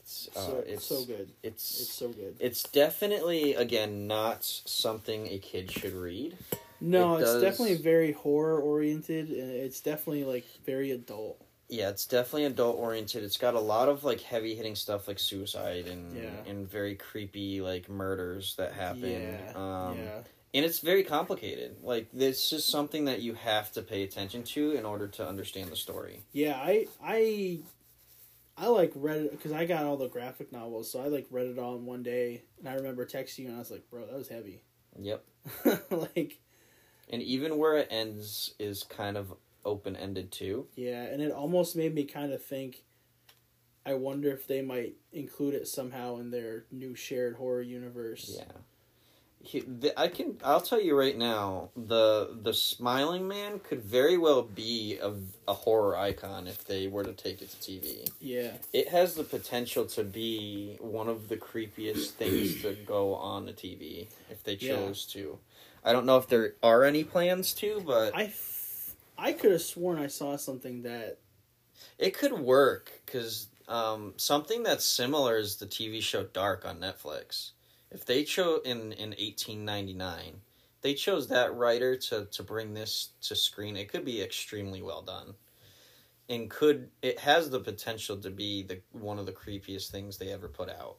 it's 0.05 0.29
uh, 0.37 0.41
so 0.41 0.65
it's 0.67 0.85
so 0.87 1.05
good. 1.07 1.31
it's 1.43 1.81
It's 1.81 1.93
so 1.93 2.09
good. 2.09 2.37
it's 2.39 2.63
definitely 2.65 3.55
again 3.55 4.07
not 4.07 4.45
something 4.45 5.27
a 5.29 5.39
kid 5.39 5.71
should 5.71 5.95
read 5.95 6.37
No, 6.81 7.17
It 7.17 7.23
it's 7.23 7.33
does- 7.33 7.43
definitely 7.43 7.77
very 7.77 8.13
horror 8.13 8.61
oriented, 8.61 9.31
and 9.31 9.51
it's 9.51 9.81
definitely 9.81 10.25
like 10.25 10.45
very 10.67 10.91
adult. 10.91 11.41
yeah 11.71 11.89
it's 11.89 12.05
definitely 12.07 12.45
adult 12.45 12.77
oriented 12.77 13.23
it's 13.25 13.39
got 13.39 13.55
a 13.55 13.61
lot 13.75 13.89
of 13.89 14.05
like 14.05 14.21
heavy 14.21 14.55
hitting 14.55 14.77
stuff 14.77 15.09
like 15.09 15.19
suicide 15.19 15.87
and 15.87 16.15
Yeah. 16.15 16.51
and 16.51 16.69
very 16.71 16.95
creepy 16.97 17.63
like 17.63 17.89
murders 17.89 18.55
that 18.57 18.75
happen 18.75 19.11
yeah, 19.11 19.53
um 19.57 19.97
yeah, 19.99 20.21
and 20.53 20.63
it's 20.69 20.81
very 20.81 21.03
complicated 21.05 21.77
like 21.83 22.07
this 22.13 22.53
is 22.53 22.65
something 22.67 23.07
that 23.07 23.23
you 23.23 23.33
have 23.35 23.73
to 23.73 23.81
pay 23.83 24.03
attention 24.03 24.43
to 24.55 24.73
in 24.73 24.85
order 24.85 25.09
to 25.17 25.27
understand 25.27 25.71
the 25.71 25.77
story 25.77 26.21
yeah. 26.33 26.57
I 26.73 26.87
I 27.03 27.61
I 28.57 28.69
like 28.69 28.93
read 28.95 29.19
it 29.23 29.31
because 29.33 29.53
I 29.53 29.65
got 29.65 29.85
all 29.85 29.97
the 29.97 30.09
graphic 30.09 30.53
novels, 30.53 30.91
so 30.91 31.01
I 31.01 31.09
like 31.09 31.27
read 31.31 31.47
it 31.47 31.59
all 31.59 31.77
in 31.77 31.87
one 31.87 32.03
day, 32.03 32.43
and 32.59 32.69
I 32.69 32.75
remember 32.75 33.05
texting 33.05 33.39
you, 33.41 33.47
and 33.49 33.57
I 33.57 33.59
was 33.59 33.71
like, 33.71 33.89
"Bro, 33.91 34.07
that 34.07 34.17
was 34.17 34.29
heavy." 34.29 34.63
yep 35.01 35.25
like, 35.91 36.39
And 37.11 37.21
even 37.21 37.59
where 37.59 37.77
it 37.77 37.89
ends 37.91 38.55
is 38.61 38.85
kind 38.85 39.17
of 39.17 39.35
open 39.65 39.97
ended 39.97 40.31
too. 40.31 40.67
yeah, 40.77 41.03
and 41.03 41.21
it 41.21 41.33
almost 41.33 41.75
made 41.75 41.95
me 41.95 42.05
kind 42.05 42.33
of 42.33 42.43
think. 42.43 42.85
I 43.87 43.95
wonder 43.95 44.31
if 44.31 44.47
they 44.47 44.63
might 44.63 44.95
include 45.13 45.53
it 45.55 45.69
somehow 45.69 46.17
in 46.17 46.31
their 46.31 46.65
new 46.71 46.95
shared 46.95 47.37
horror 47.37 47.61
universe. 47.61 48.35
Yeah. 48.39 48.53
He, 49.45 49.61
the, 49.61 49.99
I 49.99 50.09
can. 50.09 50.39
I'll 50.43 50.61
tell 50.61 50.81
you 50.81 50.99
right 50.99 51.17
now. 51.17 51.71
The 51.77 52.37
the 52.41 52.55
Smiling 52.55 53.29
Man 53.29 53.59
could 53.59 53.83
very 53.83 54.17
well 54.17 54.43
be 54.43 54.99
a, 55.03 55.13
a 55.47 55.53
horror 55.53 55.97
icon 55.97 56.47
if 56.47 56.65
they 56.65 56.87
were 56.87 57.05
to 57.05 57.13
take 57.13 57.43
it 57.43 57.51
to 57.51 57.57
TV. 57.59 58.11
yeah, 58.21 58.53
It 58.73 58.89
has 58.89 59.15
the 59.15 59.25
potential 59.25 59.85
to 59.87 60.03
be 60.03 60.79
one 60.81 61.09
of 61.09 61.29
the 61.29 61.37
creepiest 61.37 62.13
things 62.13 62.63
to 62.63 62.73
go 62.87 63.15
on 63.15 63.45
the 63.45 63.53
TV 63.53 64.09
if 64.31 64.43
they 64.43 64.57
chose 64.57 65.05
to. 65.13 65.39
I 65.85 65.93
don't 65.93 66.07
know 66.07 66.17
if 66.17 66.29
there 66.29 66.55
are 66.63 66.83
any 66.85 67.05
plans 67.05 67.53
to, 67.55 67.83
but 67.85 68.15
I, 68.15 68.25
f- 68.25 68.95
I 69.19 69.33
could 69.33 69.53
have 69.53 69.63
sworn 69.63 69.99
I 69.99 70.07
saw 70.07 70.37
something 70.37 70.83
that 70.83 71.19
it 71.99 72.17
could 72.17 72.33
work 72.33 73.03
because 73.05 73.49
um, 73.69 74.15
something 74.17 74.63
that's 74.63 74.85
similar 74.85 75.37
is 75.37 75.57
the 75.57 75.67
TV 75.67 76.01
show 76.01 76.25
Dark 76.25 76.65
on 76.65 76.79
Netflix. 76.79 77.51
If 77.95 78.05
they 78.05 78.25
chose 78.25 78.61
in 78.65 78.93
in 78.93 79.15
eighteen 79.17 79.65
ninety 79.65 79.95
nine, 79.95 80.41
they 80.83 80.95
chose 80.95 81.29
that 81.29 81.55
writer 81.55 81.97
to 81.97 82.27
to 82.27 82.43
bring 82.43 82.75
this 82.75 83.11
to 83.23 83.37
screen. 83.37 83.77
It 83.77 83.89
could 83.89 84.05
be 84.05 84.21
extremely 84.21 84.83
well 84.83 85.01
done, 85.01 85.35
and 86.29 86.51
could 86.51 86.91
it 87.03 87.21
has 87.21 87.51
the 87.51 87.61
potential 87.61 88.17
to 88.17 88.31
be 88.31 88.65
the 88.65 88.81
one 88.91 89.21
of 89.21 89.27
the 89.27 89.33
creepiest 89.33 89.91
things 89.91 90.19
they 90.19 90.33
ever 90.33 90.49
put 90.49 90.69
out. 90.69 90.97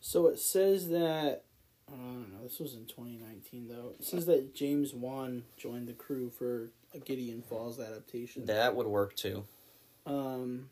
So 0.00 0.28
it 0.28 0.38
says 0.38 0.88
that 0.90 1.42
I 1.92 1.96
don't 1.96 2.32
know. 2.32 2.44
This 2.44 2.60
was 2.60 2.74
in 2.74 2.86
2019 2.86 3.68
though. 3.68 3.94
It 3.98 4.04
says 4.04 4.26
that 4.26 4.54
James 4.54 4.94
Wan 4.94 5.42
joined 5.56 5.88
the 5.88 5.94
crew 5.94 6.30
for 6.30 6.70
a 6.94 6.98
Gideon 6.98 7.42
Falls 7.42 7.80
adaptation. 7.80 8.46
That 8.46 8.76
would 8.76 8.86
work 8.86 9.16
too. 9.16 9.44
Um, 10.06 10.70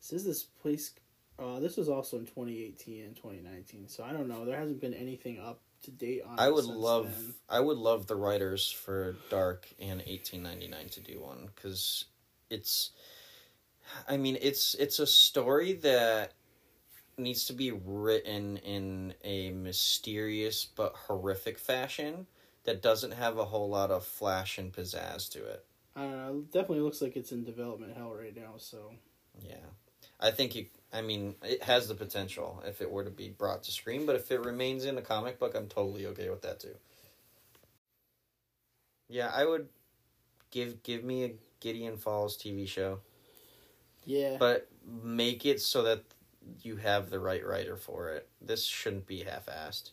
says 0.00 0.24
this 0.24 0.42
place. 0.42 0.92
Uh, 1.40 1.58
this 1.58 1.76
was 1.76 1.88
also 1.88 2.18
in 2.18 2.26
2018 2.26 3.04
and 3.04 3.16
2019. 3.16 3.88
So 3.88 4.04
I 4.04 4.12
don't 4.12 4.28
know. 4.28 4.44
There 4.44 4.58
hasn't 4.58 4.80
been 4.80 4.94
anything 4.94 5.40
up 5.40 5.60
to 5.84 5.90
date 5.90 6.22
on. 6.26 6.38
I 6.38 6.50
would 6.50 6.66
love 6.66 7.04
then. 7.04 7.34
I 7.48 7.60
would 7.60 7.78
love 7.78 8.06
the 8.06 8.16
writers 8.16 8.70
for 8.70 9.16
Dark 9.30 9.66
and 9.78 10.00
1899 10.00 10.88
to 10.90 11.00
do 11.00 11.20
one 11.20 11.48
cuz 11.56 12.04
it's 12.50 12.90
I 14.06 14.16
mean 14.16 14.36
it's 14.40 14.74
it's 14.74 14.98
a 14.98 15.06
story 15.06 15.72
that 15.74 16.34
needs 17.16 17.46
to 17.46 17.52
be 17.52 17.70
written 17.70 18.58
in 18.58 19.14
a 19.24 19.50
mysterious 19.52 20.64
but 20.64 20.94
horrific 20.94 21.58
fashion 21.58 22.26
that 22.64 22.82
doesn't 22.82 23.12
have 23.12 23.38
a 23.38 23.44
whole 23.44 23.68
lot 23.68 23.90
of 23.90 24.04
flash 24.04 24.58
and 24.58 24.72
pizzazz 24.72 25.30
to 25.30 25.44
it. 25.44 25.64
I 25.96 26.02
don't 26.02 26.16
know. 26.16 26.38
It 26.38 26.52
definitely 26.52 26.80
looks 26.80 27.02
like 27.02 27.16
it's 27.16 27.32
in 27.32 27.44
development 27.44 27.96
hell 27.96 28.12
right 28.12 28.36
now. 28.36 28.54
So 28.58 28.92
Yeah. 29.42 29.56
I 30.20 30.30
think 30.30 30.56
it. 30.56 30.70
I 30.92 31.02
mean, 31.02 31.36
it 31.42 31.62
has 31.62 31.88
the 31.88 31.94
potential 31.94 32.62
if 32.66 32.80
it 32.80 32.90
were 32.90 33.04
to 33.04 33.10
be 33.10 33.28
brought 33.30 33.62
to 33.64 33.72
screen, 33.72 34.06
but 34.06 34.16
if 34.16 34.30
it 34.32 34.40
remains 34.40 34.84
in 34.84 34.98
a 34.98 35.02
comic 35.02 35.38
book, 35.38 35.54
I'm 35.54 35.68
totally 35.68 36.06
okay 36.06 36.30
with 36.30 36.42
that 36.42 36.60
too. 36.60 36.76
Yeah, 39.08 39.30
I 39.34 39.44
would 39.44 39.68
give 40.50 40.82
give 40.82 41.04
me 41.04 41.24
a 41.24 41.34
Gideon 41.60 41.96
Falls 41.96 42.36
TV 42.36 42.66
show, 42.66 43.00
Yeah. 44.04 44.36
but 44.38 44.68
make 44.84 45.44
it 45.46 45.60
so 45.60 45.82
that 45.82 46.02
you 46.62 46.76
have 46.76 47.10
the 47.10 47.20
right 47.20 47.44
writer 47.44 47.76
for 47.76 48.10
it. 48.10 48.28
This 48.40 48.64
shouldn't 48.64 49.06
be 49.06 49.22
half-assed. 49.24 49.90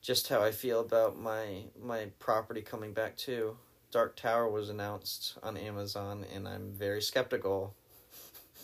Just 0.00 0.28
how 0.28 0.42
I 0.42 0.52
feel 0.52 0.80
about 0.80 1.18
my 1.18 1.64
my 1.80 2.06
property 2.18 2.62
coming 2.62 2.92
back 2.92 3.16
too. 3.16 3.58
Dark 3.90 4.16
Tower 4.16 4.48
was 4.48 4.68
announced 4.68 5.38
on 5.42 5.56
Amazon, 5.56 6.24
and 6.34 6.46
I'm 6.48 6.72
very 6.72 7.02
skeptical. 7.02 7.74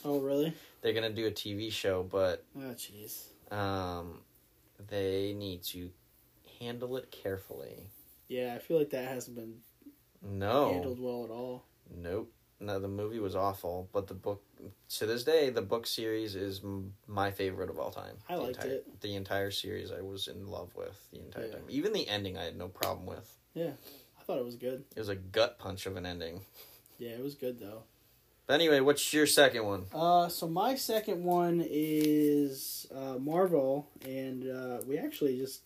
Oh 0.05 0.21
really? 0.21 0.53
They're 0.83 0.93
gonna 0.93 1.11
do 1.13 1.27
a 1.27 1.31
TV 1.31 1.71
show, 1.71 2.03
but 2.03 2.45
Oh 2.57 2.75
jeez. 2.75 3.25
um, 3.53 4.21
they 4.89 5.35
need 5.35 5.63
to 5.65 5.91
handle 6.61 6.97
it 6.97 7.11
carefully. 7.11 7.87
Yeah, 8.29 8.55
I 8.55 8.59
feel 8.59 8.79
like 8.79 8.91
that 8.91 9.09
hasn't 9.09 9.37
been 9.37 9.57
No, 10.23 10.73
handled 10.73 11.01
well 11.01 11.25
at 11.25 11.31
all. 11.31 11.65
nope. 11.95 12.33
No, 12.61 12.79
the 12.79 12.89
movie 12.89 13.19
was 13.19 13.35
awful, 13.37 13.91
but 13.93 14.07
the 14.07 14.15
book 14.15 14.43
to 14.91 15.07
this 15.07 15.25
day, 15.25 15.51
the 15.51 15.61
book 15.61 15.87
series 15.87 16.35
is 16.37 16.61
m- 16.63 16.95
my 17.07 17.31
favorite 17.31 17.69
of 17.69 17.79
all 17.79 17.91
time. 17.91 18.17
I 18.29 18.37
the 18.37 18.43
liked 18.43 18.57
entire, 18.59 18.73
it. 18.77 19.01
The 19.01 19.15
entire 19.17 19.51
series, 19.51 19.91
I 19.91 20.01
was 20.01 20.29
in 20.29 20.47
love 20.47 20.75
with 20.77 20.97
the 21.11 21.19
entire 21.19 21.47
Yeah. 21.47 21.53
time. 21.55 21.65
Even 21.69 21.93
the 21.93 22.09
ending, 22.09 22.39
I 22.39 22.45
had 22.45 22.57
no 22.57 22.69
problem 22.69 23.07
with. 23.07 23.37
Yeah, 23.55 23.73
I 24.19 24.23
thought 24.23 24.39
it 24.39 24.45
was 24.45 24.55
good. 24.57 24.85
It 24.95 24.99
was 25.01 25.09
a 25.11 25.17
gut 25.17 25.59
punch 25.59 25.85
of 25.87 25.97
an 25.97 26.07
ending. 26.07 26.41
Yeah, 26.97 27.11
it 27.11 27.23
was 27.25 27.35
good 27.35 27.59
though. 27.59 27.83
But 28.47 28.55
anyway, 28.55 28.81
what's 28.81 29.13
your 29.13 29.27
second 29.27 29.65
one? 29.65 29.87
Uh, 29.95 30.29
so 30.29 30.47
my 30.47 30.75
second 30.75 31.25
one 31.25 31.65
is 31.67 32.87
uh, 32.95 33.17
Marvel, 33.19 33.89
and 34.07 34.49
uh, 34.51 34.79
we 34.87 34.99
actually 34.99 35.39
just, 35.39 35.63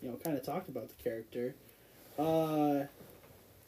you 0.00 0.08
know, 0.08 0.16
kind 0.16 0.36
of 0.36 0.44
talked 0.44 0.68
about 0.68 0.88
the 0.88 1.00
character. 1.02 1.54
Uh, 2.18 2.86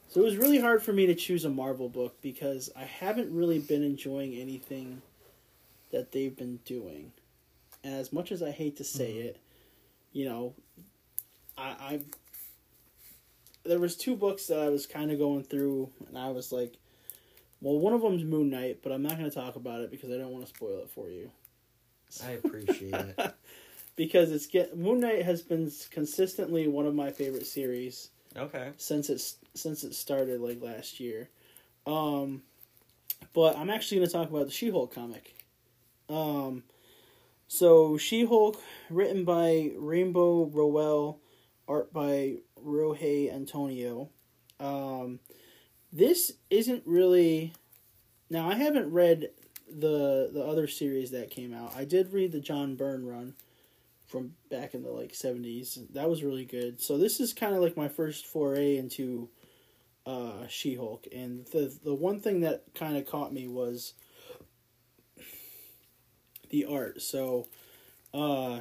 so 0.09 0.21
it 0.21 0.25
was 0.25 0.37
really 0.37 0.59
hard 0.59 0.83
for 0.83 0.93
me 0.93 1.07
to 1.07 1.15
choose 1.15 1.45
a 1.45 1.51
Marvel 1.51 1.89
book 1.89 2.21
because 2.21 2.69
I 2.77 2.83
haven't 2.85 3.33
really 3.33 3.61
been 3.61 3.85
enjoying 3.85 4.35
anything 4.35 5.01
that 5.93 6.11
they've 6.11 6.37
been 6.37 6.59
doing. 6.65 7.13
And 7.85 7.95
as 7.95 8.13
much 8.13 8.33
as 8.33 8.43
I 8.43 8.51
hate 8.51 8.77
to 8.79 8.85
say 8.85 9.13
Mhm. 9.15 9.25
it, 9.27 9.37
you 10.13 10.25
know, 10.25 10.55
I, 11.57 11.69
I 11.79 12.01
there 13.65 13.79
was 13.79 13.97
two 13.97 14.15
books 14.17 14.49
that 14.49 14.59
I 14.59 14.69
was 14.69 14.87
kind 14.87 15.11
of 15.11 15.19
going 15.19 15.43
through, 15.45 15.91
and 16.09 16.19
I 16.19 16.31
was 16.31 16.53
like, 16.53 16.75
well, 17.65 17.79
one 17.79 17.95
of 17.95 18.03
them's 18.03 18.25
Moon 18.25 18.51
Knight, 18.51 18.81
but 18.83 18.93
I'm 18.93 19.03
not 19.03 19.17
going 19.17 19.29
to 19.29 19.35
talk 19.35 19.57
about 19.57 19.81
it 19.81 19.91
because 19.91 20.11
I 20.11 20.19
don't 20.19 20.31
want 20.31 20.45
to 20.47 20.55
spoil 20.55 20.79
it 20.83 20.91
for 20.91 21.09
you. 21.09 21.31
I 22.23 22.33
appreciate 22.33 22.93
it. 22.95 23.35
because 23.97 24.31
it's 24.31 24.47
get 24.47 24.77
Moon 24.77 25.01
Knight 25.01 25.23
has 25.23 25.41
been 25.41 25.73
consistently 25.91 26.69
one 26.69 26.85
of 26.87 26.95
my 26.95 27.11
favorite 27.11 27.47
series 27.47 28.11
Okay. 28.37 28.73
since 28.77 29.09
it's 29.09 29.37
since 29.55 29.83
it 29.83 29.95
started 29.95 30.43
like 30.43 30.61
last 30.61 31.01
year. 31.01 31.31
Um, 31.87 32.43
but 33.33 33.57
I'm 33.57 33.71
actually 33.71 33.99
going 33.99 34.09
to 34.09 34.13
talk 34.13 34.29
about 34.29 34.45
the 34.47 34.53
She-Hulk 34.53 34.95
comic. 34.95 35.35
Um, 36.11 36.65
so 37.49 37.97
She-Hulk, 37.97 38.61
written 38.91 39.25
by 39.25 39.73
Rainbow 39.77 40.45
Rowell, 40.45 41.21
art 41.67 41.93
by 41.93 42.37
Roge 42.63 43.33
Antonio. 43.33 44.11
Um, 44.61 45.19
this 45.95 46.33
isn't 46.51 46.83
really. 46.85 47.55
Now 48.29 48.51
I 48.51 48.57
haven't 48.57 48.93
read 48.93 49.31
the 49.71 50.29
the 50.33 50.45
other 50.45 50.67
series 50.67 51.13
that 51.13 51.31
came 51.31 51.55
out. 51.55 51.75
I 51.77 51.85
did 51.85 52.13
read 52.13 52.33
the 52.33 52.41
John 52.41 52.75
Byrne 52.75 53.07
run 53.07 53.35
from 54.07 54.35
back 54.51 54.75
in 54.75 54.83
the 54.83 54.91
like 54.91 55.13
70s. 55.13 55.93
That 55.95 56.11
was 56.11 56.23
really 56.23 56.45
good. 56.45 56.81
So 56.81 56.99
this 56.99 57.21
is 57.21 57.33
kind 57.33 57.55
of 57.55 57.63
like 57.63 57.77
my 57.77 57.89
first 57.89 58.27
foray 58.27 58.77
into 58.77 59.29
uh 60.05 60.47
She-Hulk 60.49 61.07
and 61.15 61.47
the 61.47 61.75
the 61.83 61.95
one 61.95 62.21
thing 62.21 62.41
that 62.41 62.65
kind 62.75 62.97
of 62.97 63.07
caught 63.07 63.33
me 63.33 63.49
was 63.49 63.95
the 66.51 66.67
art. 66.67 67.01
So 67.01 67.49
uh 68.13 68.61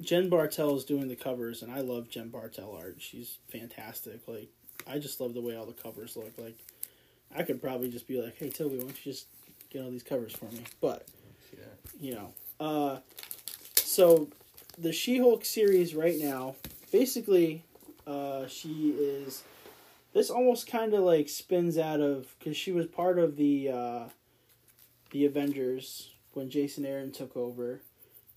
Jen 0.00 0.28
Bartel 0.28 0.76
is 0.76 0.84
doing 0.84 1.08
the 1.08 1.16
covers 1.16 1.62
and 1.62 1.72
I 1.72 1.80
love 1.80 2.08
Jen 2.10 2.28
Bartel 2.28 2.76
art. 2.76 2.96
She's 2.98 3.38
fantastic. 3.50 4.20
Like 4.26 4.50
I 4.86 4.98
just 4.98 5.20
love 5.20 5.34
the 5.34 5.40
way 5.40 5.56
all 5.56 5.66
the 5.66 5.72
covers 5.72 6.16
look. 6.16 6.32
Like 6.38 6.56
I 7.34 7.42
could 7.42 7.62
probably 7.62 7.88
just 7.90 8.06
be 8.06 8.20
like, 8.20 8.36
"Hey 8.36 8.50
Toby, 8.50 8.76
why 8.76 8.82
don't 8.82 9.06
you 9.06 9.12
just 9.12 9.26
get 9.70 9.82
all 9.82 9.90
these 9.90 10.02
covers 10.02 10.32
for 10.32 10.46
me?" 10.46 10.64
But 10.80 11.06
you 12.00 12.14
know. 12.14 12.34
Uh, 12.60 12.98
so 13.76 14.28
the 14.78 14.92
She-Hulk 14.92 15.44
series 15.44 15.94
right 15.94 16.18
now, 16.18 16.56
basically, 16.90 17.64
uh, 18.06 18.46
she 18.46 18.90
is. 18.90 19.42
This 20.12 20.28
almost 20.28 20.66
kind 20.66 20.92
of 20.92 21.04
like 21.04 21.28
spins 21.30 21.78
out 21.78 22.00
of 22.00 22.34
because 22.38 22.56
she 22.56 22.72
was 22.72 22.86
part 22.86 23.18
of 23.18 23.36
the 23.36 23.70
uh, 23.70 24.04
the 25.10 25.24
Avengers 25.24 26.10
when 26.34 26.50
Jason 26.50 26.84
Aaron 26.84 27.12
took 27.12 27.36
over, 27.36 27.80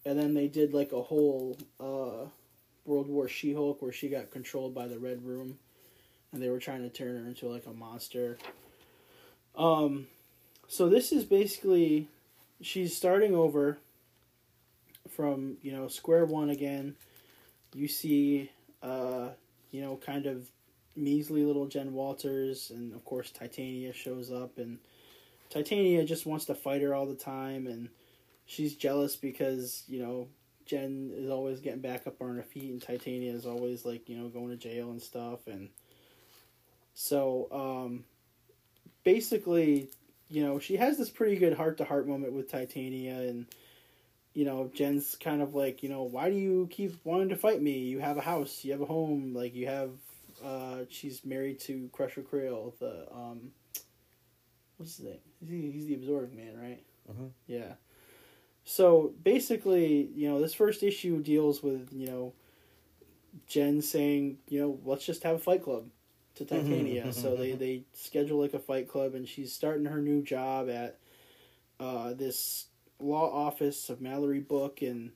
and 0.05 0.17
then 0.17 0.33
they 0.33 0.47
did 0.47 0.73
like 0.73 0.93
a 0.93 1.01
whole 1.01 1.57
uh, 1.79 2.29
World 2.85 3.09
War 3.09 3.27
She-Hulk 3.27 3.81
where 3.81 3.91
she 3.91 4.07
got 4.07 4.31
controlled 4.31 4.73
by 4.73 4.87
the 4.87 4.99
Red 4.99 5.25
Room, 5.25 5.57
and 6.35 6.43
they 6.43 6.49
were 6.49 6.59
trying 6.59 6.81
to 6.83 6.89
turn 6.89 7.17
her 7.17 7.27
into 7.27 7.47
like 7.47 7.65
a 7.65 7.73
monster. 7.73 8.37
Um, 9.57 10.07
so 10.67 10.89
this 10.89 11.13
is 11.13 11.23
basically 11.23 12.09
she's 12.61 12.95
starting 12.95 13.33
over 13.33 13.77
from 15.09 15.57
you 15.61 15.71
know 15.71 15.87
square 15.87 16.25
one 16.25 16.49
again. 16.49 16.95
You 17.73 17.87
see, 17.87 18.51
uh, 18.83 19.29
you 19.71 19.81
know, 19.81 19.95
kind 19.95 20.25
of 20.25 20.49
measly 20.95 21.43
little 21.43 21.67
Jen 21.67 21.93
Walters, 21.93 22.69
and 22.69 22.93
of 22.93 23.05
course 23.05 23.31
Titania 23.31 23.93
shows 23.93 24.29
up, 24.29 24.57
and 24.57 24.79
Titania 25.49 26.03
just 26.03 26.25
wants 26.25 26.45
to 26.45 26.55
fight 26.55 26.81
her 26.81 26.93
all 26.93 27.05
the 27.05 27.15
time, 27.15 27.65
and 27.65 27.87
she's 28.45 28.75
jealous 28.75 29.15
because 29.15 29.83
you 29.87 29.99
know 29.99 30.27
Jen 30.65 31.11
is 31.15 31.29
always 31.29 31.61
getting 31.61 31.79
back 31.79 32.07
up 32.07 32.21
on 32.21 32.35
her 32.35 32.43
feet, 32.43 32.71
and 32.71 32.81
Titania 32.81 33.31
is 33.31 33.45
always 33.45 33.85
like 33.85 34.09
you 34.09 34.17
know 34.17 34.27
going 34.27 34.49
to 34.49 34.57
jail 34.57 34.91
and 34.91 35.01
stuff, 35.01 35.47
and 35.47 35.69
so 36.95 37.47
um, 37.51 38.05
basically, 39.03 39.89
you 40.29 40.43
know, 40.43 40.59
she 40.59 40.77
has 40.77 40.97
this 40.97 41.09
pretty 41.09 41.35
good 41.37 41.53
heart 41.53 41.77
to 41.77 41.85
heart 41.85 42.07
moment 42.07 42.33
with 42.33 42.49
Titania, 42.51 43.15
and 43.19 43.45
you 44.33 44.45
know, 44.45 44.69
Jen's 44.73 45.15
kind 45.15 45.41
of 45.41 45.55
like, 45.55 45.83
you 45.83 45.89
know, 45.89 46.03
why 46.03 46.29
do 46.29 46.35
you 46.35 46.67
keep 46.71 46.93
wanting 47.03 47.29
to 47.29 47.37
fight 47.37 47.61
me? 47.61 47.79
You 47.79 47.99
have 47.99 48.17
a 48.17 48.21
house, 48.21 48.63
you 48.65 48.71
have 48.73 48.81
a 48.81 48.85
home, 48.85 49.33
like 49.35 49.55
you 49.55 49.67
have. 49.67 49.91
Uh, 50.43 50.79
she's 50.89 51.23
married 51.23 51.59
to 51.61 51.89
Crusher 51.93 52.21
Creel, 52.21 52.73
the 52.79 53.07
um, 53.13 53.51
what's 54.77 54.97
his 54.97 55.05
name? 55.05 55.19
He's 55.39 55.49
the, 55.49 55.71
he's 55.71 55.85
the 55.87 55.95
Absorbing 55.95 56.35
Man, 56.35 56.59
right? 56.59 56.83
Mhm. 57.09 57.29
Yeah. 57.47 57.73
So 58.65 59.13
basically, 59.23 60.09
you 60.15 60.27
know, 60.29 60.41
this 60.41 60.53
first 60.53 60.83
issue 60.83 61.21
deals 61.21 61.63
with 61.63 61.89
you 61.93 62.07
know, 62.07 62.33
Jen 63.47 63.81
saying, 63.81 64.39
you 64.49 64.59
know, 64.59 64.79
let's 64.85 65.05
just 65.05 65.23
have 65.23 65.35
a 65.35 65.39
fight 65.39 65.63
club 65.63 65.85
to 66.35 66.45
Titania. 66.45 67.11
so 67.13 67.35
they 67.35 67.53
they 67.53 67.83
schedule 67.93 68.39
like 68.39 68.53
a 68.53 68.59
fight 68.59 68.87
club, 68.87 69.15
and 69.15 69.27
she's 69.27 69.53
starting 69.53 69.85
her 69.85 70.01
new 70.01 70.21
job 70.21 70.69
at 70.69 70.99
uh, 71.79 72.13
this 72.13 72.67
law 72.99 73.31
office 73.31 73.89
of 73.89 74.01
Mallory 74.01 74.39
Book, 74.39 74.81
and 74.81 75.11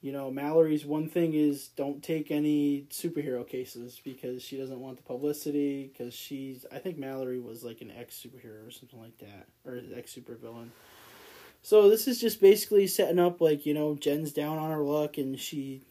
you 0.00 0.12
know 0.12 0.30
Mallory's 0.30 0.84
one 0.84 1.08
thing 1.08 1.34
is 1.34 1.68
don't 1.68 2.02
take 2.02 2.30
any 2.30 2.86
superhero 2.90 3.46
cases 3.46 4.00
because 4.02 4.42
she 4.42 4.56
doesn't 4.56 4.80
want 4.80 4.96
the 4.96 5.02
publicity. 5.02 5.90
Because 5.92 6.14
she's, 6.14 6.64
I 6.72 6.78
think 6.78 6.98
Mallory 6.98 7.38
was 7.38 7.62
like 7.62 7.80
an 7.80 7.92
ex 7.96 8.14
superhero 8.14 8.66
or 8.66 8.70
something 8.70 9.00
like 9.00 9.18
that, 9.18 9.46
or 9.64 9.80
ex 9.94 10.14
supervillain. 10.14 10.68
So 11.62 11.90
this 11.90 12.06
is 12.06 12.20
just 12.20 12.40
basically 12.40 12.86
setting 12.86 13.18
up 13.18 13.40
like 13.40 13.66
you 13.66 13.74
know 13.74 13.94
Jen's 13.94 14.32
down 14.32 14.58
on 14.58 14.70
her 14.70 14.84
luck, 14.84 15.18
and 15.18 15.38
she 15.38 15.82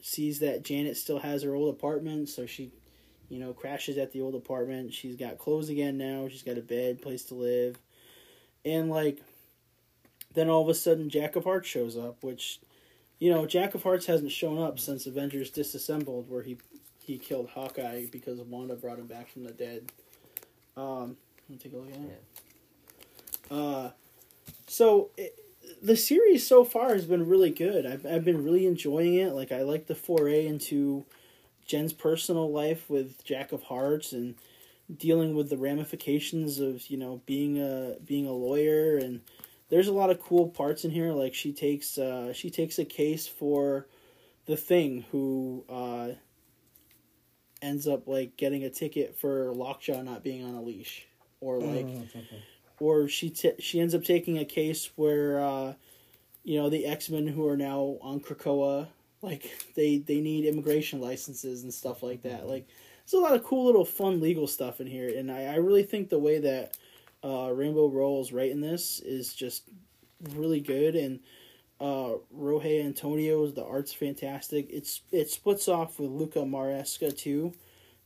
sees 0.00 0.40
that 0.40 0.64
Janet 0.64 0.96
still 0.96 1.20
has 1.20 1.42
her 1.42 1.54
old 1.54 1.74
apartment, 1.74 2.28
so 2.28 2.44
she 2.44 2.72
you 3.32 3.38
know, 3.38 3.54
crashes 3.54 3.96
at 3.96 4.12
the 4.12 4.20
old 4.20 4.34
apartment. 4.34 4.92
She's 4.92 5.16
got 5.16 5.38
clothes 5.38 5.70
again 5.70 5.96
now. 5.96 6.28
She's 6.28 6.42
got 6.42 6.58
a 6.58 6.60
bed, 6.60 7.00
place 7.00 7.24
to 7.24 7.34
live. 7.34 7.78
And, 8.62 8.90
like, 8.90 9.22
then 10.34 10.50
all 10.50 10.60
of 10.60 10.68
a 10.68 10.74
sudden, 10.74 11.08
Jack 11.08 11.34
of 11.34 11.44
Hearts 11.44 11.66
shows 11.66 11.96
up, 11.96 12.22
which, 12.22 12.60
you 13.18 13.32
know, 13.32 13.46
Jack 13.46 13.74
of 13.74 13.84
Hearts 13.84 14.04
hasn't 14.04 14.32
shown 14.32 14.58
up 14.58 14.78
since 14.78 15.06
Avengers 15.06 15.50
Disassembled, 15.50 16.28
where 16.28 16.42
he 16.42 16.58
he 16.98 17.16
killed 17.18 17.48
Hawkeye 17.48 18.04
because 18.12 18.38
Wanda 18.38 18.76
brought 18.76 18.98
him 18.98 19.06
back 19.06 19.30
from 19.30 19.44
the 19.44 19.50
dead. 19.50 19.90
Um, 20.76 21.16
let 21.48 21.50
me 21.50 21.56
take 21.56 21.72
a 21.72 21.76
look 21.76 21.90
at 21.90 22.00
it. 22.00 22.22
Uh, 23.50 23.90
so 24.68 25.08
it, 25.16 25.36
the 25.82 25.96
series 25.96 26.46
so 26.46 26.64
far 26.64 26.90
has 26.90 27.06
been 27.06 27.26
really 27.26 27.50
good. 27.50 27.86
I've 27.86 28.06
I've 28.06 28.24
been 28.24 28.44
really 28.44 28.66
enjoying 28.66 29.14
it. 29.14 29.32
Like 29.32 29.52
I 29.52 29.62
like 29.62 29.86
the 29.86 29.96
foray 29.96 30.46
into 30.46 31.04
Jen's 31.72 31.94
personal 31.94 32.52
life 32.52 32.90
with 32.90 33.24
Jack 33.24 33.52
of 33.52 33.62
Hearts 33.62 34.12
and 34.12 34.34
dealing 34.94 35.34
with 35.34 35.48
the 35.48 35.56
ramifications 35.56 36.60
of 36.60 36.86
you 36.90 36.98
know 36.98 37.22
being 37.24 37.58
a 37.58 37.96
being 38.04 38.26
a 38.26 38.32
lawyer. 38.32 38.98
And 38.98 39.22
there's 39.70 39.88
a 39.88 39.92
lot 39.92 40.10
of 40.10 40.20
cool 40.20 40.48
parts 40.48 40.84
in 40.84 40.90
here. 40.90 41.12
Like 41.12 41.32
she 41.32 41.54
takes 41.54 41.96
uh, 41.96 42.34
she 42.34 42.50
takes 42.50 42.78
a 42.78 42.84
case 42.84 43.26
for 43.26 43.86
the 44.44 44.54
thing 44.54 45.06
who 45.12 45.64
uh, 45.70 46.08
ends 47.62 47.88
up 47.88 48.06
like 48.06 48.36
getting 48.36 48.64
a 48.64 48.70
ticket 48.70 49.18
for 49.18 49.50
Lockjaw 49.54 50.02
not 50.02 50.22
being 50.22 50.44
on 50.44 50.52
a 50.52 50.60
leash, 50.60 51.06
or 51.40 51.58
like, 51.58 51.86
or 52.80 53.08
she 53.08 53.30
t- 53.30 53.54
she 53.60 53.80
ends 53.80 53.94
up 53.94 54.04
taking 54.04 54.36
a 54.36 54.44
case 54.44 54.90
where 54.96 55.42
uh, 55.42 55.72
you 56.44 56.60
know 56.60 56.68
the 56.68 56.84
X 56.84 57.08
Men 57.08 57.26
who 57.28 57.48
are 57.48 57.56
now 57.56 57.96
on 58.02 58.20
Krakoa, 58.20 58.88
like 59.22 59.50
they 59.74 59.98
they 59.98 60.20
need 60.20 60.44
immigration 60.44 61.00
licenses 61.00 61.62
and 61.62 61.72
stuff 61.72 62.02
like 62.02 62.22
that. 62.22 62.46
Like 62.48 62.66
there's 63.04 63.20
a 63.20 63.24
lot 63.24 63.34
of 63.34 63.44
cool 63.44 63.64
little 63.64 63.84
fun 63.84 64.20
legal 64.20 64.46
stuff 64.46 64.80
in 64.80 64.86
here, 64.86 65.08
and 65.16 65.30
I, 65.30 65.44
I 65.44 65.56
really 65.56 65.84
think 65.84 66.08
the 66.08 66.18
way 66.18 66.38
that 66.40 66.76
uh, 67.24 67.50
Rainbow 67.52 67.88
Rowell's 67.88 68.32
writing 68.32 68.60
this 68.60 69.00
is 69.00 69.32
just 69.32 69.68
really 70.34 70.60
good 70.60 70.94
and 70.94 71.20
uh, 71.82 72.14
Roge 72.32 72.84
Antonio's 72.84 73.54
the 73.54 73.64
art's 73.64 73.92
fantastic. 73.92 74.68
It's 74.70 75.00
it 75.10 75.30
splits 75.30 75.66
off 75.66 75.98
with 75.98 76.10
Luca 76.10 76.38
Maresca 76.40 77.16
too, 77.16 77.54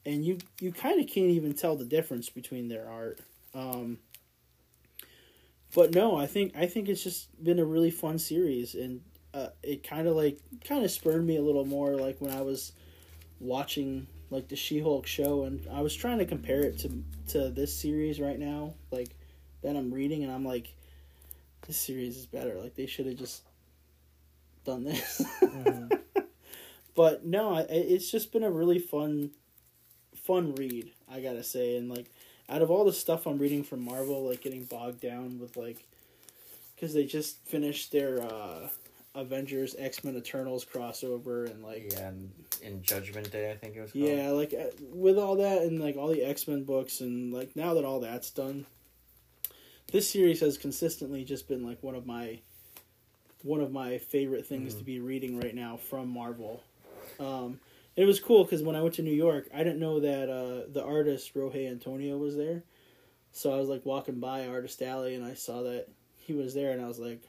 and 0.06 0.24
you 0.24 0.38
you 0.60 0.72
kind 0.72 0.98
of 0.98 1.06
can't 1.06 1.30
even 1.30 1.52
tell 1.52 1.76
the 1.76 1.84
difference 1.84 2.30
between 2.30 2.68
their 2.68 2.88
art. 2.88 3.20
Um, 3.54 3.98
but 5.74 5.94
no, 5.94 6.16
I 6.16 6.26
think 6.26 6.56
I 6.56 6.66
think 6.66 6.88
it's 6.88 7.04
just 7.04 7.42
been 7.44 7.58
a 7.58 7.66
really 7.66 7.90
fun 7.90 8.18
series, 8.18 8.74
and 8.74 9.02
uh, 9.36 9.48
it 9.62 9.86
kind 9.86 10.08
of 10.08 10.16
like 10.16 10.38
kind 10.64 10.84
of 10.84 10.90
spurred 10.90 11.24
me 11.24 11.36
a 11.36 11.42
little 11.42 11.66
more 11.66 11.96
like 11.96 12.20
when 12.20 12.32
I 12.32 12.40
was 12.40 12.72
watching 13.38 14.06
like 14.30 14.48
the 14.48 14.56
She-Hulk 14.56 15.06
show, 15.06 15.44
and 15.44 15.66
I 15.70 15.82
was 15.82 15.94
trying 15.94 16.18
to 16.18 16.24
compare 16.24 16.60
it 16.60 16.78
to 16.78 17.02
to 17.28 17.50
this 17.50 17.76
series 17.76 18.18
right 18.18 18.38
now, 18.38 18.74
like 18.90 19.10
that 19.62 19.76
I'm 19.76 19.92
reading, 19.92 20.24
and 20.24 20.32
I'm 20.32 20.44
like, 20.44 20.74
this 21.66 21.76
series 21.76 22.16
is 22.16 22.26
better. 22.26 22.54
Like 22.54 22.74
they 22.74 22.86
should 22.86 23.06
have 23.06 23.16
just 23.16 23.42
done 24.64 24.84
this. 24.84 25.22
Mm-hmm. 25.42 25.94
but 26.94 27.26
no, 27.26 27.64
it's 27.68 28.10
just 28.10 28.32
been 28.32 28.42
a 28.42 28.50
really 28.50 28.78
fun, 28.78 29.32
fun 30.14 30.54
read. 30.54 30.92
I 31.12 31.20
gotta 31.20 31.44
say, 31.44 31.76
and 31.76 31.90
like 31.90 32.06
out 32.48 32.62
of 32.62 32.70
all 32.70 32.86
the 32.86 32.92
stuff 32.92 33.26
I'm 33.26 33.38
reading 33.38 33.64
from 33.64 33.84
Marvel, 33.84 34.28
like 34.28 34.40
getting 34.40 34.64
bogged 34.64 35.00
down 35.00 35.38
with 35.38 35.58
like, 35.58 35.84
because 36.74 36.94
they 36.94 37.04
just 37.04 37.44
finished 37.46 37.92
their 37.92 38.22
uh, 38.22 38.68
Avengers 39.16 39.74
X 39.78 40.04
Men 40.04 40.16
Eternals 40.16 40.64
crossover 40.64 41.50
and 41.50 41.62
like 41.62 41.92
yeah, 41.92 42.08
and 42.08 42.30
in 42.62 42.82
Judgment 42.82 43.30
Day 43.30 43.50
I 43.50 43.56
think 43.56 43.76
it 43.76 43.80
was. 43.80 43.92
Called. 43.92 44.04
Yeah, 44.04 44.30
like 44.30 44.54
uh, 44.54 44.70
with 44.92 45.18
all 45.18 45.36
that 45.36 45.62
and 45.62 45.80
like 45.80 45.96
all 45.96 46.08
the 46.08 46.22
X 46.22 46.46
Men 46.46 46.64
books 46.64 47.00
and 47.00 47.32
like 47.32 47.56
now 47.56 47.74
that 47.74 47.84
all 47.84 48.00
that's 48.00 48.30
done, 48.30 48.66
this 49.92 50.10
series 50.10 50.40
has 50.40 50.58
consistently 50.58 51.24
just 51.24 51.48
been 51.48 51.64
like 51.64 51.82
one 51.82 51.94
of 51.94 52.06
my 52.06 52.40
one 53.42 53.60
of 53.60 53.72
my 53.72 53.98
favorite 53.98 54.46
things 54.46 54.74
mm. 54.74 54.78
to 54.78 54.84
be 54.84 55.00
reading 55.00 55.38
right 55.38 55.54
now 55.54 55.76
from 55.76 56.08
Marvel. 56.08 56.62
Um, 57.20 57.60
it 57.94 58.04
was 58.04 58.20
cool 58.20 58.44
because 58.44 58.62
when 58.62 58.76
I 58.76 58.82
went 58.82 58.94
to 58.96 59.02
New 59.02 59.14
York, 59.14 59.48
I 59.54 59.58
didn't 59.58 59.78
know 59.78 60.00
that 60.00 60.28
uh, 60.28 60.70
the 60.72 60.84
artist 60.84 61.34
Roge 61.34 61.70
Antonio 61.70 62.18
was 62.18 62.36
there. 62.36 62.62
So 63.32 63.52
I 63.52 63.58
was 63.58 63.68
like 63.68 63.86
walking 63.86 64.20
by 64.20 64.48
Artist 64.48 64.82
Alley 64.82 65.14
and 65.14 65.24
I 65.24 65.34
saw 65.34 65.62
that 65.62 65.88
he 66.26 66.32
was 66.32 66.54
there, 66.54 66.72
and 66.72 66.82
I 66.82 66.88
was 66.88 66.98
like, 66.98 67.22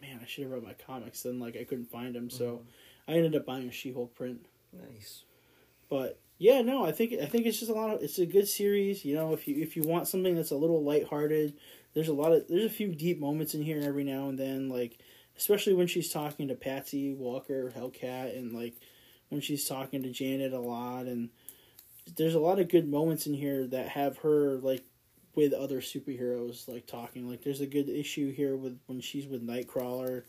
"Man, 0.00 0.20
I 0.22 0.26
should 0.26 0.44
have 0.44 0.52
read 0.52 0.62
my 0.62 0.74
comics." 0.74 1.22
Then 1.22 1.38
like 1.38 1.56
I 1.56 1.64
couldn't 1.64 1.90
find 1.90 2.14
them, 2.14 2.30
so 2.30 2.44
mm. 2.44 2.60
I 3.06 3.12
ended 3.16 3.36
up 3.36 3.46
buying 3.46 3.68
a 3.68 3.72
She-Hulk 3.72 4.14
print. 4.14 4.46
Nice. 4.72 5.24
But 5.88 6.20
yeah, 6.38 6.62
no, 6.62 6.84
I 6.84 6.92
think 6.92 7.14
I 7.14 7.26
think 7.26 7.46
it's 7.46 7.58
just 7.58 7.70
a 7.70 7.74
lot 7.74 7.94
of 7.94 8.02
it's 8.02 8.18
a 8.18 8.26
good 8.26 8.48
series. 8.48 9.04
You 9.04 9.14
know, 9.14 9.32
if 9.32 9.48
you 9.48 9.60
if 9.60 9.76
you 9.76 9.82
want 9.82 10.08
something 10.08 10.34
that's 10.34 10.52
a 10.52 10.56
little 10.56 10.82
lighthearted, 10.84 11.54
there's 11.94 12.08
a 12.08 12.14
lot 12.14 12.32
of 12.32 12.46
there's 12.48 12.64
a 12.64 12.70
few 12.70 12.94
deep 12.94 13.18
moments 13.18 13.54
in 13.54 13.62
here 13.62 13.80
every 13.82 14.04
now 14.04 14.28
and 14.28 14.38
then, 14.38 14.68
like 14.68 14.98
especially 15.36 15.72
when 15.72 15.86
she's 15.86 16.10
talking 16.10 16.48
to 16.48 16.54
Patsy 16.54 17.14
Walker, 17.14 17.72
Hellcat, 17.74 18.36
and 18.36 18.52
like 18.52 18.74
when 19.28 19.40
she's 19.40 19.64
talking 19.64 20.02
to 20.02 20.10
Janet 20.10 20.52
a 20.52 20.60
lot, 20.60 21.06
and 21.06 21.30
there's 22.16 22.34
a 22.34 22.40
lot 22.40 22.58
of 22.58 22.68
good 22.68 22.88
moments 22.88 23.26
in 23.26 23.34
here 23.34 23.66
that 23.66 23.88
have 23.88 24.18
her 24.18 24.58
like 24.58 24.84
with 25.38 25.52
other 25.52 25.80
superheroes 25.80 26.66
like 26.66 26.88
talking. 26.88 27.30
Like 27.30 27.44
there's 27.44 27.60
a 27.60 27.66
good 27.66 27.88
issue 27.88 28.32
here 28.32 28.56
with 28.56 28.76
when 28.86 29.00
she's 29.00 29.28
with 29.28 29.46
Nightcrawler, 29.46 30.24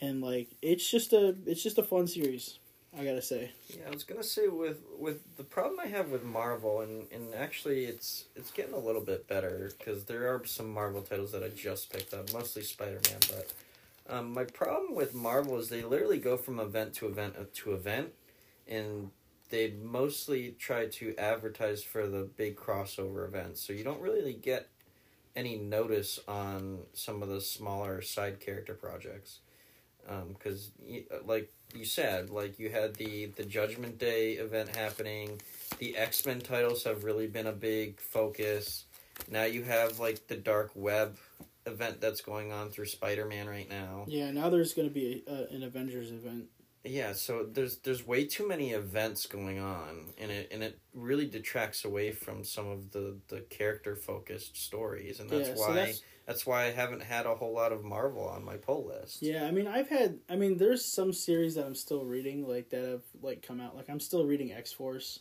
and 0.00 0.22
like 0.22 0.46
it's 0.62 0.88
just 0.88 1.12
a 1.12 1.34
it's 1.44 1.60
just 1.60 1.76
a 1.76 1.82
fun 1.82 2.06
series. 2.06 2.60
I 2.96 3.04
gotta 3.04 3.20
say. 3.20 3.50
Yeah, 3.68 3.88
I 3.88 3.90
was 3.90 4.04
gonna 4.04 4.22
say 4.22 4.46
with 4.46 4.78
with 4.96 5.36
the 5.36 5.42
problem 5.42 5.80
I 5.80 5.88
have 5.88 6.10
with 6.10 6.22
Marvel, 6.22 6.82
and 6.82 7.10
and 7.10 7.34
actually 7.34 7.86
it's 7.86 8.26
it's 8.36 8.52
getting 8.52 8.74
a 8.74 8.78
little 8.78 9.02
bit 9.02 9.26
better 9.26 9.72
because 9.76 10.04
there 10.04 10.32
are 10.32 10.44
some 10.46 10.72
Marvel 10.72 11.02
titles 11.02 11.32
that 11.32 11.42
I 11.42 11.48
just 11.48 11.92
picked 11.92 12.14
up, 12.14 12.32
mostly 12.32 12.62
Spider 12.62 13.00
Man. 13.10 13.18
But 13.28 13.52
um, 14.08 14.32
my 14.32 14.44
problem 14.44 14.94
with 14.94 15.16
Marvel 15.16 15.58
is 15.58 15.68
they 15.68 15.82
literally 15.82 16.18
go 16.18 16.36
from 16.36 16.60
event 16.60 16.94
to 16.94 17.08
event 17.08 17.34
uh, 17.36 17.44
to 17.54 17.74
event, 17.74 18.10
and 18.68 19.10
they 19.50 19.74
mostly 19.82 20.54
try 20.58 20.86
to 20.86 21.14
advertise 21.16 21.82
for 21.82 22.06
the 22.06 22.28
big 22.36 22.56
crossover 22.56 23.26
events, 23.26 23.60
so 23.60 23.72
you 23.72 23.84
don't 23.84 24.00
really 24.00 24.34
get 24.34 24.68
any 25.36 25.56
notice 25.56 26.18
on 26.26 26.80
some 26.92 27.22
of 27.22 27.28
the 27.28 27.40
smaller 27.40 28.02
side 28.02 28.40
character 28.40 28.74
projects. 28.74 29.38
Because 30.28 30.70
um, 30.88 31.26
like 31.26 31.52
you 31.74 31.84
said 31.84 32.30
like 32.30 32.58
you 32.58 32.70
had 32.70 32.94
the 32.94 33.26
the 33.26 33.44
judgment 33.44 33.98
day 33.98 34.32
event 34.32 34.74
happening. 34.74 35.40
The 35.78 35.96
x-men 35.96 36.40
titles 36.40 36.84
have 36.84 37.04
really 37.04 37.26
been 37.26 37.46
a 37.46 37.52
big 37.52 38.00
focus. 38.00 38.84
Now 39.30 39.44
you 39.44 39.62
have 39.64 39.98
like 39.98 40.26
the 40.26 40.36
dark 40.36 40.70
web 40.74 41.18
event 41.66 42.00
that's 42.00 42.22
going 42.22 42.52
on 42.52 42.70
through 42.70 42.86
spider-man 42.86 43.48
right 43.48 43.68
now. 43.68 44.04
Yeah 44.08 44.30
now 44.30 44.48
there's 44.48 44.72
going 44.72 44.88
to 44.88 44.94
be 44.94 45.24
a, 45.26 45.54
an 45.54 45.62
avengers 45.62 46.10
event 46.10 46.46
yeah 46.88 47.12
so 47.12 47.46
there's 47.50 47.78
there's 47.78 48.06
way 48.06 48.24
too 48.24 48.46
many 48.46 48.70
events 48.70 49.26
going 49.26 49.58
on 49.58 50.06
and 50.18 50.30
it 50.30 50.48
and 50.52 50.62
it 50.62 50.78
really 50.94 51.26
detracts 51.26 51.84
away 51.84 52.10
from 52.10 52.44
some 52.44 52.68
of 52.68 52.90
the 52.92 53.16
the 53.28 53.40
character 53.50 53.94
focused 53.94 54.56
stories 54.56 55.20
and 55.20 55.30
that's 55.30 55.48
yeah, 55.48 55.54
why 55.54 55.66
so 55.66 55.72
that's 55.74 56.02
that's 56.28 56.44
why 56.44 56.66
I 56.66 56.72
haven't 56.72 57.02
had 57.02 57.24
a 57.24 57.34
whole 57.34 57.54
lot 57.54 57.72
of 57.72 57.82
Marvel 57.82 58.28
on 58.28 58.44
my 58.44 58.58
pull 58.58 58.86
list. 58.86 59.22
Yeah, 59.22 59.46
I 59.46 59.50
mean, 59.50 59.66
I've 59.66 59.88
had. 59.88 60.18
I 60.28 60.36
mean, 60.36 60.58
there's 60.58 60.84
some 60.84 61.10
series 61.10 61.54
that 61.54 61.64
I'm 61.64 61.74
still 61.74 62.04
reading, 62.04 62.46
like 62.46 62.68
that 62.68 62.84
have 62.84 63.02
like 63.22 63.40
come 63.40 63.62
out. 63.62 63.74
Like 63.74 63.88
I'm 63.88 63.98
still 63.98 64.26
reading 64.26 64.52
X 64.52 64.70
Force. 64.70 65.20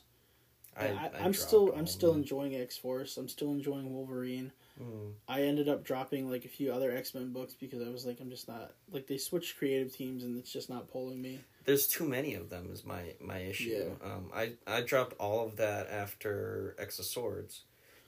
I, 0.78 1.10
I, 1.18 1.26
am 1.26 1.34
still 1.34 1.74
I'm 1.76 1.88
still 1.88 2.14
enjoying 2.14 2.56
X 2.56 2.78
Force. 2.78 3.16
I'm 3.16 3.30
still 3.30 3.52
enjoying 3.52 3.94
Wolverine. 3.94 4.52
Mm. 4.82 5.14
I 5.30 5.44
ended 5.44 5.70
up 5.70 5.86
dropping 5.86 6.30
like 6.30 6.44
a 6.44 6.50
few 6.50 6.74
other 6.74 6.92
X 6.92 7.16
Men 7.16 7.32
books 7.32 7.54
because 7.54 7.82
I 7.82 7.90
was 7.90 8.06
like, 8.06 8.20
I'm 8.20 8.30
just 8.30 8.50
not 8.50 8.74
like 8.92 9.08
they 9.08 9.18
switched 9.18 9.58
creative 9.58 9.96
teams 9.96 10.26
and 10.26 10.38
it's 10.38 10.52
just 10.52 10.70
not 10.70 10.92
pulling 10.92 11.22
me. 11.22 11.40
There's 11.68 11.88
too 11.88 12.08
many 12.08 12.34
of 12.34 12.50
them 12.50 12.70
is 12.72 12.84
my 12.84 13.14
my 13.22 13.40
issue. 13.40 13.92
Yeah. 14.02 14.10
Um, 14.10 14.32
I 14.34 14.54
I 14.66 14.82
dropped 14.82 15.14
all 15.20 15.46
of 15.46 15.58
that 15.58 15.90
after 15.92 16.76
X 16.80 16.98
of 16.98 17.06
Swords 17.06 17.62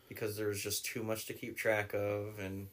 because 0.07 0.37
there 0.37 0.47
was 0.47 0.61
just 0.61 0.85
too 0.85 1.03
much 1.03 1.27
to 1.27 1.33
keep 1.33 1.55
track 1.55 1.93
of 1.93 2.39
and 2.39 2.67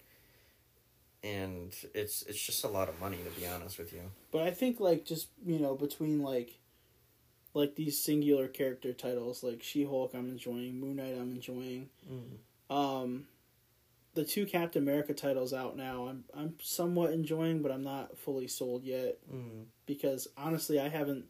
and 1.23 1.75
it's 1.93 2.23
it's 2.23 2.41
just 2.41 2.65
a 2.65 2.69
lot 2.69 2.89
of 2.89 3.01
money 3.01 3.19
to 3.19 3.41
be 3.41 3.47
honest 3.47 3.79
with 3.79 3.93
you. 3.93 4.03
But 4.31 4.43
I 4.43 4.53
think 4.53 4.81
like 4.81 5.05
just 5.05 5.29
you 5.45 5.59
know 5.59 5.75
between 5.75 6.23
like 6.23 6.59
like 7.53 7.75
these 7.75 8.01
singular 8.01 8.47
character 8.47 8.93
titles 8.93 9.43
like 9.43 9.63
She 9.63 9.85
Hulk 9.85 10.13
I'm 10.15 10.29
enjoying, 10.29 10.79
Moon 10.79 10.97
Knight 10.97 11.17
I'm 11.19 11.33
enjoying. 11.33 11.89
Mm. 12.09 12.75
Um, 12.75 13.27
the 14.17 14.25
two 14.25 14.47
Captain 14.47 14.83
America 14.83 15.15
titles 15.15 15.53
out 15.53 15.77
now 15.77 16.09
I'm 16.09 16.25
I'm 16.35 16.55
somewhat 16.61 17.13
enjoying, 17.13 17.63
but 17.63 17.71
I'm 17.71 17.85
not 17.85 18.19
fully 18.19 18.49
sold 18.49 18.83
yet 18.83 19.19
mm. 19.33 19.67
because 19.85 20.27
honestly 20.37 20.81
I 20.81 20.89
haven't 20.89 21.27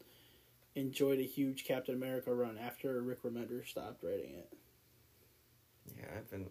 enjoyed 0.75 1.19
a 1.19 1.25
huge 1.25 1.65
Captain 1.65 1.95
America 1.95 2.33
run 2.33 2.57
after 2.57 3.03
Rick 3.03 3.25
Remender 3.25 3.67
stopped 3.67 4.03
writing 4.03 4.35
it. 4.35 4.53
Yeah, 5.97 6.07
I've 6.17 6.31
been 6.31 6.47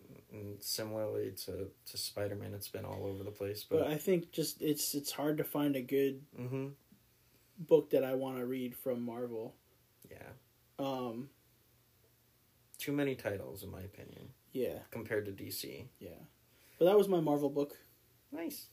similarly 0.60 1.32
to 1.46 1.68
to 1.92 1.98
Spider 1.98 2.36
Man. 2.36 2.54
It's 2.54 2.68
been 2.68 2.86
all 2.86 3.06
over 3.06 3.24
the 3.24 3.32
place, 3.32 3.66
but... 3.68 3.80
but, 3.80 3.88
I 3.88 3.96
think 3.96 4.32
just 4.32 4.62
it's 4.62 4.94
it's 4.94 5.12
hard 5.12 5.38
to 5.38 5.44
find 5.44 5.76
a 5.76 5.82
good 5.82 6.22
mm-hmm. 6.40 6.68
book 7.60 7.92
that 7.92 8.04
I 8.04 8.14
want 8.16 8.38
to 8.38 8.46
read 8.46 8.76
from 8.76 9.02
Marvel. 9.02 9.56
Yeah. 10.12 10.28
Um. 10.78 11.30
Too 12.78 12.92
many 12.92 13.16
titles, 13.16 13.64
in 13.64 13.72
my 13.72 13.82
opinion. 13.82 14.30
Yeah. 14.56 14.80
Compared 14.90 15.26
to 15.26 15.32
DC. 15.32 15.88
Yeah, 16.00 16.10
but 16.80 16.86
that 16.86 16.98
was 16.98 17.10
my 17.10 17.20
Marvel 17.20 17.50
book. 17.50 17.78
Nice. 18.32 18.68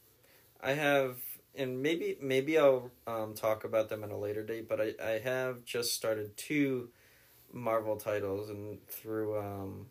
I 0.62 0.74
have, 0.74 1.16
and 1.56 1.82
maybe 1.82 2.16
maybe 2.22 2.56
I'll 2.56 2.92
um, 3.08 3.34
talk 3.34 3.64
about 3.64 3.88
them 3.88 4.04
at 4.04 4.10
a 4.12 4.16
later 4.16 4.44
date. 4.44 4.68
But 4.68 4.80
I 4.80 4.92
I 5.04 5.18
have 5.18 5.64
just 5.64 5.92
started 5.92 6.36
two 6.36 6.90
Marvel 7.52 7.96
titles, 7.96 8.48
and 8.48 8.78
through 8.86 9.36
um, 9.36 9.86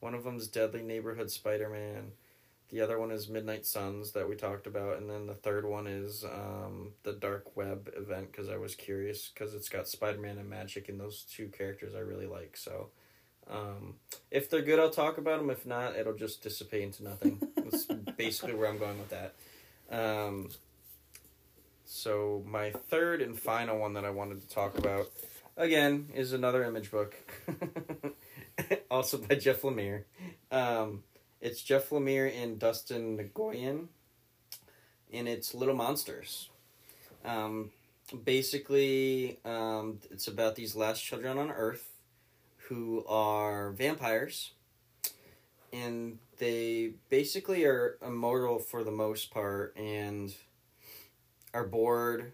one 0.00 0.14
of 0.14 0.24
them 0.24 0.36
is 0.36 0.46
Deadly 0.46 0.82
Neighborhood 0.82 1.30
Spider 1.30 1.70
Man. 1.70 2.12
The 2.68 2.82
other 2.82 2.98
one 2.98 3.10
is 3.10 3.28
Midnight 3.30 3.64
Suns 3.64 4.12
that 4.12 4.28
we 4.28 4.36
talked 4.36 4.66
about, 4.66 4.98
and 4.98 5.08
then 5.08 5.26
the 5.26 5.34
third 5.34 5.64
one 5.64 5.86
is 5.86 6.22
um, 6.22 6.92
the 7.02 7.14
Dark 7.14 7.56
Web 7.56 7.90
event 7.96 8.30
because 8.30 8.50
I 8.50 8.58
was 8.58 8.74
curious 8.74 9.30
because 9.32 9.54
it's 9.54 9.70
got 9.70 9.88
Spider 9.88 10.20
Man 10.20 10.36
and 10.36 10.52
Magik, 10.52 10.90
and 10.90 11.00
those 11.00 11.22
two 11.22 11.48
characters 11.48 11.94
I 11.94 12.00
really 12.00 12.26
like. 12.26 12.58
So, 12.58 12.90
um, 13.50 13.94
if 14.30 14.48
they're 14.48 14.62
good, 14.62 14.78
I'll 14.78 14.90
talk 14.90 15.18
about 15.18 15.38
them. 15.38 15.50
If 15.50 15.66
not, 15.66 15.96
it'll 15.96 16.14
just 16.14 16.42
dissipate 16.42 16.82
into 16.82 17.04
nothing. 17.04 17.40
That's 17.56 17.84
basically 18.16 18.54
where 18.54 18.68
I'm 18.68 18.78
going 18.78 18.98
with 18.98 19.10
that. 19.10 19.34
Um, 19.90 20.50
so 21.84 22.44
my 22.46 22.70
third 22.70 23.20
and 23.20 23.38
final 23.38 23.78
one 23.78 23.94
that 23.94 24.04
I 24.04 24.10
wanted 24.10 24.40
to 24.42 24.48
talk 24.48 24.78
about, 24.78 25.10
again, 25.56 26.08
is 26.14 26.32
another 26.32 26.62
image 26.64 26.90
book, 26.90 27.16
also 28.90 29.18
by 29.18 29.34
Jeff 29.34 29.62
Lemire. 29.62 30.04
Um, 30.52 31.02
it's 31.40 31.60
Jeff 31.60 31.90
Lemire 31.90 32.32
and 32.42 32.58
Dustin 32.58 33.18
Nguyen, 33.34 33.86
and 35.12 35.28
it's 35.28 35.54
Little 35.54 35.74
Monsters. 35.74 36.50
Um, 37.24 37.70
basically, 38.24 39.38
um, 39.44 39.98
it's 40.12 40.28
about 40.28 40.54
these 40.54 40.76
last 40.76 41.02
children 41.02 41.38
on 41.38 41.50
Earth 41.50 41.89
who 42.70 43.04
are 43.08 43.72
vampires, 43.72 44.52
and 45.72 46.18
they 46.38 46.92
basically 47.08 47.64
are 47.64 47.98
immortal 48.00 48.60
for 48.60 48.84
the 48.84 48.92
most 48.92 49.32
part 49.32 49.74
and 49.76 50.32
are 51.52 51.66
bored. 51.66 52.32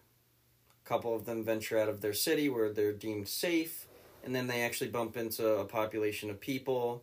A 0.84 0.88
couple 0.88 1.16
of 1.16 1.24
them 1.24 1.42
venture 1.42 1.78
out 1.78 1.88
of 1.88 2.02
their 2.02 2.12
city 2.12 2.50
where 2.50 2.70
they're 2.70 2.92
deemed 2.92 3.28
safe, 3.28 3.86
and 4.22 4.34
then 4.34 4.46
they 4.46 4.60
actually 4.60 4.90
bump 4.90 5.16
into 5.16 5.56
a 5.56 5.64
population 5.64 6.28
of 6.28 6.38
people. 6.38 7.02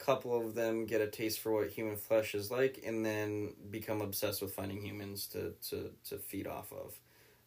A 0.00 0.04
couple 0.04 0.34
of 0.34 0.54
them 0.54 0.86
get 0.86 1.02
a 1.02 1.06
taste 1.06 1.40
for 1.40 1.52
what 1.52 1.68
human 1.68 1.96
flesh 1.96 2.34
is 2.34 2.50
like, 2.50 2.82
and 2.86 3.04
then 3.04 3.52
become 3.70 4.00
obsessed 4.00 4.40
with 4.40 4.54
finding 4.54 4.82
humans 4.82 5.26
to, 5.26 5.52
to, 5.68 5.90
to 6.08 6.16
feed 6.16 6.46
off 6.46 6.72
of. 6.72 6.98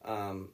Um, 0.05 0.49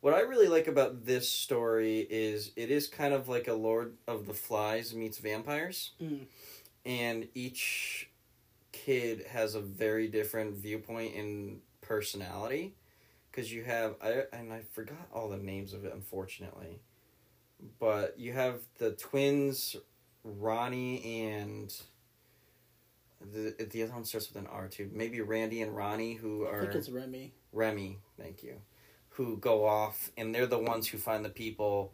what 0.00 0.14
I 0.14 0.20
really 0.20 0.48
like 0.48 0.66
about 0.66 1.04
this 1.04 1.30
story 1.30 2.06
is 2.08 2.52
it 2.56 2.70
is 2.70 2.86
kind 2.86 3.12
of 3.12 3.28
like 3.28 3.48
a 3.48 3.54
Lord 3.54 3.96
of 4.06 4.26
the 4.26 4.34
Flies 4.34 4.94
meets 4.94 5.18
vampires. 5.18 5.92
Mm. 6.02 6.26
And 6.86 7.28
each 7.34 8.08
kid 8.72 9.26
has 9.30 9.54
a 9.54 9.60
very 9.60 10.08
different 10.08 10.56
viewpoint 10.56 11.14
and 11.14 11.60
personality. 11.80 12.74
Because 13.30 13.52
you 13.52 13.62
have, 13.62 13.94
I, 14.02 14.24
and 14.32 14.52
I 14.52 14.62
forgot 14.72 15.06
all 15.14 15.28
the 15.28 15.36
names 15.36 15.72
of 15.72 15.84
it, 15.84 15.92
unfortunately. 15.94 16.80
But 17.78 18.18
you 18.18 18.32
have 18.32 18.60
the 18.78 18.92
twins, 18.92 19.76
Ronnie 20.24 21.22
and. 21.22 21.72
The, 23.20 23.54
the 23.70 23.82
other 23.82 23.92
one 23.92 24.04
starts 24.04 24.32
with 24.32 24.42
an 24.42 24.48
R 24.50 24.66
too. 24.66 24.90
Maybe 24.94 25.20
Randy 25.20 25.60
and 25.60 25.76
Ronnie, 25.76 26.14
who 26.14 26.46
I 26.46 26.52
are. 26.52 26.60
think 26.62 26.74
it's 26.74 26.88
Remy. 26.88 27.34
Remy, 27.52 27.98
thank 28.18 28.42
you, 28.42 28.54
who 29.24 29.36
go 29.36 29.66
off 29.66 30.10
and 30.16 30.34
they're 30.34 30.46
the 30.46 30.58
ones 30.58 30.88
who 30.88 30.98
find 30.98 31.24
the 31.24 31.30
people 31.30 31.92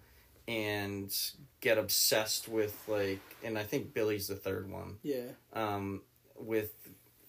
and 0.49 1.17
get 1.61 1.77
obsessed 1.79 2.49
with 2.49 2.77
like 2.87 3.21
and 3.43 3.59
I 3.59 3.65
think 3.65 3.95
Billy's 3.95 4.29
the 4.29 4.37
third 4.37 4.71
one. 4.71 4.99
Yeah. 5.03 5.31
Um 5.53 6.03
with 6.39 6.73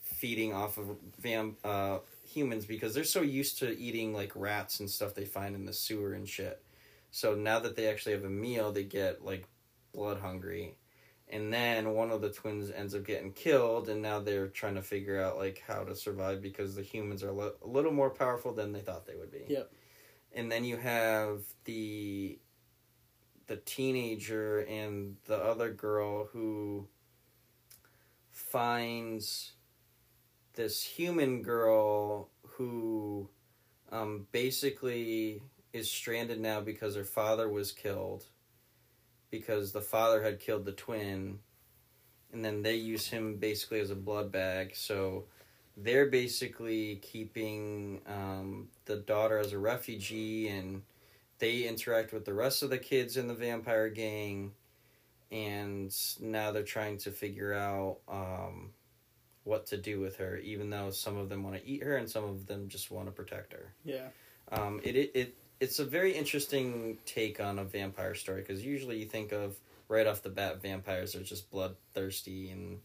feeding 0.03 0.53
off 0.53 0.77
of 0.77 0.97
vam 1.21 1.55
uh 1.63 1.99
humans 2.23 2.65
because 2.65 2.93
they're 2.93 3.03
so 3.03 3.21
used 3.21 3.59
to 3.59 3.77
eating 3.77 4.13
like 4.13 4.31
rats 4.35 4.79
and 4.79 4.89
stuff 4.89 5.15
they 5.15 5.25
find 5.25 5.55
in 5.55 5.65
the 5.65 5.73
sewer 5.73 6.13
and 6.13 6.27
shit. 6.27 6.61
So 7.11 7.33
now 7.33 7.59
that 7.59 7.75
they 7.75 7.87
actually 7.87 8.13
have 8.13 8.25
a 8.25 8.29
meal, 8.29 8.71
they 8.71 8.83
get 8.83 9.23
like 9.25 9.47
blood 9.93 10.19
hungry. 10.19 10.75
And 11.29 11.51
then 11.51 11.93
one 11.93 12.11
of 12.11 12.21
the 12.21 12.29
twins 12.29 12.71
ends 12.71 12.95
up 12.95 13.05
getting 13.05 13.33
killed, 13.33 13.89
and 13.89 14.01
now 14.01 14.19
they're 14.21 14.47
trying 14.47 14.75
to 14.75 14.81
figure 14.81 15.21
out 15.21 15.37
like 15.37 15.61
how 15.67 15.83
to 15.83 15.93
survive 15.93 16.41
because 16.41 16.73
the 16.73 16.81
humans 16.81 17.21
are 17.21 17.33
li- 17.33 17.51
a 17.63 17.67
little 17.67 17.91
more 17.91 18.09
powerful 18.09 18.53
than 18.53 18.71
they 18.71 18.79
thought 18.79 19.05
they 19.05 19.15
would 19.15 19.31
be. 19.31 19.43
Yep. 19.49 19.69
And 20.38 20.49
then 20.51 20.64
you 20.64 20.77
have 20.77 21.41
the 21.65 22.39
the 23.47 23.57
teenager 23.57 24.59
and 24.59 25.15
the 25.26 25.35
other 25.35 25.72
girl 25.72 26.30
who 26.31 26.88
finds 28.30 29.53
this 30.53 30.84
human 30.84 31.41
girl 31.41 32.30
who 32.43 33.30
um, 33.91 34.27
basically 34.31 35.41
is 35.73 35.89
stranded 35.89 36.39
now 36.39 36.61
because 36.61 36.95
her 36.95 37.03
father 37.03 37.49
was 37.49 37.72
killed 37.72 38.26
because 39.31 39.72
the 39.72 39.81
father 39.81 40.22
had 40.22 40.39
killed 40.39 40.65
the 40.65 40.72
twin. 40.72 41.39
And 42.31 42.43
then 42.43 42.61
they 42.61 42.76
use 42.76 43.07
him 43.07 43.38
basically 43.38 43.80
as 43.80 43.89
a 43.89 43.95
blood 43.95 44.31
bag. 44.31 44.76
So 44.76 45.26
they're 45.77 46.07
basically 46.07 46.95
keeping 47.03 48.01
um, 48.07 48.67
the 48.85 48.97
daughter 48.97 49.37
as 49.37 49.53
a 49.53 49.59
refugee 49.59 50.47
and 50.49 50.81
they 51.39 51.63
interact 51.67 52.11
with 52.11 52.25
the 52.25 52.33
rest 52.33 52.63
of 52.63 52.71
the 52.71 52.77
kids 52.79 53.15
in 53.15 53.27
the 53.27 53.33
vampire 53.33 53.89
gang 53.89 54.51
and 55.31 55.95
now 56.19 56.51
they're 56.51 56.63
trying 56.63 56.97
to 56.97 57.11
figure 57.11 57.53
out 57.53 57.97
um, 58.09 58.71
what 59.43 59.67
to 59.67 59.77
do 59.77 59.99
with 59.99 60.17
her 60.17 60.37
even 60.37 60.69
though 60.69 60.89
some 60.89 61.15
of 61.15 61.29
them 61.29 61.43
want 61.43 61.55
to 61.55 61.67
eat 61.67 61.83
her 61.83 61.97
and 61.97 62.09
some 62.09 62.23
of 62.23 62.47
them 62.47 62.67
just 62.67 62.89
want 62.89 63.05
to 63.05 63.11
protect 63.11 63.53
her 63.53 63.73
Yeah. 63.85 64.07
um, 64.51 64.81
it, 64.83 64.95
it, 64.95 65.11
it 65.13 65.35
it's 65.59 65.79
a 65.79 65.85
very 65.85 66.11
interesting 66.13 66.97
take 67.05 67.39
on 67.39 67.59
a 67.59 67.63
vampire 67.63 68.13
story 68.15 68.41
because 68.41 68.63
usually 68.63 68.97
you 68.97 69.05
think 69.05 69.31
of 69.31 69.59
right 69.89 70.07
off 70.07 70.21
the 70.23 70.29
bat 70.29 70.61
vampires 70.61 71.15
are 71.15 71.23
just 71.23 71.49
bloodthirsty 71.51 72.49
and 72.49 72.79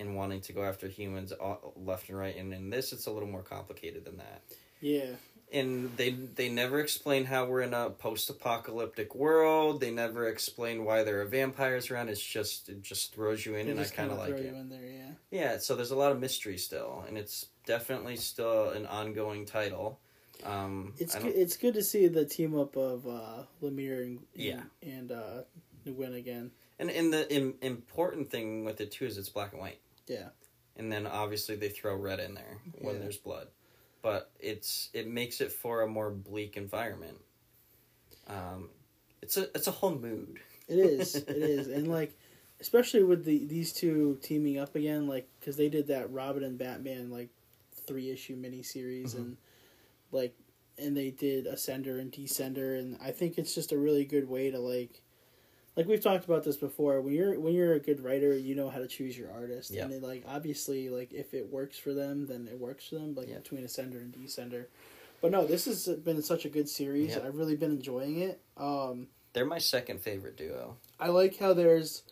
and 0.00 0.16
wanting 0.16 0.40
to 0.40 0.52
go 0.52 0.64
after 0.64 0.88
humans 0.88 1.32
left 1.76 2.08
and 2.08 2.18
right 2.18 2.36
and 2.36 2.52
in 2.52 2.70
this 2.70 2.92
it's 2.92 3.06
a 3.06 3.10
little 3.10 3.28
more 3.28 3.42
complicated 3.42 4.04
than 4.04 4.16
that 4.16 4.42
Yeah. 4.80 5.10
and 5.52 5.96
they 5.96 6.10
they 6.10 6.48
never 6.48 6.80
explain 6.80 7.24
how 7.26 7.44
we're 7.44 7.60
in 7.62 7.74
a 7.74 7.90
post-apocalyptic 7.90 9.14
world 9.14 9.80
they 9.80 9.90
never 9.90 10.28
explain 10.28 10.84
why 10.84 11.02
there 11.04 11.20
are 11.20 11.24
vampires 11.26 11.90
around 11.90 12.08
it's 12.08 12.24
just 12.24 12.68
it 12.68 12.82
just 12.82 13.14
throws 13.14 13.44
you 13.44 13.54
in 13.54 13.66
They 13.66 13.72
and 13.72 13.80
i 13.80 13.84
kind 13.84 14.10
of 14.10 14.18
like 14.18 14.30
it 14.34 14.44
you 14.44 14.54
in 14.54 14.68
there. 14.68 14.84
Yeah. 14.84 15.10
yeah 15.30 15.58
so 15.58 15.76
there's 15.76 15.90
a 15.90 15.96
lot 15.96 16.12
of 16.12 16.20
mystery 16.20 16.56
still 16.58 17.04
and 17.06 17.18
it's 17.18 17.46
definitely 17.66 18.16
still 18.16 18.70
an 18.70 18.86
ongoing 18.86 19.44
title 19.46 20.00
um 20.44 20.94
It's 20.98 21.14
good, 21.14 21.34
it's 21.34 21.56
good 21.58 21.74
to 21.74 21.82
see 21.82 22.08
the 22.08 22.24
team 22.24 22.58
up 22.58 22.74
of 22.76 23.06
uh, 23.06 23.42
Lemire 23.62 24.02
and 24.04 24.20
Yeah. 24.34 24.62
and 24.82 25.12
uh, 25.12 25.42
Nguyen 25.86 26.16
again. 26.16 26.50
And 26.78 26.90
and 26.90 27.12
the 27.12 27.30
Im- 27.30 27.56
important 27.60 28.30
thing 28.30 28.64
with 28.64 28.80
it 28.80 28.90
too 28.90 29.04
is 29.04 29.18
it's 29.18 29.28
black 29.28 29.52
and 29.52 29.60
white. 29.60 29.78
Yeah. 30.10 30.28
And 30.76 30.90
then 30.90 31.06
obviously 31.06 31.56
they 31.56 31.68
throw 31.68 31.94
red 31.94 32.20
in 32.20 32.34
there 32.34 32.58
when 32.80 32.96
Yeah. 32.96 33.00
there's 33.02 33.16
blood, 33.18 33.48
but 34.02 34.30
it's 34.40 34.90
it 34.92 35.06
makes 35.06 35.40
it 35.40 35.52
for 35.52 35.82
a 35.82 35.86
more 35.86 36.10
bleak 36.10 36.56
environment. 36.56 37.18
Um, 38.26 38.70
it's 39.22 39.36
a 39.36 39.48
it's 39.54 39.66
a 39.66 39.70
whole 39.72 39.94
mood. 39.94 40.40
It 40.68 40.78
is. 40.78 41.14
it 41.28 41.28
is, 41.28 41.68
and 41.68 41.88
like, 41.88 42.16
especially 42.60 43.02
with 43.04 43.24
the 43.24 43.44
these 43.44 43.72
two 43.72 44.18
teaming 44.22 44.58
up 44.58 44.74
again, 44.74 45.06
like 45.06 45.28
because 45.38 45.56
they 45.56 45.68
did 45.68 45.86
that 45.88 46.10
Robin 46.12 46.42
and 46.44 46.58
Batman 46.58 47.10
like 47.10 47.28
three 47.86 48.10
issue 48.10 48.36
miniseries, 48.36 49.14
Mhm. 49.14 49.18
and 49.18 49.36
like, 50.12 50.34
and 50.78 50.96
they 50.96 51.10
did 51.10 51.46
Ascender 51.46 52.00
and 52.00 52.10
Descender, 52.12 52.78
and 52.78 52.96
I 53.00 53.10
think 53.12 53.38
it's 53.38 53.54
just 53.54 53.72
a 53.72 53.78
really 53.78 54.04
good 54.04 54.28
way 54.28 54.50
to 54.50 54.58
like. 54.58 55.02
Like 55.80 55.88
we've 55.88 56.02
talked 56.02 56.26
about 56.26 56.44
this 56.44 56.58
before, 56.58 57.00
when 57.00 57.14
you're 57.14 57.40
when 57.40 57.54
you're 57.54 57.72
a 57.72 57.78
good 57.80 58.04
writer, 58.04 58.36
you 58.36 58.54
know 58.54 58.68
how 58.68 58.80
to 58.80 58.86
choose 58.86 59.16
your 59.16 59.32
artist, 59.32 59.70
Yeah. 59.70 59.84
and 59.86 60.02
like 60.02 60.24
obviously, 60.28 60.90
like 60.90 61.10
if 61.14 61.32
it 61.32 61.50
works 61.50 61.78
for 61.78 61.94
them, 61.94 62.26
then 62.26 62.46
it 62.52 62.60
works 62.60 62.88
for 62.88 62.96
them. 62.96 63.14
Like 63.14 63.28
Yeah. 63.28 63.36
between 63.38 63.64
Ascender 63.64 63.96
and 63.96 64.12
Descender, 64.12 64.66
but 65.22 65.30
no, 65.30 65.46
this 65.46 65.64
has 65.64 65.86
been 65.88 66.20
such 66.20 66.44
a 66.44 66.50
good 66.50 66.68
series. 66.68 67.12
Yeah. 67.16 67.22
I've 67.24 67.34
really 67.34 67.56
been 67.56 67.70
enjoying 67.70 68.18
it. 68.20 68.42
Um, 68.58 69.08
They're 69.32 69.46
my 69.46 69.56
second 69.56 70.02
favorite 70.02 70.36
duo. 70.36 70.76
I 70.98 71.08
like 71.08 71.38
how 71.38 71.54
there's. 71.54 72.02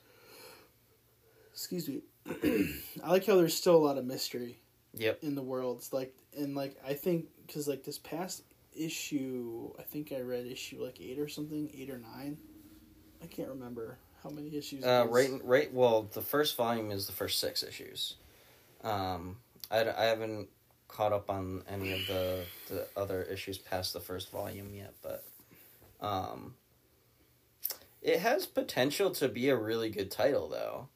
Excuse 1.52 1.88
me. 1.90 2.00
I 3.04 3.10
like 3.10 3.26
how 3.26 3.36
there's 3.36 3.52
still 3.54 3.76
a 3.76 3.84
lot 3.84 3.98
of 3.98 4.06
mystery 4.06 4.60
Yep. 4.94 5.18
in 5.22 5.34
the 5.34 5.42
worlds. 5.42 5.92
Like, 5.92 6.14
and 6.34 6.54
like, 6.54 6.74
I 6.86 6.94
think, 6.94 7.26
because 7.46 7.68
like 7.68 7.84
this 7.84 7.98
past 7.98 8.44
issue, 8.74 9.74
I 9.78 9.82
think 9.82 10.10
I 10.10 10.20
read 10.20 10.46
issue 10.46 10.82
like 10.82 11.02
eight 11.02 11.18
or 11.18 11.28
something, 11.28 11.70
eight 11.76 11.90
or 11.90 11.98
nine. 11.98 12.38
I 13.22 13.26
can't 13.26 13.48
remember 13.48 13.98
how 14.22 14.30
many 14.30 14.56
issues. 14.56 14.84
Uh, 14.84 15.06
right, 15.08 15.30
right. 15.44 15.72
Well, 15.72 16.08
the 16.12 16.22
first 16.22 16.56
volume 16.56 16.90
is 16.90 17.06
the 17.06 17.12
first 17.12 17.40
six 17.40 17.62
issues. 17.62 18.16
Um, 18.82 19.36
I, 19.70 19.88
I 19.88 20.04
haven't 20.04 20.48
caught 20.86 21.12
up 21.12 21.30
on 21.30 21.62
any 21.68 21.92
of 21.92 22.06
the 22.06 22.44
the 22.68 22.86
other 22.96 23.22
issues 23.22 23.58
past 23.58 23.92
the 23.92 24.00
first 24.00 24.30
volume 24.30 24.74
yet, 24.74 24.94
but 25.02 25.24
um, 26.00 26.54
it 28.02 28.20
has 28.20 28.46
potential 28.46 29.10
to 29.12 29.28
be 29.28 29.48
a 29.48 29.56
really 29.56 29.90
good 29.90 30.10
title, 30.10 30.48
though. 30.48 30.88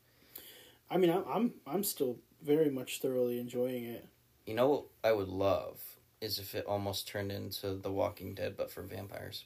I 0.91 0.99
mean, 0.99 1.11
I'm, 1.11 1.25
I'm, 1.29 1.55
I'm 1.67 1.85
still 1.85 2.19
very 2.43 2.71
much 2.71 3.01
thoroughly 3.01 3.39
enjoying 3.39 3.85
it. 3.85 4.07
You 4.47 4.55
know 4.55 4.69
what 4.69 4.85
I 5.03 5.13
would 5.13 5.29
love 5.29 5.81
is 6.21 6.39
if 6.39 6.55
it 6.55 6.67
almost 6.67 7.09
turned 7.09 7.33
into 7.33 7.75
The 7.75 7.91
Walking 7.91 8.35
Dead, 8.35 8.57
but 8.57 8.71
for 8.71 8.83
vampires. 8.83 9.45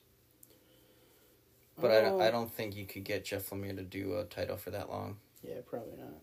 But 1.81 1.91
I, 1.91 2.01
don't- 2.01 2.21
I 2.23 2.31
don't 2.31 2.51
think 2.53 2.75
you 2.75 2.87
could 2.87 3.05
get 3.05 3.25
Jeff 3.25 3.51
Lemire 3.51 3.77
to 3.77 3.83
do 3.83 4.17
a 4.19 4.25
title 4.25 4.57
for 4.57 4.71
that 4.71 4.89
long. 4.89 5.19
Yeah, 5.43 5.57
probably 5.67 5.97
not. 5.99 6.23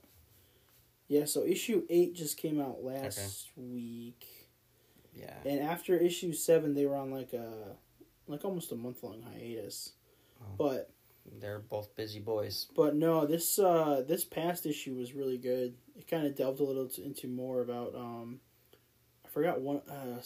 Yeah, 1.08 1.26
so 1.26 1.44
issue 1.46 1.84
eight 1.90 2.16
just 2.16 2.38
came 2.38 2.60
out 2.60 2.84
last 2.84 3.50
week. 3.56 4.26
Yeah. 5.14 5.36
And 5.46 5.60
after 5.60 5.96
issue 5.96 6.34
seven, 6.34 6.74
they 6.74 6.86
were 6.88 6.96
on 6.96 7.12
like 7.12 7.34
a 7.34 7.76
like 8.28 8.44
almost 8.46 8.72
a 8.72 8.76
month 8.76 9.04
long 9.04 9.22
hiatus. 9.22 9.92
Oh. 10.42 10.46
But 10.58 10.90
They're 11.40 11.60
both 11.60 11.96
busy 11.96 12.20
boys. 12.20 12.68
but 12.76 12.96
no, 12.96 13.26
this 13.28 13.60
uh 13.60 14.04
this 14.08 14.24
past 14.26 14.66
issue 14.66 14.96
was 14.96 15.14
really 15.14 15.38
good. 15.38 15.76
it 15.96 16.08
kind 16.08 16.26
of 16.26 16.36
delved 16.36 16.60
a 16.62 16.64
little 16.64 16.88
t- 16.88 17.04
into 17.04 17.28
more 17.28 17.62
about 17.62 17.94
um, 17.96 18.40
I 19.24 19.30
forgot 19.30 19.62
one 19.62 19.82
uh, 19.88 20.22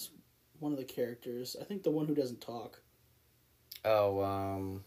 one 0.60 0.72
of 0.72 0.78
the 0.78 0.86
characters. 0.86 1.58
I 1.60 1.66
think 1.66 1.84
the 1.84 1.92
one 1.92 2.06
who 2.08 2.16
doesn't 2.16 2.40
talk. 2.40 2.80
Oh, 3.84 4.24
um, 4.24 4.84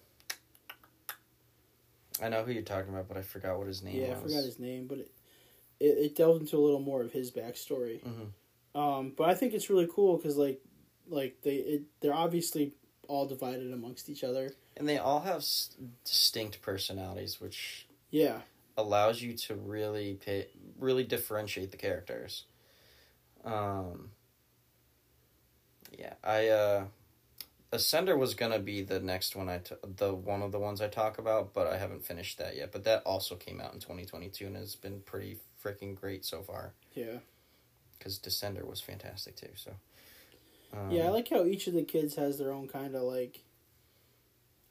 I 2.23 2.29
know 2.29 2.43
who 2.45 2.53
you're 2.53 2.63
talking 2.63 2.93
about, 2.93 3.09
but 3.09 3.17
I 3.17 3.23
forgot 3.23 3.59
what 3.59 3.67
his 3.67 3.83
name 3.83 3.95
was. 3.95 4.03
yeah, 4.03 4.09
was. 4.11 4.19
I 4.19 4.23
forgot 4.23 4.45
his 4.45 4.59
name, 4.59 4.87
but 4.87 4.99
it, 4.99 5.11
it 5.81 5.85
it 5.99 6.17
delved 6.17 6.41
into 6.43 6.57
a 6.57 6.61
little 6.65 6.81
more 6.81 7.03
of 7.03 7.13
his 7.13 7.31
backstory. 7.31 8.01
Mhm. 8.05 8.29
Um, 8.79 9.15
but 9.17 9.29
I 9.29 9.35
think 9.35 9.53
it's 9.55 9.69
really 9.71 9.89
cool 9.93 10.17
because 10.17 10.37
like 10.37 10.61
like 11.09 11.41
they 11.43 11.57
it, 11.57 11.83
they're 12.01 12.15
obviously 12.15 12.73
all 13.09 13.27
divided 13.27 13.73
amongst 13.73 14.09
each 14.09 14.23
other. 14.23 14.53
And 14.77 14.89
they 14.89 14.99
all 14.99 15.21
have 15.21 15.39
s- 15.39 15.77
distinct 16.05 16.63
personalities, 16.63 17.41
which 17.41 17.87
Yeah, 18.11 18.41
allows 18.77 19.21
you 19.21 19.37
to 19.37 19.55
really 19.57 20.15
pay, 20.15 20.47
really 20.79 21.05
differentiate 21.05 21.71
the 21.73 21.77
characters. 21.77 22.45
Um, 23.45 24.11
yeah, 25.99 26.15
I 26.23 26.49
uh, 26.49 26.85
Ascender 27.73 28.19
was 28.19 28.35
gonna 28.35 28.59
be 28.59 28.83
the 28.83 28.99
next 28.99 29.37
one 29.37 29.49
I 29.49 29.59
t- 29.59 29.77
the 29.97 30.13
one 30.13 30.43
of 30.43 30.51
the 30.51 30.59
ones 30.59 30.81
I 30.81 30.89
talk 30.89 31.19
about, 31.19 31.55
but 31.55 31.69
I 31.69 31.79
haven't 31.79 32.05
finished 32.05 32.39
that 32.39 32.57
yet. 32.57 32.73
But 32.73 32.83
that 32.85 33.03
also 33.05 33.37
came 33.37 33.61
out 33.61 33.73
in 33.73 33.79
twenty 33.81 34.05
twenty 34.05 34.29
two 34.29 34.47
and 34.47 34.57
has 34.57 34.75
been 34.75 35.01
pretty 35.01 35.39
freaking 35.65 35.95
great 35.95 36.25
so 36.25 36.43
far. 36.43 36.73
yeah, 36.95 37.19
Because 37.99 38.19
Descender 38.19 38.65
was 38.67 38.81
fantastic 38.81 39.37
too. 39.37 39.51
So. 39.55 39.73
Um, 40.73 40.91
yeah. 40.91 41.05
I 41.07 41.09
like 41.11 41.29
how 41.29 41.45
each 41.45 41.67
of 41.67 41.75
the 41.75 41.83
kids 41.83 42.15
has 42.17 42.39
their 42.39 42.53
own 42.53 42.67
kind 42.67 42.95
of 42.95 43.03
like 43.03 43.41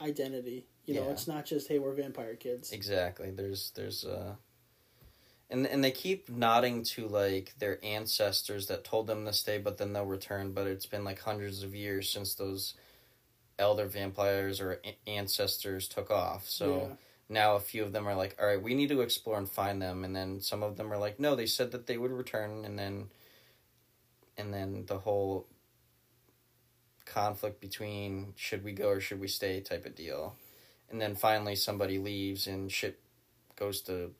identity. 0.00 0.66
You 0.86 0.94
know, 0.94 1.04
Yeah. 1.04 1.10
it's 1.12 1.26
not 1.28 1.46
just 1.46 1.68
hey 1.68 1.78
we're 1.78 1.94
vampire 1.94 2.34
kids. 2.36 2.72
Exactly. 2.72 3.30
There's 3.30 3.70
there's 3.74 4.04
uh 4.04 4.34
and 5.48 5.66
and 5.66 5.82
they 5.82 5.90
keep 5.90 6.28
nodding 6.28 6.82
to 6.84 7.06
like 7.08 7.54
their 7.58 7.82
ancestors 7.84 8.66
that 8.66 8.84
told 8.84 9.06
them 9.06 9.24
to 9.24 9.32
stay 9.32 9.58
but 9.58 9.78
then 9.78 9.92
they'll 9.92 10.04
return, 10.06 10.52
but 10.52 10.66
it's 10.66 10.86
been 10.86 11.04
like 11.04 11.20
hundreds 11.20 11.62
of 11.62 11.74
years 11.74 12.10
since 12.10 12.34
those 12.34 12.74
elder 13.60 13.86
vampires 13.86 14.60
or 14.60 14.80
ancestors 15.06 15.86
took 15.86 16.10
off. 16.10 16.48
So 16.48 16.88
Yeah. 16.88 16.96
now 17.28 17.56
a 17.56 17.60
few 17.60 17.84
of 17.84 17.92
them 17.92 18.08
are 18.08 18.16
like, 18.16 18.34
"All 18.40 18.46
right, 18.46 18.60
we 18.60 18.74
need 18.74 18.88
to 18.88 19.02
explore 19.02 19.38
and 19.38 19.48
find 19.48 19.80
them." 19.80 20.02
And 20.04 20.16
then 20.16 20.40
some 20.40 20.62
of 20.64 20.76
them 20.76 20.92
are 20.92 20.98
like, 20.98 21.20
"No, 21.20 21.36
they 21.36 21.46
said 21.46 21.70
that 21.72 21.86
they 21.86 21.98
would 21.98 22.10
return." 22.10 22.64
And 22.64 22.78
then 22.78 23.10
and 24.36 24.54
then 24.54 24.86
the 24.86 24.98
whole 24.98 25.46
conflict 27.04 27.60
between 27.60 28.32
should 28.36 28.64
we 28.64 28.72
go 28.72 28.88
or 28.88 29.00
should 29.00 29.20
we 29.20 29.28
stay 29.28 29.60
type 29.60 29.84
of 29.84 29.94
deal. 29.94 30.36
And 30.88 31.00
then 31.00 31.14
finally 31.14 31.56
somebody 31.56 31.98
leaves 31.98 32.46
and 32.46 32.72
shit 32.72 33.00
goes 33.56 33.82
to 33.82 34.14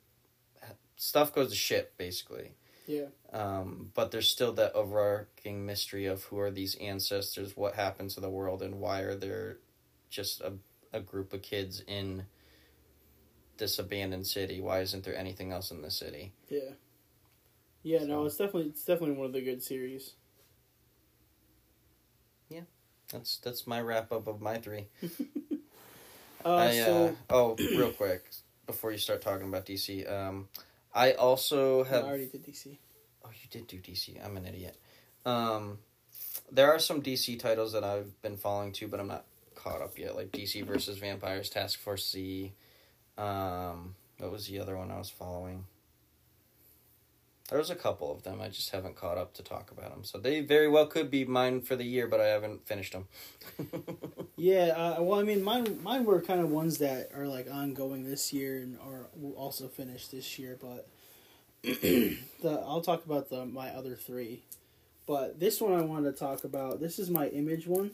stuff 0.95 1.33
goes 1.33 1.49
to 1.49 1.55
shit 1.55 1.97
basically. 1.97 2.53
Yeah, 2.87 3.05
Um, 3.31 3.91
but 3.93 4.11
there's 4.11 4.29
still 4.29 4.53
that 4.53 4.73
overarching 4.73 5.65
mystery 5.65 6.05
of 6.05 6.23
who 6.25 6.39
are 6.39 6.51
these 6.51 6.75
ancestors, 6.75 7.55
what 7.55 7.75
happened 7.75 8.09
to 8.11 8.19
the 8.19 8.29
world, 8.29 8.61
and 8.61 8.79
why 8.79 9.01
are 9.01 9.15
there 9.15 9.57
just 10.09 10.41
a, 10.41 10.53
a 10.93 10.99
group 10.99 11.33
of 11.33 11.41
kids 11.41 11.81
in 11.87 12.25
this 13.57 13.79
abandoned 13.79 14.27
city? 14.27 14.59
Why 14.59 14.79
isn't 14.81 15.03
there 15.03 15.15
anything 15.15 15.51
else 15.51 15.71
in 15.71 15.81
the 15.81 15.91
city? 15.91 16.33
yeah, 16.49 16.71
yeah. 17.83 18.03
No, 18.03 18.25
it's 18.25 18.37
definitely 18.37 18.69
it's 18.69 18.85
definitely 18.85 19.15
one 19.15 19.27
of 19.27 19.33
the 19.33 19.41
good 19.41 19.63
series. 19.63 20.13
Yeah. 22.49 22.61
That's 23.11 23.37
that's 23.37 23.67
my 23.67 23.81
wrap 23.81 24.11
up 24.11 24.27
of 24.27 24.41
my 24.41 24.57
three. 24.57 24.87
Uh, 26.43 26.55
I, 26.55 26.71
so 26.71 27.15
uh, 27.29 27.33
oh, 27.35 27.55
real 27.77 27.91
quick 27.91 28.23
before 28.65 28.91
you 28.91 28.97
start 28.97 29.21
talking 29.21 29.47
about 29.47 29.65
DC, 29.65 30.11
um, 30.11 30.47
I 30.93 31.13
also 31.13 31.83
have. 31.83 32.03
I 32.03 32.07
already 32.07 32.27
did 32.27 32.45
DC. 32.45 32.77
Oh, 33.23 33.29
you 33.29 33.47
did 33.49 33.67
do 33.67 33.77
DC. 33.77 34.23
I'm 34.23 34.37
an 34.37 34.45
idiot. 34.45 34.77
Um, 35.25 35.79
there 36.51 36.71
are 36.71 36.79
some 36.79 37.01
DC 37.01 37.39
titles 37.39 37.73
that 37.73 37.83
I've 37.83 38.21
been 38.21 38.37
following 38.37 38.71
too, 38.71 38.87
but 38.87 38.99
I'm 38.99 39.07
not 39.07 39.25
caught 39.55 39.81
up 39.81 39.97
yet. 39.97 40.15
Like 40.15 40.31
DC 40.31 40.65
versus 40.65 40.97
Vampires, 40.97 41.49
Task 41.49 41.79
Force 41.79 42.09
Z. 42.11 42.51
Um, 43.17 43.95
what 44.17 44.31
was 44.31 44.47
the 44.47 44.59
other 44.59 44.77
one 44.77 44.91
I 44.91 44.97
was 44.97 45.09
following? 45.09 45.65
There 47.49 47.59
was 47.59 47.69
a 47.69 47.75
couple 47.75 48.11
of 48.11 48.23
them. 48.23 48.39
I 48.41 48.47
just 48.47 48.69
haven't 48.69 48.95
caught 48.95 49.17
up 49.17 49.33
to 49.33 49.43
talk 49.43 49.71
about 49.71 49.91
them. 49.91 50.05
So 50.05 50.17
they 50.17 50.39
very 50.39 50.69
well 50.69 50.85
could 50.85 51.11
be 51.11 51.25
mine 51.25 51.61
for 51.61 51.75
the 51.75 51.83
year, 51.83 52.07
but 52.07 52.21
I 52.21 52.27
haven't 52.27 52.65
finished 52.65 52.93
them. 52.93 53.07
Yeah, 54.41 54.73
uh, 54.75 55.03
well, 55.03 55.19
I 55.19 55.23
mean, 55.23 55.43
mine 55.43 55.79
mine 55.83 56.03
were 56.03 56.19
kind 56.19 56.41
of 56.41 56.49
ones 56.49 56.79
that 56.79 57.11
are 57.15 57.27
like 57.27 57.47
ongoing 57.51 58.03
this 58.03 58.33
year 58.33 58.57
and 58.57 58.79
are 58.79 59.05
will 59.15 59.33
also 59.33 59.67
finish 59.67 60.07
this 60.07 60.39
year. 60.39 60.57
But 60.59 60.87
the 61.61 62.17
I'll 62.43 62.81
talk 62.81 63.05
about 63.05 63.29
the 63.29 63.45
my 63.45 63.69
other 63.69 63.95
three. 63.95 64.41
But 65.05 65.39
this 65.39 65.61
one 65.61 65.73
I 65.73 65.81
wanted 65.81 66.13
to 66.13 66.17
talk 66.17 66.43
about. 66.43 66.79
This 66.79 66.97
is 66.97 67.07
my 67.09 67.27
image 67.27 67.67
one, 67.67 67.91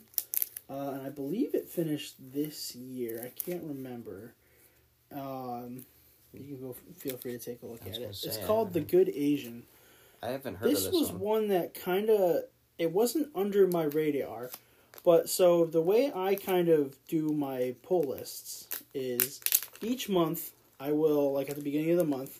uh, 0.69 0.91
and 0.93 1.01
I 1.01 1.09
believe 1.09 1.53
it 1.53 1.67
finished 1.67 2.15
this 2.31 2.73
year. 2.75 3.21
I 3.25 3.41
can't 3.49 3.63
remember. 3.63 4.33
Um, 5.11 5.85
you 6.33 6.55
can 6.55 6.61
go 6.61 6.75
feel 6.95 7.17
free 7.17 7.33
to 7.33 7.39
take 7.39 7.61
a 7.61 7.65
look 7.65 7.81
at 7.81 7.97
it. 7.97 8.15
say, 8.15 8.29
it's 8.29 8.37
called 8.45 8.71
The 8.71 8.79
Good 8.81 9.09
Asian 9.09 9.63
I 10.23 10.27
haven't 10.27 10.55
heard 10.55 10.69
this 10.69 10.85
this 10.85 10.93
was 10.93 11.11
one. 11.11 11.19
one 11.19 11.47
that 11.49 11.73
kind 11.73 12.09
of 12.09 12.43
it 12.77 12.91
wasn't 12.91 13.29
under 13.35 13.67
my 13.67 13.83
radar 13.83 14.49
but 15.03 15.29
so 15.29 15.65
the 15.65 15.81
way 15.81 16.11
i 16.15 16.35
kind 16.35 16.69
of 16.69 16.95
do 17.07 17.29
my 17.29 17.75
pull 17.83 18.03
lists 18.03 18.67
is 18.93 19.39
each 19.81 20.09
month 20.09 20.51
i 20.79 20.91
will 20.91 21.33
like 21.33 21.49
at 21.49 21.55
the 21.55 21.61
beginning 21.61 21.91
of 21.91 21.97
the 21.97 22.03
month 22.03 22.39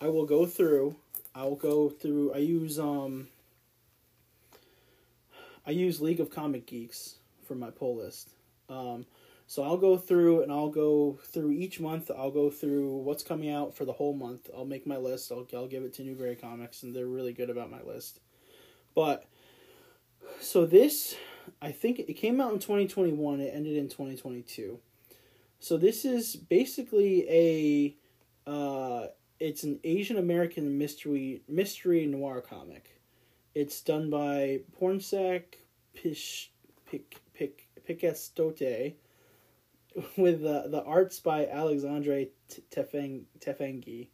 i 0.00 0.08
will 0.08 0.26
go 0.26 0.46
through 0.46 0.94
i 1.34 1.42
will 1.42 1.56
go 1.56 1.88
through 1.88 2.32
i 2.32 2.38
use 2.38 2.78
um 2.78 3.28
i 5.66 5.70
use 5.70 6.00
league 6.00 6.20
of 6.20 6.30
comic 6.30 6.66
geeks 6.66 7.16
for 7.46 7.54
my 7.54 7.70
pull 7.70 7.96
list 7.96 8.30
um 8.68 9.04
so 9.46 9.62
I'll 9.62 9.76
go 9.76 9.96
through 9.96 10.42
and 10.42 10.50
I'll 10.50 10.70
go 10.70 11.18
through 11.22 11.52
each 11.52 11.78
month. 11.78 12.10
I'll 12.10 12.30
go 12.30 12.50
through 12.50 12.96
what's 12.98 13.22
coming 13.22 13.50
out 13.50 13.74
for 13.74 13.84
the 13.84 13.92
whole 13.92 14.14
month. 14.14 14.48
I'll 14.56 14.64
make 14.64 14.86
my 14.86 14.96
list. 14.96 15.30
I'll, 15.30 15.46
I'll 15.54 15.68
give 15.68 15.84
it 15.84 15.92
to 15.94 16.02
Newbury 16.02 16.36
Comics, 16.36 16.82
and 16.82 16.94
they're 16.94 17.06
really 17.06 17.32
good 17.32 17.50
about 17.50 17.70
my 17.70 17.82
list. 17.82 18.20
But 18.94 19.26
so 20.40 20.64
this, 20.64 21.16
I 21.60 21.72
think 21.72 21.98
it 21.98 22.14
came 22.14 22.40
out 22.40 22.52
in 22.52 22.58
2021. 22.58 23.40
It 23.40 23.52
ended 23.54 23.76
in 23.76 23.88
2022. 23.88 24.78
So 25.58 25.76
this 25.76 26.04
is 26.04 26.36
basically 26.36 27.26
a, 28.46 28.50
uh, 28.50 29.06
it's 29.40 29.64
an 29.64 29.80
Asian 29.84 30.18
American 30.18 30.78
mystery 30.78 31.42
mystery 31.48 32.06
noir 32.06 32.40
comic. 32.40 33.00
It's 33.54 33.80
done 33.80 34.10
by 34.10 34.60
Pornsak 34.78 35.42
Pish 35.94 36.52
Pic 36.86 37.20
Pic 37.34 37.68
Picastote 37.88 38.94
with 40.16 40.42
the 40.42 40.64
the 40.68 40.82
arts 40.84 41.20
by 41.20 41.46
Alexandre 41.46 42.26
Tefeng 42.70 43.24
Tefengi. 43.38 44.08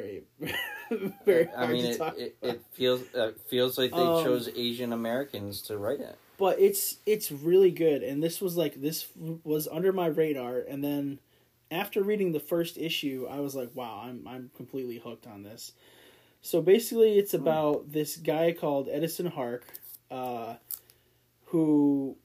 Very, 0.00 0.22
very 1.24 1.48
I 1.56 1.64
hard 1.64 1.70
mean, 1.70 1.82
to 1.84 1.90
it, 1.90 1.98
talk. 1.98 2.18
it, 2.18 2.36
it 2.42 2.62
feels 2.72 3.02
uh, 3.14 3.32
feels 3.48 3.78
like 3.78 3.90
they 3.94 3.96
Um, 3.98 4.24
chose 4.24 4.48
Asian 4.54 4.92
Americans 4.92 5.62
to 5.62 5.76
write 5.78 6.00
it. 6.00 6.16
but 6.36 6.58
it's 6.60 6.96
it's 7.06 7.30
really 7.32 7.70
good, 7.70 8.02
and 8.02 8.22
this 8.22 8.40
was 8.40 8.56
like 8.56 8.80
this 8.80 9.08
was 9.44 9.66
under 9.68 9.92
my 9.92 10.06
radar, 10.06 10.58
and 10.60 10.82
then 10.84 11.18
after 11.70 12.02
reading 12.02 12.32
the 12.32 12.40
first 12.40 12.78
issue, 12.78 13.26
I 13.30 13.40
was 13.40 13.54
like, 13.54 13.70
wow, 13.74 14.02
I'm 14.04 14.26
I'm 14.26 14.50
completely 14.56 14.98
hooked 14.98 15.26
on 15.26 15.42
this. 15.42 15.72
So 16.42 16.62
basically, 16.62 17.18
it's 17.18 17.34
about 17.34 17.92
this 17.92 18.16
guy 18.16 18.52
called 18.52 18.88
Edison 18.90 19.26
Hark, 19.26 19.64
uh, 20.10 20.56
who 21.46 22.16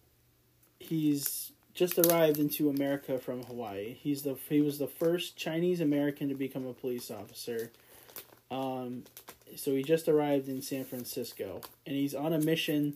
he's 0.79 1.52
just 1.73 1.97
arrived 1.97 2.37
into 2.37 2.69
America 2.69 3.17
from 3.17 3.43
Hawaii. 3.43 3.95
He's 3.99 4.21
the 4.21 4.37
he 4.49 4.61
was 4.61 4.77
the 4.77 4.87
first 4.87 5.35
Chinese 5.35 5.81
American 5.81 6.29
to 6.29 6.35
become 6.35 6.65
a 6.67 6.73
police 6.73 7.09
officer. 7.09 7.71
Um, 8.51 9.03
so 9.55 9.73
he 9.75 9.83
just 9.83 10.07
arrived 10.07 10.47
in 10.47 10.61
San 10.61 10.85
Francisco, 10.85 11.61
and 11.85 11.95
he's 11.95 12.13
on 12.13 12.33
a 12.33 12.39
mission 12.39 12.95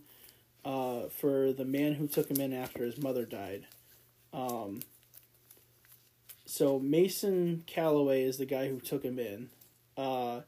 uh, 0.64 1.08
for 1.10 1.54
the 1.54 1.66
man 1.66 1.94
who 1.94 2.08
took 2.08 2.30
him 2.30 2.40
in 2.40 2.54
after 2.54 2.84
his 2.84 2.98
mother 2.98 3.26
died. 3.26 3.66
Um, 4.34 4.82
so 6.46 6.80
Mason 6.80 7.64
Calloway 7.66 8.24
is 8.24 8.38
the 8.38 8.46
guy 8.46 8.68
who 8.70 8.80
took 8.80 9.04
him 9.04 9.18
in, 9.20 9.50
uh, 9.98 10.42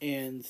and 0.00 0.44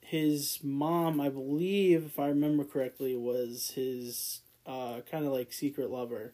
his 0.00 0.58
mom, 0.62 1.20
I 1.20 1.30
believe, 1.30 2.04
if 2.04 2.18
I 2.18 2.28
remember 2.28 2.64
correctly, 2.64 3.16
was 3.16 3.72
his 3.74 4.40
uh, 4.66 5.00
kind 5.10 5.24
of 5.24 5.32
like 5.32 5.52
secret 5.52 5.90
lover. 5.90 6.32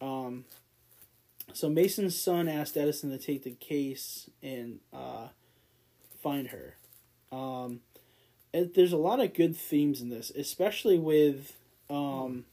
Um, 0.00 0.44
so 1.52 1.68
Mason's 1.68 2.20
son 2.20 2.48
asked 2.48 2.76
Edison 2.76 3.10
to 3.10 3.18
take 3.18 3.42
the 3.42 3.52
case 3.52 4.30
and 4.42 4.80
uh, 4.92 5.28
find 6.22 6.48
her. 6.48 6.76
Um, 7.32 7.80
and 8.52 8.72
there's 8.74 8.92
a 8.92 8.98
lot 8.98 9.20
of 9.20 9.34
good 9.34 9.56
themes 9.56 10.00
in 10.00 10.08
this, 10.08 10.30
especially 10.30 10.98
with, 10.98 11.56
um, 11.88 12.44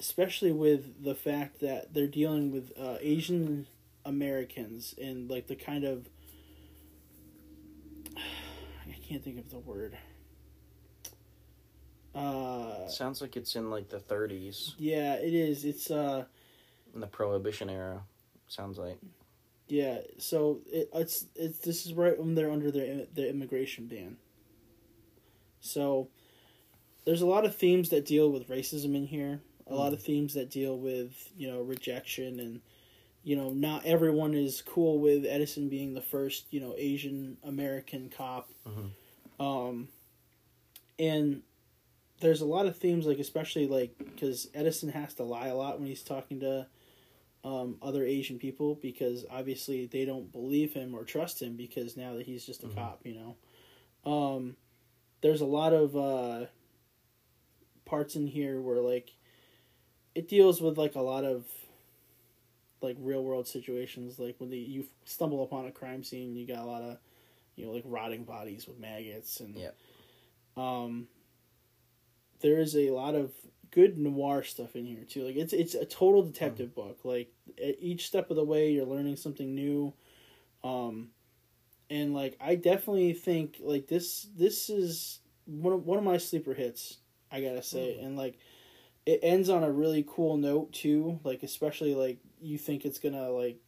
especially 0.00 0.52
with 0.52 1.02
the 1.02 1.14
fact 1.14 1.60
that 1.60 1.92
they're 1.92 2.06
dealing 2.06 2.50
with 2.50 2.72
uh, 2.78 2.96
Asian 3.00 3.66
Americans 4.04 4.94
and 5.00 5.30
like 5.30 5.46
the 5.46 5.56
kind 5.56 5.84
of 5.84 6.08
I 8.16 8.96
can't 9.06 9.22
think 9.22 9.38
of 9.38 9.50
the 9.50 9.58
word. 9.58 9.96
Uh, 12.14 12.86
Sounds 12.88 13.20
like 13.22 13.36
it's 13.36 13.56
in 13.56 13.70
like 13.70 13.88
the 13.88 13.98
30s, 13.98 14.74
yeah, 14.78 15.14
it 15.14 15.32
is. 15.32 15.64
It's 15.64 15.90
uh, 15.90 16.24
in 16.94 17.00
the 17.00 17.06
Prohibition 17.06 17.70
era. 17.70 18.02
Sounds 18.48 18.76
like. 18.78 18.98
yeah. 19.68 19.98
So 20.18 20.60
it, 20.70 20.90
it's 20.94 21.24
it's 21.34 21.58
this 21.60 21.86
is 21.86 21.94
right 21.94 22.18
when 22.18 22.34
they're 22.34 22.50
under 22.50 22.70
their 22.70 23.06
the 23.14 23.28
immigration 23.30 23.86
ban. 23.86 24.16
So, 25.60 26.08
there's 27.04 27.22
a 27.22 27.26
lot 27.26 27.44
of 27.46 27.56
themes 27.56 27.88
that 27.90 28.04
deal 28.04 28.30
with 28.30 28.48
racism 28.48 28.94
in 28.96 29.06
here. 29.06 29.40
A 29.68 29.74
lot 29.74 29.92
of 29.94 30.02
themes 30.02 30.34
that 30.34 30.50
deal 30.50 30.76
with 30.76 31.30
you 31.38 31.48
know 31.50 31.62
rejection 31.62 32.40
and 32.40 32.60
you 33.22 33.36
know 33.36 33.50
not 33.50 33.86
everyone 33.86 34.34
is 34.34 34.60
cool 34.60 34.98
with 34.98 35.24
Edison 35.24 35.70
being 35.70 35.94
the 35.94 36.02
first 36.02 36.44
you 36.50 36.60
know 36.60 36.74
Asian 36.76 37.38
American 37.42 38.10
cop. 38.14 38.50
Mhm. 38.66 38.90
Um, 39.42 39.88
and 40.98 41.42
there's 42.22 42.40
a 42.40 42.46
lot 42.46 42.66
of 42.66 42.76
themes 42.76 43.04
like 43.04 43.18
especially 43.18 43.66
like 43.66 43.94
because 43.98 44.48
Edison 44.54 44.88
has 44.90 45.14
to 45.14 45.24
lie 45.24 45.48
a 45.48 45.54
lot 45.54 45.78
when 45.78 45.88
he's 45.88 46.02
talking 46.02 46.40
to 46.40 46.66
um, 47.44 47.76
other 47.82 48.04
Asian 48.04 48.38
people 48.38 48.76
because 48.76 49.24
obviously 49.30 49.86
they 49.86 50.04
don't 50.04 50.30
believe 50.32 50.72
him 50.72 50.94
or 50.94 51.04
trust 51.04 51.42
him 51.42 51.56
because 51.56 51.96
now 51.96 52.14
that 52.14 52.24
he's 52.24 52.46
just 52.46 52.62
a 52.62 52.68
Mhm. 52.68 52.74
cop, 52.76 53.00
you 53.04 53.14
know. 53.14 53.36
Um, 54.10 54.56
there's 55.20 55.40
a 55.40 55.46
lot 55.46 55.72
of 55.72 55.96
uh, 55.96 56.46
parts 57.84 58.14
in 58.14 58.26
here 58.26 58.60
where 58.60 58.80
like 58.80 59.12
it 60.14 60.28
deals 60.28 60.60
with 60.60 60.78
like 60.78 60.94
a 60.94 61.00
lot 61.00 61.24
of 61.24 61.44
like 62.80 62.96
real 63.00 63.22
world 63.22 63.46
situations 63.46 64.18
like 64.18 64.34
when 64.38 64.50
the, 64.50 64.58
you 64.58 64.86
stumble 65.04 65.42
upon 65.44 65.66
a 65.66 65.70
crime 65.72 66.02
scene 66.02 66.34
you 66.34 66.46
got 66.46 66.58
a 66.64 66.66
lot 66.66 66.82
of 66.82 66.98
you 67.54 67.64
know 67.64 67.70
like 67.72 67.84
rotting 67.86 68.24
bodies 68.24 68.66
with 68.66 68.78
maggots 68.78 69.38
and 69.40 69.56
Yeah. 69.56 69.70
um 70.56 71.06
there 72.42 72.58
is 72.58 72.76
a 72.76 72.90
lot 72.90 73.14
of 73.14 73.32
good 73.70 73.96
noir 73.96 74.42
stuff 74.42 74.76
in 74.76 74.84
here 74.84 75.04
too. 75.08 75.24
Like 75.24 75.36
it's 75.36 75.52
it's 75.52 75.74
a 75.74 75.86
total 75.86 76.22
detective 76.22 76.74
book. 76.74 77.00
Like 77.04 77.32
at 77.58 77.76
each 77.80 78.06
step 78.06 78.30
of 78.30 78.36
the 78.36 78.44
way 78.44 78.72
you're 78.72 78.84
learning 78.84 79.16
something 79.16 79.54
new. 79.54 79.94
Um 80.62 81.08
and 81.90 82.14
like 82.14 82.36
i 82.40 82.54
definitely 82.54 83.12
think 83.12 83.58
like 83.60 83.86
this 83.86 84.26
this 84.36 84.70
is 84.70 85.20
one 85.44 85.74
of, 85.74 85.84
one 85.84 85.98
of 85.98 86.04
my 86.04 86.16
sleeper 86.16 86.54
hits 86.54 86.98
i 87.30 87.40
gotta 87.40 87.62
say. 87.62 87.98
And 87.98 88.16
like 88.16 88.38
it 89.04 89.20
ends 89.22 89.48
on 89.48 89.64
a 89.64 89.70
really 89.70 90.04
cool 90.08 90.36
note 90.36 90.72
too. 90.72 91.18
Like 91.24 91.42
especially 91.42 91.94
like 91.94 92.18
you 92.40 92.58
think 92.58 92.84
it's 92.84 92.98
gonna 92.98 93.30
like 93.30 93.58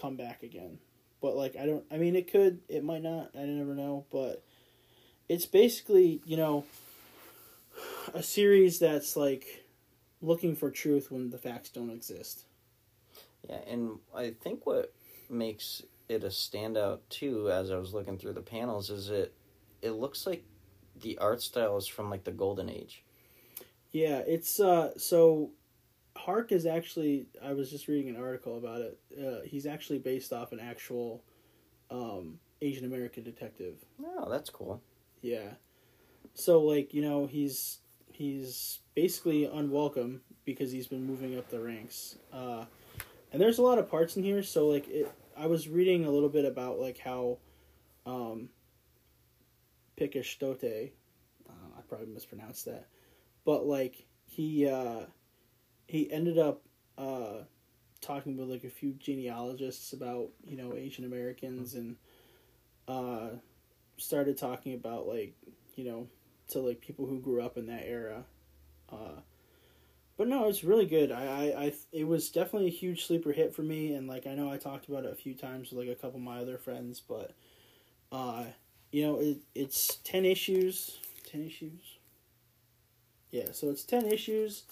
come 0.00 0.16
back 0.16 0.42
again. 0.42 0.78
But 1.20 1.36
like 1.36 1.56
i 1.56 1.66
don't 1.66 1.84
i 1.90 1.98
mean 1.98 2.16
it 2.16 2.32
could 2.32 2.60
it 2.68 2.82
might 2.82 3.02
not 3.02 3.30
i 3.36 3.44
never 3.44 3.74
know. 3.74 4.06
But 4.10 4.42
it's 5.28 5.46
basically 5.46 6.20
you 6.24 6.36
know 6.36 6.64
a 8.14 8.22
series 8.22 8.78
that's 8.78 9.16
like 9.16 9.64
looking 10.20 10.54
for 10.56 10.70
truth 10.70 11.10
when 11.10 11.30
the 11.30 11.38
facts 11.38 11.70
don't 11.70 11.90
exist 11.90 12.44
Yeah, 13.48 13.60
and 13.66 13.98
I 14.14 14.30
think 14.40 14.66
what 14.66 14.92
makes 15.28 15.82
it 16.08 16.24
a 16.24 16.28
standout 16.28 17.00
too, 17.08 17.50
as 17.50 17.70
I 17.70 17.76
was 17.76 17.94
looking 17.94 18.18
through 18.18 18.34
the 18.34 18.42
panels, 18.42 18.90
is 18.90 19.10
it 19.10 19.34
it 19.82 19.92
looks 19.92 20.26
like 20.26 20.44
the 21.00 21.18
art 21.18 21.42
style 21.42 21.76
is 21.76 21.86
from 21.86 22.10
like 22.10 22.24
the 22.24 22.32
golden 22.32 22.68
age. 22.68 23.04
Yeah, 23.92 24.18
it's 24.26 24.60
uh 24.60 24.96
so 24.98 25.50
Hark 26.16 26.52
is 26.52 26.66
actually 26.66 27.26
I 27.42 27.52
was 27.54 27.70
just 27.70 27.88
reading 27.88 28.14
an 28.14 28.22
article 28.22 28.58
about 28.58 28.80
it. 28.82 29.00
Uh, 29.18 29.42
he's 29.46 29.66
actually 29.66 29.98
based 29.98 30.32
off 30.32 30.52
an 30.52 30.60
actual 30.60 31.24
um 31.90 32.40
Asian 32.62 32.84
American 32.84 33.24
detective. 33.24 33.84
Oh, 34.04 34.28
that's 34.28 34.50
cool. 34.50 34.82
Yeah. 35.22 35.54
So 36.34 36.60
like, 36.62 36.94
you 36.94 37.02
know, 37.02 37.26
he's 37.26 37.78
he's 38.20 38.80
basically 38.94 39.46
unwelcome 39.46 40.20
because 40.44 40.70
he's 40.70 40.86
been 40.86 41.06
moving 41.06 41.38
up 41.38 41.48
the 41.48 41.58
ranks. 41.58 42.16
Uh 42.30 42.66
and 43.32 43.40
there's 43.40 43.56
a 43.56 43.62
lot 43.62 43.78
of 43.78 43.88
parts 43.88 44.18
in 44.18 44.22
here, 44.22 44.42
so 44.42 44.68
like 44.68 44.86
it 44.88 45.10
I 45.34 45.46
was 45.46 45.68
reading 45.68 46.04
a 46.04 46.10
little 46.10 46.28
bit 46.28 46.44
about 46.44 46.78
like 46.78 46.98
how 46.98 47.38
um 48.04 48.50
uh, 51.48 51.52
I 51.78 51.80
probably 51.88 52.08
mispronounced 52.08 52.66
that. 52.66 52.88
But 53.46 53.66
like 53.66 54.04
he 54.26 54.68
uh 54.68 55.06
he 55.86 56.12
ended 56.12 56.36
up 56.36 56.60
uh 56.98 57.44
talking 58.02 58.36
with 58.36 58.50
like 58.50 58.64
a 58.64 58.70
few 58.70 58.92
genealogists 58.92 59.94
about, 59.94 60.28
you 60.46 60.58
know, 60.58 60.74
Asian 60.74 61.06
Americans 61.06 61.72
and 61.72 61.96
uh 62.86 63.30
started 63.96 64.36
talking 64.36 64.74
about 64.74 65.06
like 65.06 65.34
you 65.74 65.84
know 65.84 66.06
to 66.50 66.60
like 66.60 66.80
people 66.80 67.06
who 67.06 67.20
grew 67.20 67.42
up 67.42 67.56
in 67.56 67.66
that 67.66 67.84
era. 67.86 68.24
Uh 68.90 69.20
but 70.16 70.28
no 70.28 70.48
it's 70.48 70.62
really 70.64 70.84
good. 70.84 71.10
I, 71.10 71.24
I 71.24 71.64
i 71.64 71.72
it 71.92 72.06
was 72.06 72.30
definitely 72.30 72.68
a 72.68 72.72
huge 72.72 73.06
sleeper 73.06 73.32
hit 73.32 73.54
for 73.54 73.62
me 73.62 73.94
and 73.94 74.06
like 74.06 74.26
i 74.26 74.34
know 74.34 74.50
i 74.52 74.58
talked 74.58 74.88
about 74.88 75.04
it 75.04 75.12
a 75.12 75.16
few 75.16 75.34
times 75.34 75.70
with 75.70 75.86
like 75.86 75.96
a 75.96 76.00
couple 76.00 76.18
of 76.18 76.22
my 76.24 76.38
other 76.40 76.58
friends 76.58 77.00
but 77.00 77.32
uh 78.12 78.44
you 78.92 79.02
know 79.02 79.18
it, 79.20 79.38
it's 79.54 79.96
10 80.04 80.24
issues. 80.24 80.98
10 81.30 81.42
issues? 81.46 81.98
Yeah 83.30 83.52
so 83.52 83.70
it's 83.70 83.84
10 83.84 84.06
issues 84.06 84.64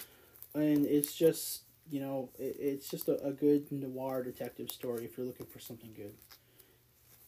and 0.54 0.84
it's 0.86 1.14
just 1.14 1.62
you 1.90 2.00
know 2.00 2.28
it, 2.38 2.56
it's 2.58 2.88
just 2.88 3.08
a, 3.08 3.22
a 3.24 3.32
good 3.32 3.70
noir 3.72 4.22
detective 4.22 4.70
story 4.70 5.04
if 5.04 5.16
you're 5.16 5.26
looking 5.26 5.46
for 5.46 5.60
something 5.60 5.92
good 5.96 6.12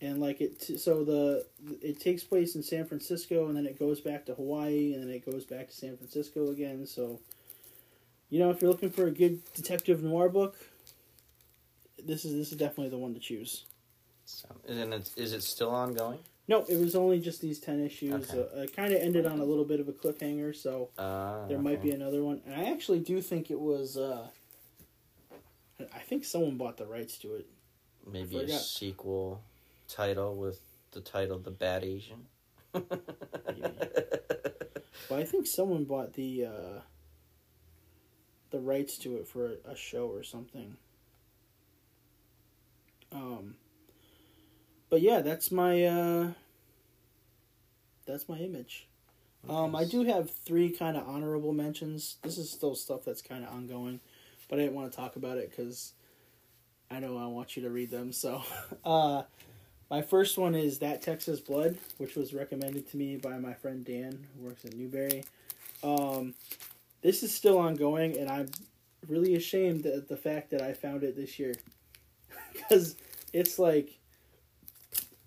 and 0.01 0.21
like 0.21 0.41
it 0.41 0.81
so 0.81 1.05
the 1.05 1.47
it 1.83 2.01
takes 2.01 2.25
place 2.25 2.55
in 2.55 2.63
San 2.63 2.87
Francisco 2.87 3.47
and 3.49 3.57
then 3.57 3.67
it 3.67 3.79
goes 3.79 4.01
back 4.01 4.27
to 4.27 4.35
Hawaii 4.35 4.95
and 4.95 5.03
then 5.03 5.11
it 5.11 5.25
goes 5.25 5.45
back 5.45 5.69
to 5.69 5.75
San 5.75 5.97
Francisco 5.97 6.51
again 6.51 6.87
so 6.87 7.21
you 8.31 8.39
know 8.39 8.51
if 8.51 8.61
you're 8.63 8.71
looking 8.71 8.91
for 8.91 9.07
a 9.07 9.11
good 9.11 9.41
detective 9.55 10.03
noir 10.03 10.29
book 10.29 10.57
this 12.07 12.25
is 12.25 12.35
this 12.35 12.53
is 12.53 12.59
definitely 12.59 12.89
the 12.89 12.99
one 12.99 13.15
to 13.15 13.21
choose. 13.21 13.65
So, 14.25 14.49
and 14.69 14.95
it's, 14.95 15.17
is 15.17 15.33
it 15.33 15.43
still 15.43 15.71
ongoing? 15.71 16.19
no 16.49 16.65
it 16.69 16.79
was 16.79 16.95
only 16.95 17.21
just 17.21 17.41
these 17.41 17.59
10 17.59 17.81
issues. 17.85 18.31
Okay. 18.31 18.41
uh, 18.57 18.63
it 18.63 18.75
kind 18.75 18.93
of 18.93 19.01
ended 19.01 19.27
on 19.27 19.41
a 19.41 19.45
little 19.45 19.65
bit 19.65 19.81
of 19.81 19.89
a 19.89 19.93
cliffhanger 19.93 20.55
so 20.55 20.89
Uh, 20.99 21.47
there 21.49 21.59
might 21.59 21.83
be 21.83 21.91
another 21.91 22.23
one. 22.23 22.41
And 22.47 22.55
I 22.55 22.71
actually 22.71 23.01
do 23.01 23.21
think 23.21 23.51
it 23.51 23.61
was 23.61 23.97
uh 23.97 24.29
I 25.95 25.99
think 26.01 26.25
someone 26.25 26.57
bought 26.57 26.77
the 26.77 26.87
rights 26.87 27.19
to 27.19 27.35
it. 27.37 27.47
Maybe 28.11 28.37
a 28.39 28.49
sequel 28.59 29.43
title 29.91 30.37
with 30.37 30.61
the 30.93 31.01
title 31.01 31.39
"The 31.39 31.51
Bad 31.51 31.85
Asian." 31.85 32.27
But 35.11 35.19
I 35.19 35.25
think 35.25 35.49
someone 35.49 35.85
bought 35.85 36.13
the 36.13 36.47
uh, 36.47 36.81
the 38.51 38.61
rights 38.61 38.97
to 38.99 39.17
it 39.17 39.27
for 39.27 39.47
a, 39.47 39.73
a 39.73 39.77
show 39.77 40.07
or 40.07 40.23
something. 40.23 40.77
Um, 43.11 43.57
but 44.89 45.01
yeah, 45.01 45.21
that's 45.21 45.51
my 45.51 45.85
uh, 45.85 46.29
that's 48.07 48.29
my 48.29 48.39
image. 48.39 48.87
Um, 49.49 49.75
I 49.75 49.85
do 49.85 50.05
have 50.05 50.31
three 50.31 50.71
kind 50.71 50.97
of 50.97 51.09
honorable 51.09 51.53
mentions. 51.53 52.19
This 52.23 52.39
is 52.39 52.49
still 52.49 52.77
stuff 52.77 53.05
that's 53.05 53.23
kind 53.23 53.43
of 53.43 53.53
ongoing, 53.53 53.99
but 54.49 54.61
I 54.61 54.63
didn't 54.63 54.77
want 54.77 54.93
to 54.93 54.97
talk 54.97 55.17
about 55.17 55.39
it 55.39 55.51
because 55.51 55.93
I 56.89 57.01
know 57.01 57.19
I 57.19 57.27
want 57.27 57.57
you 57.57 57.65
to 57.65 57.71
read 57.71 57.91
them. 57.91 58.13
So, 58.13 58.43
uh, 58.85 59.23
my 59.91 60.03
first 60.03 60.39
one 60.39 60.55
is 60.55 60.79
That 60.79 61.03
Texas 61.03 61.41
Blood, 61.41 61.79
which 61.99 62.15
was 62.15 62.33
recommended 62.33 62.89
to 62.91 62.97
me 62.97 63.17
by 63.17 63.39
my 63.39 63.53
friend 63.55 63.85
Dan, 63.85 64.27
who 64.37 64.47
works 64.47 64.65
at 64.65 64.75
Newbury. 64.75 65.25
Um, 65.83 66.35
this 67.03 67.23
is 67.23 67.35
still 67.35 67.59
ongoing, 67.59 68.17
and 68.17 68.31
I'm 68.31 68.49
really 69.09 69.35
ashamed 69.35 69.87
at 69.87 70.09
the 70.09 70.17
fact 70.17 70.51
that 70.51 70.63
I 70.63 70.73
found 70.75 71.03
it 71.03 71.17
this 71.17 71.39
year 71.39 71.55
because 72.53 72.97
it's 73.33 73.59
like 73.59 73.99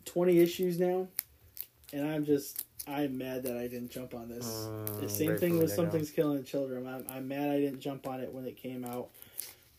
20 0.05 0.39
issues 0.39 0.79
now, 0.79 1.07
and 1.91 2.07
I'm 2.07 2.25
just 2.25 2.65
I'm 2.87 3.17
mad 3.17 3.43
that 3.43 3.57
I 3.57 3.67
didn't 3.67 3.91
jump 3.91 4.13
on 4.13 4.29
this. 4.29 4.45
Mm, 4.45 5.01
The 5.01 5.09
same 5.09 5.37
thing 5.37 5.57
with. 5.57 5.71
Something's 5.71 6.11
Killing 6.11 6.37
the 6.37 6.43
Children. 6.43 6.87
I'm, 6.87 7.05
I'm 7.09 7.27
mad 7.27 7.49
I 7.49 7.59
didn't 7.59 7.79
jump 7.79 8.07
on 8.07 8.19
it 8.19 8.31
when 8.33 8.45
it 8.45 8.57
came 8.57 8.83
out. 8.85 9.09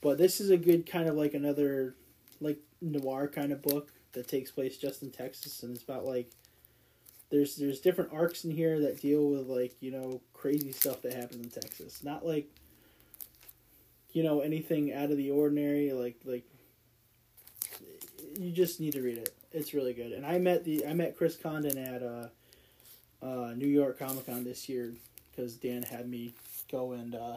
But 0.01 0.19
this 0.19 0.41
is 0.41 0.51
a 0.51 0.57
good 0.57 0.87
kind 0.87 1.09
of 1.09 1.15
like 1.15 1.35
another 1.35 1.95
like 2.41 2.59
noir 2.83 3.29
kind 3.29 3.53
of 3.53 3.63
book 3.63 3.91
that 4.15 4.29
takes 4.29 4.51
place 4.51 4.77
just 4.77 5.03
in 5.03 5.11
Texas 5.11 5.63
and 5.63 5.75
it's 5.75 5.85
about 5.85 6.05
like 6.05 6.31
there's 7.31 7.57
there's 7.57 7.81
different 7.81 8.13
arcs 8.13 8.45
in 8.45 8.51
here 8.51 8.81
that 8.81 9.01
deal 9.01 9.29
with 9.29 9.47
like, 9.49 9.75
you 9.81 9.91
know, 9.91 10.21
crazy 10.33 10.73
stuff 10.73 11.03
that 11.03 11.13
happens 11.15 11.45
in 11.45 11.51
Texas. 11.51 12.03
Not 12.03 12.25
like 12.25 12.49
you 14.13 14.23
know, 14.23 14.41
anything 14.41 14.93
out 14.93 15.11
of 15.11 15.17
the 15.17 15.31
ordinary 15.31 15.93
like 15.93 16.17
like 16.25 16.45
you 18.39 18.53
just 18.53 18.81
need 18.81 18.93
to 18.93 19.03
read 19.03 19.19
it. 19.19 19.35
It's 19.53 19.75
really 19.75 19.93
good. 19.93 20.13
And 20.13 20.25
I 20.25 20.39
met 20.39 20.65
the 20.65 20.87
I 20.87 20.95
met 20.95 21.17
Chris 21.17 21.37
Condon 21.37 21.79
at 21.79 22.03
uh 22.03 22.29
uh, 23.25 23.55
New 23.57 23.67
York 23.67 23.99
Comic 23.99 24.27
Con 24.27 24.45
this 24.45 24.69
year 24.69 24.93
because 25.31 25.55
Dan 25.55 25.83
had 25.83 26.09
me 26.09 26.35
go 26.71 26.93
and 26.93 27.15
uh, 27.15 27.37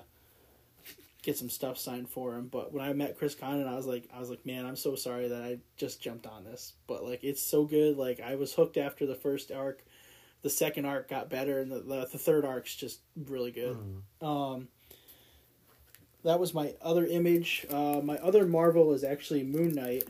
get 1.28 1.38
some 1.38 1.50
stuff 1.50 1.78
signed 1.78 2.10
for 2.10 2.36
him. 2.36 2.48
But 2.48 2.72
when 2.72 2.86
I 2.86 2.94
met 2.94 3.18
Chris 3.18 3.36
Condon, 3.36 3.68
I 3.68 3.76
was 3.76 3.86
like, 3.86 4.08
I 4.16 4.20
was 4.22 4.30
like, 4.30 4.46
man, 4.46 4.66
I'm 4.66 4.78
so 4.78 4.96
sorry 4.96 5.28
that 5.28 5.44
I 5.44 5.58
just 5.76 6.02
jumped 6.02 6.26
on 6.26 6.46
this. 6.46 6.72
But 6.88 7.04
like, 7.04 7.22
it's 7.22 7.42
so 7.42 7.66
good. 7.66 7.98
Like 7.98 8.22
I 8.22 8.36
was 8.36 8.54
hooked 8.54 8.78
after 8.78 9.06
the 9.06 9.14
first 9.14 9.52
arc. 9.52 9.84
The 10.42 10.50
second 10.50 10.86
arc 10.86 11.10
got 11.10 11.30
better, 11.30 11.60
and 11.60 11.70
the 11.70 11.80
the, 11.80 12.08
the 12.14 12.18
third 12.18 12.46
arc's 12.46 12.74
just 12.74 13.02
really 13.26 13.52
good. 13.52 13.78
Um, 14.26 14.70
that 16.24 16.40
was 16.40 16.54
my 16.54 16.76
other 16.82 17.06
image. 17.06 17.66
Uh, 17.70 18.00
my 18.02 18.16
other 18.20 18.46
Marvel 18.46 18.94
is 18.94 19.04
actually 19.04 19.44
Moon 19.44 19.74
Knight, 19.74 20.08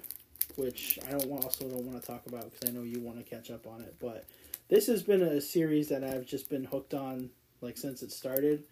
which 0.55 0.99
I 1.07 1.11
don't 1.11 1.27
want, 1.27 1.45
also 1.45 1.67
don't 1.67 1.85
want 1.85 1.99
to 1.99 2.05
talk 2.05 2.27
about 2.27 2.51
because 2.51 2.69
I 2.69 2.73
know 2.73 2.83
you 2.83 2.99
want 2.99 3.17
to 3.17 3.23
catch 3.23 3.49
up 3.49 3.65
on 3.65 3.81
it. 3.81 3.95
But 3.99 4.25
this 4.67 4.85
has 4.85 5.01
been 5.01 5.23
a 5.23 5.41
series 5.41 5.89
that 5.89 6.03
I've 6.03 6.27
just 6.27 6.47
been 6.47 6.65
hooked 6.65 6.93
on 6.93 7.31
like 7.61 7.77
since 7.77 8.03
it 8.03 8.11
started. 8.11 8.65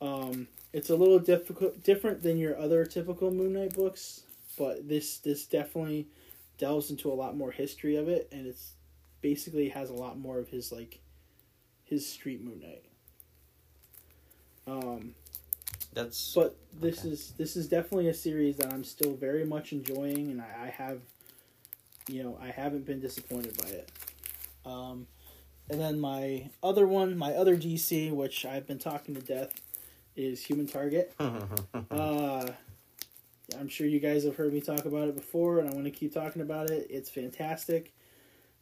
Um, 0.00 0.48
it's 0.72 0.90
a 0.90 0.96
little 0.96 1.18
difficult, 1.18 1.82
different 1.82 2.22
than 2.22 2.38
your 2.38 2.58
other 2.58 2.84
typical 2.84 3.30
Moon 3.30 3.54
Knight 3.54 3.74
books, 3.74 4.22
but 4.56 4.88
this 4.88 5.18
this 5.18 5.46
definitely 5.46 6.08
delves 6.58 6.90
into 6.90 7.10
a 7.10 7.14
lot 7.14 7.36
more 7.36 7.50
history 7.50 7.96
of 7.96 8.08
it, 8.08 8.28
and 8.32 8.46
it's 8.46 8.72
basically 9.22 9.68
has 9.70 9.90
a 9.90 9.94
lot 9.94 10.18
more 10.18 10.38
of 10.38 10.48
his 10.48 10.70
like 10.72 11.00
his 11.84 12.06
street 12.08 12.42
Moon 12.44 12.60
Knight. 12.60 12.84
Um, 14.66 15.14
That's 15.94 16.34
but 16.34 16.56
this 16.80 16.98
Okay. 17.00 17.10
is 17.10 17.32
this 17.38 17.56
is 17.56 17.68
definitely 17.68 18.08
a 18.08 18.14
series 18.14 18.56
that 18.58 18.72
I'm 18.72 18.84
still 18.84 19.14
very 19.14 19.44
much 19.44 19.72
enjoying, 19.72 20.30
and 20.30 20.40
I, 20.40 20.66
I 20.66 20.68
have, 20.70 21.00
you 22.08 22.22
know, 22.22 22.38
I 22.40 22.50
haven't 22.50 22.86
been 22.86 23.00
disappointed 23.00 23.56
by 23.56 23.68
it. 23.68 23.90
Um, 24.66 25.06
and 25.70 25.80
then 25.80 25.98
my 25.98 26.50
other 26.62 26.86
one, 26.86 27.16
my 27.16 27.32
other 27.34 27.56
DC, 27.56 28.12
which 28.12 28.44
I've 28.46 28.66
been 28.66 28.78
talking 28.78 29.14
to 29.14 29.20
death, 29.20 29.52
is 30.18 30.44
Human 30.44 30.66
Target. 30.66 31.14
Uh, 31.90 32.50
I'm 33.58 33.68
sure 33.68 33.86
you 33.86 33.98
guys 33.98 34.24
have 34.24 34.36
heard 34.36 34.52
me 34.52 34.60
talk 34.60 34.84
about 34.84 35.08
it 35.08 35.16
before, 35.16 35.58
and 35.58 35.68
I 35.68 35.72
want 35.72 35.84
to 35.86 35.90
keep 35.90 36.12
talking 36.12 36.42
about 36.42 36.70
it. 36.70 36.86
It's 36.90 37.08
fantastic. 37.08 37.94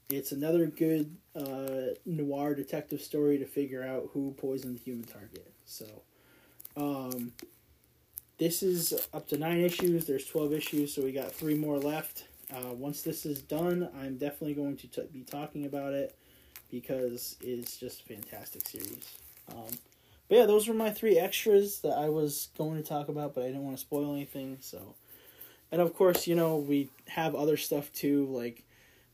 It's 0.08 0.30
another 0.30 0.66
good 0.66 1.16
uh, 1.34 1.94
noir 2.04 2.54
detective 2.54 3.00
story 3.00 3.38
to 3.38 3.44
figure 3.46 3.82
out 3.82 4.10
who 4.12 4.32
poisoned 4.38 4.76
the 4.76 4.80
human 4.80 5.04
target. 5.04 5.50
So, 5.64 5.86
um, 6.76 7.32
this 8.38 8.62
is 8.62 8.94
up 9.12 9.26
to 9.28 9.38
nine 9.38 9.58
issues. 9.60 10.06
There's 10.06 10.26
12 10.26 10.52
issues, 10.52 10.94
so 10.94 11.02
we 11.02 11.10
got 11.10 11.32
three 11.32 11.54
more 11.54 11.78
left. 11.78 12.28
Uh, 12.52 12.72
once 12.74 13.02
this 13.02 13.26
is 13.26 13.42
done, 13.42 13.88
I'm 14.00 14.18
definitely 14.18 14.54
going 14.54 14.76
to 14.76 14.86
t- 14.86 15.08
be 15.12 15.22
talking 15.22 15.66
about 15.66 15.94
it 15.94 16.16
because 16.70 17.36
it's 17.40 17.76
just 17.76 18.02
a 18.02 18.04
fantastic 18.04 18.68
series. 18.68 19.18
Um, 19.50 19.76
but 20.28 20.39
yeah, 20.39 20.47
those 20.47 20.69
were 20.69 20.74
my 20.74 20.90
three 20.90 21.19
extras 21.19 21.81
that 21.81 21.97
I 21.97 22.09
was 22.09 22.48
going 22.59 22.82
to 22.82 22.89
talk 22.89 23.09
about, 23.09 23.35
but 23.35 23.44
I 23.44 23.47
didn't 23.47 23.65
want 23.65 23.77
to 23.77 23.81
spoil 23.81 24.15
anything. 24.15 24.59
So, 24.61 24.94
and 25.70 25.81
of 25.81 25.94
course, 25.94 26.27
you 26.27 26.35
know, 26.35 26.57
we 26.57 26.90
have 27.09 27.35
other 27.35 27.57
stuff 27.57 27.93
too. 27.93 28.27
Like 28.27 28.65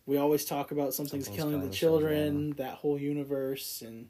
we 0.07 0.17
always 0.17 0.45
talk 0.45 0.71
about 0.71 0.95
something's, 0.95 1.27
Something's 1.27 1.37
killing 1.37 1.61
the 1.61 1.75
children, 1.75 2.53
that 2.53 2.75
whole 2.75 2.99
universe, 2.99 3.83
and 3.83 4.09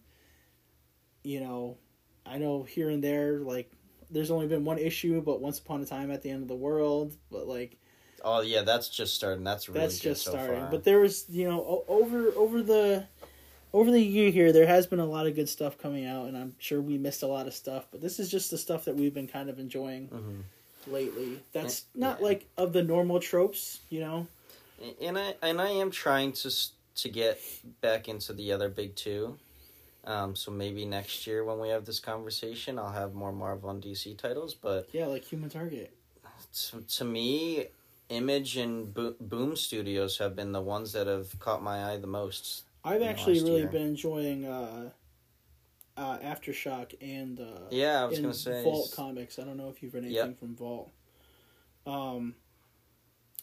you 1.23 1.41
know, 1.41 1.79
I 2.25 2.39
know 2.39 2.63
here 2.63 2.91
and 2.91 3.03
there, 3.03 3.39
like 3.39 3.71
there's 4.11 4.31
only 4.31 4.47
been 4.47 4.65
one 4.65 4.79
issue, 4.79 5.21
but 5.23 5.41
once 5.41 5.59
upon 5.59 5.83
a 5.83 5.87
time 5.87 6.11
at 6.11 6.23
the 6.23 6.31
end 6.31 6.43
of 6.43 6.49
the 6.49 6.55
world, 6.55 7.17
but 7.31 7.49
like 7.49 7.79
oh 8.25 8.41
yeah, 8.41 8.63
that's 8.63 8.89
just 8.89 9.15
starting. 9.15 9.45
That's 9.45 9.69
really 9.69 9.81
that's 9.81 9.99
just 9.99 10.23
so 10.23 10.33
starting. 10.33 10.61
far. 10.63 10.71
But 10.71 10.85
there 10.85 11.01
was, 11.01 11.25
you 11.29 11.49
know, 11.49 11.61
o- 11.61 11.85
over 11.89 12.29
over 12.37 12.63
the 12.63 13.07
over 13.73 13.91
the 13.91 14.01
year 14.01 14.31
here, 14.31 14.53
there 14.53 14.67
has 14.67 14.87
been 14.87 15.01
a 15.01 15.07
lot 15.07 15.27
of 15.27 15.35
good 15.35 15.49
stuff 15.49 15.79
coming 15.79 16.05
out, 16.07 16.27
and 16.27 16.37
I'm 16.37 16.55
sure 16.59 16.81
we 16.81 16.99
missed 16.99 17.23
a 17.23 17.27
lot 17.27 17.47
of 17.47 17.55
stuff. 17.55 17.87
But 17.91 18.01
this 18.01 18.19
is 18.21 18.31
just 18.31 18.51
the 18.51 18.59
stuff 18.59 18.85
that 18.85 18.97
we've 18.97 19.15
been 19.15 19.29
kind 19.29 19.49
of 19.49 19.59
enjoying 19.59 20.09
Mhm. 20.09 20.91
lately. 20.93 21.41
That's 21.53 21.85
Yeah. 21.95 22.01
not 22.09 22.23
like 22.23 22.47
of 22.57 22.73
the 22.73 22.83
normal 22.83 23.21
tropes, 23.21 23.81
you 23.89 24.01
know. 24.01 24.27
and 25.01 25.17
I 25.17 25.37
and 25.43 25.61
I 25.61 25.71
am 25.71 25.91
trying 25.93 26.33
to 26.33 26.51
to 26.97 27.09
get 27.09 27.41
back 27.81 28.09
into 28.09 28.33
the 28.33 28.53
other 28.53 28.69
big 28.69 28.95
two. 28.97 29.39
Um, 30.05 30.35
so 30.35 30.51
maybe 30.51 30.85
next 30.85 31.27
year 31.27 31.45
when 31.45 31.61
we 31.61 31.69
have 31.69 31.85
this 31.87 32.01
conversation, 32.01 32.79
I'll 32.79 32.91
have 32.91 33.15
more 33.15 33.33
Marvel 33.33 33.71
and 33.71 33.81
DC 33.81 34.15
titles. 34.15 34.53
But 34.55 34.89
Yeah, 34.93 35.07
like 35.07 35.25
Human 35.25 35.49
Target. 35.49 35.91
to, 36.71 36.81
to 36.83 37.05
me, 37.05 37.69
Image 38.09 38.57
and 38.59 38.93
Bo- 38.93 39.15
Boom 39.21 39.55
Studios 39.57 40.19
have 40.19 40.35
been 40.37 40.51
the 40.53 40.61
ones 40.61 40.93
that 40.93 41.07
have 41.07 41.39
caught 41.39 41.63
my 41.63 41.93
eye 41.93 41.97
the 41.97 42.07
most. 42.09 42.65
I've 42.85 43.03
actually 43.03 43.41
really 43.43 43.61
year. 43.61 43.69
been 43.69 43.83
enjoying 43.83 44.45
uh, 44.45 44.91
uh, 45.97 46.19
Aftershock 46.19 46.95
and 47.01 47.39
uh, 47.41 47.45
Yeah, 47.71 48.03
I 48.03 48.05
was 48.07 48.19
gonna 48.19 48.35
say 48.35 48.63
Vault 48.65 48.93
Comics. 48.95 49.39
I 49.39 49.45
don't 49.45 49.57
know 49.57 49.69
if 49.69 49.83
you've 49.83 49.95
read 49.95 50.05
Yep. 50.05 50.25
anything 50.25 50.35
from 50.37 50.57
Vault. 50.57 50.91
Um, 51.87 52.35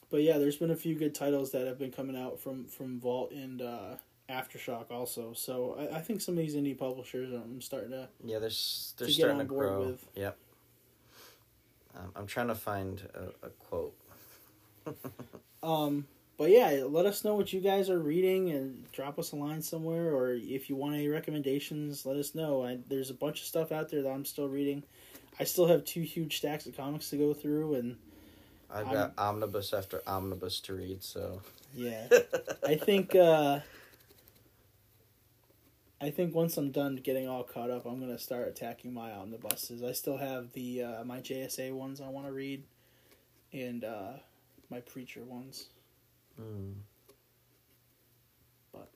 but 0.09 0.23
yeah, 0.23 0.37
there's 0.37 0.57
been 0.57 0.71
a 0.71 0.75
few 0.75 0.95
good 0.95 1.13
titles 1.15 1.51
that 1.51 1.67
have 1.67 1.77
been 1.77 1.91
coming 1.91 2.17
out 2.17 2.39
from 2.39 2.65
from 2.65 2.99
Vault 2.99 3.31
and 3.31 3.61
uh, 3.61 3.95
Aftershock 4.29 4.91
also. 4.91 5.33
So 5.33 5.75
I, 5.79 5.97
I 5.97 6.01
think 6.01 6.21
some 6.21 6.33
of 6.33 6.39
these 6.39 6.55
indie 6.55 6.77
publishers 6.77 7.31
I'm 7.31 7.61
starting 7.61 7.91
to. 7.91 8.09
Yeah, 8.25 8.39
they're 8.39 8.49
they're 8.49 8.49
to 8.49 9.05
get 9.05 9.13
starting 9.13 9.39
on 9.39 9.45
to 9.47 9.53
board 9.53 9.67
grow. 9.69 9.79
with. 9.87 10.05
Yep. 10.15 10.37
Um, 11.95 12.11
I'm 12.15 12.27
trying 12.27 12.47
to 12.47 12.55
find 12.55 13.01
a, 13.13 13.47
a 13.47 13.49
quote. 13.51 13.95
Um, 15.61 16.07
but 16.39 16.51
yeah, 16.51 16.83
let 16.87 17.05
us 17.05 17.25
know 17.25 17.35
what 17.35 17.51
you 17.51 17.59
guys 17.59 17.89
are 17.89 17.99
reading 17.99 18.49
and 18.51 18.89
drop 18.93 19.19
us 19.19 19.33
a 19.33 19.35
line 19.35 19.61
somewhere, 19.61 20.15
or 20.15 20.31
if 20.31 20.69
you 20.69 20.77
want 20.77 20.95
any 20.95 21.09
recommendations, 21.09 22.05
let 22.05 22.15
us 22.15 22.33
know. 22.33 22.63
I, 22.63 22.79
there's 22.87 23.09
a 23.09 23.13
bunch 23.13 23.41
of 23.41 23.45
stuff 23.45 23.73
out 23.73 23.89
there 23.89 24.01
that 24.01 24.09
I'm 24.09 24.23
still 24.23 24.47
reading. 24.47 24.81
I 25.37 25.43
still 25.43 25.67
have 25.67 25.83
two 25.83 25.99
huge 26.01 26.37
stacks 26.37 26.65
of 26.65 26.77
comics 26.77 27.09
to 27.09 27.17
go 27.17 27.33
through, 27.33 27.75
and 27.75 27.97
I've 28.71 28.87
I'm- 28.87 28.95
got 28.95 29.13
omnibus 29.17 29.73
after 29.73 30.01
omnibus 30.07 30.61
to 30.61 30.75
read, 30.75 31.03
so 31.03 31.41
yeah, 31.75 32.07
I 32.65 32.75
think 32.75 33.15
uh, 33.15 33.59
I 35.99 36.09
think 36.09 36.33
once 36.33 36.55
I'm 36.55 36.71
done 36.71 36.95
getting 36.95 37.27
all 37.27 37.43
caught 37.43 37.69
up, 37.69 37.85
I'm 37.85 37.99
gonna 37.99 38.17
start 38.17 38.47
attacking 38.47 38.93
my 38.93 39.11
omnibuses. 39.11 39.83
I 39.83 39.91
still 39.91 40.15
have 40.15 40.53
the 40.53 40.83
uh, 40.83 41.03
my 41.03 41.19
JSA 41.19 41.73
ones 41.73 41.99
I 41.99 42.07
want 42.07 42.27
to 42.27 42.31
read, 42.31 42.63
and 43.51 43.83
uh, 43.83 44.11
my 44.69 44.79
preacher 44.79 45.25
ones. 45.25 45.65
Hmm. 46.39 46.71
But- 48.71 48.89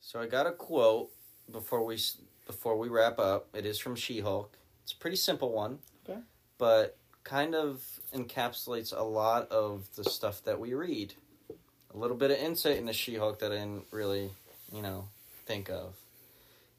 So 0.00 0.20
I 0.20 0.26
got 0.26 0.46
a 0.46 0.52
quote 0.52 1.10
before 1.50 1.84
we 1.84 1.98
before 2.46 2.76
we 2.78 2.88
wrap 2.88 3.18
up. 3.18 3.48
It 3.54 3.66
is 3.66 3.78
from 3.78 3.94
She-Hulk. 3.94 4.56
It's 4.82 4.92
a 4.92 4.96
pretty 4.96 5.16
simple 5.16 5.52
one. 5.52 5.80
Okay. 6.08 6.18
But 6.56 6.96
kind 7.24 7.54
of 7.54 7.84
encapsulates 8.14 8.96
a 8.96 9.02
lot 9.02 9.50
of 9.50 9.94
the 9.96 10.04
stuff 10.04 10.42
that 10.44 10.58
we 10.58 10.72
read. 10.72 11.12
A 11.92 11.96
little 11.96 12.16
bit 12.16 12.30
of 12.30 12.38
insight 12.38 12.78
into 12.78 12.94
She-Hulk 12.94 13.38
that 13.40 13.52
I 13.52 13.56
didn't 13.56 13.86
really, 13.90 14.30
you 14.72 14.80
know, 14.80 15.08
think 15.44 15.68
of. 15.68 15.94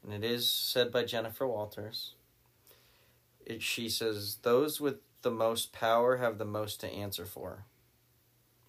And 0.02 0.12
it 0.12 0.28
is 0.28 0.50
said 0.50 0.90
by 0.90 1.04
Jennifer 1.04 1.46
Walters. 1.46 2.14
It, 3.46 3.62
she 3.62 3.88
says, 3.88 4.38
"Those 4.42 4.80
with 4.80 4.96
the 5.22 5.30
most 5.30 5.72
power 5.72 6.16
have 6.16 6.38
the 6.38 6.44
most 6.44 6.80
to 6.80 6.88
answer 6.88 7.24
for." 7.24 7.64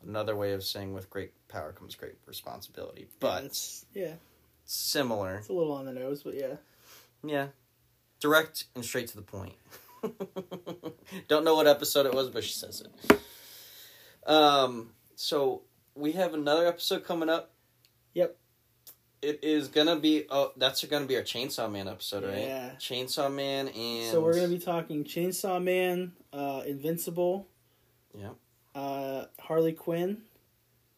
Another 0.03 0.35
way 0.35 0.53
of 0.53 0.63
saying 0.63 0.93
with 0.93 1.09
great 1.09 1.33
power 1.47 1.73
comes 1.73 1.95
great 1.95 2.15
responsibility. 2.25 3.07
But 3.19 3.43
it's 3.43 3.85
yeah, 3.93 4.13
similar. 4.65 5.37
it's 5.37 5.49
a 5.49 5.53
little 5.53 5.73
on 5.73 5.85
the 5.85 5.93
nose, 5.93 6.23
but 6.23 6.33
yeah. 6.33 6.55
Yeah. 7.23 7.47
Direct 8.19 8.65
and 8.75 8.83
straight 8.83 9.07
to 9.09 9.15
the 9.15 9.21
point. 9.21 9.53
Don't 11.27 11.43
know 11.43 11.55
what 11.55 11.67
episode 11.67 12.05
it 12.05 12.13
was, 12.13 12.29
but 12.29 12.43
she 12.43 12.53
says 12.53 12.81
it. 12.81 13.19
Um, 14.29 14.91
so 15.15 15.61
we 15.95 16.13
have 16.13 16.33
another 16.33 16.65
episode 16.65 17.03
coming 17.05 17.29
up. 17.29 17.51
It 19.21 19.39
is 19.43 19.67
gonna 19.67 19.97
be 19.97 20.25
oh 20.31 20.51
that's 20.57 20.83
gonna 20.85 21.05
be 21.05 21.15
our 21.15 21.21
Chainsaw 21.21 21.71
Man 21.71 21.87
episode, 21.87 22.23
right? 22.23 22.39
Yeah. 22.39 22.71
Chainsaw 22.79 23.31
Man 23.31 23.67
and 23.67 24.09
So 24.11 24.19
we're 24.19 24.33
gonna 24.33 24.47
be 24.47 24.57
talking 24.57 25.03
Chainsaw 25.03 25.61
Man, 25.63 26.13
uh, 26.33 26.63
Invincible, 26.65 27.45
Yeah. 28.17 28.29
uh, 28.73 29.25
Harley 29.39 29.73
Quinn. 29.73 30.23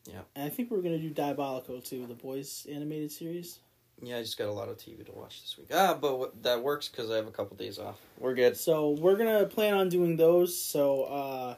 Yeah. 0.05 0.21
And 0.35 0.45
I 0.45 0.49
think 0.49 0.71
we're 0.71 0.81
gonna 0.81 0.99
do 0.99 1.09
Diabolical 1.09 1.81
too, 1.81 2.05
the 2.07 2.13
boys 2.13 2.65
animated 2.71 3.11
series. 3.11 3.59
Yeah, 4.01 4.17
I 4.17 4.21
just 4.21 4.37
got 4.37 4.47
a 4.47 4.51
lot 4.53 4.69
of 4.69 4.77
TV 4.77 5.05
to 5.05 5.11
watch 5.11 5.41
this 5.41 5.57
week. 5.57 5.67
Ah, 5.73 5.93
but 5.93 6.41
that 6.43 6.63
works 6.63 6.87
because 6.87 7.11
I 7.11 7.15
have 7.17 7.27
a 7.27 7.31
couple 7.31 7.55
days 7.57 7.77
off. 7.77 7.99
We're 8.19 8.33
good. 8.35 8.55
So 8.55 8.91
we're 8.91 9.17
gonna 9.17 9.45
plan 9.47 9.73
on 9.73 9.89
doing 9.89 10.15
those. 10.15 10.57
So 10.57 11.03
uh, 11.03 11.55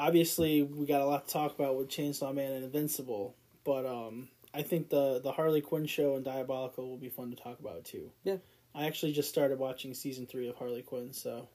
obviously 0.00 0.62
we 0.64 0.84
got 0.84 1.00
a 1.00 1.06
lot 1.06 1.28
to 1.28 1.32
talk 1.32 1.54
about 1.56 1.76
with 1.76 1.88
Chainsaw 1.88 2.34
Man 2.34 2.50
and 2.52 2.64
Invincible, 2.64 3.34
but 3.64 3.86
um, 3.86 4.28
I 4.54 4.62
think 4.62 4.88
the 4.88 5.20
the 5.22 5.32
Harley 5.32 5.60
Quinn 5.60 5.86
show 5.86 6.16
and 6.16 6.24
Diabolical 6.24 6.88
will 6.88 6.96
be 6.98 7.08
fun 7.08 7.30
to 7.30 7.36
talk 7.36 7.60
about 7.60 7.84
too. 7.84 8.10
Yeah. 8.24 8.36
I 8.74 8.86
actually 8.86 9.12
just 9.12 9.28
started 9.28 9.58
watching 9.58 9.94
season 9.94 10.26
three 10.26 10.48
of 10.48 10.56
Harley 10.56 10.82
Quinn, 10.82 11.12
so 11.12 11.48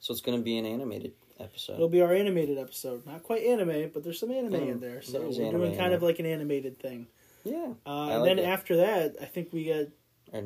So 0.00 0.12
it's 0.12 0.20
gonna 0.22 0.38
be 0.42 0.56
an 0.58 0.66
animated 0.66 1.12
episode. 1.38 1.74
it'll 1.74 1.88
be 1.88 2.00
our 2.02 2.12
animated 2.12 2.58
episode. 2.58 3.06
Not 3.06 3.22
quite 3.22 3.42
anime, 3.44 3.90
but 3.92 4.02
there's 4.04 4.18
some 4.18 4.30
anime 4.30 4.52
Mm, 4.60 4.68
in 4.72 4.80
there. 4.80 5.02
So 5.02 5.20
we're 5.20 5.30
doing 5.50 5.72
in 5.72 5.78
kind 5.78 5.92
of 5.94 6.02
like 6.02 6.18
an 6.18 6.26
animated 6.26 6.78
thing. 6.78 7.06
yeah. 7.44 7.72
Uh, 7.86 8.08
and 8.10 8.20
like 8.22 8.24
then 8.24 8.38
it. 8.38 8.44
after 8.48 8.76
that, 8.76 9.16
I 9.20 9.24
think 9.26 9.52
we 9.52 9.64
got 9.64 9.86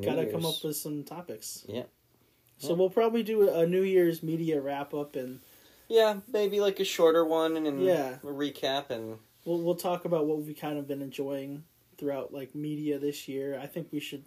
gotta 0.03 0.27
come 0.27 0.47
up 0.47 0.55
with 0.65 0.77
some 0.77 1.05
topics. 1.05 1.65
Yeah. 1.69 1.85
So 2.59 2.71
Yeah. 2.71 2.75
we'll 2.77 2.91
probably 2.91 3.23
do 3.23 3.49
a 3.49 3.67
New 3.67 3.83
Year's 3.83 4.23
media 4.23 4.61
wrap 4.61 4.95
up, 4.95 5.17
and 5.17 5.41
Yeah, 5.89 6.21
maybe 6.33 6.61
like 6.61 6.81
a 6.81 6.85
shorter 6.85 7.25
one 7.25 7.57
and, 7.57 7.67
and 7.67 7.83
Yeah. 7.83 8.17
a 8.23 8.27
recap 8.27 8.91
and 8.91 9.19
we'll 9.45 9.61
we'll 9.63 9.75
talk 9.77 10.05
about 10.07 10.27
what 10.27 10.39
we've 10.43 10.57
kind 10.57 10.79
of 10.79 10.87
been 10.89 11.03
enjoying 11.03 11.65
throughout 11.99 12.33
like 12.33 12.55
media 12.55 12.99
this 12.99 13.29
year. 13.29 13.59
I 13.61 13.67
think 13.67 13.89
we 13.93 14.01
should 14.01 14.25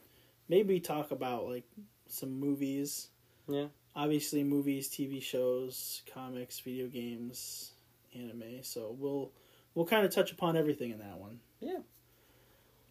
maybe 0.50 0.80
talk 0.80 1.12
about 1.12 1.48
like 1.48 1.66
some 2.08 2.40
movies. 2.40 3.10
Yeah. 3.48 3.68
Obviously, 3.96 4.44
movies, 4.44 4.90
TV 4.90 5.22
shows, 5.22 6.04
comics, 6.14 6.60
video 6.60 6.88
games, 6.88 7.72
anime. 8.14 8.62
So 8.62 8.96
we'll 9.00 9.32
we'll 9.74 9.86
kind 9.86 10.06
of 10.06 10.14
touch 10.14 10.32
upon 10.32 10.56
everything 10.56 10.92
in 10.92 11.00
that 11.00 11.18
one. 11.18 11.40
Yeah. 11.60 11.80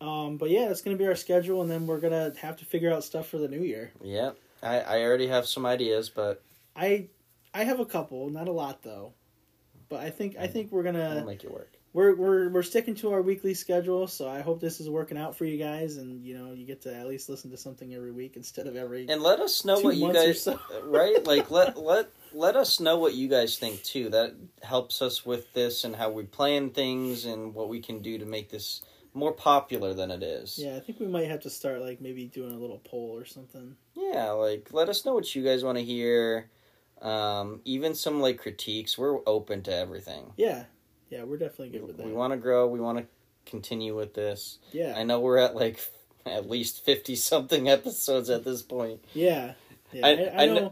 Um, 0.00 0.36
but 0.36 0.50
yeah, 0.50 0.68
it's 0.70 0.82
gonna 0.82 0.96
be 0.96 1.06
our 1.06 1.14
schedule, 1.14 1.62
and 1.62 1.70
then 1.70 1.86
we're 1.86 2.00
gonna 2.00 2.32
have 2.40 2.56
to 2.58 2.64
figure 2.64 2.92
out 2.92 3.04
stuff 3.04 3.28
for 3.28 3.38
the 3.38 3.48
new 3.48 3.62
year. 3.62 3.92
yeah. 4.02 4.32
I, 4.62 4.80
I 4.80 5.02
already 5.02 5.26
have 5.28 5.46
some 5.46 5.66
ideas, 5.66 6.08
but 6.08 6.42
I 6.74 7.08
I 7.52 7.64
have 7.64 7.78
a 7.78 7.84
couple, 7.86 8.30
not 8.30 8.48
a 8.48 8.52
lot 8.52 8.82
though. 8.82 9.12
But 9.88 10.00
I 10.00 10.10
think 10.10 10.36
I 10.38 10.46
think 10.46 10.72
we're 10.72 10.82
gonna 10.82 11.18
I'll 11.20 11.26
make 11.26 11.44
it 11.44 11.52
work. 11.52 11.75
We're 11.96 12.14
we're 12.14 12.48
we're 12.50 12.62
sticking 12.62 12.94
to 12.96 13.10
our 13.12 13.22
weekly 13.22 13.54
schedule, 13.54 14.06
so 14.06 14.28
I 14.28 14.42
hope 14.42 14.60
this 14.60 14.80
is 14.80 14.90
working 14.90 15.16
out 15.16 15.34
for 15.34 15.46
you 15.46 15.56
guys, 15.56 15.96
and 15.96 16.22
you 16.22 16.36
know 16.36 16.52
you 16.52 16.66
get 16.66 16.82
to 16.82 16.94
at 16.94 17.08
least 17.08 17.30
listen 17.30 17.50
to 17.52 17.56
something 17.56 17.94
every 17.94 18.12
week 18.12 18.36
instead 18.36 18.66
of 18.66 18.76
every. 18.76 19.08
And 19.08 19.22
let 19.22 19.40
us 19.40 19.64
know 19.64 19.80
what 19.80 19.96
you 19.96 20.12
guys 20.12 20.42
so. 20.42 20.60
right? 20.84 21.16
Like 21.26 21.50
let 21.50 21.78
let 21.78 22.10
let 22.34 22.54
us 22.54 22.80
know 22.80 22.98
what 22.98 23.14
you 23.14 23.28
guys 23.28 23.56
think 23.56 23.82
too. 23.82 24.10
That 24.10 24.34
helps 24.62 25.00
us 25.00 25.24
with 25.24 25.50
this 25.54 25.84
and 25.84 25.96
how 25.96 26.10
we 26.10 26.24
plan 26.24 26.68
things 26.68 27.24
and 27.24 27.54
what 27.54 27.70
we 27.70 27.80
can 27.80 28.02
do 28.02 28.18
to 28.18 28.26
make 28.26 28.50
this 28.50 28.82
more 29.14 29.32
popular 29.32 29.94
than 29.94 30.10
it 30.10 30.22
is. 30.22 30.58
Yeah, 30.58 30.76
I 30.76 30.80
think 30.80 31.00
we 31.00 31.06
might 31.06 31.28
have 31.28 31.40
to 31.40 31.50
start 31.50 31.80
like 31.80 32.02
maybe 32.02 32.26
doing 32.26 32.52
a 32.52 32.58
little 32.58 32.82
poll 32.84 33.16
or 33.16 33.24
something. 33.24 33.74
Yeah, 33.94 34.32
like 34.32 34.68
let 34.70 34.90
us 34.90 35.06
know 35.06 35.14
what 35.14 35.34
you 35.34 35.42
guys 35.42 35.64
want 35.64 35.78
to 35.78 35.84
hear. 35.84 36.50
Um, 37.00 37.62
even 37.64 37.94
some 37.94 38.20
like 38.20 38.36
critiques. 38.36 38.98
We're 38.98 39.18
open 39.26 39.62
to 39.62 39.74
everything. 39.74 40.32
Yeah, 40.36 40.64
yeah, 41.10 41.22
we're 41.24 41.36
definitely 41.38 41.70
good 41.70 41.86
with 41.86 41.96
that. 41.98 42.06
We 42.06 42.12
want 42.12 42.32
to 42.32 42.36
grow. 42.36 42.66
We 42.66 42.80
want 42.80 42.98
to 42.98 43.06
continue 43.50 43.94
with 43.96 44.14
this. 44.14 44.58
yeah, 44.72 44.94
I 44.96 45.04
know 45.04 45.20
we're 45.20 45.38
at 45.38 45.54
like 45.54 45.78
at 46.24 46.48
least 46.50 46.84
fifty 46.84 47.14
something 47.16 47.68
episodes 47.76 48.28
at 48.30 48.44
this 48.44 48.62
point. 48.62 49.04
yeah, 49.14 49.52
yeah. 49.92 50.06
I- 50.06 50.10
I, 50.10 50.12
I, 50.12 50.42
I 50.42 50.46
know. 50.46 50.54
kn- 50.54 50.70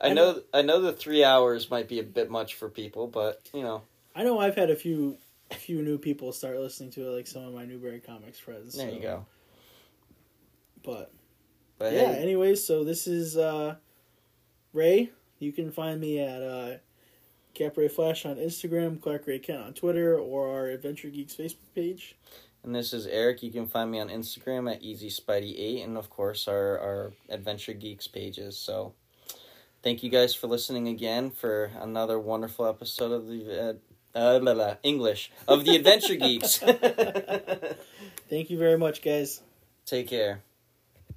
I 0.00 0.10
I 0.10 0.12
know. 0.14 0.42
I 0.54 0.62
know 0.62 0.80
the 0.80 0.92
three 0.92 1.24
hours 1.24 1.70
might 1.70 1.88
be 1.88 1.98
a 1.98 2.04
bit 2.04 2.30
much 2.30 2.54
for 2.54 2.68
people, 2.68 3.08
but 3.08 3.42
you 3.52 3.62
know, 3.62 3.82
I 4.14 4.22
know. 4.22 4.38
I've 4.38 4.54
had 4.54 4.70
a 4.70 4.76
few 4.76 5.16
a 5.50 5.54
few 5.56 5.82
new 5.82 5.98
people 5.98 6.30
start 6.32 6.56
listening 6.58 6.90
to 6.92 7.08
it, 7.08 7.10
like 7.16 7.26
some 7.26 7.42
of 7.44 7.52
my 7.54 7.64
Newbury 7.64 7.98
Comics 8.00 8.38
friends. 8.38 8.74
there 8.76 8.88
so- 8.88 8.94
you 8.94 9.02
go. 9.02 9.26
But 10.84 11.10
But 11.78 11.92
yeah. 11.92 12.12
hey, 12.12 12.22
Anyways, 12.22 12.64
so 12.64 12.84
this 12.84 13.06
is 13.08 13.36
uh, 13.36 13.74
Ray. 14.72 15.10
You 15.40 15.52
can 15.52 15.70
find 15.72 16.00
me 16.00 16.20
at 16.20 16.42
uh, 16.42 16.74
Capray 17.58 17.90
Flash 17.90 18.24
on 18.24 18.36
Instagram, 18.36 19.00
Clark 19.00 19.26
Ray 19.26 19.40
Kent 19.40 19.62
on 19.62 19.74
Twitter, 19.74 20.16
or 20.16 20.48
our 20.48 20.66
Adventure 20.68 21.08
Geeks 21.08 21.34
Facebook 21.34 21.74
page. 21.74 22.16
and 22.62 22.74
this 22.74 22.92
is 22.92 23.06
Eric. 23.06 23.42
You 23.42 23.50
can 23.50 23.66
find 23.66 23.90
me 23.90 23.98
on 23.98 24.08
Instagram 24.08 24.70
at 24.70 24.82
EasySpidey8, 24.82 25.84
and 25.84 25.96
of 25.98 26.08
course 26.08 26.46
our 26.46 26.78
our 26.78 27.12
Adventure 27.28 27.72
Geeks 27.72 28.06
pages. 28.06 28.56
So, 28.56 28.94
thank 29.82 30.02
you 30.02 30.10
guys 30.10 30.34
for 30.34 30.46
listening 30.46 30.88
again 30.88 31.30
for 31.30 31.70
another 31.80 32.18
wonderful 32.18 32.66
episode 32.66 33.12
of 33.12 33.26
the 33.26 33.70
uh, 33.70 34.18
uh, 34.18 34.38
la, 34.40 34.52
la, 34.52 34.74
English 34.82 35.30
of 35.46 35.64
the 35.64 35.76
Adventure 35.76 36.16
Geeks. 36.16 36.58
Thank 38.28 38.50
you 38.50 38.58
very 38.58 38.78
much, 38.78 39.02
guys. 39.02 39.40
Take 39.84 40.08
care. 40.08 40.42